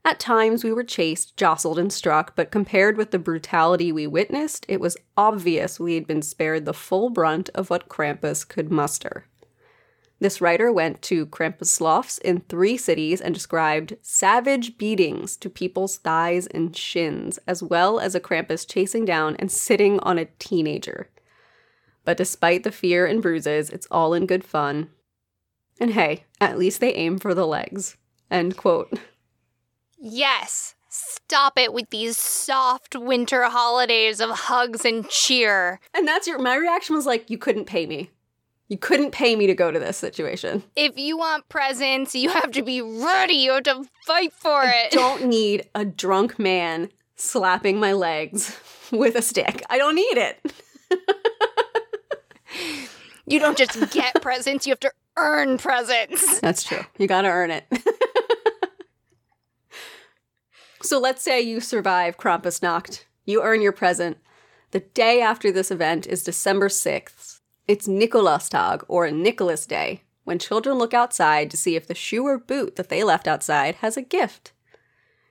At 0.05 0.19
times, 0.19 0.65
we 0.65 0.73
were 0.73 0.83
chased, 0.83 1.37
jostled, 1.37 1.79
and 1.79 1.93
struck, 1.93 2.35
but 2.35 2.51
compared 2.51 2.97
with 2.97 3.13
the 3.13 3.19
brutality 3.21 3.93
we 3.93 4.09
witnessed, 4.09 4.67
it 4.69 4.81
was 4.81 4.97
obvious 5.17 5.79
we 5.79 5.95
had 5.95 6.09
been 6.09 6.23
spared 6.23 6.65
the 6.65 6.75
full 6.75 7.11
brunt 7.11 7.49
of 7.51 7.71
what 7.71 7.89
Krampus 7.89 8.45
could 8.45 8.73
muster. 8.73 9.27
This 10.19 10.41
writer 10.41 10.73
went 10.73 11.03
to 11.03 11.27
Krampuslaufs 11.27 12.19
in 12.21 12.41
three 12.41 12.79
cities 12.79 13.21
and 13.21 13.35
described 13.35 13.97
savage 14.01 14.79
beatings 14.79 15.37
to 15.37 15.51
people's 15.51 15.99
thighs 15.99 16.47
and 16.47 16.75
shins, 16.75 17.39
as 17.47 17.63
well 17.63 18.01
as 18.01 18.15
a 18.15 18.21
Krampus 18.21 18.67
chasing 18.67 19.05
down 19.05 19.37
and 19.37 19.53
sitting 19.53 20.01
on 20.01 20.19
a 20.19 20.25
teenager. 20.39 21.11
But 22.05 22.17
despite 22.17 22.63
the 22.63 22.73
fear 22.73 23.05
and 23.05 23.21
bruises, 23.21 23.69
it's 23.69 23.89
all 23.91 24.15
in 24.15 24.27
good 24.27 24.45
fun. 24.45 24.91
And 25.79 25.93
hey, 25.93 26.25
at 26.41 26.59
least 26.59 26.81
they 26.81 26.95
aim 26.95 27.19
for 27.19 27.35
the 27.35 27.47
legs. 27.47 27.99
End 28.31 28.57
quote. 28.57 28.99
Yes. 29.99 30.75
Stop 30.89 31.59
it 31.59 31.75
with 31.75 31.91
these 31.91 32.17
soft 32.17 32.97
winter 32.97 33.43
holidays 33.45 34.21
of 34.21 34.31
hugs 34.31 34.85
and 34.85 35.07
cheer. 35.09 35.79
And 35.93 36.09
that's 36.09 36.27
your 36.27 36.39
my 36.39 36.57
reaction 36.57 36.97
was 36.97 37.05
like, 37.05 37.29
you 37.29 37.37
couldn't 37.37 37.67
pay 37.67 37.85
me. 37.85 38.11
You 38.69 38.79
couldn't 38.79 39.13
pay 39.13 39.37
me 39.37 39.47
to 39.47 39.55
go 39.55 39.71
to 39.71 39.79
this 39.79 39.97
situation. 39.97 40.65
If 40.75 40.99
you 40.99 41.17
want 41.17 41.49
presents, 41.49 42.15
you 42.15 42.31
have 42.31 42.51
to 42.53 42.63
be 42.63 42.83
ready. 42.83 43.35
You 43.35 43.53
have 43.53 43.63
to 43.65 43.85
fight 44.07 44.33
for 44.33 44.63
it. 44.65 44.87
I 44.87 44.89
don't 44.91 45.27
need 45.27 45.69
a 45.75 45.85
drunk 45.85 46.39
man 46.39 46.91
slapping 47.15 47.79
my 47.79 47.93
legs 47.93 48.59
with 48.91 49.15
a 49.15 49.23
stick. 49.23 49.63
I 49.71 49.79
don't 49.79 49.95
need 49.95 50.19
it. 50.19 50.53
You 53.27 53.41
don't 53.41 53.59
just 53.59 53.91
get 53.91 54.23
presents, 54.23 54.67
you 54.67 54.71
have 54.71 54.81
to 54.81 54.93
earn 55.17 55.59
presents. 55.59 56.41
That's 56.41 56.63
true. 56.63 56.83
You 56.97 57.09
gotta 57.09 57.29
earn 57.29 57.51
it. 57.51 57.65
so 60.83 61.01
let's 61.01 61.23
say 61.23 61.41
you 61.41 61.61
survive 61.61 62.19
Krampusnacht. 62.19 63.05
You 63.25 63.43
earn 63.43 63.63
your 63.63 63.73
present. 63.73 64.19
The 64.71 64.81
day 64.81 65.21
after 65.21 65.51
this 65.51 65.73
event 65.73 66.07
is 66.07 66.23
December 66.23 66.69
6th. 66.69 67.36
It's 67.69 67.89
Nicholas 67.89 68.49
Tag 68.49 68.85
or 68.87 69.11
Nicholas 69.11 69.67
Day 69.67 70.03
when 70.23 70.39
children 70.39 70.79
look 70.79 70.95
outside 70.95 71.51
to 71.51 71.57
see 71.57 71.75
if 71.75 71.89
the 71.89 71.97
shoe 71.97 72.25
or 72.25 72.39
boot 72.39 72.77
that 72.77 72.91
they 72.91 73.03
left 73.03 73.27
outside 73.27 73.75
has 73.77 73.97
a 73.97 74.03
gift. 74.03 74.53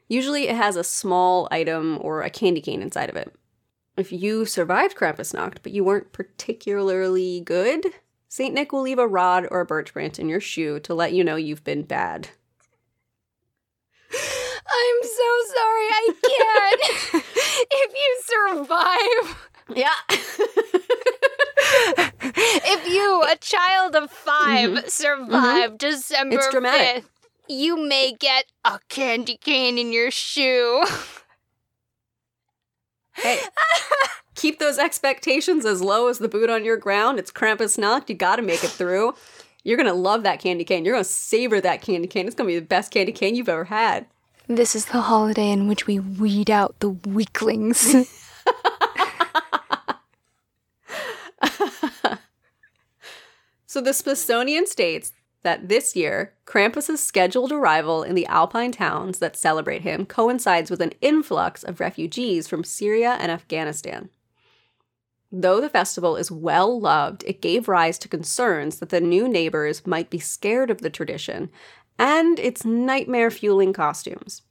Usually 0.10 0.50
it 0.50 0.56
has 0.58 0.76
a 0.76 0.84
small 0.84 1.48
item 1.50 1.98
or 2.02 2.24
a 2.24 2.30
candy 2.30 2.60
cane 2.60 2.82
inside 2.82 3.10
of 3.10 3.16
it. 3.16 3.34
If 3.96 4.12
you 4.12 4.46
survived 4.46 4.98
Krampusnacht 4.98 5.60
but 5.64 5.72
you 5.72 5.86
weren't 5.86 6.12
particularly 6.12 7.40
good, 7.40 7.86
St. 8.28 8.54
Nick 8.54 8.74
will 8.74 8.82
leave 8.82 9.00
a 9.00 9.08
rod 9.08 9.48
or 9.50 9.62
a 9.62 9.66
birch 9.66 9.94
branch 9.94 10.20
in 10.20 10.28
your 10.28 10.42
shoe 10.42 10.82
to 10.82 10.94
let 10.94 11.14
you 11.14 11.24
know 11.24 11.38
you've 11.38 11.64
been 11.64 11.84
bad. 11.84 12.28
I'm 14.12 15.04
so 15.04 15.40
sorry, 15.56 15.88
I 15.90 16.10
can't. 16.22 17.24
if 17.72 17.94
you 17.96 18.20
survive. 18.26 19.50
Yeah. 19.74 19.96
of 23.96 24.12
5 24.12 24.70
mm-hmm. 24.70 24.88
survive 24.88 25.72
mm-hmm. 25.72 25.78
December 25.78 26.36
It's 26.36 26.50
dramatic. 26.50 27.04
5th, 27.04 27.10
you 27.48 27.88
may 27.88 28.14
get 28.14 28.46
a 28.64 28.80
candy 28.90 29.38
cane 29.38 29.78
in 29.78 29.92
your 29.92 30.12
shoe. 30.12 30.86
Hey, 33.14 33.40
keep 34.36 34.60
those 34.60 34.78
expectations 34.78 35.66
as 35.66 35.82
low 35.82 36.08
as 36.08 36.20
the 36.20 36.28
boot 36.28 36.50
on 36.50 36.66
your 36.66 36.78
ground. 36.78 37.18
It's 37.18 37.32
Krampusnacht. 37.32 38.10
You 38.10 38.16
got 38.16 38.36
to 38.38 38.42
make 38.42 38.64
it 38.64 38.70
through. 38.70 39.14
You're 39.64 39.78
going 39.78 39.88
to 39.88 39.94
love 39.94 40.24
that 40.24 40.40
candy 40.40 40.64
cane. 40.64 40.86
You're 40.86 40.96
going 40.96 41.04
to 41.04 41.10
savor 41.10 41.62
that 41.62 41.82
candy 41.82 42.08
cane. 42.08 42.28
It's 42.28 42.36
going 42.36 42.48
to 42.48 42.54
be 42.54 42.60
the 42.60 42.66
best 42.66 42.92
candy 42.92 43.12
cane 43.12 43.36
you've 43.36 43.50
ever 43.50 43.66
had. 43.66 44.06
This 44.48 44.76
is 44.76 44.86
the 44.86 45.02
holiday 45.02 45.50
in 45.50 45.68
which 45.68 45.88
we 45.88 46.00
weed 46.00 46.52
out 46.52 46.80
the 46.80 46.90
weaklings. 46.90 48.12
So 53.76 53.82
the 53.82 53.94
Smithsonian 53.94 54.68
states 54.68 55.12
that 55.44 55.68
this 55.68 55.98
year, 55.98 56.34
Krampus's 56.46 57.04
scheduled 57.04 57.52
arrival 57.52 58.04
in 58.04 58.16
the 58.16 58.26
Alpine 58.28 58.72
towns 58.72 59.20
that 59.20 59.36
celebrate 59.36 59.82
him 59.82 60.06
coincides 60.06 60.72
with 60.72 60.80
an 60.80 60.94
influx 61.02 61.62
of 61.62 61.82
refugees 61.82 62.48
from 62.48 62.64
Syria 62.64 63.18
and 63.20 63.34
Afghanistan. 63.34 64.08
Though 65.30 65.60
the 65.60 65.68
festival 65.68 66.16
is 66.16 66.32
well 66.32 66.80
loved, 66.80 67.26
it 67.28 67.42
gave 67.42 67.68
rise 67.68 67.98
to 67.98 68.08
concerns 68.08 68.80
that 68.80 68.92
the 68.92 69.02
new 69.02 69.28
neighbors 69.28 69.86
might 69.86 70.10
be 70.10 70.20
scared 70.20 70.72
of 70.72 70.80
the 70.80 70.90
tradition 70.90 71.50
and 72.00 72.40
its 72.40 72.64
nightmare 72.64 73.30
fueling 73.30 73.74
costumes. 73.74 74.44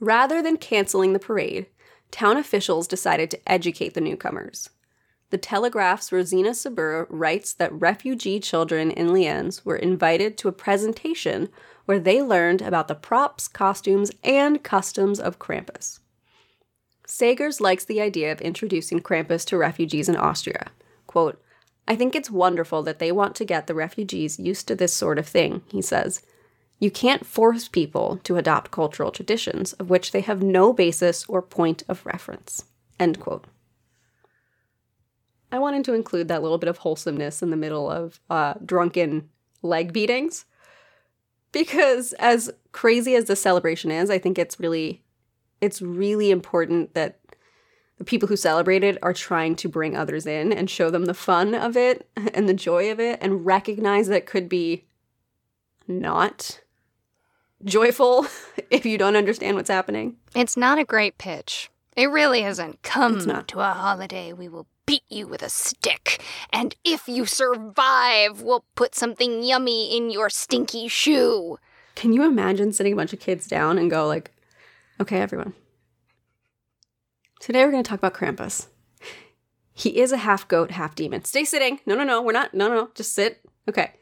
Rather 0.00 0.42
than 0.42 0.56
canceling 0.56 1.12
the 1.12 1.20
parade, 1.20 1.66
town 2.10 2.36
officials 2.36 2.88
decided 2.88 3.30
to 3.30 3.48
educate 3.48 3.94
the 3.94 4.00
newcomers. 4.00 4.70
The 5.34 5.38
Telegraph's 5.38 6.12
Rosina 6.12 6.50
Sabur 6.50 7.08
writes 7.10 7.54
that 7.54 7.72
refugee 7.72 8.38
children 8.38 8.92
in 8.92 9.08
Lienz 9.08 9.64
were 9.64 9.74
invited 9.74 10.38
to 10.38 10.46
a 10.46 10.52
presentation 10.52 11.48
where 11.86 11.98
they 11.98 12.22
learned 12.22 12.62
about 12.62 12.86
the 12.86 12.94
props, 12.94 13.48
costumes, 13.48 14.12
and 14.22 14.62
customs 14.62 15.18
of 15.18 15.40
Krampus. 15.40 15.98
Sagers 17.04 17.60
likes 17.60 17.84
the 17.84 18.00
idea 18.00 18.30
of 18.30 18.40
introducing 18.42 19.00
Krampus 19.00 19.44
to 19.46 19.56
refugees 19.56 20.08
in 20.08 20.14
Austria. 20.14 20.70
Quote, 21.08 21.42
I 21.88 21.96
think 21.96 22.14
it's 22.14 22.30
wonderful 22.30 22.84
that 22.84 23.00
they 23.00 23.10
want 23.10 23.34
to 23.34 23.44
get 23.44 23.66
the 23.66 23.74
refugees 23.74 24.38
used 24.38 24.68
to 24.68 24.76
this 24.76 24.94
sort 24.94 25.18
of 25.18 25.26
thing, 25.26 25.62
he 25.66 25.82
says. 25.82 26.22
You 26.78 26.92
can't 26.92 27.26
force 27.26 27.66
people 27.66 28.20
to 28.22 28.36
adopt 28.36 28.70
cultural 28.70 29.10
traditions 29.10 29.72
of 29.72 29.90
which 29.90 30.12
they 30.12 30.20
have 30.20 30.44
no 30.44 30.72
basis 30.72 31.24
or 31.28 31.42
point 31.42 31.82
of 31.88 32.06
reference. 32.06 32.66
End 33.00 33.18
quote. 33.18 33.48
I 35.54 35.58
wanted 35.60 35.84
to 35.84 35.94
include 35.94 36.26
that 36.28 36.42
little 36.42 36.58
bit 36.58 36.68
of 36.68 36.78
wholesomeness 36.78 37.40
in 37.40 37.50
the 37.50 37.56
middle 37.56 37.88
of 37.88 38.18
uh, 38.28 38.54
drunken 38.66 39.28
leg 39.62 39.92
beatings. 39.92 40.46
Because 41.52 42.12
as 42.14 42.50
crazy 42.72 43.14
as 43.14 43.26
the 43.26 43.36
celebration 43.36 43.92
is, 43.92 44.10
I 44.10 44.18
think 44.18 44.36
it's 44.36 44.58
really 44.58 45.04
it's 45.60 45.80
really 45.80 46.32
important 46.32 46.94
that 46.94 47.20
the 47.98 48.04
people 48.04 48.26
who 48.26 48.34
celebrate 48.34 48.82
it 48.82 48.98
are 49.00 49.12
trying 49.12 49.54
to 49.54 49.68
bring 49.68 49.96
others 49.96 50.26
in 50.26 50.52
and 50.52 50.68
show 50.68 50.90
them 50.90 51.04
the 51.04 51.14
fun 51.14 51.54
of 51.54 51.76
it 51.76 52.08
and 52.34 52.48
the 52.48 52.54
joy 52.54 52.90
of 52.90 52.98
it 52.98 53.20
and 53.22 53.46
recognize 53.46 54.08
that 54.08 54.16
it 54.16 54.26
could 54.26 54.48
be 54.48 54.84
not 55.86 56.62
joyful 57.64 58.26
if 58.70 58.84
you 58.84 58.98
don't 58.98 59.14
understand 59.14 59.54
what's 59.54 59.70
happening. 59.70 60.16
it's 60.34 60.56
not 60.56 60.80
a 60.80 60.84
great 60.84 61.16
pitch. 61.16 61.70
It 61.96 62.10
really 62.10 62.42
isn't. 62.42 62.82
Come 62.82 63.20
to 63.20 63.60
a 63.60 63.72
holiday, 63.72 64.32
we 64.32 64.48
will 64.48 64.66
beat 64.86 65.04
you 65.08 65.26
with 65.26 65.42
a 65.42 65.48
stick. 65.48 66.22
And 66.52 66.74
if 66.84 67.08
you 67.08 67.26
survive, 67.26 68.42
we'll 68.42 68.64
put 68.74 68.94
something 68.94 69.42
yummy 69.42 69.96
in 69.96 70.10
your 70.10 70.30
stinky 70.30 70.88
shoe. 70.88 71.58
Can 71.94 72.12
you 72.12 72.24
imagine 72.24 72.72
sitting 72.72 72.92
a 72.92 72.96
bunch 72.96 73.12
of 73.12 73.20
kids 73.20 73.46
down 73.46 73.78
and 73.78 73.90
go 73.90 74.06
like, 74.06 74.32
"Okay, 75.00 75.20
everyone. 75.20 75.54
Today 77.40 77.64
we're 77.64 77.72
going 77.72 77.82
to 77.82 77.88
talk 77.88 77.98
about 77.98 78.14
Krampus. 78.14 78.68
He 79.74 80.00
is 80.00 80.12
a 80.12 80.18
half 80.18 80.46
goat, 80.48 80.70
half 80.70 80.94
demon. 80.94 81.24
Stay 81.24 81.44
sitting. 81.44 81.80
No, 81.84 81.94
no, 81.94 82.04
no. 82.04 82.22
We're 82.22 82.32
not. 82.32 82.54
No, 82.54 82.68
no, 82.68 82.74
no. 82.74 82.90
Just 82.94 83.12
sit. 83.12 83.42
Okay. 83.68 83.92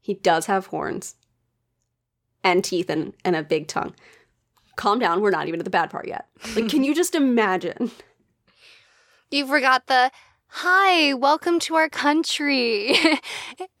He 0.00 0.14
does 0.14 0.46
have 0.46 0.66
horns 0.66 1.16
and 2.44 2.62
teeth 2.64 2.88
and, 2.88 3.12
and 3.24 3.34
a 3.34 3.42
big 3.42 3.66
tongue. 3.66 3.94
Calm 4.76 4.98
down. 4.98 5.20
We're 5.20 5.30
not 5.30 5.48
even 5.48 5.60
at 5.60 5.64
the 5.64 5.70
bad 5.70 5.90
part 5.90 6.06
yet. 6.06 6.28
Like, 6.54 6.68
can 6.68 6.84
you 6.84 6.94
just 6.94 7.14
imagine? 7.14 7.90
You 9.34 9.48
forgot 9.48 9.88
the 9.88 10.12
Hi, 10.46 11.12
welcome 11.12 11.58
to 11.58 11.74
our 11.74 11.88
country. 11.88 12.94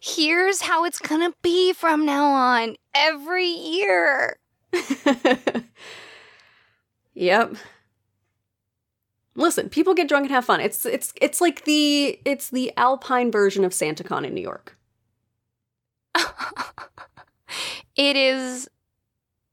Here's 0.00 0.60
how 0.60 0.84
it's 0.84 1.00
gonna 1.00 1.32
be 1.42 1.72
from 1.72 2.06
now 2.06 2.26
on 2.26 2.76
every 2.94 3.48
year. 3.48 4.36
yep. 7.14 7.56
Listen, 9.34 9.68
people 9.68 9.94
get 9.94 10.06
drunk 10.06 10.26
and 10.26 10.32
have 10.32 10.44
fun. 10.44 10.60
It's 10.60 10.86
it's 10.86 11.12
it's 11.20 11.40
like 11.40 11.64
the 11.64 12.20
it's 12.24 12.50
the 12.50 12.72
alpine 12.76 13.32
version 13.32 13.64
of 13.64 13.72
SantaCon 13.72 14.24
in 14.24 14.32
New 14.32 14.42
York. 14.42 14.78
It 17.96 18.16
is 18.16 18.68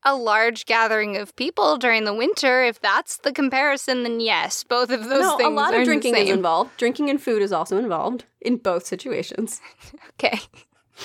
a 0.03 0.15
large 0.15 0.65
gathering 0.65 1.17
of 1.17 1.35
people 1.35 1.77
during 1.77 2.05
the 2.05 2.13
winter. 2.13 2.63
If 2.63 2.79
that's 2.79 3.17
the 3.17 3.31
comparison, 3.31 4.03
then 4.03 4.19
yes, 4.19 4.63
both 4.63 4.89
of 4.89 5.05
those 5.05 5.21
no, 5.21 5.47
a 5.47 5.49
lot 5.49 5.73
are 5.73 5.79
of 5.79 5.85
drinking 5.85 6.15
is 6.15 6.29
involved. 6.29 6.75
Drinking 6.77 7.09
and 7.09 7.21
food 7.21 7.41
is 7.41 7.51
also 7.51 7.77
involved 7.77 8.25
in 8.39 8.57
both 8.57 8.85
situations. 8.85 9.61
Okay. 10.19 10.39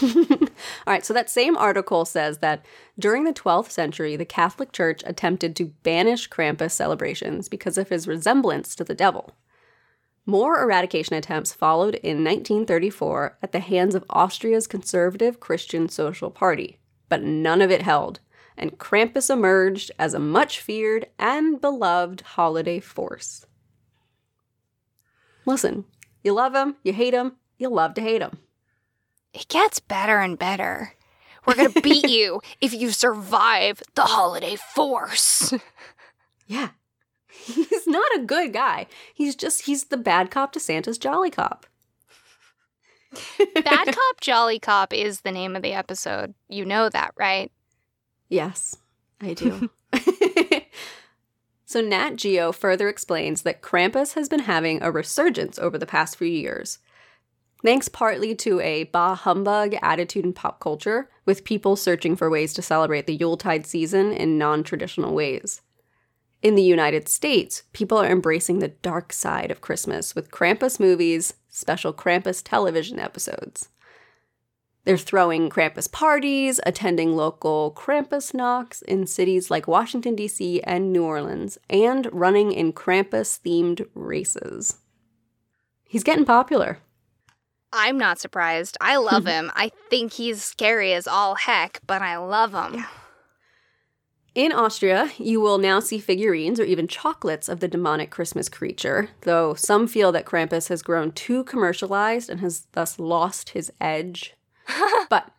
All 0.02 0.48
right, 0.86 1.06
so 1.06 1.14
that 1.14 1.30
same 1.30 1.56
article 1.56 2.04
says 2.04 2.38
that 2.38 2.66
during 2.98 3.24
the 3.24 3.32
12th 3.32 3.70
century, 3.70 4.14
the 4.14 4.26
Catholic 4.26 4.70
Church 4.72 5.02
attempted 5.06 5.56
to 5.56 5.72
banish 5.82 6.28
Krampus 6.28 6.72
celebrations 6.72 7.48
because 7.48 7.78
of 7.78 7.88
his 7.88 8.06
resemblance 8.06 8.74
to 8.74 8.84
the 8.84 8.94
devil. 8.94 9.32
More 10.26 10.60
eradication 10.60 11.14
attempts 11.14 11.54
followed 11.54 11.94
in 11.96 12.24
1934 12.24 13.38
at 13.42 13.52
the 13.52 13.60
hands 13.60 13.94
of 13.94 14.04
Austria's 14.10 14.66
conservative 14.66 15.40
Christian 15.40 15.88
Social 15.88 16.30
Party, 16.30 16.78
but 17.08 17.22
none 17.22 17.62
of 17.62 17.70
it 17.70 17.82
held, 17.82 18.20
and 18.56 18.78
Krampus 18.78 19.30
emerged 19.30 19.90
as 19.98 20.14
a 20.14 20.18
much 20.18 20.60
feared 20.60 21.06
and 21.18 21.60
beloved 21.60 22.22
holiday 22.22 22.80
force. 22.80 23.46
Listen, 25.44 25.84
you 26.24 26.32
love 26.32 26.54
him, 26.54 26.76
you 26.82 26.92
hate 26.92 27.14
him, 27.14 27.36
you 27.58 27.68
love 27.68 27.94
to 27.94 28.00
hate 28.00 28.22
him. 28.22 28.38
It 29.32 29.48
gets 29.48 29.80
better 29.80 30.18
and 30.18 30.38
better. 30.38 30.94
We're 31.46 31.54
gonna 31.54 31.80
beat 31.80 32.08
you 32.08 32.40
if 32.60 32.74
you 32.74 32.90
survive 32.90 33.82
the 33.94 34.02
holiday 34.02 34.56
force. 34.74 35.52
Yeah. 36.46 36.70
He's 37.28 37.86
not 37.86 38.08
a 38.16 38.24
good 38.24 38.52
guy. 38.52 38.86
He's 39.14 39.36
just, 39.36 39.62
he's 39.62 39.84
the 39.84 39.96
bad 39.96 40.30
cop 40.30 40.52
to 40.52 40.60
Santa's 40.60 40.98
jolly 40.98 41.30
cop. 41.30 41.66
Bad 43.64 43.86
Cop 43.94 44.20
Jolly 44.20 44.58
Cop 44.58 44.92
is 44.92 45.20
the 45.20 45.32
name 45.32 45.56
of 45.56 45.62
the 45.62 45.72
episode. 45.72 46.34
You 46.48 46.64
know 46.64 46.88
that, 46.88 47.12
right? 47.16 47.50
Yes, 48.28 48.76
I 49.20 49.34
do. 49.34 49.70
so 51.64 51.80
Nat 51.80 52.16
Geo 52.16 52.52
further 52.52 52.88
explains 52.88 53.42
that 53.42 53.62
Krampus 53.62 54.14
has 54.14 54.28
been 54.28 54.40
having 54.40 54.82
a 54.82 54.90
resurgence 54.90 55.58
over 55.58 55.78
the 55.78 55.86
past 55.86 56.16
few 56.16 56.28
years. 56.28 56.78
Thanks 57.62 57.88
partly 57.88 58.34
to 58.36 58.60
a 58.60 58.84
bah 58.84 59.14
humbug 59.14 59.74
attitude 59.82 60.24
in 60.24 60.32
pop 60.32 60.60
culture, 60.60 61.08
with 61.24 61.44
people 61.44 61.74
searching 61.74 62.14
for 62.14 62.30
ways 62.30 62.52
to 62.54 62.62
celebrate 62.62 63.06
the 63.06 63.16
Yuletide 63.16 63.66
season 63.66 64.12
in 64.12 64.38
non 64.38 64.62
traditional 64.62 65.14
ways. 65.14 65.62
In 66.42 66.54
the 66.54 66.62
United 66.62 67.08
States, 67.08 67.62
people 67.72 67.98
are 67.98 68.10
embracing 68.10 68.58
the 68.58 68.68
dark 68.68 69.12
side 69.12 69.50
of 69.50 69.62
Christmas 69.62 70.14
with 70.14 70.30
Krampus 70.30 70.78
movies, 70.78 71.34
special 71.48 71.92
Krampus 71.92 72.42
television 72.44 73.00
episodes. 73.00 73.70
They're 74.86 74.96
throwing 74.96 75.50
Krampus 75.50 75.90
parties, 75.90 76.60
attending 76.64 77.16
local 77.16 77.72
Krampusnachts 77.76 78.82
in 78.82 79.08
cities 79.08 79.50
like 79.50 79.66
Washington, 79.66 80.14
D.C. 80.14 80.62
and 80.62 80.92
New 80.92 81.02
Orleans, 81.02 81.58
and 81.68 82.08
running 82.12 82.52
in 82.52 82.72
Krampus 82.72 83.40
themed 83.40 83.84
races. 83.96 84.76
He's 85.88 86.04
getting 86.04 86.24
popular. 86.24 86.78
I'm 87.72 87.98
not 87.98 88.20
surprised. 88.20 88.76
I 88.80 88.94
love 88.98 89.26
him. 89.34 89.50
I 89.56 89.72
think 89.90 90.12
he's 90.12 90.44
scary 90.44 90.92
as 90.92 91.08
all 91.08 91.34
heck, 91.34 91.80
but 91.84 92.00
I 92.00 92.16
love 92.18 92.52
him. 92.52 92.84
In 94.36 94.52
Austria, 94.52 95.10
you 95.18 95.40
will 95.40 95.58
now 95.58 95.80
see 95.80 95.98
figurines 95.98 96.60
or 96.60 96.64
even 96.64 96.86
chocolates 96.86 97.48
of 97.48 97.58
the 97.58 97.66
demonic 97.66 98.12
Christmas 98.12 98.48
creature, 98.48 99.08
though 99.22 99.54
some 99.54 99.88
feel 99.88 100.12
that 100.12 100.26
Krampus 100.26 100.68
has 100.68 100.82
grown 100.82 101.10
too 101.10 101.42
commercialized 101.42 102.30
and 102.30 102.38
has 102.38 102.68
thus 102.70 103.00
lost 103.00 103.48
his 103.48 103.72
edge. 103.80 104.36
but 105.10 105.30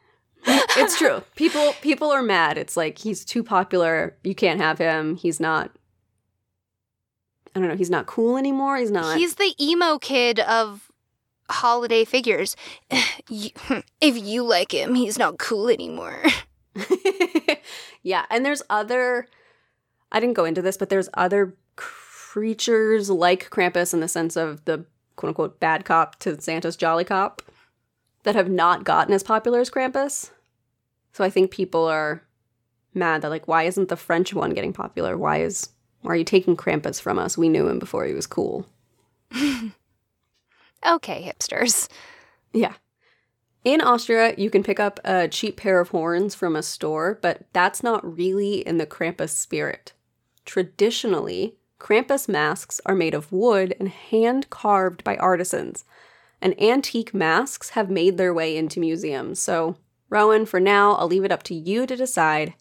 it's 0.49 0.97
true. 0.97 1.23
People 1.35 1.73
people 1.81 2.11
are 2.11 2.21
mad. 2.21 2.57
It's 2.57 2.77
like 2.77 2.99
he's 2.99 3.25
too 3.25 3.43
popular. 3.43 4.15
You 4.23 4.35
can't 4.35 4.59
have 4.59 4.77
him. 4.77 5.15
He's 5.15 5.39
not 5.39 5.71
I 7.55 7.59
don't 7.59 7.69
know, 7.69 7.75
he's 7.75 7.89
not 7.89 8.05
cool 8.05 8.37
anymore. 8.37 8.77
He's 8.77 8.91
not 8.91 9.17
He's 9.17 9.35
the 9.35 9.55
emo 9.59 9.97
kid 9.97 10.39
of 10.39 10.91
holiday 11.49 12.05
figures. 12.05 12.55
if 13.29 13.81
you 14.01 14.43
like 14.43 14.73
him, 14.73 14.95
he's 14.95 15.17
not 15.17 15.37
cool 15.37 15.69
anymore. 15.69 16.23
yeah, 18.03 18.25
and 18.29 18.45
there's 18.45 18.61
other 18.69 19.27
I 20.11 20.19
didn't 20.19 20.35
go 20.35 20.45
into 20.45 20.61
this, 20.61 20.77
but 20.77 20.89
there's 20.89 21.09
other 21.15 21.55
creatures 21.75 23.09
like 23.09 23.49
Krampus 23.49 23.93
in 23.93 23.99
the 23.99 24.07
sense 24.07 24.35
of 24.35 24.63
the 24.65 24.85
quote 25.15 25.29
unquote 25.29 25.59
bad 25.59 25.83
cop 25.83 26.17
to 26.19 26.39
Santa's 26.39 26.77
jolly 26.77 27.03
cop 27.03 27.41
that 28.23 28.35
have 28.35 28.49
not 28.49 28.83
gotten 28.83 29.13
as 29.13 29.23
popular 29.23 29.59
as 29.59 29.69
Krampus. 29.69 30.31
So 31.13 31.23
I 31.23 31.29
think 31.29 31.51
people 31.51 31.85
are 31.85 32.23
mad 32.93 33.21
that 33.21 33.29
like 33.29 33.47
why 33.47 33.63
isn't 33.63 33.89
the 33.89 33.95
French 33.95 34.33
one 34.33 34.53
getting 34.53 34.73
popular? 34.73 35.17
Why 35.17 35.41
is 35.41 35.69
why 36.01 36.13
are 36.13 36.17
you 36.17 36.23
taking 36.23 36.55
Krampus 36.55 37.01
from 37.01 37.19
us? 37.19 37.37
We 37.37 37.49
knew 37.49 37.67
him 37.67 37.79
before 37.79 38.05
he 38.05 38.13
was 38.13 38.27
cool. 38.27 38.67
okay, 39.33 39.73
hipsters. 40.85 41.89
Yeah. 42.53 42.73
In 43.63 43.81
Austria, 43.81 44.33
you 44.37 44.49
can 44.49 44.63
pick 44.63 44.79
up 44.79 44.99
a 45.03 45.27
cheap 45.27 45.57
pair 45.57 45.81
of 45.81 45.89
horns 45.89 46.33
from 46.35 46.55
a 46.55 46.63
store, 46.63 47.19
but 47.21 47.41
that's 47.51 47.83
not 47.83 48.17
really 48.17 48.59
in 48.59 48.77
the 48.77 48.85
Krampus 48.85 49.31
spirit. 49.31 49.93
Traditionally, 50.45 51.57
Krampus 51.79 52.29
masks 52.29 52.79
are 52.85 52.95
made 52.95 53.13
of 53.13 53.31
wood 53.31 53.75
and 53.79 53.89
hand 53.89 54.49
carved 54.49 55.03
by 55.03 55.17
artisans, 55.17 55.83
and 56.41 56.59
antique 56.61 57.13
masks 57.13 57.71
have 57.71 57.89
made 57.89 58.17
their 58.17 58.33
way 58.33 58.55
into 58.55 58.79
museums. 58.79 59.39
So, 59.39 59.77
Rowan, 60.09 60.45
for 60.45 60.59
now, 60.59 60.93
I'll 60.93 61.07
leave 61.07 61.23
it 61.25 61.31
up 61.31 61.43
to 61.43 61.55
you 61.55 61.85
to 61.85 61.95
decide 61.95 62.53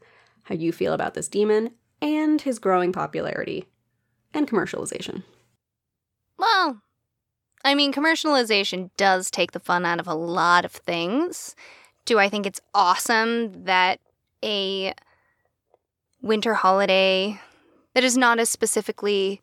how 0.45 0.55
you 0.55 0.73
feel 0.73 0.93
about 0.93 1.15
this 1.15 1.29
demon 1.29 1.73
and 2.01 2.41
his 2.41 2.59
growing 2.59 2.93
popularity 2.93 3.67
and 4.33 4.49
commercialization. 4.49 5.23
Well, 6.39 6.83
I 7.65 7.75
mean, 7.75 7.93
commercialization 7.93 8.91
does 8.97 9.31
take 9.31 9.53
the 9.53 9.61
fun 9.61 9.85
out 9.85 10.01
of 10.01 10.07
a 10.07 10.15
lot 10.15 10.65
of 10.65 10.73
things. 10.73 11.57
Do 12.05 12.19
I 12.19 12.29
think 12.29 12.47
it's 12.47 12.61
awesome 12.75 13.65
that 13.65 14.01
a 14.45 14.95
winter 16.23 16.55
holiday 16.55 17.41
that 17.95 18.05
is 18.05 18.17
not 18.17 18.39
as 18.39 18.51
specifically 18.51 19.41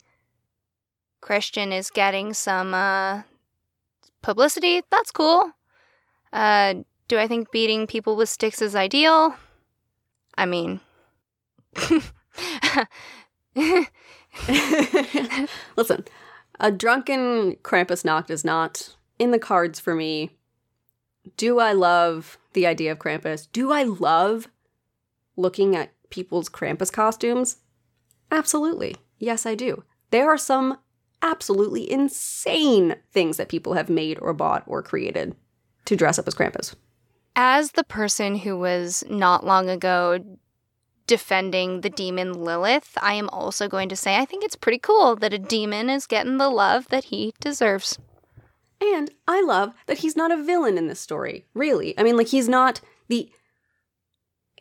Christian 1.22 1.74
is 1.74 1.90
getting 1.90 2.34
some 2.34 2.74
uh, 2.74 3.24
publicity? 4.24 4.82
That's 4.90 5.12
cool. 5.12 5.52
Uh, 6.32 6.76
do 7.08 7.20
I 7.20 7.28
think 7.28 7.52
beating 7.52 7.86
people 7.86 8.16
with 8.16 8.30
sticks 8.30 8.60
is 8.62 8.76
ideal? 8.76 9.36
I 10.36 10.48
mean, 10.48 10.80
Listen, 15.76 16.06
a 16.60 16.72
drunken 16.72 17.58
Krampusnacht 17.58 18.30
is 18.30 18.44
not 18.44 18.96
in 19.20 19.32
the 19.32 19.40
cards 19.40 19.80
for 19.80 19.96
me. 19.96 20.32
Do 21.38 21.60
I 21.60 21.72
love 21.72 22.38
the 22.54 22.68
idea 22.68 22.92
of 22.92 23.00
Krampus? 23.00 23.48
Do 23.52 23.72
I 23.72 23.84
love 23.84 24.48
looking 25.36 25.76
at 25.76 25.92
people's 26.10 26.50
Krampus 26.50 26.92
costumes? 26.92 27.58
Absolutely. 28.32 28.96
Yes, 29.20 29.46
I 29.46 29.56
do. 29.56 29.84
There 30.12 30.30
are 30.30 30.38
some 30.38 30.78
absolutely 31.24 31.90
insane 31.90 32.96
things 33.12 33.38
that 33.38 33.50
people 33.50 33.74
have 33.74 33.90
made 33.90 34.20
or 34.20 34.34
bought 34.34 34.64
or 34.68 34.84
created 34.84 35.36
to 35.86 35.96
dress 35.96 36.20
up 36.20 36.28
as 36.28 36.36
Krampus. 36.36 36.76
As 37.36 37.72
the 37.72 37.84
person 37.84 38.36
who 38.36 38.58
was 38.58 39.04
not 39.10 39.46
long 39.46 39.70
ago 39.70 40.20
defending 41.08 41.82
the 41.82 41.90
demon 41.90 42.34
Lilith, 42.34 42.98
I 43.02 43.16
am 43.16 43.30
also 43.30 43.68
going 43.68 43.90
to 43.90 43.96
say 43.96 44.18
I 44.18 44.26
think 44.26 44.44
it's 44.44 44.56
pretty 44.56 44.78
cool 44.78 45.16
that 45.16 45.34
a 45.34 45.40
demon 45.40 45.90
is 45.90 46.06
getting 46.06 46.38
the 46.38 46.50
love 46.50 46.88
that 46.90 47.06
he 47.06 47.34
deserves. 47.40 47.98
And 48.80 49.12
I 49.28 49.42
love 49.42 49.74
that 49.88 50.00
he's 50.00 50.16
not 50.16 50.32
a 50.32 50.44
villain 50.44 50.78
in 50.78 50.88
this 50.88 51.00
story, 51.00 51.46
really. 51.54 51.98
I 51.98 52.04
mean, 52.04 52.18
like, 52.18 52.28
he's 52.28 52.50
not 52.50 52.82
the. 53.08 53.32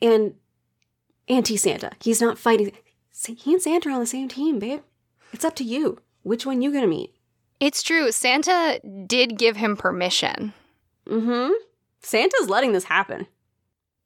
And 0.00 0.34
anti 1.28 1.56
Santa. 1.56 1.92
He's 2.00 2.20
not 2.20 2.38
fighting. 2.38 2.72
He 3.26 3.52
and 3.52 3.62
Santa 3.62 3.88
are 3.88 3.92
on 3.92 4.00
the 4.00 4.06
same 4.06 4.28
team, 4.28 4.58
babe. 4.58 4.80
It's 5.32 5.44
up 5.44 5.56
to 5.56 5.64
you. 5.64 5.98
Which 6.22 6.46
one 6.46 6.62
you 6.62 6.72
gonna 6.72 6.86
meet? 6.86 7.14
It's 7.60 7.82
true. 7.82 8.10
Santa 8.12 8.80
did 9.06 9.38
give 9.38 9.56
him 9.56 9.76
permission. 9.76 10.52
Mm 11.06 11.24
hmm. 11.24 11.52
Santa's 12.00 12.48
letting 12.48 12.72
this 12.72 12.84
happen. 12.84 13.26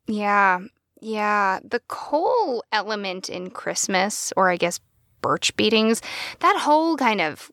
Yeah, 0.06 0.60
yeah, 1.00 1.60
the 1.64 1.80
coal 1.88 2.64
element 2.72 3.28
in 3.28 3.50
Christmas, 3.50 4.32
or 4.36 4.50
I 4.50 4.56
guess 4.56 4.80
birch 5.22 5.56
beatings, 5.56 6.02
that 6.40 6.58
whole 6.60 6.96
kind 6.96 7.20
of 7.20 7.50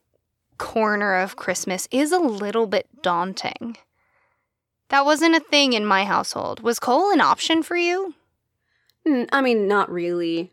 corner 0.58 1.16
of 1.16 1.36
Christmas 1.36 1.88
is 1.90 2.12
a 2.12 2.18
little 2.18 2.66
bit 2.66 2.86
daunting. 3.02 3.76
That 4.88 5.04
wasn't 5.04 5.34
a 5.34 5.40
thing 5.40 5.72
in 5.72 5.84
my 5.84 6.04
household. 6.04 6.60
Was 6.60 6.78
coal 6.78 7.10
an 7.10 7.20
option 7.20 7.62
for 7.62 7.76
you? 7.76 8.14
I 9.06 9.40
mean, 9.40 9.66
not 9.66 9.90
really. 9.90 10.52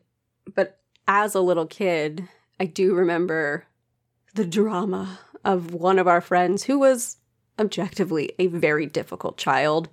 But 0.53 0.79
as 1.07 1.35
a 1.35 1.41
little 1.41 1.67
kid, 1.67 2.27
I 2.59 2.65
do 2.65 2.93
remember 2.93 3.65
the 4.33 4.45
drama 4.45 5.19
of 5.43 5.73
one 5.73 5.99
of 5.99 6.07
our 6.07 6.21
friends 6.21 6.63
who 6.63 6.79
was 6.79 7.17
objectively 7.59 8.31
a 8.39 8.47
very 8.47 8.85
difficult 8.85 9.37
child 9.37 9.89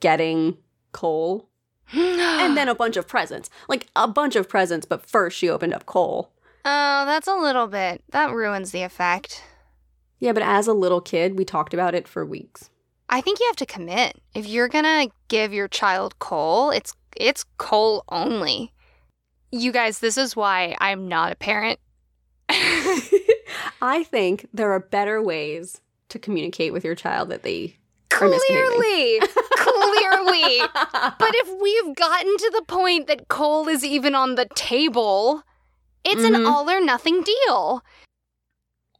getting 0.00 0.56
coal 0.92 1.48
and 1.92 2.56
then 2.56 2.68
a 2.68 2.74
bunch 2.74 2.96
of 2.96 3.06
presents. 3.06 3.48
Like 3.68 3.86
a 3.94 4.08
bunch 4.08 4.36
of 4.36 4.48
presents, 4.48 4.86
but 4.86 5.06
first 5.06 5.36
she 5.36 5.48
opened 5.48 5.74
up 5.74 5.86
coal. 5.86 6.32
Oh, 6.64 7.04
that's 7.06 7.28
a 7.28 7.36
little 7.36 7.68
bit. 7.68 8.02
That 8.10 8.32
ruins 8.32 8.72
the 8.72 8.82
effect. 8.82 9.44
Yeah, 10.18 10.32
but 10.32 10.42
as 10.42 10.66
a 10.66 10.72
little 10.72 11.00
kid, 11.00 11.38
we 11.38 11.44
talked 11.44 11.74
about 11.74 11.94
it 11.94 12.08
for 12.08 12.24
weeks. 12.26 12.70
I 13.08 13.20
think 13.20 13.38
you 13.38 13.46
have 13.46 13.56
to 13.56 13.66
commit. 13.66 14.20
If 14.34 14.46
you're 14.46 14.68
going 14.68 14.84
to 14.84 15.12
give 15.28 15.52
your 15.52 15.68
child 15.68 16.18
coal, 16.18 16.70
it's 16.70 16.94
it's 17.16 17.44
coal 17.56 18.04
only. 18.08 18.72
You 19.52 19.70
guys, 19.72 20.00
this 20.00 20.18
is 20.18 20.34
why 20.34 20.76
I'm 20.80 21.06
not 21.06 21.32
a 21.32 21.36
parent. 21.36 21.78
I 23.80 24.02
think 24.04 24.48
there 24.52 24.72
are 24.72 24.80
better 24.80 25.22
ways 25.22 25.80
to 26.08 26.18
communicate 26.18 26.72
with 26.72 26.84
your 26.84 26.94
child 26.94 27.28
that 27.30 27.42
they 27.42 27.76
clearly. 28.08 29.20
Clearly. 29.56 30.60
But 31.18 31.34
if 31.34 31.60
we've 31.60 31.94
gotten 31.96 32.36
to 32.36 32.52
the 32.54 32.64
point 32.66 33.06
that 33.08 33.28
coal 33.28 33.68
is 33.68 33.84
even 33.84 34.14
on 34.14 34.34
the 34.34 34.46
table 34.54 35.42
it's 36.04 36.22
mm-hmm. 36.22 36.36
an 36.36 36.46
all 36.46 36.70
or 36.70 36.80
nothing 36.80 37.22
deal. 37.22 37.84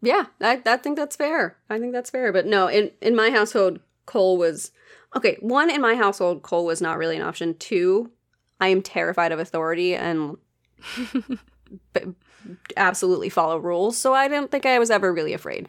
Yeah 0.03 0.27
I, 0.41 0.61
I 0.67 0.77
think 0.77 0.97
that's 0.97 1.17
fair. 1.17 1.57
I 1.71 1.79
think 1.79 1.93
that's 1.93 2.11
fair. 2.11 2.33
But 2.33 2.47
no 2.47 2.67
in, 2.67 2.91
in 3.01 3.15
my 3.15 3.31
household 3.31 3.81
coal 4.07 4.37
was 4.37 4.73
okay 5.15 5.37
one 5.41 5.71
in 5.71 5.81
my 5.81 5.95
household 5.95 6.43
coal 6.43 6.67
was 6.67 6.83
not 6.83 6.99
really 6.99 7.17
an 7.17 7.23
option. 7.23 7.55
Two 7.55 8.11
i 8.59 8.69
am 8.69 8.83
terrified 8.83 9.33
of 9.33 9.39
authority 9.39 9.95
and 9.95 10.37
b- 11.93 12.15
absolutely 12.77 13.29
follow 13.29 13.59
rules 13.59 13.97
so 13.99 14.15
i 14.15 14.29
don't 14.29 14.51
think 14.51 14.65
i 14.67 14.79
was 14.79 14.91
ever 14.91 15.13
really 15.13 15.33
afraid 15.33 15.69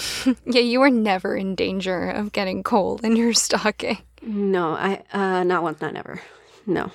yeah, 0.46 0.60
you 0.60 0.80
were 0.80 0.90
never 0.90 1.36
in 1.36 1.54
danger 1.54 2.10
of 2.10 2.32
getting 2.32 2.62
coal 2.62 2.98
in 3.02 3.16
your 3.16 3.32
stocking. 3.34 3.98
No, 4.22 4.72
I 4.72 5.02
uh 5.12 5.42
not 5.44 5.62
once, 5.62 5.80
not 5.80 5.96
ever. 5.96 6.20
No. 6.66 6.90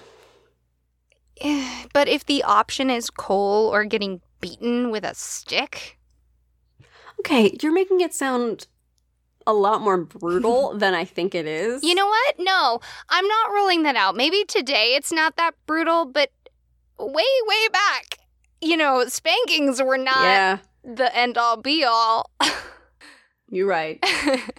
But 1.93 2.07
if 2.07 2.25
the 2.25 2.43
option 2.43 2.89
is 2.89 3.09
coal 3.09 3.71
or 3.71 3.85
getting 3.85 4.21
beaten 4.41 4.89
with 4.89 5.03
a 5.03 5.13
stick? 5.13 5.99
Okay, 7.19 7.55
you're 7.61 7.73
making 7.73 8.01
it 8.01 8.13
sound 8.13 8.67
a 9.45 9.53
lot 9.53 9.81
more 9.81 9.97
brutal 9.97 10.73
than 10.77 10.93
I 10.93 11.05
think 11.05 11.35
it 11.35 11.45
is. 11.45 11.83
You 11.83 11.95
know 11.95 12.07
what? 12.07 12.35
No, 12.39 12.79
I'm 13.09 13.27
not 13.27 13.51
ruling 13.51 13.83
that 13.83 13.95
out. 13.95 14.15
Maybe 14.15 14.45
today 14.45 14.95
it's 14.95 15.11
not 15.11 15.35
that 15.37 15.53
brutal, 15.65 16.05
but 16.05 16.31
way, 16.99 17.23
way 17.47 17.67
back, 17.71 18.16
you 18.61 18.77
know, 18.77 19.05
spankings 19.07 19.81
were 19.81 19.97
not 19.97 20.23
yeah. 20.23 20.57
the 20.83 21.15
end 21.15 21.37
all 21.37 21.57
be 21.57 21.83
all. 21.83 22.31
You're 23.49 23.67
right. 23.67 24.03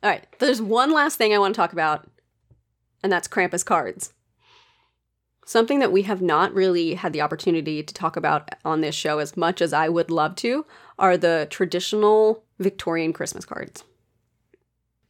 All 0.00 0.10
right. 0.10 0.24
There's 0.38 0.62
one 0.62 0.92
last 0.92 1.16
thing 1.16 1.34
I 1.34 1.38
want 1.38 1.56
to 1.56 1.60
talk 1.60 1.72
about, 1.72 2.08
and 3.02 3.10
that's 3.10 3.26
Krampus 3.26 3.64
cards. 3.64 4.12
Something 5.44 5.80
that 5.80 5.90
we 5.90 6.02
have 6.02 6.22
not 6.22 6.54
really 6.54 6.94
had 6.94 7.12
the 7.12 7.20
opportunity 7.20 7.82
to 7.82 7.94
talk 7.94 8.16
about 8.16 8.48
on 8.64 8.80
this 8.80 8.94
show 8.94 9.18
as 9.18 9.36
much 9.36 9.60
as 9.60 9.72
I 9.72 9.88
would 9.88 10.10
love 10.10 10.36
to 10.36 10.66
are 11.00 11.16
the 11.16 11.48
traditional 11.50 12.44
Victorian 12.60 13.12
Christmas 13.12 13.44
cards. 13.44 13.82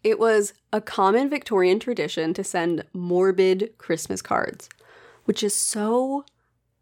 It 0.03 0.19
was 0.19 0.55
a 0.73 0.81
common 0.81 1.29
Victorian 1.29 1.81
tradition 1.81 2.33
to 2.35 2.45
send 2.45 2.85
morbid 2.95 3.75
Christmas 3.79 4.23
cards, 4.23 4.71
which 5.25 5.43
is 5.43 5.55
so 5.55 6.25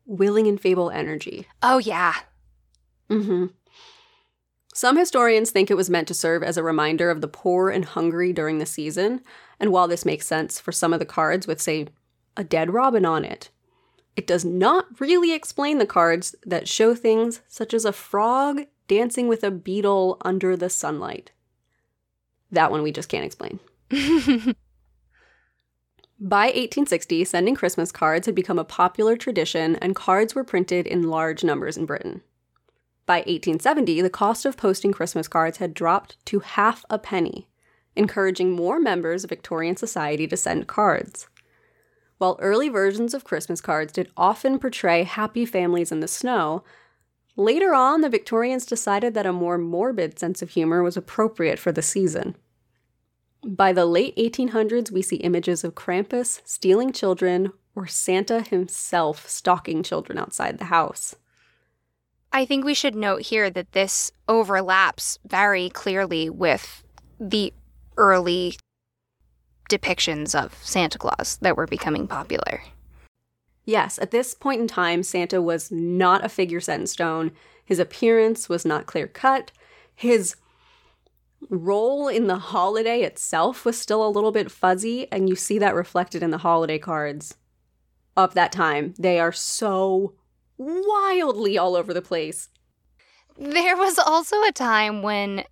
willing 0.06 0.46
and 0.46 0.60
fable 0.60 0.90
energy. 0.90 1.46
Oh, 1.62 1.78
yeah. 1.78 2.14
Mm 3.10 3.24
hmm. 3.24 3.46
Some 4.74 4.98
historians 4.98 5.50
think 5.50 5.70
it 5.70 5.76
was 5.76 5.88
meant 5.88 6.06
to 6.08 6.14
serve 6.14 6.42
as 6.42 6.58
a 6.58 6.62
reminder 6.62 7.08
of 7.10 7.22
the 7.22 7.28
poor 7.28 7.70
and 7.70 7.84
hungry 7.84 8.32
during 8.32 8.58
the 8.58 8.66
season, 8.66 9.22
and 9.58 9.72
while 9.72 9.88
this 9.88 10.04
makes 10.04 10.26
sense 10.26 10.60
for 10.60 10.70
some 10.70 10.92
of 10.92 10.98
the 10.98 11.06
cards 11.06 11.46
with, 11.46 11.62
say, 11.62 11.86
a 12.36 12.44
dead 12.44 12.74
robin 12.74 13.06
on 13.06 13.24
it, 13.24 13.48
it 14.16 14.26
does 14.26 14.44
not 14.44 15.00
really 15.00 15.32
explain 15.32 15.78
the 15.78 15.86
cards 15.86 16.34
that 16.44 16.68
show 16.68 16.94
things 16.94 17.40
such 17.48 17.72
as 17.72 17.86
a 17.86 17.92
frog 17.92 18.62
dancing 18.86 19.28
with 19.28 19.42
a 19.42 19.50
beetle 19.50 20.18
under 20.22 20.56
the 20.56 20.68
sunlight. 20.68 21.32
That 22.50 22.70
one 22.70 22.82
we 22.82 22.92
just 22.92 23.08
can't 23.08 23.24
explain. 23.24 23.60
By 26.18 26.46
1860, 26.46 27.24
sending 27.26 27.54
Christmas 27.54 27.92
cards 27.92 28.24
had 28.24 28.34
become 28.34 28.58
a 28.58 28.64
popular 28.64 29.16
tradition, 29.16 29.76
and 29.76 29.94
cards 29.94 30.34
were 30.34 30.44
printed 30.44 30.86
in 30.86 31.10
large 31.10 31.44
numbers 31.44 31.76
in 31.76 31.84
Britain. 31.84 32.22
By 33.04 33.18
1870, 33.18 34.00
the 34.00 34.08
cost 34.08 34.46
of 34.46 34.56
posting 34.56 34.92
Christmas 34.92 35.28
cards 35.28 35.58
had 35.58 35.74
dropped 35.74 36.24
to 36.26 36.38
half 36.40 36.86
a 36.88 36.98
penny, 36.98 37.48
encouraging 37.94 38.52
more 38.52 38.80
members 38.80 39.24
of 39.24 39.30
Victorian 39.30 39.76
society 39.76 40.26
to 40.26 40.38
send 40.38 40.66
cards. 40.66 41.28
While 42.16 42.38
early 42.40 42.70
versions 42.70 43.12
of 43.12 43.24
Christmas 43.24 43.60
cards 43.60 43.92
did 43.92 44.10
often 44.16 44.58
portray 44.58 45.02
happy 45.02 45.44
families 45.44 45.92
in 45.92 46.00
the 46.00 46.08
snow, 46.08 46.64
later 47.36 47.74
on 47.74 48.00
the 48.00 48.08
Victorians 48.08 48.64
decided 48.64 49.12
that 49.12 49.26
a 49.26 49.34
more 49.34 49.58
morbid 49.58 50.18
sense 50.18 50.40
of 50.40 50.48
humor 50.48 50.82
was 50.82 50.96
appropriate 50.96 51.58
for 51.58 51.72
the 51.72 51.82
season. 51.82 52.36
By 53.46 53.72
the 53.72 53.86
late 53.86 54.16
1800s, 54.16 54.90
we 54.90 55.02
see 55.02 55.16
images 55.16 55.62
of 55.62 55.76
Krampus 55.76 56.40
stealing 56.44 56.92
children 56.92 57.52
or 57.76 57.86
Santa 57.86 58.40
himself 58.40 59.28
stalking 59.28 59.84
children 59.84 60.18
outside 60.18 60.58
the 60.58 60.64
house. 60.64 61.14
I 62.32 62.44
think 62.44 62.64
we 62.64 62.74
should 62.74 62.96
note 62.96 63.22
here 63.22 63.48
that 63.50 63.70
this 63.70 64.10
overlaps 64.28 65.20
very 65.24 65.70
clearly 65.70 66.28
with 66.28 66.82
the 67.20 67.52
early 67.96 68.56
depictions 69.70 70.34
of 70.34 70.52
Santa 70.64 70.98
Claus 70.98 71.38
that 71.40 71.56
were 71.56 71.68
becoming 71.68 72.08
popular. 72.08 72.64
Yes, 73.64 73.96
at 74.00 74.10
this 74.10 74.34
point 74.34 74.60
in 74.60 74.66
time, 74.66 75.04
Santa 75.04 75.40
was 75.40 75.70
not 75.70 76.24
a 76.24 76.28
figure 76.28 76.60
set 76.60 76.80
in 76.80 76.88
stone. 76.88 77.30
His 77.64 77.78
appearance 77.78 78.48
was 78.48 78.64
not 78.64 78.86
clear 78.86 79.06
cut. 79.06 79.52
His 79.94 80.34
role 81.48 82.08
in 82.08 82.26
the 82.26 82.38
holiday 82.38 83.02
itself 83.02 83.64
was 83.64 83.78
still 83.80 84.06
a 84.06 84.10
little 84.10 84.32
bit 84.32 84.50
fuzzy, 84.50 85.10
and 85.12 85.28
you 85.28 85.36
see 85.36 85.58
that 85.58 85.74
reflected 85.74 86.22
in 86.22 86.30
the 86.30 86.38
holiday 86.38 86.78
cards 86.78 87.36
of 88.16 88.34
that 88.34 88.52
time. 88.52 88.94
They 88.98 89.20
are 89.20 89.32
so 89.32 90.14
wildly 90.58 91.58
all 91.58 91.76
over 91.76 91.92
the 91.92 92.02
place. 92.02 92.48
There 93.38 93.76
was 93.76 93.98
also 93.98 94.42
a 94.44 94.52
time 94.52 95.02
when 95.02 95.44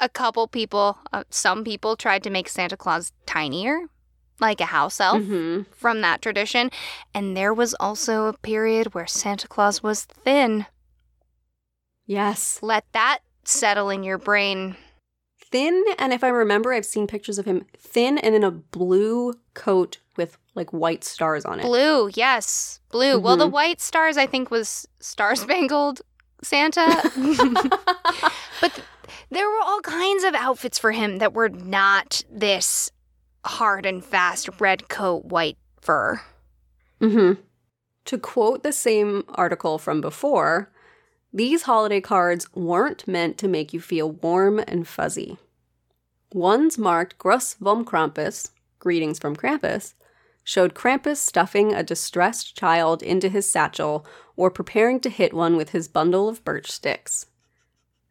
a 0.00 0.08
couple 0.08 0.48
people, 0.48 0.98
uh, 1.12 1.24
some 1.30 1.62
people 1.62 1.94
tried 1.94 2.22
to 2.24 2.30
make 2.30 2.48
Santa 2.48 2.76
Claus 2.76 3.12
tinier, 3.26 3.86
like 4.40 4.60
a 4.60 4.66
house 4.66 4.98
elf 5.00 5.22
Mm-hmm. 5.22 5.70
from 5.72 6.00
that 6.00 6.22
tradition. 6.22 6.70
And 7.14 7.36
there 7.36 7.54
was 7.54 7.74
also 7.78 8.26
a 8.26 8.32
period 8.38 8.94
where 8.94 9.06
Santa 9.06 9.46
Claus 9.46 9.82
was 9.82 10.04
thin. 10.04 10.66
Yes. 12.06 12.58
Let 12.62 12.84
that 12.92 13.18
settle 13.44 13.90
in 13.90 14.02
your 14.02 14.18
brain. 14.18 14.76
Thin, 15.50 15.84
and 15.98 16.12
if 16.12 16.22
I 16.22 16.28
remember, 16.28 16.72
I've 16.72 16.86
seen 16.86 17.06
pictures 17.06 17.38
of 17.38 17.44
him 17.44 17.64
thin 17.76 18.18
and 18.18 18.34
in 18.34 18.44
a 18.44 18.50
blue 18.52 19.34
coat 19.54 19.98
with 20.16 20.38
like 20.54 20.72
white 20.72 21.02
stars 21.02 21.44
on 21.44 21.58
it. 21.58 21.62
Blue, 21.62 22.08
yes, 22.14 22.80
blue. 22.90 23.18
Well, 23.18 23.36
the 23.36 23.48
Mhm. 23.48 23.52
white 23.52 23.80
stars, 23.80 24.16
I 24.16 24.26
think, 24.26 24.50
was 24.50 24.86
Star 25.00 25.34
Spangled 25.34 26.02
Santa. 26.42 26.86
but 28.60 28.72
th- 28.74 28.86
there 29.30 29.48
were 29.48 29.60
all 29.64 29.80
kinds 29.80 30.24
of 30.24 30.34
outfits 30.34 30.78
for 30.78 30.92
him 30.92 31.18
that 31.18 31.32
were 31.34 31.48
not 31.48 32.22
this 32.30 32.90
hard 33.44 33.86
and 33.86 34.04
fast 34.04 34.48
red 34.60 34.88
coat, 34.88 35.24
white 35.24 35.58
fur. 35.80 36.20
Mm-hmm. 37.00 37.40
To 38.06 38.18
quote 38.18 38.62
the 38.62 38.72
same 38.72 39.24
article 39.30 39.78
from 39.78 40.00
before, 40.00 40.70
these 41.32 41.62
holiday 41.62 42.00
cards 42.00 42.52
weren't 42.54 43.06
meant 43.06 43.38
to 43.38 43.48
make 43.48 43.72
you 43.72 43.80
feel 43.80 44.10
warm 44.10 44.58
and 44.66 44.86
fuzzy. 44.86 45.38
Ones 46.32 46.78
marked 46.78 47.18
Gruss 47.18 47.56
vom 47.58 47.84
Krampus, 47.84 48.50
greetings 48.78 49.18
from 49.18 49.36
Krampus, 49.36 49.94
showed 50.42 50.74
Krampus 50.74 51.18
stuffing 51.18 51.72
a 51.72 51.82
distressed 51.82 52.56
child 52.56 53.02
into 53.02 53.28
his 53.28 53.48
satchel 53.48 54.04
or 54.36 54.50
preparing 54.50 54.98
to 55.00 55.10
hit 55.10 55.32
one 55.32 55.56
with 55.56 55.70
his 55.70 55.86
bundle 55.86 56.28
of 56.28 56.44
birch 56.44 56.70
sticks. 56.70 57.26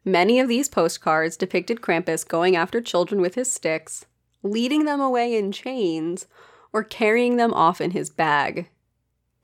Many 0.04 0.40
of 0.40 0.48
these 0.48 0.68
postcards 0.68 1.36
depicted 1.36 1.82
Krampus 1.82 2.26
going 2.26 2.56
after 2.56 2.80
children 2.80 3.20
with 3.20 3.34
his 3.34 3.52
sticks, 3.52 4.06
leading 4.42 4.86
them 4.86 5.00
away 5.00 5.36
in 5.36 5.52
chains, 5.52 6.26
or 6.72 6.82
carrying 6.82 7.36
them 7.36 7.52
off 7.52 7.80
in 7.80 7.90
his 7.90 8.08
bag. 8.08 8.70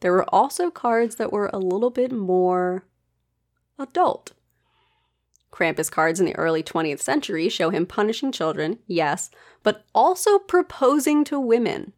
There 0.00 0.12
were 0.12 0.28
also 0.34 0.70
cards 0.70 1.16
that 1.16 1.32
were 1.32 1.50
a 1.52 1.58
little 1.58 1.90
bit 1.90 2.12
more 2.12 2.84
adult. 3.78 4.32
Krampus 5.50 5.90
cards 5.90 6.20
in 6.20 6.26
the 6.26 6.36
early 6.36 6.62
20th 6.62 7.00
century 7.00 7.48
show 7.48 7.70
him 7.70 7.86
punishing 7.86 8.30
children, 8.30 8.78
yes, 8.86 9.30
but 9.62 9.84
also 9.94 10.38
proposing 10.38 11.24
to 11.24 11.40
women. 11.40 11.92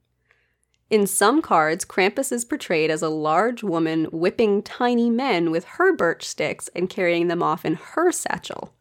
In 0.91 1.07
some 1.07 1.43
cards, 1.43 1.85
Krampus 1.85 2.33
is 2.33 2.45
portrayed 2.45 2.91
as 2.91 3.03
a 3.03 3.09
large 3.09 3.63
woman 3.63 4.07
whipping 4.07 4.63
tiny 4.63 5.11
men 5.11 5.51
with 5.51 5.65
her 5.65 5.95
birch 5.95 6.27
sticks 6.27 6.71
and 6.75 6.89
carrying 6.89 7.29
them 7.29 7.43
off 7.43 7.65
in 7.65 7.75
her 7.75 8.11
satchel. 8.11 8.73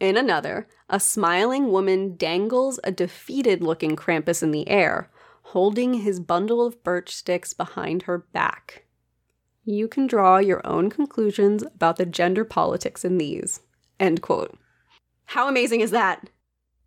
In 0.00 0.16
another, 0.16 0.66
a 0.88 0.98
smiling 0.98 1.70
woman 1.70 2.16
dangles 2.16 2.80
a 2.82 2.90
defeated 2.90 3.62
looking 3.62 3.96
Krampus 3.96 4.42
in 4.42 4.50
the 4.50 4.68
air, 4.68 5.10
holding 5.42 5.94
his 5.94 6.20
bundle 6.20 6.64
of 6.64 6.82
birch 6.82 7.14
sticks 7.14 7.52
behind 7.52 8.04
her 8.04 8.18
back. 8.18 8.84
You 9.64 9.86
can 9.86 10.06
draw 10.06 10.38
your 10.38 10.66
own 10.66 10.90
conclusions 10.90 11.62
about 11.62 11.96
the 11.96 12.06
gender 12.06 12.44
politics 12.44 13.04
in 13.04 13.18
these. 13.18 13.60
End 14.00 14.20
quote. 14.20 14.58
How 15.26 15.48
amazing 15.48 15.80
is 15.80 15.92
that? 15.92 16.28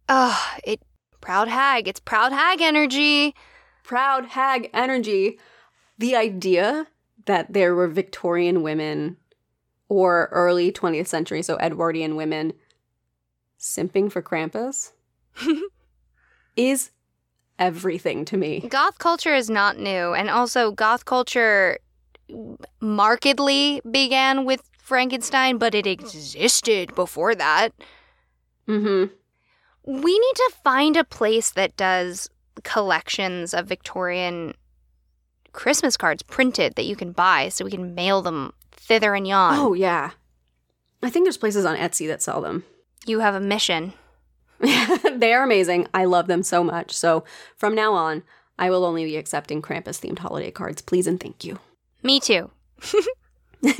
Ugh, 0.09 0.61
it 0.63 0.81
proud 1.21 1.47
hag. 1.47 1.87
It's 1.87 1.99
proud 1.99 2.31
hag 2.31 2.61
energy. 2.61 3.33
Proud 3.83 4.25
hag 4.25 4.69
energy. 4.73 5.39
The 5.97 6.15
idea 6.15 6.87
that 7.25 7.53
there 7.53 7.73
were 7.73 7.87
Victorian 7.87 8.61
women 8.61 9.17
or 9.87 10.29
early 10.31 10.71
20th 10.71 11.07
century, 11.07 11.41
so 11.41 11.57
Edwardian 11.57 12.15
women, 12.15 12.53
simping 13.59 14.11
for 14.11 14.21
Krampus 14.21 14.91
is 16.55 16.91
everything 17.57 18.25
to 18.25 18.37
me. 18.37 18.59
Goth 18.67 18.97
culture 18.97 19.33
is 19.33 19.49
not 19.49 19.77
new, 19.77 20.13
and 20.13 20.29
also 20.29 20.71
goth 20.71 21.05
culture 21.05 21.79
markedly 22.79 23.81
began 23.89 24.45
with 24.45 24.61
Frankenstein, 24.77 25.57
but 25.57 25.75
it 25.75 25.87
existed 25.87 26.93
before 26.95 27.35
that. 27.35 27.69
Mm-hmm. 28.67 29.13
We 29.85 30.19
need 30.19 30.35
to 30.35 30.51
find 30.63 30.97
a 30.97 31.03
place 31.03 31.51
that 31.51 31.77
does 31.77 32.29
collections 32.63 33.53
of 33.53 33.67
Victorian 33.67 34.53
Christmas 35.51 35.97
cards 35.97 36.23
printed 36.23 36.75
that 36.75 36.85
you 36.85 36.95
can 36.95 37.11
buy 37.11 37.49
so 37.49 37.65
we 37.65 37.71
can 37.71 37.95
mail 37.95 38.21
them 38.21 38.53
thither 38.71 39.15
and 39.15 39.27
yon. 39.27 39.57
Oh, 39.57 39.73
yeah. 39.73 40.11
I 41.01 41.09
think 41.09 41.25
there's 41.25 41.37
places 41.37 41.65
on 41.65 41.77
Etsy 41.77 42.07
that 42.07 42.21
sell 42.21 42.41
them. 42.41 42.63
You 43.05 43.19
have 43.19 43.35
a 43.35 43.39
mission. 43.39 43.93
they 44.59 45.33
are 45.33 45.43
amazing. 45.43 45.87
I 45.93 46.05
love 46.05 46.27
them 46.27 46.43
so 46.43 46.63
much. 46.63 46.91
So 46.91 47.23
from 47.55 47.75
now 47.75 47.93
on, 47.93 48.23
I 48.57 48.69
will 48.69 48.85
only 48.85 49.05
be 49.05 49.17
accepting 49.17 49.61
Krampus 49.61 49.99
themed 49.99 50.19
holiday 50.19 50.51
cards. 50.51 50.81
Please 50.81 51.07
and 51.07 51.19
thank 51.19 51.43
you. 51.43 51.59
Me 52.05 52.19
too. 52.19 52.51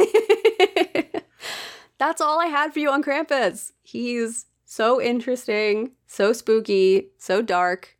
That's 1.98 2.20
all 2.20 2.40
I 2.42 2.48
had 2.48 2.74
for 2.74 2.80
you 2.80 2.90
on 2.90 3.04
Krampus. 3.04 3.72
He's 3.84 4.48
so 4.66 5.00
interesting, 5.00 5.92
so 6.08 6.34
spooky, 6.34 7.10
so 7.18 7.42
dark. 7.42 7.96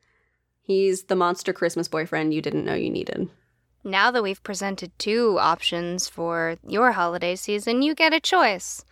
He's 0.62 1.04
the 1.04 1.16
monster 1.16 1.54
Christmas 1.54 1.88
boyfriend 1.88 2.34
you 2.34 2.42
didn't 2.42 2.66
know 2.66 2.74
you 2.74 2.90
needed. 2.90 3.30
Now 3.84 4.10
that 4.10 4.24
we've 4.24 4.42
presented 4.42 4.92
two 4.98 5.38
options 5.40 6.10
for 6.10 6.58
your 6.68 6.94
holiday 6.94 7.36
season, 7.36 7.84
you 7.84 7.94
get 7.94 8.12
a 8.12 8.20
choice. 8.20 8.84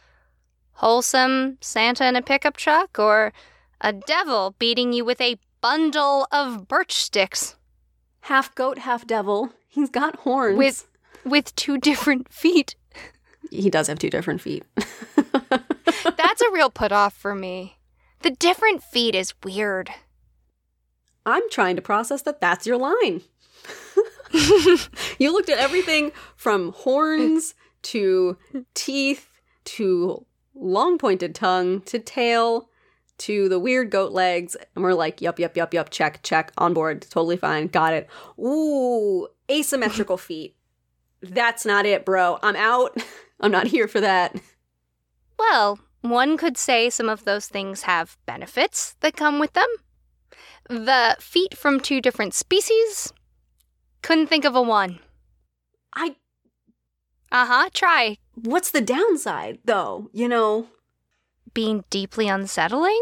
Wholesome 0.73 1.57
Santa 1.61 2.07
in 2.07 2.15
a 2.15 2.21
pickup 2.21 2.57
truck 2.57 2.99
or 2.99 3.33
a 3.81 3.91
devil 3.91 4.55
beating 4.59 4.93
you 4.93 5.03
with 5.03 5.19
a 5.19 5.39
bundle 5.61 6.27
of 6.31 6.67
birch 6.67 6.93
sticks 6.93 7.55
Half 8.21 8.53
goat, 8.55 8.77
half 8.79 9.05
devil. 9.05 9.51
He's 9.67 9.89
got 9.89 10.17
horns. 10.17 10.57
with 10.57 10.87
with 11.25 11.55
two 11.55 11.77
different 11.77 12.31
feet. 12.31 12.75
he 13.51 13.69
does 13.69 13.87
have 13.87 13.99
two 13.99 14.09
different 14.09 14.41
feet. 14.41 14.63
That's 14.75 16.41
a 16.41 16.51
real 16.51 16.69
put 16.69 16.91
off 16.91 17.13
for 17.13 17.35
me. 17.35 17.77
The 18.21 18.31
different 18.31 18.81
feet 18.83 19.15
is 19.15 19.33
weird. 19.43 19.89
I'm 21.25 21.49
trying 21.49 21.75
to 21.75 21.81
process 21.81 22.21
that 22.23 22.41
that's 22.41 22.65
your 22.65 22.77
line. 22.77 23.21
you 25.19 25.31
looked 25.31 25.49
at 25.49 25.57
everything 25.57 26.11
from 26.35 26.73
horns 26.73 27.53
to 27.83 28.37
teeth 28.73 29.29
to 29.65 30.25
long 30.55 30.97
pointed 30.97 31.35
tongue 31.35 31.81
to 31.81 31.99
tail 31.99 32.69
to 33.19 33.47
the 33.47 33.59
weird 33.59 33.89
goat 33.89 34.11
legs. 34.11 34.57
And 34.75 34.83
we're 34.83 34.93
like, 34.93 35.21
yup, 35.21 35.39
yup, 35.39 35.55
yup, 35.55 35.73
yup, 35.73 35.89
check, 35.89 36.21
check, 36.23 36.51
on 36.57 36.73
board, 36.73 37.01
totally 37.09 37.37
fine, 37.37 37.67
got 37.67 37.93
it. 37.93 38.09
Ooh, 38.39 39.27
asymmetrical 39.49 40.17
feet. 40.17 40.55
That's 41.23 41.65
not 41.65 41.85
it, 41.85 42.05
bro. 42.05 42.37
I'm 42.43 42.55
out. 42.55 42.95
I'm 43.39 43.51
not 43.51 43.67
here 43.67 43.87
for 43.87 44.01
that. 44.01 44.35
Well, 45.39 45.79
one 46.01 46.37
could 46.37 46.57
say 46.57 46.89
some 46.89 47.09
of 47.09 47.25
those 47.25 47.47
things 47.47 47.83
have 47.83 48.17
benefits 48.25 48.95
that 48.99 49.15
come 49.15 49.39
with 49.39 49.53
them. 49.53 49.67
The 50.69 51.15
feet 51.19 51.57
from 51.57 51.79
two 51.79 51.99
different 52.01 52.33
species, 52.33 53.11
couldn't 54.01 54.27
think 54.27 54.45
of 54.45 54.55
a 54.55 54.61
one. 54.61 54.99
I. 55.95 56.15
Uh 57.31 57.45
huh, 57.45 57.69
try. 57.73 58.17
What's 58.35 58.71
the 58.71 58.81
downside, 58.81 59.59
though? 59.65 60.09
You 60.13 60.27
know, 60.29 60.67
Being 61.53 61.83
deeply 61.89 62.27
unsettling? 62.27 63.01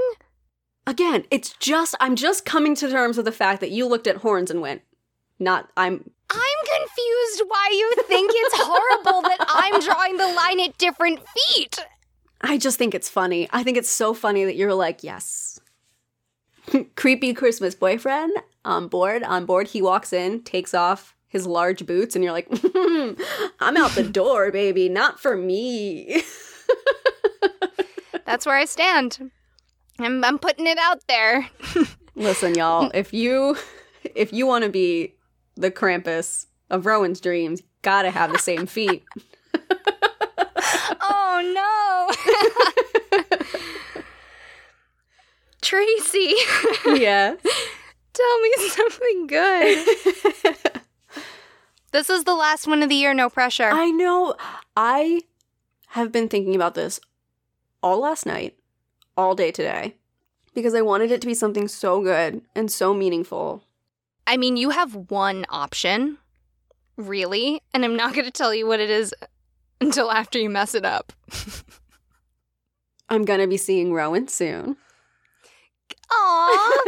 again, 0.88 1.26
it's 1.32 1.54
just, 1.54 1.96
I'm 2.00 2.16
just 2.16 2.44
coming 2.44 2.76
to 2.76 2.90
terms 2.90 3.16
with 3.16 3.26
the 3.26 3.32
fact 3.32 3.62
that 3.62 3.72
you 3.72 3.88
looked 3.88 4.08
at 4.08 4.18
horns 4.18 4.50
and 4.52 4.62
went, 4.62 4.82
not, 5.40 5.70
I'm, 5.78 6.10
I'm 6.32 6.80
confused 6.80 7.44
why 7.48 7.70
you 7.72 7.94
think 8.08 8.32
it's 8.34 8.56
horrible 8.58 9.22
that 9.24 9.46
I'm 9.50 9.80
drawing 9.82 10.18
the 10.18 10.28
line 10.28 10.60
at 10.62 10.78
different 10.78 11.20
feet. 11.30 11.80
I 12.42 12.58
just 12.58 12.78
think 12.78 12.96
it's 12.96 13.10
funny. 13.10 13.48
I 13.52 13.64
think 13.64 13.78
it's 13.78 13.90
so 13.90 14.14
funny 14.14 14.46
that 14.46 14.56
you're 14.56 14.74
like, 14.74 15.04
yes. 15.04 15.60
Creepy 16.96 17.34
Christmas 17.34 17.76
boyfriend 17.76 18.34
on 18.64 18.88
board, 18.88 19.24
on 19.24 19.46
board. 19.46 19.68
He 19.68 19.82
walks 19.82 20.14
in, 20.14 20.42
takes 20.44 20.74
off 20.74 21.16
his 21.28 21.46
large 21.46 21.86
boots, 21.86 22.16
and 22.16 22.24
you're 22.24 22.34
like, 22.34 22.48
I'm 23.60 23.78
out 23.78 23.92
the 23.92 24.08
door, 24.10 24.52
baby, 24.52 24.90
not 24.90 25.20
for 25.20 25.36
me. 25.38 26.24
That's 28.26 28.46
where 28.46 28.56
I 28.56 28.66
stand. 28.66 29.32
I'm, 30.00 30.24
I'm 30.24 30.40
putting 30.40 30.68
it 30.68 30.78
out 30.78 31.06
there. 31.08 31.50
Listen, 32.16 32.56
y'all, 32.56 32.92
if 32.94 33.14
you 33.14 33.56
if 34.16 34.34
you 34.34 34.48
want 34.48 34.64
to 34.64 34.70
be 34.70 35.14
the 35.62 35.72
Krampus 35.72 36.48
of 36.70 36.86
Rowan's 36.86 37.22
dreams, 37.22 37.62
gotta 37.82 38.12
have 38.12 38.32
the 38.32 38.40
same 38.40 38.66
feet. 38.66 39.04
Oh 41.04 41.42
no. 41.56 43.20
Tracy, 45.62 46.36
yeah. 47.00 47.36
tell 48.14 48.42
me 48.42 48.52
something 48.70 49.28
good. 49.28 49.88
This 51.92 52.10
is 52.10 52.24
the 52.24 52.36
last 52.36 52.68
one 52.68 52.84
of 52.84 52.90
the 52.90 52.96
year, 52.96 53.14
no 53.14 53.30
pressure. 53.30 53.70
I 53.72 53.92
know. 53.92 54.36
I 54.76 55.22
have 55.90 56.12
been 56.12 56.28
thinking 56.30 56.56
about 56.56 56.76
this 56.76 57.00
all 57.84 58.00
last 58.02 58.26
night, 58.26 58.58
all 59.18 59.36
day 59.36 59.52
today, 59.52 59.96
because 60.54 60.74
I 60.74 60.82
wanted 60.82 61.12
it 61.12 61.22
to 61.22 61.28
be 61.28 61.34
something 61.34 61.68
so 61.68 62.02
good 62.02 62.42
and 62.56 62.72
so 62.72 62.94
meaningful. 62.94 63.64
I 64.32 64.38
mean, 64.38 64.56
you 64.56 64.70
have 64.70 64.96
one 65.12 65.46
option, 65.50 66.18
really, 66.96 67.62
and 67.74 67.84
I'm 67.84 67.98
not 67.98 68.14
going 68.14 68.24
to 68.24 68.32
tell 68.32 68.56
you 68.56 68.66
what 68.66 68.80
it 68.80 68.90
is 68.90 69.14
until 69.82 70.10
after 70.10 70.40
you 70.40 70.50
mess 70.50 70.74
it 70.74 70.86
up. 70.86 71.12
I'm 73.10 73.26
gonna 73.26 73.46
be 73.46 73.58
seeing 73.58 73.92
Rowan 73.92 74.30
soon. 74.30 74.78
Aw, 76.10 76.84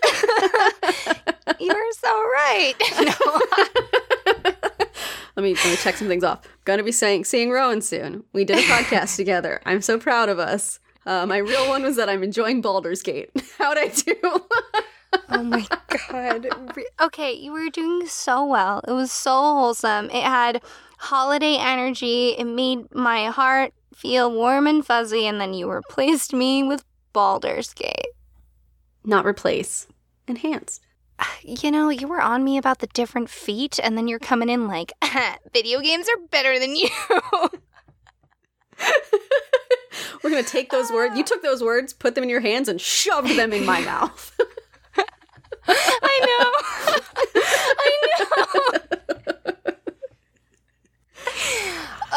you're 1.60 1.92
so 1.92 2.08
right. 2.08 2.72
let 5.36 5.42
me 5.42 5.54
let 5.54 5.66
me 5.66 5.76
check 5.76 5.96
some 5.96 6.08
things 6.08 6.24
off. 6.24 6.40
Gonna 6.64 6.82
be 6.82 6.92
saying 6.92 7.26
seeing 7.26 7.50
Rowan 7.50 7.82
soon. 7.82 8.24
We 8.32 8.46
did 8.46 8.56
a 8.56 8.62
podcast 8.62 9.16
together. 9.18 9.60
I'm 9.66 9.82
so 9.82 9.98
proud 9.98 10.30
of 10.30 10.38
us. 10.38 10.80
Uh, 11.04 11.26
my 11.26 11.36
real 11.36 11.68
one 11.68 11.82
was 11.82 11.96
that 11.96 12.08
I'm 12.08 12.22
enjoying 12.22 12.62
Baldur's 12.62 13.02
Gate. 13.02 13.30
How'd 13.58 13.76
I 13.76 13.88
do? 13.88 14.14
Oh 15.30 15.42
my 15.42 15.66
god. 16.10 16.48
Okay, 17.00 17.32
you 17.32 17.52
were 17.52 17.68
doing 17.70 18.06
so 18.06 18.44
well. 18.44 18.80
It 18.86 18.92
was 18.92 19.12
so 19.12 19.30
wholesome. 19.32 20.06
It 20.06 20.22
had 20.22 20.62
holiday 20.98 21.56
energy. 21.56 22.30
It 22.30 22.44
made 22.44 22.94
my 22.94 23.26
heart 23.26 23.72
feel 23.94 24.30
warm 24.30 24.66
and 24.66 24.84
fuzzy, 24.84 25.26
and 25.26 25.40
then 25.40 25.54
you 25.54 25.70
replaced 25.70 26.32
me 26.32 26.62
with 26.62 26.84
Baldur's 27.12 27.72
Gate. 27.72 28.08
Not 29.04 29.24
replace, 29.24 29.86
enhanced. 30.28 30.82
You 31.42 31.70
know, 31.70 31.88
you 31.88 32.06
were 32.06 32.20
on 32.20 32.44
me 32.44 32.58
about 32.58 32.80
the 32.80 32.88
different 32.88 33.30
feet, 33.30 33.80
and 33.82 33.96
then 33.96 34.06
you're 34.06 34.18
coming 34.18 34.50
in 34.50 34.68
like, 34.68 34.92
video 35.52 35.80
games 35.80 36.06
are 36.08 36.26
better 36.28 36.58
than 36.58 36.76
you. 36.76 36.88
We're 40.22 40.30
gonna 40.30 40.42
take 40.42 40.70
those 40.70 40.90
words. 40.90 41.16
You 41.16 41.24
took 41.24 41.42
those 41.42 41.62
words, 41.62 41.92
put 41.92 42.14
them 42.14 42.24
in 42.24 42.30
your 42.30 42.40
hands, 42.40 42.68
and 42.68 42.80
shoved 42.80 43.36
them 43.36 43.52
in 43.52 43.64
my 43.64 43.80
mouth. 43.84 44.36
I 46.22 46.26
know. 46.26 46.52
I 47.78 47.90
know. 48.18 48.80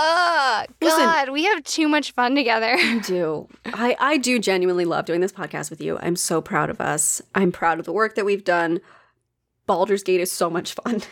Oh, 0.01 0.63
Listen. 0.81 0.99
God, 0.99 1.29
we 1.29 1.43
have 1.43 1.61
too 1.63 1.89
much 1.89 2.11
fun 2.13 2.33
together. 2.33 2.73
I 2.77 2.99
do. 2.99 3.49
I, 3.65 3.97
I 3.99 4.17
do 4.17 4.39
genuinely 4.39 4.85
love 4.85 5.03
doing 5.05 5.19
this 5.19 5.33
podcast 5.33 5.69
with 5.69 5.81
you. 5.81 5.97
I'm 6.01 6.15
so 6.15 6.41
proud 6.41 6.69
of 6.69 6.79
us. 6.79 7.21
I'm 7.35 7.51
proud 7.51 7.79
of 7.79 7.85
the 7.85 7.91
work 7.91 8.15
that 8.15 8.23
we've 8.23 8.45
done. 8.45 8.79
Baldur's 9.65 10.03
Gate 10.03 10.21
is 10.21 10.31
so 10.31 10.49
much 10.49 10.73
fun. 10.73 11.01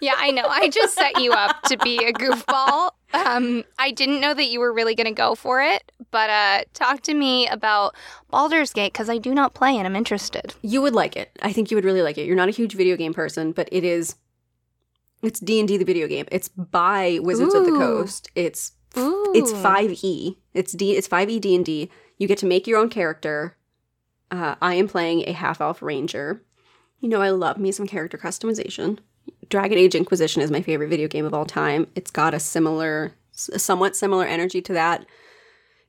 Yeah, 0.00 0.14
I 0.16 0.30
know. 0.30 0.46
I 0.46 0.68
just 0.68 0.94
set 0.94 1.20
you 1.20 1.32
up 1.32 1.62
to 1.62 1.76
be 1.78 1.96
a 1.98 2.12
goofball. 2.12 2.90
Um, 3.14 3.64
I 3.78 3.90
didn't 3.90 4.20
know 4.20 4.34
that 4.34 4.46
you 4.48 4.60
were 4.60 4.72
really 4.72 4.94
going 4.94 5.06
to 5.06 5.12
go 5.12 5.34
for 5.34 5.62
it, 5.62 5.90
but 6.10 6.28
uh, 6.28 6.64
talk 6.74 7.00
to 7.02 7.14
me 7.14 7.46
about 7.48 7.94
Baldur's 8.30 8.72
Gate 8.72 8.92
because 8.92 9.08
I 9.08 9.18
do 9.18 9.34
not 9.34 9.54
play 9.54 9.76
and 9.76 9.86
I'm 9.86 9.96
interested. 9.96 10.54
you 10.62 10.82
would 10.82 10.94
like 10.94 11.16
it. 11.16 11.30
I 11.42 11.52
think 11.52 11.70
you 11.70 11.76
would 11.76 11.84
really 11.84 12.02
like 12.02 12.18
it. 12.18 12.26
You're 12.26 12.36
not 12.36 12.48
a 12.48 12.52
huge 12.52 12.74
video 12.74 12.96
game 12.96 13.14
person, 13.14 13.52
but 13.52 13.68
it 13.72 13.82
is. 13.84 14.16
It's 15.22 15.40
D 15.40 15.58
and 15.58 15.66
D 15.66 15.76
the 15.78 15.84
video 15.84 16.06
game. 16.06 16.26
It's 16.30 16.48
by 16.48 17.18
Wizards 17.22 17.54
of 17.54 17.64
the 17.64 17.72
Coast. 17.72 18.30
It's 18.34 18.72
Ooh. 18.96 19.32
it's 19.34 19.52
five 19.52 19.90
E. 20.02 20.38
It's 20.54 20.72
D. 20.72 20.96
It's 20.96 21.08
five 21.08 21.28
E 21.30 21.40
D 21.40 21.56
and 21.56 21.64
D. 21.64 21.90
You 22.18 22.28
get 22.28 22.38
to 22.38 22.46
make 22.46 22.66
your 22.66 22.78
own 22.78 22.88
character. 22.88 23.56
Uh, 24.30 24.54
I 24.62 24.74
am 24.74 24.86
playing 24.86 25.24
a 25.26 25.32
half 25.32 25.60
elf 25.60 25.82
ranger. 25.82 26.44
You 27.00 27.08
know 27.08 27.20
I 27.20 27.30
love 27.30 27.58
me 27.58 27.72
some 27.72 27.86
character 27.86 28.18
customization. 28.18 28.98
Dragon 29.48 29.78
Age 29.78 29.94
Inquisition 29.94 30.42
is 30.42 30.50
my 30.50 30.62
favorite 30.62 30.88
video 30.88 31.08
game 31.08 31.24
of 31.24 31.34
all 31.34 31.46
time. 31.46 31.86
It's 31.94 32.10
got 32.10 32.34
a 32.34 32.40
similar, 32.40 33.12
somewhat 33.32 33.96
similar 33.96 34.24
energy 34.24 34.60
to 34.62 34.72
that. 34.74 35.06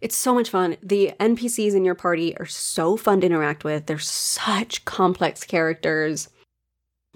It's 0.01 0.15
so 0.15 0.33
much 0.33 0.49
fun. 0.49 0.77
The 0.81 1.11
NPCs 1.19 1.75
in 1.75 1.83
your 1.83 1.95
party 1.95 2.37
are 2.37 2.45
so 2.45 2.95
fun 2.95 3.19
to 3.21 3.27
interact 3.27 3.63
with. 3.63 3.85
They're 3.85 3.99
such 3.99 4.85
complex 4.85 5.43
characters. 5.43 6.29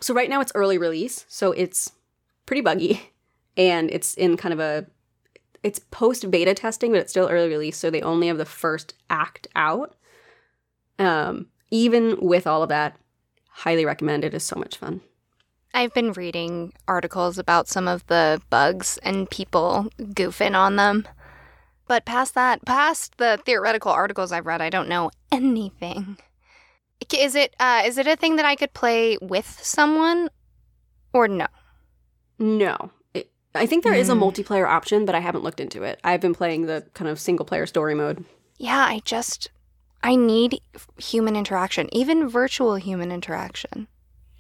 So 0.02 0.14
right 0.14 0.30
now 0.30 0.42
it's 0.42 0.52
early 0.54 0.78
release, 0.78 1.26
so 1.30 1.54
it's 1.54 1.94
pretty 2.46 2.62
buggy 2.62 3.14
and 3.56 3.90
it's 3.92 4.14
in 4.16 4.38
kind 4.38 4.54
of 4.54 4.60
a 4.60 4.86
it's 5.62 5.80
post 5.80 6.30
beta 6.30 6.54
testing, 6.54 6.92
but 6.92 7.00
it's 7.00 7.12
still 7.12 7.30
early 7.30 7.48
release, 7.48 7.78
so 7.78 7.90
they 7.90 8.02
only 8.02 8.28
have 8.28 8.38
the 8.38 8.46
first 8.46 8.96
act 9.10 9.48
out. 9.56 9.96
Um, 11.00 11.48
even 11.72 12.18
with 12.20 12.46
all 12.46 12.64
of 12.64 12.70
that, 12.70 12.98
highly 13.50 13.86
recommend 13.86 14.26
it 14.26 14.34
is 14.34 14.44
so 14.44 14.58
much 14.58 14.76
fun. 14.76 15.00
I've 15.74 15.94
been 15.94 16.12
reading 16.14 16.74
articles 16.88 17.38
about 17.38 17.68
some 17.68 17.88
of 17.88 18.06
the 18.08 18.42
bugs 18.50 19.00
and 19.02 19.30
people 19.30 19.88
goofing 20.00 20.56
on 20.56 20.76
them. 20.76 21.08
But 21.88 22.06
past 22.06 22.36
that, 22.36 22.64
past 22.66 23.18
the 23.18 23.40
theoretical 23.46 23.92
articles 23.92 24.32
I've 24.32 24.46
read, 24.46 24.62
I 24.62 24.70
don't 24.70 24.88
know 24.88 25.10
anything. 25.32 26.18
Is 27.18 27.36
it 27.36 27.56
uh, 27.60 27.82
is 27.86 27.98
it 27.98 28.08
a 28.08 28.16
thing 28.16 28.38
that 28.38 28.46
I 28.46 28.56
could 28.56 28.74
play 28.74 29.18
with 29.22 29.60
someone, 29.62 30.30
or 31.12 31.28
no? 31.28 31.48
No. 32.40 32.92
It, 33.14 33.30
I 33.54 33.66
think 33.66 33.84
there 33.84 33.94
is 33.94 34.10
a 34.10 34.14
Hmm. 34.16 34.22
multiplayer 34.24 34.68
option, 34.68 35.06
but 35.06 35.14
I 35.16 35.20
haven't 35.20 35.44
looked 35.44 35.60
into 35.60 35.84
it. 35.84 36.00
I've 36.04 36.22
been 36.22 36.34
playing 36.34 36.66
the 36.66 36.86
kind 36.94 37.10
of 37.10 37.20
single 37.20 37.46
player 37.46 37.66
story 37.66 37.94
mode. 37.94 38.24
Yeah, 38.58 38.86
I 38.88 39.02
just 39.04 39.50
I 40.02 40.16
need 40.16 40.62
human 40.98 41.36
interaction, 41.36 41.90
even 41.94 42.30
virtual 42.30 42.76
human 42.76 43.12
interaction 43.12 43.88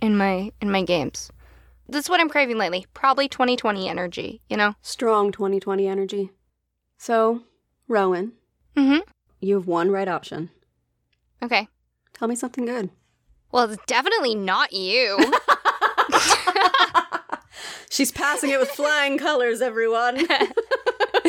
in 0.03 0.17
my 0.17 0.51
in 0.61 0.69
my 0.69 0.83
games. 0.83 1.31
That's 1.87 2.09
what 2.09 2.19
I'm 2.19 2.29
craving 2.29 2.57
lately. 2.57 2.85
Probably 2.93 3.27
2020 3.29 3.87
energy, 3.87 4.41
you 4.49 4.57
know. 4.57 4.75
Strong 4.81 5.31
2020 5.31 5.87
energy. 5.87 6.29
So, 6.97 7.43
Rowan, 7.87 8.33
Mhm. 8.75 9.01
you 9.39 9.55
have 9.55 9.67
one 9.67 9.89
right 9.91 10.07
option. 10.07 10.49
Okay. 11.41 11.67
Tell 12.13 12.27
me 12.27 12.35
something 12.35 12.65
good. 12.65 12.89
Well, 13.51 13.69
it's 13.71 13.83
definitely 13.85 14.35
not 14.35 14.73
you. 14.73 15.17
She's 17.89 18.11
passing 18.11 18.49
it 18.49 18.59
with 18.59 18.69
flying 18.71 19.17
colors, 19.17 19.61
everyone. 19.61 20.25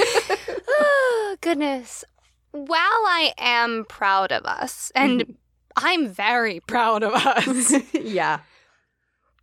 oh, 0.69 1.37
goodness. 1.41 2.05
While 2.53 2.79
I 2.79 3.35
am 3.39 3.85
proud 3.89 4.33
of 4.33 4.45
us, 4.47 4.91
and 4.95 5.37
I'm 5.77 6.09
very 6.09 6.61
proud 6.61 7.03
of 7.03 7.13
us, 7.13 7.73
yeah. 7.95 8.41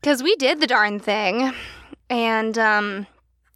Because 0.01 0.23
we 0.23 0.35
did 0.35 0.59
the 0.59 0.67
darn 0.67 0.99
thing, 0.99 1.53
and 2.09 2.57
um, 2.57 3.07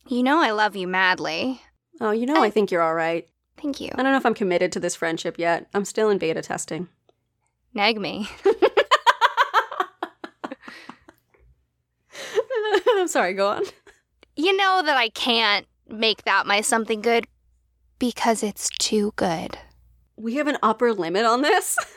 you 0.08 0.22
know 0.24 0.40
I 0.42 0.52
love 0.52 0.76
you 0.76 0.88
madly. 0.88 1.62
Oh, 2.00 2.12
you 2.12 2.26
know, 2.26 2.44
I 2.44 2.50
think 2.50 2.72
you're 2.72 2.82
all 2.82 2.94
right. 2.94 3.28
Thank 3.58 3.80
you. 3.82 3.90
I 3.96 4.04
don't 4.04 4.12
know 4.12 4.18
if 4.18 4.26
I'm 4.26 4.34
committed 4.34 4.72
to 4.74 4.80
this 4.80 4.96
friendship 4.96 5.40
yet. 5.40 5.68
I'm 5.74 5.86
still 5.86 6.10
in 6.10 6.18
beta 6.18 6.42
testing. 6.42 6.88
Nag 7.74 8.00
me. 8.00 8.30
I'm 12.98 13.08
sorry, 13.08 13.34
go 13.34 13.50
on. 13.50 13.64
You 14.36 14.56
know 14.58 14.82
that 14.86 14.98
I 14.98 15.10
can't 15.10 15.66
make 15.88 16.24
that 16.24 16.46
my 16.48 16.62
something 16.62 17.02
good 17.02 17.26
because 18.00 18.44
it's 18.44 18.70
too 18.78 19.14
good. 19.16 19.58
we 20.18 20.36
have 20.36 20.48
an 20.48 20.58
upper 20.64 20.94
limit 20.94 21.26
on 21.26 21.42
this. 21.42 21.78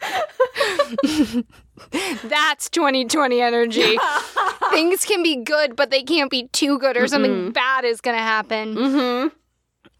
That's 2.24 2.68
2020 2.70 3.40
energy. 3.40 3.98
Things 4.70 5.04
can 5.04 5.22
be 5.22 5.36
good, 5.36 5.76
but 5.76 5.90
they 5.90 6.02
can't 6.02 6.30
be 6.30 6.48
too 6.48 6.78
good, 6.78 6.96
or 6.96 7.06
something 7.08 7.52
bad 7.52 7.84
is 7.84 8.00
going 8.00 8.16
to 8.16 8.22
happen. 8.22 8.74
mm-hmm. 8.74 9.28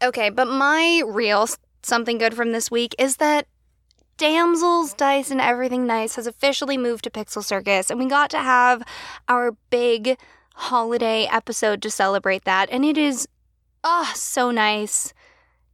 Okay, 0.01 0.29
but 0.29 0.47
my 0.47 1.01
real 1.05 1.47
something 1.83 2.17
good 2.17 2.33
from 2.33 2.51
this 2.51 2.71
week 2.71 2.95
is 2.97 3.17
that 3.17 3.47
Damsels, 4.17 4.93
Dice, 4.93 5.31
and 5.31 5.41
Everything 5.41 5.87
Nice 5.87 6.15
has 6.15 6.27
officially 6.27 6.77
moved 6.77 7.05
to 7.05 7.09
Pixel 7.09 7.43
Circus, 7.43 7.89
and 7.89 7.99
we 7.99 8.05
got 8.05 8.29
to 8.31 8.39
have 8.39 8.83
our 9.27 9.53
big 9.69 10.17
holiday 10.55 11.27
episode 11.31 11.81
to 11.81 11.89
celebrate 11.89 12.43
that, 12.43 12.69
and 12.71 12.83
it 12.85 12.97
is 12.97 13.27
ah 13.83 14.11
so 14.15 14.51
nice 14.51 15.13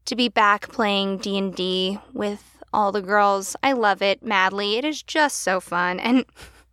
to 0.06 0.16
be 0.16 0.30
back 0.30 0.70
playing 0.70 1.18
D&D 1.18 1.98
with 2.14 2.55
all 2.76 2.92
the 2.92 3.02
girls. 3.02 3.56
I 3.64 3.74
love 3.74 4.02
it 4.02 4.24
madly. 4.24 4.78
It 4.78 4.86
is 4.86 5.02
just 5.02 5.38
so 5.42 5.60
fun, 5.60 6.00
and 6.00 6.26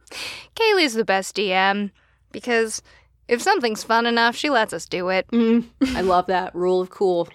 Kaylee's 0.57 0.95
the 0.95 1.05
best 1.05 1.37
DM 1.37 1.91
because 2.33 2.83
if 3.29 3.41
something's 3.41 3.85
fun 3.85 4.07
enough, 4.07 4.37
she 4.37 4.51
lets 4.51 4.73
us 4.73 4.87
do 4.87 5.09
it. 5.09 5.27
Mm. 5.29 5.67
I 5.95 6.01
love 6.03 6.27
that 6.27 6.55
rule 6.55 6.81
of 6.81 6.91
cool. 6.91 7.29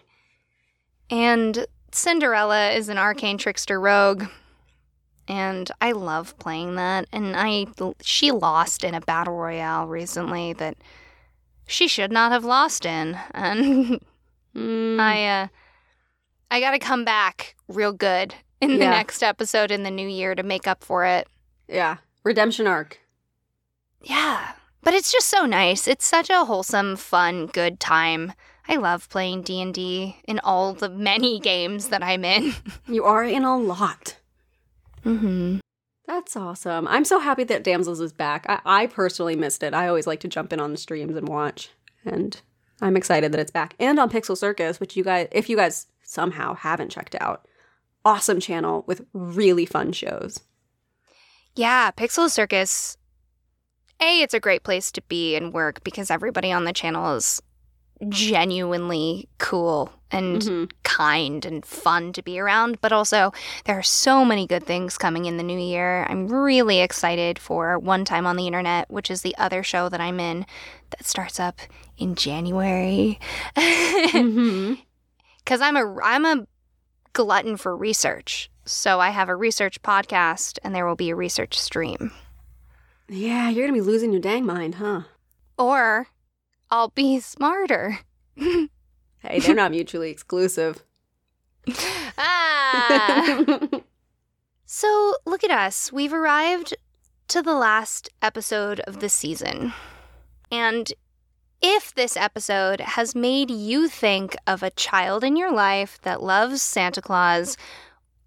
And 1.09 1.65
Cinderella 1.91 2.71
is 2.71 2.89
an 2.89 2.97
arcane 2.97 3.37
trickster 3.37 3.79
rogue. 3.79 4.25
And 5.29 5.69
I 5.81 5.91
love 5.91 6.37
playing 6.39 6.75
that. 6.75 7.07
And 7.11 7.35
I 7.35 7.65
she 8.01 8.31
lost 8.31 8.83
in 8.83 8.93
a 8.93 9.01
battle 9.01 9.35
royale 9.35 9.87
recently 9.87 10.53
that 10.53 10.77
she 11.65 11.87
should 11.87 12.11
not 12.11 12.31
have 12.31 12.45
lost 12.45 12.85
in. 12.85 13.17
And 13.33 13.99
Mm. 14.57 14.99
I 14.99 15.27
uh 15.27 15.47
I 16.49 16.59
got 16.59 16.71
to 16.71 16.79
come 16.79 17.05
back 17.05 17.55
real 17.67 17.93
good 17.93 18.33
in 18.61 18.71
the 18.71 18.85
Yeah. 18.85 18.91
next 18.91 19.21
episode 19.23 19.71
in 19.71 19.83
the 19.83 19.91
new 19.91 20.07
year 20.07 20.35
to 20.35 20.43
make 20.43 20.67
up 20.67 20.83
for 20.83 21.05
it. 21.05 21.27
yeah, 21.67 21.97
redemption 22.23 22.67
arc. 22.67 22.99
Yeah. 24.01 24.51
But 24.83 24.93
it's 24.93 25.11
just 25.11 25.27
so 25.27 25.45
nice. 25.45 25.87
It's 25.87 26.05
such 26.05 26.29
a 26.29 26.45
wholesome, 26.45 26.95
fun, 26.95 27.47
good 27.47 27.79
time. 27.79 28.31
I 28.69 28.75
love 28.77 29.09
playing 29.09 29.41
D&D 29.41 30.17
in 30.25 30.39
all 30.39 30.73
the 30.73 30.89
many 30.89 31.39
games 31.51 31.89
that 31.89 32.03
I'm 32.03 32.23
in. 32.23 32.53
You 32.87 33.03
are 33.03 33.23
in 33.23 33.43
a 33.43 33.57
lot. 33.57 34.17
mhm. 35.05 35.59
That's 36.05 36.37
awesome. 36.37 36.87
I'm 36.87 37.03
so 37.03 37.19
happy 37.19 37.43
that 37.45 37.63
Damsels 37.65 37.99
is 37.99 38.13
back. 38.13 38.45
I, 38.47 38.59
I 38.65 38.87
personally 38.87 39.35
missed 39.35 39.61
it. 39.61 39.73
I 39.73 39.89
always 39.89 40.07
like 40.07 40.21
to 40.21 40.29
jump 40.29 40.53
in 40.53 40.59
on 40.61 40.71
the 40.71 40.77
streams 40.77 41.17
and 41.17 41.27
watch, 41.27 41.69
and 42.05 42.39
I'm 42.81 42.95
excited 42.95 43.33
that 43.33 43.41
it's 43.41 43.51
back 43.51 43.75
and 43.77 43.99
on 43.99 44.09
Pixel 44.09 44.37
Circus, 44.37 44.79
which 44.79 44.95
you 44.95 45.03
guys, 45.03 45.27
if 45.33 45.49
you 45.49 45.57
guys 45.57 45.87
somehow 46.03 46.53
haven't 46.53 46.91
checked 46.91 47.15
out, 47.19 47.45
awesome 48.07 48.39
channel 48.39 48.83
with 48.87 49.05
really 49.13 49.65
fun 49.65 49.91
shows. 49.91 50.39
Yeah, 51.55 51.91
Pixel 51.91 52.29
Circus. 52.29 52.97
A, 53.99 54.21
it's 54.21 54.33
a 54.33 54.39
great 54.39 54.63
place 54.63 54.91
to 54.93 55.01
be 55.03 55.35
and 55.35 55.51
work 55.53 55.83
because 55.83 56.09
everybody 56.11 56.51
on 56.51 56.63
the 56.65 56.73
channel 56.73 57.15
is 57.15 57.41
genuinely 58.09 59.27
cool 59.39 59.91
and 60.11 60.41
Mhm. 60.41 60.71
kind 60.83 61.43
and 61.45 61.65
fun 61.65 62.13
to 62.13 62.21
be 62.21 62.39
around. 62.39 62.79
But 62.79 62.91
also, 62.93 63.33
there 63.65 63.77
are 63.77 63.83
so 63.83 64.23
many 64.23 64.45
good 64.45 64.65
things 64.67 64.99
coming 64.99 65.25
in 65.25 65.37
the 65.37 65.43
new 65.43 65.57
year. 65.59 66.05
I'm 66.07 66.27
really 66.27 66.79
excited 66.79 67.39
for 67.39 67.79
One 67.79 68.05
Time 68.05 68.27
on 68.27 68.35
the 68.35 68.45
Internet, 68.45 68.91
which 68.91 69.09
is 69.09 69.23
the 69.23 69.35
other 69.37 69.63
show 69.63 69.89
that 69.89 69.99
I'm 69.99 70.19
in 70.19 70.45
that 70.91 71.05
starts 71.05 71.39
up 71.39 71.59
in 71.97 72.15
January. 72.15 73.19
Because 75.43 75.61
I'm 75.61 75.77
a 75.77 75.95
I'm 76.03 76.25
a 76.25 76.45
glutton 77.13 77.57
for 77.57 77.75
research. 77.75 78.49
So 78.65 78.99
I 78.99 79.09
have 79.11 79.29
a 79.29 79.35
research 79.35 79.81
podcast, 79.81 80.59
and 80.63 80.75
there 80.75 80.85
will 80.85 80.95
be 80.95 81.09
a 81.09 81.15
research 81.15 81.57
stream. 81.59 82.11
Yeah, 83.07 83.49
you're 83.49 83.65
gonna 83.65 83.77
be 83.77 83.81
losing 83.81 84.11
your 84.11 84.21
dang 84.21 84.45
mind, 84.45 84.75
huh? 84.75 85.01
Or 85.57 86.07
I'll 86.69 86.89
be 86.89 87.19
smarter. 87.19 87.99
Hey, 89.19 89.39
they're 89.39 89.55
not 89.55 89.71
mutually 89.77 90.11
exclusive. 90.11 90.83
ah. 92.17 93.43
so 94.65 95.15
look 95.25 95.43
at 95.43 95.51
us. 95.51 95.91
We've 95.91 96.13
arrived 96.13 96.75
to 97.29 97.41
the 97.41 97.55
last 97.55 98.09
episode 98.21 98.79
of 98.81 98.99
the 98.99 99.09
season. 99.09 99.73
And 100.51 100.93
if 101.61 101.93
this 101.93 102.15
episode 102.15 102.81
has 102.81 103.15
made 103.15 103.49
you 103.49 103.87
think 103.87 104.35
of 104.45 104.61
a 104.63 104.71
child 104.71 105.23
in 105.23 105.35
your 105.35 105.51
life 105.51 105.99
that 106.03 106.23
loves 106.23 106.61
Santa 106.61 107.01
Claus, 107.01 107.57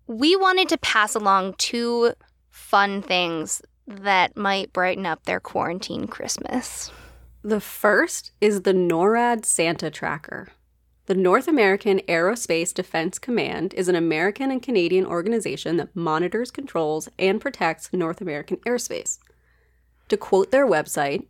we 0.07 0.35
wanted 0.36 0.69
to 0.70 0.78
pass 0.78 1.15
along 1.15 1.55
two 1.59 2.12
fun 2.51 3.02
things 3.02 3.62
that 3.86 4.36
might 4.36 4.73
brighten 4.73 5.07
up 5.07 5.24
their 5.24 5.40
quarantine 5.40 6.07
Christmas. 6.07 6.90
The 7.43 7.61
first 7.61 8.32
is 8.40 8.62
the 8.62 8.73
NORAD 8.74 9.44
Santa 9.44 9.90
Tracker. 9.90 10.48
The 11.07 11.15
North 11.15 11.48
American 11.48 12.01
Aerospace 12.01 12.73
Defense 12.73 13.19
Command 13.19 13.74
is 13.74 13.89
an 13.89 13.97
American 13.97 14.51
and 14.51 14.62
Canadian 14.62 15.07
organization 15.07 15.77
that 15.78 15.97
monitors, 15.97 16.51
controls, 16.51 17.09
and 17.19 17.40
protects 17.40 17.93
North 17.93 18.20
American 18.20 18.59
airspace. 18.59 19.19
To 20.09 20.16
quote 20.16 20.51
their 20.51 20.66
website, 20.66 21.27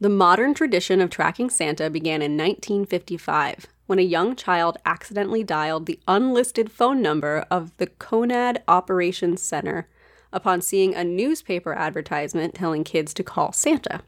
the 0.00 0.08
modern 0.08 0.54
tradition 0.54 1.00
of 1.00 1.10
tracking 1.10 1.50
Santa 1.50 1.90
began 1.90 2.22
in 2.22 2.36
1955 2.36 3.66
when 3.86 3.98
a 3.98 4.02
young 4.02 4.36
child 4.36 4.76
accidentally 4.84 5.42
dialed 5.42 5.86
the 5.86 5.98
unlisted 6.06 6.70
phone 6.70 7.02
number 7.02 7.46
of 7.50 7.76
the 7.78 7.86
CONAD 7.86 8.62
Operations 8.68 9.42
Center 9.42 9.88
upon 10.32 10.60
seeing 10.60 10.94
a 10.94 11.02
newspaper 11.02 11.72
advertisement 11.72 12.54
telling 12.54 12.84
kids 12.84 13.14
to 13.14 13.24
call 13.24 13.52
Santa. 13.52 14.02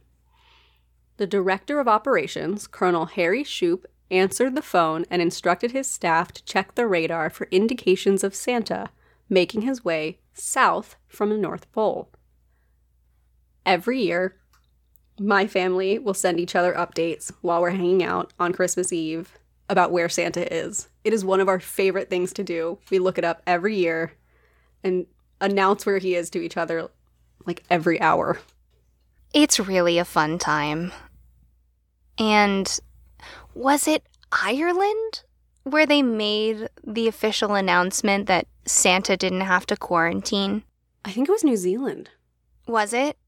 The 1.16 1.26
director 1.26 1.80
of 1.80 1.88
operations, 1.88 2.66
Colonel 2.66 3.06
Harry 3.06 3.42
Shoup, 3.42 3.84
answered 4.10 4.54
the 4.54 4.62
phone 4.62 5.04
and 5.10 5.22
instructed 5.22 5.72
his 5.72 5.90
staff 5.90 6.32
to 6.32 6.44
check 6.44 6.74
the 6.74 6.86
radar 6.86 7.30
for 7.30 7.48
indications 7.50 8.22
of 8.22 8.34
Santa 8.34 8.90
making 9.28 9.62
his 9.62 9.84
way 9.84 10.18
south 10.34 10.96
from 11.06 11.30
the 11.30 11.38
North 11.38 11.70
Pole. 11.72 12.10
Every 13.64 14.02
year, 14.02 14.39
my 15.20 15.46
family 15.46 15.98
will 15.98 16.14
send 16.14 16.40
each 16.40 16.56
other 16.56 16.72
updates 16.72 17.30
while 17.42 17.60
we're 17.60 17.70
hanging 17.70 18.02
out 18.02 18.32
on 18.40 18.54
Christmas 18.54 18.90
Eve 18.90 19.38
about 19.68 19.92
where 19.92 20.08
Santa 20.08 20.52
is. 20.52 20.88
It 21.04 21.12
is 21.12 21.26
one 21.26 21.40
of 21.40 21.48
our 21.48 21.60
favorite 21.60 22.08
things 22.08 22.32
to 22.32 22.42
do. 22.42 22.78
We 22.90 22.98
look 22.98 23.18
it 23.18 23.24
up 23.24 23.42
every 23.46 23.76
year 23.76 24.14
and 24.82 25.04
announce 25.38 25.84
where 25.84 25.98
he 25.98 26.14
is 26.14 26.30
to 26.30 26.40
each 26.40 26.56
other 26.56 26.88
like 27.44 27.62
every 27.68 28.00
hour. 28.00 28.38
It's 29.34 29.60
really 29.60 29.98
a 29.98 30.06
fun 30.06 30.38
time. 30.38 30.90
And 32.18 32.80
was 33.54 33.86
it 33.86 34.02
Ireland 34.32 35.22
where 35.64 35.84
they 35.84 36.00
made 36.00 36.70
the 36.82 37.08
official 37.08 37.54
announcement 37.54 38.26
that 38.26 38.46
Santa 38.64 39.18
didn't 39.18 39.42
have 39.42 39.66
to 39.66 39.76
quarantine? 39.76 40.62
I 41.04 41.12
think 41.12 41.28
it 41.28 41.32
was 41.32 41.44
New 41.44 41.58
Zealand. 41.58 42.08
Was 42.66 42.94
it? 42.94 43.18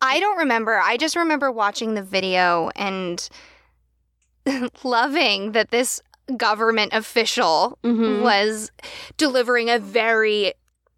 I 0.00 0.20
don't 0.20 0.38
remember. 0.38 0.78
I 0.78 0.96
just 0.96 1.16
remember 1.16 1.50
watching 1.50 1.94
the 1.94 2.02
video 2.02 2.70
and 2.76 3.28
loving 4.84 5.52
that 5.52 5.70
this 5.70 6.00
government 6.36 6.92
official 6.92 7.78
Mhm. 7.82 8.22
was 8.22 8.70
delivering 9.16 9.70
a 9.70 9.78
very 9.78 10.52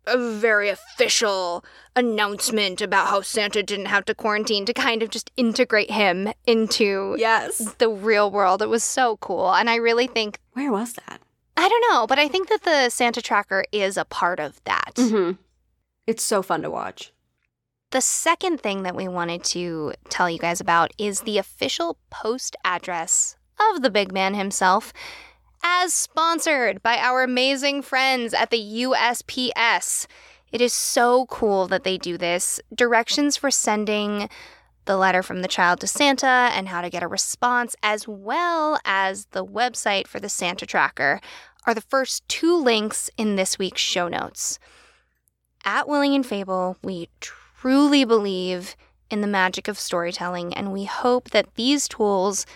a 0.07 0.17
very 0.19 0.71
official 0.71 1.63
announcement 1.95 2.81
about 2.81 3.09
how 3.09 3.21
Santa 3.21 3.63
didn't 3.63 3.87
have 3.87 4.05
to 4.07 4.15
quarantine 4.15 4.65
to 4.65 4.73
kind 4.73 5.03
of 5.03 5.11
just 5.11 5.31
integrate 5.37 5.91
him 5.91 6.33
into 6.47 7.15
Yes. 7.19 7.59
the 7.79 7.89
real 7.89 8.31
world. 8.31 8.61
It 8.63 8.69
was 8.71 8.83
so 8.83 9.19
cool. 9.19 9.53
And 9.55 9.69
I 9.71 9.77
really 9.77 10.07
think 10.09 10.41
Where 10.55 10.73
was 10.73 10.95
that? 10.95 11.21
I 11.57 11.69
don't 11.69 11.85
know, 11.93 12.07
but 12.07 12.19
I 12.19 12.27
think 12.29 12.49
that 12.49 12.63
the 12.63 12.89
Santa 12.89 13.21
tracker 13.23 13.65
is 13.73 13.97
a 13.99 14.05
part 14.07 14.41
of 14.41 14.61
that. 14.65 14.93
Mm-hmm. 14.95 15.33
It's 16.07 16.25
so 16.25 16.43
fun 16.43 16.63
to 16.63 16.71
watch. 16.71 17.13
The 17.91 18.01
second 18.01 18.61
thing 18.61 18.85
that 18.85 18.95
we 18.95 19.09
wanted 19.09 19.43
to 19.45 19.95
tell 20.09 20.31
you 20.31 20.39
guys 20.39 20.61
about 20.61 20.93
is 20.97 21.23
the 21.23 21.39
official 21.39 21.99
post 22.09 22.55
address 22.65 23.37
of 23.59 23.83
the 23.83 23.91
big 23.91 24.13
man 24.13 24.35
himself, 24.35 24.93
as 25.65 25.93
sponsored 25.93 26.85
by 26.85 26.99
our 26.99 27.25
amazing 27.25 27.83
friends 27.83 28.33
at 28.33 28.51
the 28.51 28.85
USPS. 28.85 30.07
It 30.53 30.61
is 30.61 30.73
so 30.73 31.27
cool 31.27 31.67
that 31.67 31.83
they 31.83 31.99
do 31.99 32.17
this. 32.17 32.61
Directions 32.73 33.37
for 33.37 33.51
sending 33.51 34.31
the 34.85 34.97
letter 34.97 35.23
from 35.25 35.43
the 35.43 35.49
child 35.49 35.81
to 35.81 35.89
Santa 35.89 36.51
and 36.55 36.69
how 36.69 36.83
to 36.83 36.91
get 36.91 37.03
a 37.03 37.09
response, 37.09 37.75
as 37.83 38.07
well 38.07 38.79
as 38.85 39.27
the 39.33 39.45
website 39.45 40.07
for 40.07 40.21
the 40.21 40.29
Santa 40.29 40.65
tracker, 40.65 41.21
are 41.67 41.75
the 41.75 41.81
first 41.81 42.27
two 42.29 42.57
links 42.57 43.11
in 43.17 43.35
this 43.35 43.59
week's 43.59 43.83
show 43.83 44.07
notes. 44.07 44.61
At 45.65 45.89
Willing 45.89 46.15
and 46.15 46.25
Fable, 46.25 46.77
we 46.83 47.09
truly 47.61 48.05
believe 48.05 48.77
in 49.11 49.21
the 49.21 49.27
magic 49.27 49.69
of 49.69 49.79
storytelling, 49.79 50.55
and 50.55 50.73
we 50.73 50.85
hope 50.85 51.31
that 51.31 51.55
these 51.57 51.89
tools 51.89 52.47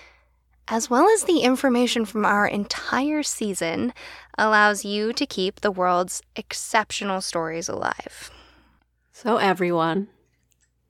as 0.68 0.88
well 0.88 1.08
as 1.10 1.24
the 1.24 1.40
information 1.40 2.04
from 2.04 2.24
our 2.24 2.46
entire 2.46 3.22
season, 3.22 3.92
allows 4.38 4.84
you 4.84 5.12
to 5.12 5.26
keep 5.26 5.60
the 5.60 5.70
world's 5.70 6.22
exceptional 6.36 7.20
stories 7.20 7.68
alive. 7.68 8.30
So, 9.12 9.36
everyone, 9.36 10.08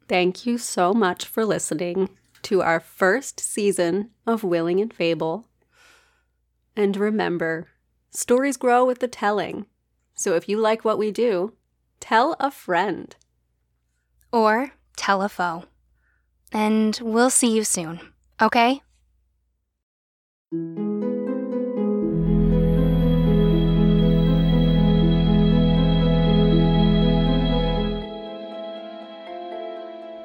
thank 0.08 0.46
you 0.46 0.58
so 0.58 0.94
much 0.94 1.26
for 1.26 1.44
listening 1.44 2.08
to 2.42 2.62
our 2.62 2.80
first 2.80 3.40
season 3.40 4.10
of 4.26 4.44
Willing 4.44 4.80
and 4.80 4.92
Fable. 4.92 5.46
And 6.76 6.96
remember, 6.96 7.68
stories 8.10 8.56
grow 8.56 8.84
with 8.84 9.00
the 9.00 9.08
telling. 9.08 9.66
So, 10.14 10.34
if 10.34 10.48
you 10.48 10.58
like 10.58 10.84
what 10.84 10.98
we 10.98 11.10
do, 11.10 11.54
tell 12.00 12.36
a 12.38 12.50
friend. 12.50 13.14
Or 14.34 14.72
tell. 14.96 15.64
And 16.52 16.98
we'll 17.00 17.30
see 17.30 17.54
you 17.54 17.62
soon, 17.62 18.00
okay? 18.42 18.82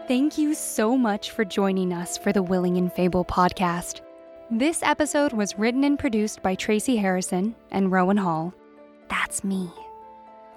Thank 0.08 0.40
you 0.40 0.56
so 0.56 0.98
much 0.98 1.30
for 1.30 1.46
joining 1.46 1.94
us 1.94 2.18
for 2.18 2.34
the 2.34 2.42
Willing 2.42 2.78
and 2.78 2.92
Fable 2.92 3.24
podcast. 3.24 4.02
This 4.50 4.82
episode 4.82 5.34
was 5.34 5.60
written 5.60 5.84
and 5.84 6.00
produced 6.00 6.42
by 6.42 6.56
Tracy 6.56 6.98
Harrison 6.98 7.56
and 7.70 7.92
Rowan 7.92 8.18
Hall. 8.18 8.56
That's 9.08 9.44
me. 9.44 9.70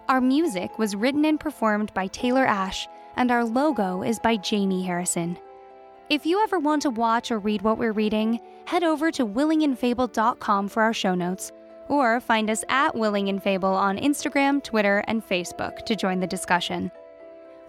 Our 0.08 0.22
music 0.22 0.78
was 0.78 0.96
written 0.96 1.26
and 1.26 1.38
performed 1.38 1.92
by 1.92 2.06
Taylor 2.06 2.46
Ash, 2.46 2.88
and 3.16 3.30
our 3.30 3.44
logo 3.44 4.02
is 4.02 4.18
by 4.18 4.36
Jamie 4.36 4.82
Harrison. 4.82 5.38
If 6.08 6.26
you 6.26 6.42
ever 6.42 6.58
want 6.58 6.82
to 6.82 6.90
watch 6.90 7.30
or 7.30 7.38
read 7.38 7.62
what 7.62 7.78
we're 7.78 7.92
reading, 7.92 8.40
head 8.66 8.84
over 8.84 9.10
to 9.12 9.26
willingandfable.com 9.26 10.68
for 10.68 10.82
our 10.82 10.92
show 10.92 11.14
notes, 11.14 11.52
or 11.88 12.20
find 12.20 12.50
us 12.50 12.64
at 12.68 12.94
Willing 12.94 13.28
and 13.28 13.42
Fable 13.42 13.72
on 13.72 13.98
Instagram, 13.98 14.62
Twitter, 14.62 15.04
and 15.08 15.26
Facebook 15.26 15.84
to 15.86 15.96
join 15.96 16.20
the 16.20 16.26
discussion. 16.26 16.90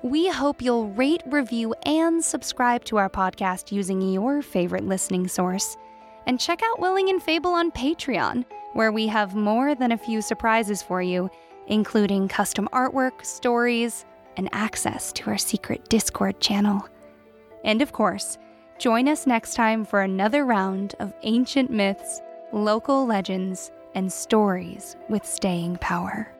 We 0.01 0.27
hope 0.27 0.61
you'll 0.61 0.89
rate, 0.89 1.23
review, 1.25 1.73
and 1.85 2.21
subscribe 2.21 2.83
to 2.85 2.97
our 2.97 3.09
podcast 3.09 3.71
using 3.71 4.01
your 4.01 4.41
favorite 4.41 4.85
listening 4.85 5.29
source. 5.29 5.77
And 6.25 6.39
check 6.39 6.61
out 6.61 6.79
Willing 6.81 7.09
and 7.09 7.23
Fable 7.23 7.51
on 7.51 7.71
Patreon, 7.71 8.43
where 8.73 8.91
we 8.91 9.07
have 9.07 9.35
more 9.35 9.75
than 9.75 9.93
a 9.93 9.97
few 9.97 10.21
surprises 10.21 10.81
for 10.81 11.01
you, 11.01 11.29
including 11.67 12.27
custom 12.27 12.67
artwork, 12.73 13.25
stories, 13.25 14.03
and 14.37 14.49
access 14.51 15.11
to 15.13 15.29
our 15.29 15.37
secret 15.37 15.89
Discord 15.89 16.39
channel. 16.39 16.87
And 17.63 17.81
of 17.81 17.91
course, 17.91 18.37
join 18.77 19.07
us 19.07 19.27
next 19.27 19.53
time 19.53 19.85
for 19.85 20.01
another 20.01 20.45
round 20.45 20.95
of 20.99 21.13
ancient 21.23 21.69
myths, 21.69 22.21
local 22.51 23.05
legends, 23.05 23.71
and 23.95 24.11
stories 24.11 24.95
with 25.09 25.25
staying 25.25 25.77
power. 25.77 26.33